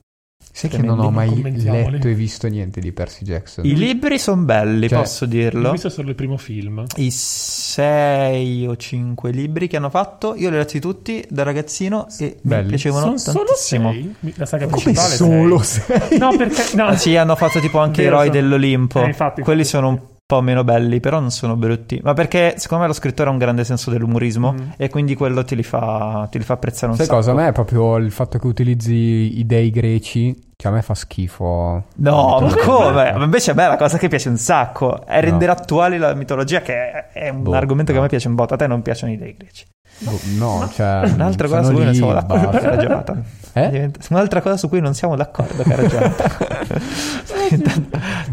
Sai 0.51 0.69
che 0.69 0.77
non 0.77 0.99
ho 0.99 1.09
mai 1.09 1.41
letto 1.41 2.07
e 2.07 2.13
visto 2.13 2.47
niente 2.47 2.79
di 2.79 2.91
Percy 2.91 3.23
Jackson. 3.23 3.65
I 3.65 3.75
libri 3.75 4.19
sono 4.19 4.43
belli, 4.43 4.87
Cioè, 4.87 4.99
posso 4.99 5.23
Ho 5.23 5.27
dirlo. 5.27 5.71
visto 5.71 5.89
solo 5.89 6.09
il 6.09 6.15
primo 6.15 6.37
film. 6.37 6.85
I 6.97 7.09
sei 7.11 8.65
o 8.67 8.75
cinque 8.77 9.31
libri 9.31 9.67
che 9.67 9.77
hanno 9.77 9.89
fatto, 9.89 10.35
io 10.35 10.49
li 10.49 10.55
ho 10.55 10.59
letti 10.59 10.79
tutti 10.79 11.25
da 11.29 11.43
ragazzino 11.43 12.07
e 12.19 12.37
Belli. 12.41 12.63
mi 12.63 12.67
piacevano 12.69 13.05
Sono 13.05 13.17
solo 13.17 13.45
tantissimo. 13.45 13.91
sei? 13.91 14.15
La 14.35 14.45
saga 14.45 14.65
Come 14.67 14.81
principale 14.83 15.15
solo 15.15 15.61
sei. 15.61 15.83
sei? 16.07 16.17
No, 16.19 16.35
perché... 16.37 16.75
No, 16.75 16.85
Ah, 16.85 16.97
sì, 16.97 17.15
hanno 17.15 17.35
fatto 17.35 17.59
tipo 17.59 17.79
anche 17.79 18.03
Vero, 18.03 18.15
Eroi 18.15 18.27
sono- 18.27 18.39
dell'Olimpo. 18.41 19.01
Eh, 19.01 19.07
infatti, 19.07 19.41
Quelli 19.41 19.61
infatti, 19.61 19.77
sono 19.77 19.89
un 19.89 19.99
po' 20.35 20.41
meno 20.41 20.64
belli, 20.64 20.99
però 20.99 21.19
non 21.19 21.31
sono 21.31 21.55
brutti. 21.55 21.99
Ma 22.03 22.14
perché 22.14 22.55
secondo 22.57 22.84
me 22.84 22.89
lo 22.89 22.95
scrittore 22.95 23.30
ha 23.30 23.31
un 23.31 23.38
grande 23.38 23.64
senso 23.64 23.89
dell'umorismo 23.91 24.53
Mm. 24.53 24.57
e 24.77 24.89
quindi 24.89 25.15
quello 25.15 25.43
ti 25.43 25.55
li 25.55 25.64
fa, 25.64 26.27
ti 26.30 26.38
li 26.38 26.43
fa 26.43 26.53
apprezzare 26.53 26.91
un 26.91 26.97
Sai 26.97 27.05
sacco. 27.05 27.18
cosa? 27.18 27.31
A 27.31 27.34
me 27.35 27.47
è 27.47 27.51
proprio 27.51 27.97
il 27.97 28.11
fatto 28.11 28.38
che 28.39 28.47
utilizzi 28.47 29.39
i 29.39 29.45
dei 29.45 29.69
greci. 29.69 30.51
Cioè, 30.55 30.72
a 30.72 30.76
me 30.76 30.81
fa 30.81 30.93
schifo. 30.93 31.85
No, 31.95 32.39
ma 32.39 32.55
come? 32.64 33.11
Ma 33.14 33.23
invece 33.23 33.51
a 33.51 33.53
me 33.53 33.65
è 33.65 33.68
la 33.68 33.76
cosa 33.77 33.97
che 33.97 34.07
piace 34.07 34.30
un 34.30 34.38
sacco 34.38 35.05
è 35.05 35.19
rendere 35.19 35.51
attuale 35.51 35.97
la 35.97 36.14
mitologia, 36.14 36.61
che 36.61 37.10
è, 37.10 37.30
un 37.30 37.43
Boh, 37.43 37.53
argomento 37.53 37.91
che 37.91 37.97
a 37.97 38.01
no. 38.01 38.03
me 38.03 38.10
piace 38.10 38.27
un 38.30 38.35
botto. 38.35 38.53
A 38.53 38.57
te 38.57 38.68
non 38.68 38.81
piacciono 38.81 39.11
i 39.11 39.18
dei 39.18 39.35
greci. 39.38 39.65
Boh, 39.99 40.19
No, 40.37 40.69
cioè. 40.73 41.09
Un'altra 41.13 41.47
cosa 41.47 41.63
su 41.63 41.73
cui 41.73 41.83
non 41.85 41.93
siamo 41.93 42.13
d'accordo, 42.13 42.49
cara 42.59 42.77
Jonathan. 42.77 43.23
Eh? 43.55 43.69
Diventa- 43.69 43.99
Un'altra 44.09 44.41
cosa 44.41 44.57
su 44.57 44.67
cui 44.67 44.81
non 44.81 44.95
siamo 44.95 45.15
d'accordo, 45.15 45.61
cara 45.61 45.83
Jonathan. 45.83 46.27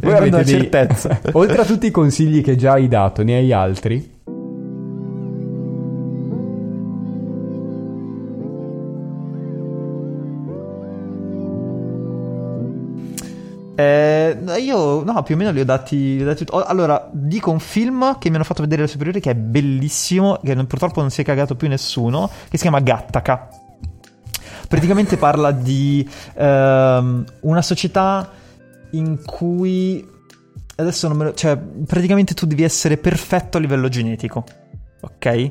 Voi 0.01 0.13
avete 0.15 0.35
una 0.35 0.43
dei- 0.43 0.47
certezza. 0.47 1.21
Oltre 1.33 1.61
a 1.61 1.65
tutti 1.67 1.87
i 1.87 1.91
consigli 1.91 2.43
che 2.43 2.57
già 2.57 2.73
hai 2.73 2.89
dato, 2.89 3.23
ne 3.23 3.35
hai 3.35 3.53
altri? 3.53 4.19
Eh, 13.81 14.37
io, 14.59 15.03
no, 15.05 15.23
più 15.23 15.35
o 15.35 15.39
meno 15.39 15.51
li 15.51 15.61
ho 15.61 15.65
dati. 15.65 16.17
li 16.17 16.23
ho 16.23 16.27
dati- 16.27 16.45
oh, 16.51 16.63
allora, 16.65 17.09
dico 17.13 17.51
un 17.51 17.61
film 17.61 18.19
che 18.19 18.29
mi 18.29 18.35
hanno 18.37 18.45
fatto 18.45 18.63
vedere 18.63 18.83
le 18.83 18.89
superiori 18.89 19.21
che 19.21 19.31
è 19.31 19.35
bellissimo, 19.35 20.39
che 20.45 20.55
non- 20.55 20.67
purtroppo 20.67 21.01
non 21.01 21.11
si 21.11 21.23
è 21.23 21.25
cagato 21.25 21.55
più 21.55 21.69
nessuno, 21.69 22.29
che 22.49 22.57
si 22.57 22.63
chiama 22.63 22.81
Gattaca. 22.81 23.49
Praticamente 24.69 25.17
parla 25.17 25.51
di 25.51 26.09
ehm, 26.35 27.25
una 27.41 27.63
società 27.63 28.31
in 28.93 29.19
cui. 29.25 30.07
Adesso 30.77 31.09
non 31.09 31.17
me 31.17 31.25
lo. 31.25 31.35
Cioè, 31.35 31.57
praticamente 31.57 32.35
tu 32.35 32.47
devi 32.47 32.63
essere 32.63 32.97
perfetto 32.97 33.57
a 33.57 33.61
livello 33.61 33.89
genetico. 33.89 34.45
Ok? 35.01 35.51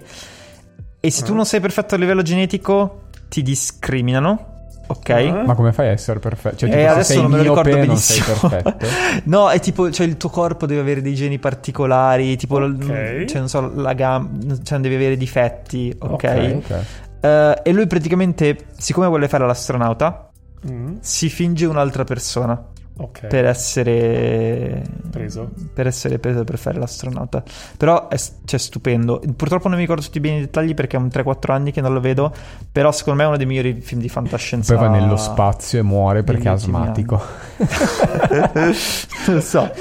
E 1.01 1.11
se 1.11 1.23
tu 1.23 1.31
Ah. 1.33 1.35
non 1.35 1.45
sei 1.45 1.59
perfetto 1.59 1.95
a 1.95 1.97
livello 1.97 2.21
genetico, 2.21 3.03
ti 3.27 3.41
discriminano. 3.41 4.58
Ok? 4.91 5.09
Ah. 5.09 5.43
Ma 5.45 5.53
come 5.53 5.71
fai 5.71 5.87
a 5.87 5.91
essere 5.91 6.19
perfetto? 6.19 6.57
Cioè, 6.57 6.69
Eh, 6.69 6.71
tipo, 6.73 6.83
se 6.87 6.89
adesso 6.93 7.21
non 7.21 7.31
me 7.31 7.37
lo 7.37 7.43
ricordo 7.43 7.69
miope, 7.69 7.85
non 7.85 7.95
sei 7.97 8.19
benissimo. 8.21 8.49
perfetto. 8.49 8.85
no, 9.25 9.49
è 9.49 9.59
tipo, 9.59 9.91
cioè 9.91 10.07
il 10.07 10.17
tuo 10.17 10.29
corpo 10.29 10.65
deve 10.65 10.81
avere 10.81 11.01
dei 11.01 11.13
geni 11.13 11.37
particolari, 11.39 12.35
tipo, 12.37 12.57
l- 12.59 12.75
Ok. 12.81 13.25
cioè 13.25 13.37
non 13.39 13.47
so, 13.49 13.71
la 13.75 13.93
gamba, 13.93 14.55
cioè 14.55 14.73
non 14.73 14.81
devi 14.81 14.95
avere 14.95 15.15
difetti, 15.17 15.95
ok? 15.97 16.53
Ok. 16.55 16.75
Eh, 17.21 17.61
e 17.63 17.71
lui 17.71 17.85
praticamente, 17.85 18.57
siccome 18.77 19.07
vuole 19.07 19.27
fare 19.27 19.45
l'astronauta, 19.45 20.29
Mm. 20.69 20.95
si 20.99 21.29
finge 21.29 21.65
un'altra 21.67 22.03
persona. 22.03 22.61
Ok. 23.01 23.27
per 23.27 23.45
essere 23.45 24.81
Preso. 25.09 25.51
per 25.73 25.87
essere 25.87 26.19
preso 26.19 26.43
per 26.43 26.57
fare 26.57 26.77
l'astronauta. 26.79 27.41
Però 27.77 28.09
è 28.09 28.17
cioè, 28.45 28.59
stupendo. 28.59 29.21
Purtroppo 29.35 29.67
non 29.69 29.77
mi 29.77 29.83
ricordo 29.83 30.01
tutti 30.03 30.19
bene 30.19 30.37
i 30.37 30.39
dettagli 30.41 30.73
perché 30.73 30.97
è 30.97 30.99
un 30.99 31.07
3-4 31.07 31.51
anni 31.51 31.71
che 31.71 31.79
non 31.81 31.93
lo 31.93 31.99
vedo. 32.01 32.33
Però 32.71 32.91
secondo 32.91 33.19
me 33.19 33.25
è 33.25 33.27
uno 33.27 33.37
dei 33.37 33.45
migliori 33.45 33.79
film 33.81 34.01
di 34.01 34.09
fantascienza. 34.09 34.75
Poi 34.75 34.87
va 34.87 34.91
nello 34.91 35.15
spazio 35.17 35.79
e 35.79 35.81
muore 35.83 36.23
perché 36.23 36.49
è 36.49 36.51
asmatico. 36.51 37.21
non 37.57 38.73
lo 39.35 39.41
so. 39.41 39.71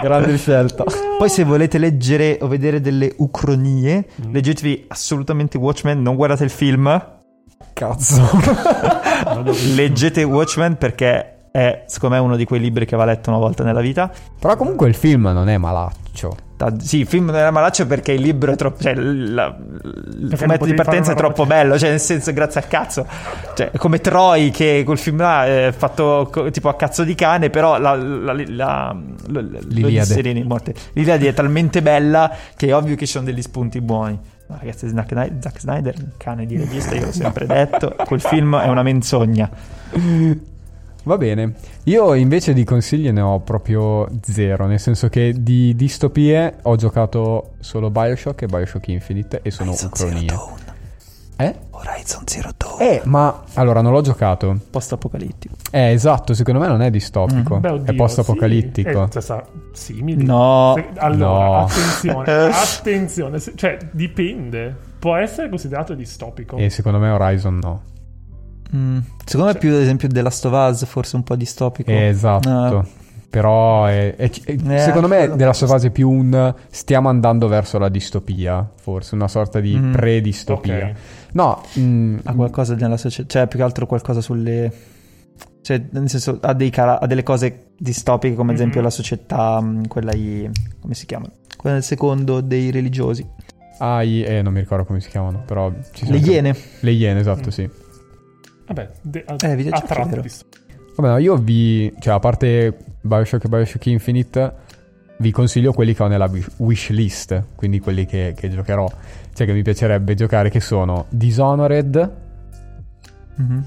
Grande 0.00 0.36
scelta. 0.36 0.84
Poi 1.18 1.28
se 1.28 1.42
volete 1.44 1.78
leggere 1.78 2.38
o 2.40 2.46
vedere 2.46 2.80
delle 2.80 3.12
ucronie, 3.18 4.06
Mm. 4.24 4.32
leggetevi 4.32 4.84
assolutamente 4.88 5.58
Watchmen, 5.58 6.00
non 6.00 6.14
guardate 6.14 6.44
il 6.44 6.50
film, 6.50 7.16
Cazzo. 7.72 8.22
leggete 9.74 10.22
Watchmen 10.24 10.76
perché 10.76 11.37
è 11.58 11.84
secondo 11.86 12.16
me 12.16 12.20
uno 12.22 12.36
di 12.36 12.44
quei 12.44 12.60
libri 12.60 12.86
che 12.86 12.96
va 12.96 13.04
letto 13.04 13.30
una 13.30 13.38
volta 13.38 13.62
nella 13.64 13.80
vita. 13.80 14.10
Però 14.38 14.56
comunque 14.56 14.88
il 14.88 14.94
film 14.94 15.28
non 15.32 15.48
è 15.48 15.56
malaccio. 15.58 16.36
Sì, 16.80 16.98
il 16.98 17.06
film 17.06 17.26
non 17.26 17.36
era 17.36 17.52
malaccio 17.52 17.86
perché 17.86 18.10
il 18.10 18.20
libro 18.20 18.50
è 18.50 18.56
troppo. 18.56 18.82
Cioè, 18.82 18.92
il, 18.92 19.32
la- 19.32 19.56
il 19.56 20.32
fumetto 20.36 20.64
di 20.64 20.74
partenza 20.74 21.12
è 21.12 21.14
troppo 21.14 21.42
roba- 21.42 21.54
bello. 21.54 21.78
Cioè, 21.78 21.90
nel 21.90 22.00
senso, 22.00 22.32
grazie 22.32 22.60
al 22.60 22.66
cazzo. 22.66 23.06
Cioè, 23.54 23.70
è 23.70 23.76
come 23.76 24.00
Troy 24.00 24.50
che 24.50 24.82
quel 24.84 24.98
film 24.98 25.18
là 25.18 25.46
è 25.46 25.72
fatto 25.76 26.28
co- 26.32 26.50
tipo 26.50 26.68
a 26.68 26.74
cazzo 26.74 27.04
di 27.04 27.14
cane, 27.14 27.48
però 27.50 27.78
la. 27.78 27.94
la, 27.94 28.32
la, 28.32 28.32
la, 28.32 28.96
la- 29.28 29.58
L'Iliade. 29.68 30.42
Morte. 30.44 30.74
L'Iliade 30.94 31.28
è 31.28 31.32
talmente 31.34 31.80
bella 31.82 32.32
che 32.56 32.66
è 32.66 32.74
ovvio 32.74 32.96
che 32.96 33.06
ci 33.06 33.12
sono 33.12 33.24
degli 33.26 33.42
spunti 33.42 33.80
buoni. 33.80 34.18
No, 34.48 34.56
ragazzi, 34.58 34.88
Zack 34.88 35.08
Snyder, 35.10 35.36
Zack 35.40 35.60
Snyder, 35.60 35.94
un 35.98 36.10
cane 36.16 36.44
di 36.46 36.56
regista, 36.56 36.94
io 36.96 37.04
l'ho 37.04 37.12
sempre 37.12 37.46
detto. 37.46 37.94
Quel 38.04 38.20
film 38.20 38.56
è 38.58 38.66
una 38.66 38.82
menzogna. 38.82 39.48
Va 41.08 41.16
bene. 41.16 41.54
Io 41.84 42.12
invece 42.12 42.52
di 42.52 42.64
consigli 42.64 43.10
ne 43.10 43.22
ho 43.22 43.40
proprio 43.40 44.06
zero, 44.20 44.66
nel 44.66 44.78
senso 44.78 45.08
che 45.08 45.32
di 45.38 45.74
distopie 45.74 46.56
ho 46.60 46.76
giocato 46.76 47.52
solo 47.60 47.88
Bioshock 47.88 48.42
e 48.42 48.46
Bioshock 48.46 48.88
Infinite 48.88 49.40
e 49.42 49.50
sono 49.50 49.72
ucronie. 49.72 50.28
Eh? 51.38 51.54
Horizon 51.70 52.24
Zero 52.26 52.50
Dawn. 52.54 52.82
Eh, 52.82 53.00
ma 53.04 53.42
allora 53.54 53.80
non 53.80 53.92
l'ho 53.92 54.02
giocato. 54.02 54.54
Post-apocalittico. 54.70 55.54
Eh, 55.70 55.92
esatto, 55.92 56.34
secondo 56.34 56.60
me 56.60 56.66
non 56.66 56.82
è 56.82 56.90
distopico, 56.90 57.56
Beh, 57.58 57.70
oddio, 57.70 57.90
è 57.90 57.96
post-apocalittico. 57.96 59.08
Sì, 59.10 59.16
eh, 59.16 59.22
cioè, 59.22 59.42
simili. 59.72 60.24
No. 60.26 60.74
Se- 60.76 60.88
allora, 60.98 61.46
No. 61.46 61.56
attenzione, 61.64 62.32
attenzione. 62.52 63.38
se- 63.38 63.52
Cioè, 63.54 63.78
dipende. 63.92 64.76
Può 64.98 65.14
essere 65.16 65.48
considerato 65.48 65.94
distopico. 65.94 66.56
E 66.58 66.68
secondo 66.68 66.98
me 66.98 67.08
Horizon 67.08 67.58
no. 67.62 67.82
Mm, 68.74 68.98
Secondo 69.24 69.52
me 69.52 69.58
più 69.58 69.72
ad 69.74 69.80
esempio 69.80 70.08
della 70.08 70.24
Last 70.28 70.44
of 70.44 70.52
Us, 70.70 70.84
forse 70.84 71.16
un 71.16 71.22
po' 71.22 71.36
distopico. 71.36 71.90
Eh, 71.90 72.06
esatto. 72.08 72.48
Ah. 72.50 72.86
Però 73.30 73.84
è- 73.84 74.16
è- 74.16 74.30
è- 74.44 74.56
Eh, 74.68 74.78
secondo 74.78 75.06
me 75.06 75.36
della 75.36 75.52
sua 75.52 75.66
fase 75.66 75.88
è 75.88 75.90
più 75.90 76.08
un 76.08 76.54
stiamo 76.70 77.10
andando 77.10 77.46
verso 77.46 77.78
la 77.78 77.90
distopia, 77.90 78.66
forse 78.80 79.14
una 79.14 79.28
sorta 79.28 79.60
di 79.60 79.76
Mm. 79.78 79.92
pre-distopia. 79.92 80.76
Ok. 80.88 80.92
No, 81.32 81.62
mm, 81.78 82.18
ha 82.24 82.32
qualcosa 82.34 82.74
nella 82.74 82.96
società, 82.96 83.28
cioè 83.40 83.46
più 83.46 83.58
che 83.58 83.64
altro 83.64 83.86
qualcosa 83.86 84.20
sulle... 84.22 84.72
Cioè, 85.60 85.82
nel 85.90 86.08
senso, 86.08 86.38
ha, 86.40 86.54
dei 86.54 86.70
cara- 86.70 86.98
ha 87.00 87.06
delle 87.06 87.22
cose 87.22 87.66
distopiche, 87.76 88.34
come 88.34 88.50
ad 88.52 88.56
esempio 88.56 88.78
Mhm. 88.78 88.84
la 88.86 88.90
società, 88.90 89.60
mm, 89.60 89.84
quella 89.88 90.12
i... 90.14 90.48
come 90.80 90.94
si 90.94 91.04
chiama? 91.04 91.26
Quella 91.56 91.76
del 91.76 91.84
secondo 91.84 92.40
dei 92.40 92.70
religiosi. 92.70 93.26
ah, 93.80 94.02
i- 94.02 94.22
eh, 94.22 94.40
non 94.42 94.52
mi 94.54 94.60
ricordo 94.60 94.84
come 94.84 95.00
si 95.00 95.08
chiamano, 95.10 95.42
però 95.46 95.70
ci 95.92 96.06
sono 96.06 96.18
Le 96.18 96.24
iene. 96.24 96.56
Le 96.80 96.90
iene, 96.92 97.20
esatto, 97.20 97.48
Mm. 97.48 97.50
sì. 97.50 97.70
Vabbè, 98.68 98.88
de- 99.02 99.24
a, 99.26 99.36
Eh, 99.46 99.56
videogiochi, 99.56 99.92
a 99.92 99.94
tratti. 99.94 100.30
Vabbè, 100.96 101.08
no, 101.10 101.18
io 101.18 101.36
vi, 101.36 101.92
cioè 102.00 102.14
a 102.14 102.18
parte 102.18 102.76
Bioshock 103.00 103.44
e 103.44 103.48
Bioshock 103.48 103.86
Infinite, 103.86 104.52
vi 105.18 105.30
consiglio 105.30 105.72
quelli 105.72 105.94
che 105.94 106.02
ho 106.02 106.06
nella 106.06 106.30
wish- 106.58 106.90
list, 106.90 107.42
quindi 107.56 107.80
quelli 107.80 108.04
che, 108.06 108.34
che 108.36 108.48
giocherò, 108.50 108.88
cioè 109.34 109.46
che 109.46 109.52
mi 109.52 109.62
piacerebbe 109.62 110.14
giocare, 110.14 110.50
che 110.50 110.60
sono 110.60 111.06
Dishonored 111.08 112.12
Mhm. 113.36 113.64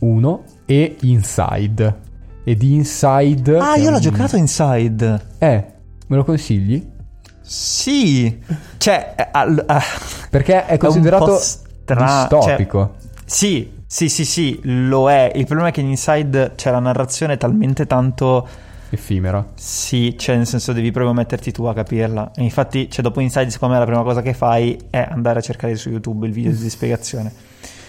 1 0.00 0.44
e 0.66 0.96
Inside. 1.02 2.02
E 2.44 2.54
di 2.56 2.74
Inside... 2.74 3.56
Ah, 3.58 3.74
è 3.74 3.78
io 3.80 3.88
l'ho 3.90 3.96
un- 3.96 4.02
giocato 4.02 4.36
Inside. 4.36 5.20
Eh, 5.38 5.64
me 6.06 6.16
lo 6.16 6.24
consigli? 6.24 6.90
Sì. 7.40 8.38
Cioè, 8.76 9.14
eh, 9.16 9.28
al- 9.32 9.62
ah, 9.66 9.82
Perché 10.30 10.66
è 10.66 10.72
un 10.72 10.78
considerato 10.78 11.24
po' 11.26 11.36
stra- 11.38 12.26
distopico. 12.28 12.96
sì, 13.24 13.72
sì, 13.94 14.08
sì, 14.08 14.24
sì, 14.24 14.58
lo 14.64 15.08
è. 15.08 15.30
Il 15.36 15.44
problema 15.44 15.68
è 15.68 15.72
che 15.72 15.80
in 15.80 15.86
Inside 15.86 16.54
c'è 16.56 16.72
la 16.72 16.80
narrazione 16.80 17.36
talmente 17.36 17.86
tanto... 17.86 18.44
Effimera. 18.90 19.46
Sì, 19.54 20.18
cioè 20.18 20.34
nel 20.34 20.48
senso 20.48 20.72
devi 20.72 20.90
proprio 20.90 21.14
metterti 21.14 21.52
tu 21.52 21.62
a 21.66 21.72
capirla. 21.72 22.32
E 22.34 22.42
infatti, 22.42 22.90
cioè, 22.90 23.04
dopo 23.04 23.20
Inside, 23.20 23.50
secondo 23.50 23.74
me 23.74 23.78
la 23.78 23.86
prima 23.86 24.02
cosa 24.02 24.20
che 24.20 24.34
fai 24.34 24.76
è 24.90 25.06
andare 25.08 25.38
a 25.38 25.42
cercare 25.42 25.76
su 25.76 25.90
YouTube 25.90 26.26
il 26.26 26.32
video 26.32 26.50
di 26.50 26.68
spiegazione. 26.70 27.32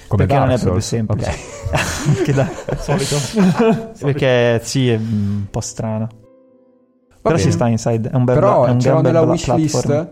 Come 0.07 0.27
perché 0.27 0.39
non 0.39 0.51
è 0.51 0.59
proprio 0.59 0.79
semplice. 0.79 1.31
Ok. 1.71 2.21
Che 2.21 2.33
da- 2.33 2.51
Solito. 2.77 3.17
perché 3.97 4.59
sì, 4.63 4.91
è 4.91 4.97
un 4.97 5.47
po' 5.49 5.61
strana. 5.61 6.05
Va 6.05 7.17
Però 7.19 7.35
bene. 7.35 7.39
ci 7.39 7.51
sta 7.51 7.67
Inside, 7.67 8.11
è 8.11 8.15
un 8.15 8.25
bel 8.25 8.35
Però 8.35 8.65
è 8.65 8.69
un 8.69 8.79
ce 8.79 8.91
l'ho 8.91 9.01
gran 9.01 9.11
bel 9.11 9.21
nella 9.21 9.31
wishlist 9.31 10.07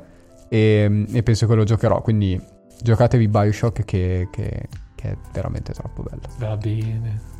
e, 0.49 1.05
e 1.11 1.21
penso 1.21 1.45
che 1.45 1.53
lo 1.53 1.63
giocherò. 1.63 2.01
Quindi 2.01 2.41
giocatevi 2.81 3.27
Bioshock 3.27 3.85
che, 3.85 4.27
che- 4.31 4.67
che 5.03 5.09
è 5.11 5.17
veramente 5.33 5.73
troppo 5.73 6.03
bello. 6.03 6.21
Va 6.37 6.55
bene. 6.55 7.31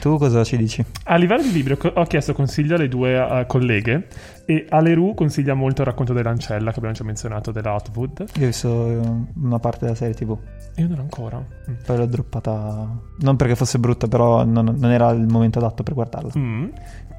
Tu 0.00 0.18
cosa 0.18 0.42
ci 0.42 0.56
dici? 0.56 0.84
A 1.04 1.14
livello 1.14 1.42
di 1.42 1.52
libri 1.52 1.78
ho 1.80 2.04
chiesto 2.06 2.32
consiglio 2.32 2.74
alle 2.74 2.88
due 2.88 3.14
eh, 3.14 3.46
colleghe 3.46 4.08
e 4.44 4.66
Aleru 4.68 5.14
consiglia 5.14 5.54
molto 5.54 5.82
il 5.82 5.86
racconto 5.86 6.12
dell'ancella 6.12 6.72
che 6.72 6.78
abbiamo 6.78 6.96
già 6.96 7.04
menzionato 7.04 7.52
della 7.52 7.72
Hotwood. 7.74 8.24
Io 8.34 8.42
ho 8.42 8.46
visto 8.46 8.88
eh, 8.88 9.00
una 9.36 9.60
parte 9.60 9.84
della 9.84 9.94
serie 9.94 10.14
TV, 10.14 10.36
Io 10.76 10.88
non 10.88 10.98
ancora. 10.98 11.38
Mm. 11.38 11.74
poi 11.86 11.96
l'ho 11.96 12.06
droppata. 12.06 13.00
Non 13.18 13.36
perché 13.36 13.54
fosse 13.54 13.78
brutta, 13.78 14.08
però 14.08 14.44
non, 14.44 14.74
non 14.76 14.90
era 14.90 15.10
il 15.10 15.28
momento 15.28 15.60
adatto 15.60 15.84
per 15.84 15.94
guardarla. 15.94 16.32
Mm. 16.36 16.68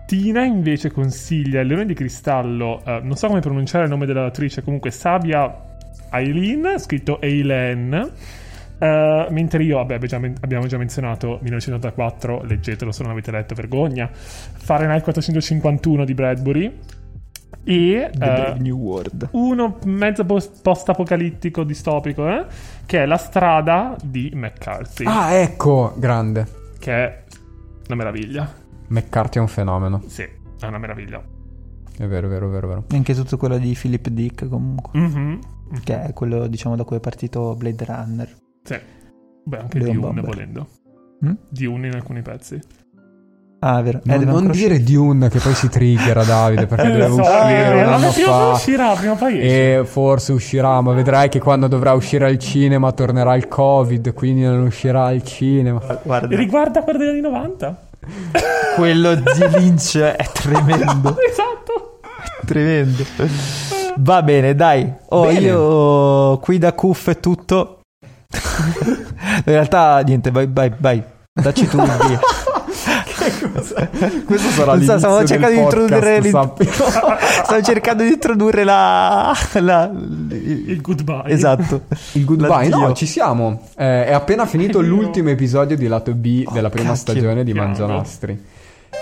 Tina 0.06 0.44
invece 0.44 0.92
consiglia 0.92 1.62
Il 1.62 1.68
Leone 1.68 1.86
di 1.86 1.94
Cristallo, 1.94 2.82
eh, 2.84 3.00
non 3.02 3.16
so 3.16 3.28
come 3.28 3.40
pronunciare 3.40 3.86
il 3.86 3.90
nome 3.90 4.06
dell'autrice, 4.06 4.62
comunque 4.62 4.92
Sabia 4.92 5.50
Aileen, 6.10 6.78
scritto 6.80 7.22
Eileen. 7.22 8.12
Eh, 8.84 9.28
mentre 9.30 9.64
io, 9.64 9.78
vabbè, 9.78 9.94
abbiamo 9.94 10.08
già, 10.08 10.20
men- 10.20 10.36
abbiamo 10.42 10.68
già 10.68 10.78
menzionato 10.78 11.40
1984, 11.42 12.44
leggetelo 12.44 12.92
se 12.92 13.04
non 13.04 13.12
avete 13.12 13.32
letto, 13.32 13.56
vergogna. 13.56 14.10
Fahrenheit 14.12 15.04
451 15.04 16.04
di 16.04 16.14
Bradbury. 16.14 16.80
E 17.66 18.10
The 18.12 18.18
Brave 18.18 18.60
New 18.60 18.78
World. 18.78 19.30
uno 19.32 19.78
mezzo 19.86 20.26
post- 20.26 20.62
post-apocalittico 20.62 21.64
distopico, 21.64 22.28
eh, 22.28 22.46
che 22.86 23.04
è 23.04 23.06
La 23.06 23.16
strada 23.16 23.96
di 24.04 24.30
McCarthy, 24.34 25.06
Ah, 25.08 25.32
ecco, 25.32 25.94
grande. 25.98 26.46
che 26.80 26.92
è 26.94 27.24
una 27.88 27.96
meraviglia. 27.96 28.52
McCarthy 28.88 29.38
è 29.38 29.42
un 29.42 29.48
fenomeno. 29.48 30.02
Sì, 30.08 30.24
è 30.60 30.66
una 30.66 30.78
meraviglia. 30.78 31.24
È 31.98 32.06
vero, 32.06 32.28
vero, 32.28 32.50
vero, 32.50 32.68
vero. 32.68 32.84
E 32.92 32.96
anche 32.98 33.14
tutto 33.14 33.38
quello 33.38 33.58
di 33.58 33.78
Philip 33.80 34.10
Dick, 34.10 34.50
comunque. 34.50 35.00
Mhm. 35.00 35.40
Che 35.86 36.02
è 36.02 36.12
quello, 36.14 36.48
diciamo, 36.48 36.76
da 36.76 36.84
cui 36.84 36.98
è 36.98 37.00
partito 37.00 37.56
Blade 37.56 37.86
Runner. 37.86 38.30
Sì. 38.64 38.76
Beh, 39.46 39.58
anche 39.58 39.78
Leon 39.80 39.92
di 39.92 39.96
Dune 40.00 40.06
Bomber. 40.14 40.24
volendo. 40.26 40.68
Mm? 41.26 41.32
Dune 41.50 41.88
in 41.88 41.94
alcuni 41.96 42.22
pezzi. 42.22 42.60
Ah, 43.60 43.80
è 43.80 43.84
vero. 43.84 44.02
Eh, 44.06 44.18
Non, 44.18 44.52
dire 44.52 44.84
Dune 44.84 45.30
che 45.30 45.40
poi 45.40 45.54
si 45.54 45.70
triggera 45.70 46.24
Davide 46.26 46.66
perché 46.66 46.88
Eh, 46.88 46.92
deve 46.92 47.08
so, 47.08 47.22
uscire 47.22 47.66
eh, 47.80 47.84
un 47.84 47.94
anno 47.94 48.12
fa. 48.12 48.52
uscirà, 48.52 48.94
prima 48.94 49.14
poi 49.16 49.40
esce. 49.40 49.78
E 49.80 49.86
forse 49.86 50.34
uscirà, 50.34 50.82
ma 50.82 50.92
vedrai 50.92 51.30
che 51.30 51.40
quando 51.40 51.68
dovrà 51.68 51.94
uscire 51.94 52.26
al 52.26 52.38
cinema 52.40 52.92
tornerà 52.92 53.36
il 53.36 53.48
Covid, 53.48 54.14
quindi 54.14 54.42
non 54.44 54.64
uscirà 54.64 55.06
al 55.06 55.24
cinema. 55.24 55.78
uscire. 55.78 56.00
Guarda, 56.04 56.36
riguarda 56.36 56.84
quello 56.84 57.00
degli 57.00 57.10
anni 57.10 57.22
90. 57.22 57.88
quello 58.76 59.16
di 59.16 59.24
Lynch 59.58 59.98
è 59.98 60.26
tremendo. 60.34 61.16
esatto. 61.26 62.00
tremendo. 62.46 63.04
Va 64.00 64.22
bene, 64.24 64.56
dai. 64.56 64.92
Oh, 65.10 65.28
Bene. 65.28 65.40
io 65.40 66.38
qui 66.40 66.58
da 66.58 66.74
Cuff 66.74 67.10
è 67.10 67.20
tutto. 67.22 67.78
In 68.34 69.42
realtà, 69.46 70.00
niente, 70.06 70.32
vai, 70.32 70.48
vai, 70.52 70.72
vai. 70.78 71.04
Dacci 71.34 71.68
tu 71.68 71.78
il 71.82 71.92
via. 72.08 72.20
Questo 74.26 74.50
sarà 74.50 74.72
so, 74.72 74.74
l'inizio 74.74 74.98
stavo 75.00 75.18
del 75.20 75.28
cercando 75.28 75.56
di 75.56 75.62
introdurre 75.62 76.20
podcast, 76.22 76.30
sappi. 76.30 76.66
Stavo 77.44 77.62
cercando 77.62 78.04
di 78.04 78.10
introdurre 78.10 78.64
la... 78.64 79.34
la- 79.54 79.92
Il 80.30 80.82
goodbye. 80.82 81.24
Esatto. 81.32 81.82
Il 82.14 82.26
goodbye, 82.26 82.70
L'addio. 82.70 82.88
no, 82.88 82.94
ci 82.94 83.06
siamo. 83.06 83.68
Eh, 83.78 84.06
è 84.06 84.14
appena 84.14 84.46
finito 84.46 84.80
vero. 84.80 84.94
l'ultimo 84.94 85.30
episodio 85.30 85.78
di 85.78 85.88
lato 85.88 86.14
B 86.14 86.52
della 86.52 86.70
prima 86.70 86.90
cacchio. 86.94 87.02
stagione 87.14 87.44
di. 87.44 87.54
Mangianastri. 87.54 88.44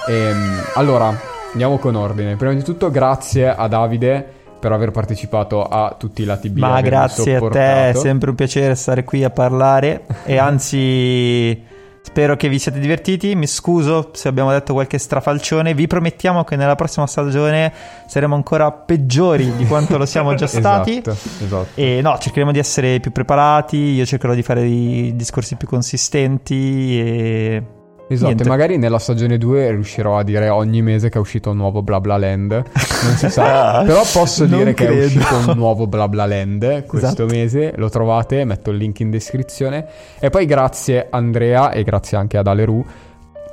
Ehm, 0.07 0.61
allora, 0.75 1.13
andiamo 1.51 1.77
con 1.77 1.95
ordine. 1.95 2.35
Prima 2.35 2.53
di 2.53 2.63
tutto, 2.63 2.91
grazie 2.91 3.49
a 3.53 3.67
Davide 3.67 4.33
per 4.61 4.71
aver 4.71 4.91
partecipato 4.91 5.63
a 5.63 5.95
tutti 5.97 6.21
i 6.21 6.25
lati 6.25 6.49
B. 6.49 6.59
Ma 6.59 6.79
grazie 6.81 7.35
a 7.35 7.49
te, 7.49 7.89
è 7.89 7.93
sempre 7.95 8.29
un 8.29 8.35
piacere 8.35 8.75
stare 8.75 9.03
qui 9.03 9.23
a 9.23 9.31
parlare 9.31 10.05
e 10.23 10.37
anzi 10.39 11.69
Spero 12.03 12.35
che 12.35 12.49
vi 12.49 12.57
siate 12.57 12.79
divertiti. 12.79 13.35
Mi 13.35 13.45
scuso 13.45 14.09
se 14.13 14.27
abbiamo 14.27 14.51
detto 14.51 14.73
qualche 14.73 14.97
strafalcione. 14.97 15.73
Vi 15.75 15.85
promettiamo 15.85 16.43
che 16.43 16.55
nella 16.55 16.75
prossima 16.75 17.05
stagione 17.05 17.71
saremo 18.07 18.33
ancora 18.33 18.71
peggiori 18.71 19.55
di 19.55 19.65
quanto 19.65 19.97
lo 19.97 20.05
siamo 20.05 20.33
già 20.33 20.47
stati. 20.47 20.97
Esatto, 20.97 21.43
esatto. 21.43 21.67
E 21.75 22.01
no, 22.01 22.17
cercheremo 22.17 22.51
di 22.51 22.59
essere 22.59 22.99
più 22.99 23.11
preparati. 23.11 23.77
Io 23.77 24.05
cercherò 24.05 24.33
di 24.33 24.41
fare 24.41 24.61
dei 24.61 25.15
discorsi 25.15 25.55
più 25.55 25.67
consistenti. 25.67 26.99
E 26.99 27.63
Esatto, 28.11 28.25
Niente. 28.25 28.43
e 28.43 28.47
magari 28.47 28.77
nella 28.77 28.99
stagione 28.99 29.37
2 29.37 29.71
riuscirò 29.71 30.17
a 30.17 30.23
dire 30.23 30.49
ogni 30.49 30.81
mese 30.81 31.07
che 31.09 31.17
è 31.17 31.21
uscito 31.21 31.51
un 31.51 31.57
nuovo 31.57 31.81
Bla 31.81 32.01
Bla 32.01 32.17
Land. 32.17 32.51
Non 32.51 33.15
si 33.15 33.29
sa, 33.29 33.83
però 33.87 34.01
posso 34.11 34.45
dire 34.45 34.73
che 34.73 34.83
è 34.83 34.87
credo. 34.87 35.05
uscito 35.05 35.35
un 35.49 35.53
nuovo 35.57 35.87
Bla 35.87 36.07
Bla 36.09 36.25
Land 36.25 36.85
questo 36.85 37.07
Esatto. 37.07 37.25
mese. 37.25 37.73
Lo 37.77 37.89
trovate, 37.89 38.43
metto 38.43 38.69
il 38.71 38.77
link 38.77 38.99
in 38.99 39.09
descrizione. 39.11 39.85
E 40.19 40.29
poi 40.29 40.45
grazie 40.45 41.07
Andrea 41.09 41.71
e 41.71 41.83
grazie 41.83 42.17
anche 42.17 42.37
ad 42.37 42.47
Aleru. 42.47 42.83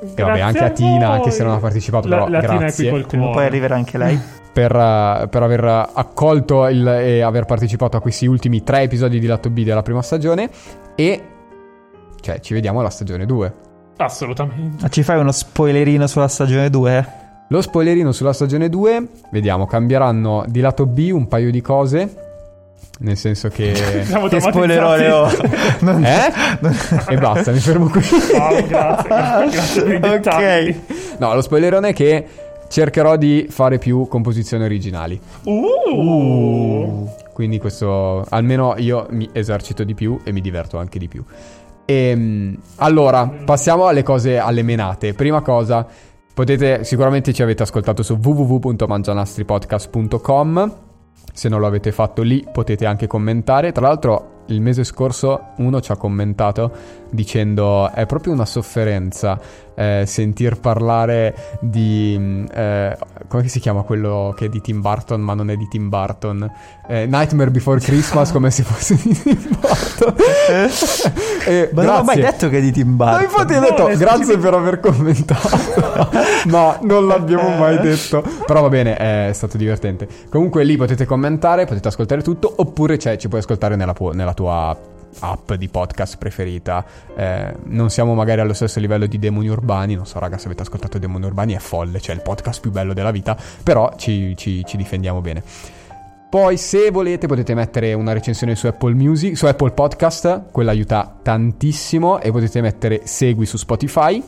E 0.01 0.05
vabbè, 0.07 0.15
Grazie 0.15 0.41
anche 0.41 0.63
a 0.63 0.69
Tina, 0.71 1.07
voi. 1.07 1.15
anche 1.17 1.31
se 1.31 1.43
non 1.43 1.53
ha 1.53 1.57
partecipato, 1.57 2.07
La, 2.07 2.15
però 2.17 2.27
la 2.29 2.39
Tina 2.39 2.51
è 2.51 2.55
qui 2.55 2.57
grazie 2.59 2.89
col 2.91 3.05
poi 3.31 3.45
arriverà 3.45 3.75
anche 3.75 3.97
lei. 3.97 4.19
per, 4.51 4.75
eh, 4.75 5.27
per 5.29 5.43
aver 5.43 5.89
accolto 5.93 6.67
il- 6.67 6.87
e 6.87 7.21
aver 7.21 7.45
partecipato 7.45 7.95
a 7.97 8.01
questi 8.01 8.25
ultimi 8.25 8.63
tre 8.63 8.81
episodi 8.81 9.19
di 9.19 9.27
Lato 9.27 9.49
B 9.49 9.63
della 9.63 9.81
prima 9.83 10.01
stagione. 10.01 10.49
E 10.95 11.21
cioè, 12.21 12.39
ci 12.41 12.53
vediamo 12.53 12.79
alla 12.81 12.89
stagione 12.89 13.25
2. 13.25 13.53
Assolutamente. 14.01 14.89
Ci 14.89 15.03
fai 15.03 15.19
uno 15.19 15.31
spoilerino 15.33 16.07
sulla 16.07 16.29
stagione 16.29 16.69
2? 16.69 17.07
Lo 17.49 17.61
spoilerino 17.61 18.13
sulla 18.13 18.31
stagione 18.31 18.69
2, 18.69 19.07
vediamo, 19.31 19.65
cambieranno 19.65 20.45
di 20.47 20.61
lato 20.61 20.85
B 20.85 21.09
un 21.11 21.27
paio 21.27 21.51
di 21.51 21.61
cose. 21.61 22.27
Nel 22.99 23.17
senso 23.17 23.49
che. 23.49 23.75
Siamo 24.05 24.29
Ti 24.29 24.39
spoilerò, 24.39 24.95
Leo. 24.95 25.27
Non- 25.81 26.05
eh? 26.05 26.31
e 27.09 27.17
basta, 27.17 27.51
mi 27.51 27.59
fermo 27.59 27.89
qui. 27.89 28.01
Wow, 28.33 28.67
grazie, 28.67 29.99
grazie, 29.99 30.17
ok. 30.17 30.75
No, 31.17 31.33
lo 31.33 31.41
spoilerone 31.41 31.89
è 31.89 31.93
che 31.93 32.25
cercherò 32.69 33.17
di 33.17 33.47
fare 33.49 33.79
più 33.79 34.07
composizioni 34.07 34.63
originali. 34.63 35.19
Uh. 35.43 37.09
Quindi 37.33 37.57
questo. 37.57 38.25
Almeno 38.29 38.75
io 38.77 39.07
mi 39.09 39.29
esercito 39.33 39.83
di 39.83 39.93
più 39.93 40.19
e 40.23 40.31
mi 40.31 40.39
diverto 40.39 40.77
anche 40.77 40.99
di 40.99 41.07
più. 41.07 41.23
Ehm, 41.89 42.55
allora, 42.75 43.27
passiamo 43.27 43.87
alle 43.87 44.03
cose, 44.03 44.37
alle 44.37 44.61
menate. 44.61 45.15
Prima 45.15 45.41
cosa, 45.41 45.87
potete, 46.35 46.83
sicuramente 46.83 47.33
ci 47.33 47.41
avete 47.41 47.63
ascoltato 47.63 48.03
su 48.03 48.19
www.mangianastripodcast.com. 48.21 50.75
Se 51.33 51.49
non 51.49 51.59
lo 51.59 51.65
avete 51.65 51.91
fatto 51.91 52.21
lì 52.21 52.45
potete 52.51 52.85
anche 52.85 53.07
commentare. 53.07 53.71
Tra 53.71 53.87
l'altro 53.87 54.38
il 54.49 54.61
mese 54.61 54.83
scorso 54.83 55.49
uno 55.57 55.81
ci 55.81 55.91
ha 55.91 55.95
commentato 55.97 56.71
dicendo 57.11 57.91
è 57.91 58.05
proprio 58.05 58.33
una 58.33 58.45
sofferenza 58.45 59.39
eh, 59.75 60.03
sentir 60.05 60.59
parlare 60.59 61.57
di... 61.61 62.15
mm, 62.19 62.45
eh, 62.53 62.97
come 63.27 63.47
si 63.47 63.59
chiama 63.59 63.81
quello 63.83 64.33
che 64.35 64.45
è 64.45 64.49
di 64.49 64.61
Tim 64.61 64.81
Burton 64.81 65.21
ma 65.21 65.33
non 65.33 65.49
è 65.49 65.55
di 65.55 65.67
Tim 65.67 65.89
Burton? 65.89 66.51
Eh, 66.87 67.05
Nightmare 67.05 67.49
Before 67.51 67.79
Christmas 67.79 68.31
come 68.31 68.51
se 68.51 68.63
fosse 68.63 68.95
di 68.95 69.13
Tim 69.13 69.57
Burton. 69.59 70.15
Eh, 71.45 71.69
Ma 71.73 71.83
non 71.83 71.95
ho 71.97 72.03
mai 72.03 72.17
grazie. 72.17 72.31
detto 72.31 72.49
che 72.49 72.57
è 72.57 72.61
di 72.61 72.71
Tim 72.71 72.89
No, 72.89 72.95
Burton. 72.95 73.21
infatti 73.23 73.53
ho 73.53 73.59
No, 73.59 73.67
detto 73.67 73.87
è 73.87 73.95
grazie 73.97 74.37
per 74.37 74.53
aver 74.53 74.79
commentato. 74.79 75.49
no, 76.45 76.77
non 76.83 77.07
l'abbiamo 77.07 77.55
mai 77.57 77.79
detto. 77.79 78.23
Però 78.45 78.61
va 78.61 78.69
bene, 78.69 78.95
è 78.97 79.31
stato 79.33 79.57
divertente. 79.57 80.07
Comunque 80.29 80.63
lì 80.63 80.75
potete 80.77 81.05
commentare, 81.05 81.65
potete 81.65 81.87
ascoltare 81.87 82.21
tutto, 82.21 82.53
oppure 82.57 82.97
c'è, 82.97 83.17
ci 83.17 83.29
puoi 83.29 83.39
ascoltare 83.41 83.75
nella, 83.75 83.95
nella 84.13 84.33
tua 84.39 84.77
app 85.19 85.53
di 85.53 85.67
podcast 85.67 86.17
preferita. 86.17 86.85
Eh, 87.13 87.53
non 87.65 87.89
siamo 87.89 88.13
magari 88.13 88.39
allo 88.39 88.53
stesso 88.53 88.79
livello 88.79 89.05
di 89.05 89.19
Demoni 89.19 89.49
Urbani. 89.49 89.95
Non 89.95 90.05
so, 90.05 90.17
raga, 90.17 90.37
se 90.37 90.45
avete 90.45 90.61
ascoltato 90.61 90.97
Demoni 90.97 91.25
Urbani 91.25 91.53
è 91.55 91.59
folle, 91.59 91.99
cioè 91.99 92.15
il 92.15 92.21
podcast 92.21 92.61
più 92.61 92.71
bello 92.71 92.93
della 92.93 93.11
vita. 93.11 93.35
Però 93.61 93.91
ci, 93.97 94.37
ci- 94.37 94.63
ci 94.65 94.77
difendiamo 94.77 95.19
bene. 95.19 95.43
Poi, 96.29 96.55
se 96.55 96.89
volete, 96.89 97.27
potete 97.27 97.53
mettere 97.53 97.93
una 97.93 98.13
recensione 98.13 98.55
su 98.55 98.67
Apple 98.67 98.93
Music, 98.93 99.35
su 99.35 99.45
Apple 99.45 99.71
Podcast, 99.71 100.51
quella 100.51 100.71
aiuta 100.71 101.17
tantissimo. 101.21 102.21
E 102.21 102.31
potete 102.31 102.61
mettere 102.61 103.01
segui 103.03 103.45
su 103.45 103.57
Spotify. 103.57 104.23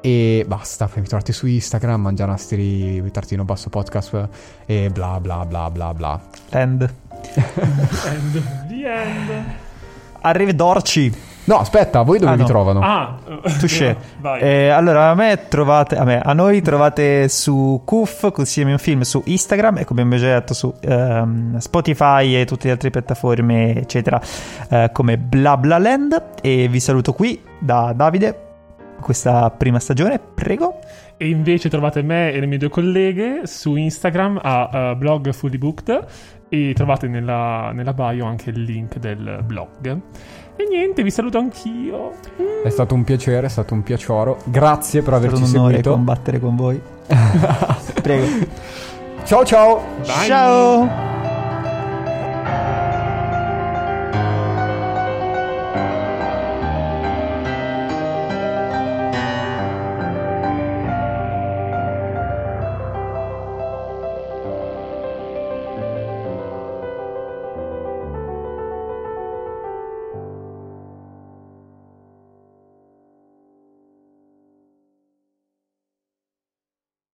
E 0.00 0.44
basta, 0.46 0.88
mi 0.94 1.06
trovate 1.06 1.32
su 1.32 1.46
Instagram, 1.46 2.00
mangianastri, 2.02 3.10
tartino 3.10 3.44
basso 3.44 3.70
podcast 3.70 4.28
e 4.66 4.90
bla 4.90 5.18
bla 5.18 5.44
bla 5.46 5.70
bla 5.70 5.94
bla. 5.94 6.20
Land. 6.50 7.03
End. 7.34 8.42
The 8.68 8.86
end. 8.86 9.44
Arrivederci. 10.20 11.12
No, 11.46 11.58
aspetta, 11.58 12.00
voi 12.00 12.18
dove 12.18 12.32
Ah, 12.32 12.36
vi 12.36 12.40
no. 12.40 12.46
trovano? 12.46 12.80
Ah, 12.80 13.18
Touché. 13.58 13.94
Vai. 14.18 14.40
Eh, 14.40 14.68
allora, 14.70 15.10
a 15.10 15.14
me 15.14 15.46
trovate, 15.48 15.94
a, 15.96 16.04
me, 16.04 16.18
a 16.18 16.32
noi 16.32 16.62
trovate 16.62 17.28
su 17.28 17.82
Kuf, 17.84 18.30
consigliami 18.32 18.72
un 18.72 18.78
film 18.78 19.02
su 19.02 19.20
Instagram 19.26 19.78
e 19.78 19.84
come 19.84 20.00
abbiamo 20.00 20.18
già 20.22 20.32
detto 20.38 20.54
su 20.54 20.72
ehm, 20.80 21.58
Spotify 21.58 22.34
e 22.40 22.46
tutte 22.46 22.68
le 22.68 22.72
altre 22.72 22.88
piattaforme, 22.88 23.76
eccetera, 23.76 24.18
eh, 24.70 24.88
come 24.94 25.18
BlaBlaLand. 25.18 26.22
E 26.40 26.66
vi 26.68 26.80
saluto 26.80 27.12
qui 27.12 27.38
da 27.58 27.92
Davide. 27.94 28.38
Questa 28.98 29.50
prima 29.50 29.78
stagione, 29.80 30.18
prego. 30.18 30.78
E 31.18 31.28
invece 31.28 31.68
trovate 31.68 32.00
me 32.02 32.32
e 32.32 32.40
le 32.40 32.46
mie 32.46 32.56
due 32.58 32.70
colleghe 32.70 33.42
su 33.46 33.76
Instagram 33.76 34.40
a 34.42 34.70
eh, 34.72 34.94
blog 34.96 35.30
Fully 35.32 35.58
Booked 35.58 36.06
e 36.48 36.72
trovate 36.74 37.08
nella, 37.08 37.70
nella 37.72 37.92
bio 37.92 38.26
anche 38.26 38.50
il 38.50 38.62
link 38.62 38.98
del 38.98 39.40
blog. 39.44 40.00
E 40.56 40.66
niente, 40.70 41.02
vi 41.02 41.10
saluto 41.10 41.38
anch'io. 41.38 42.12
È 42.62 42.68
stato 42.68 42.94
un 42.94 43.02
piacere, 43.02 43.46
è 43.46 43.50
stato 43.50 43.74
un 43.74 43.82
piacoro. 43.82 44.38
Grazie 44.44 45.02
per 45.02 45.14
È 45.14 45.16
stato 45.18 45.26
averci 45.34 45.42
un 45.50 45.56
onore 45.56 45.70
seguito. 45.76 45.90
combattere 45.90 46.38
con 46.40 46.56
voi. 46.56 46.80
prego. 48.02 48.26
Ciao 49.24 49.44
ciao! 49.44 49.82
Bye. 50.04 50.26
Ciao. 50.26 51.23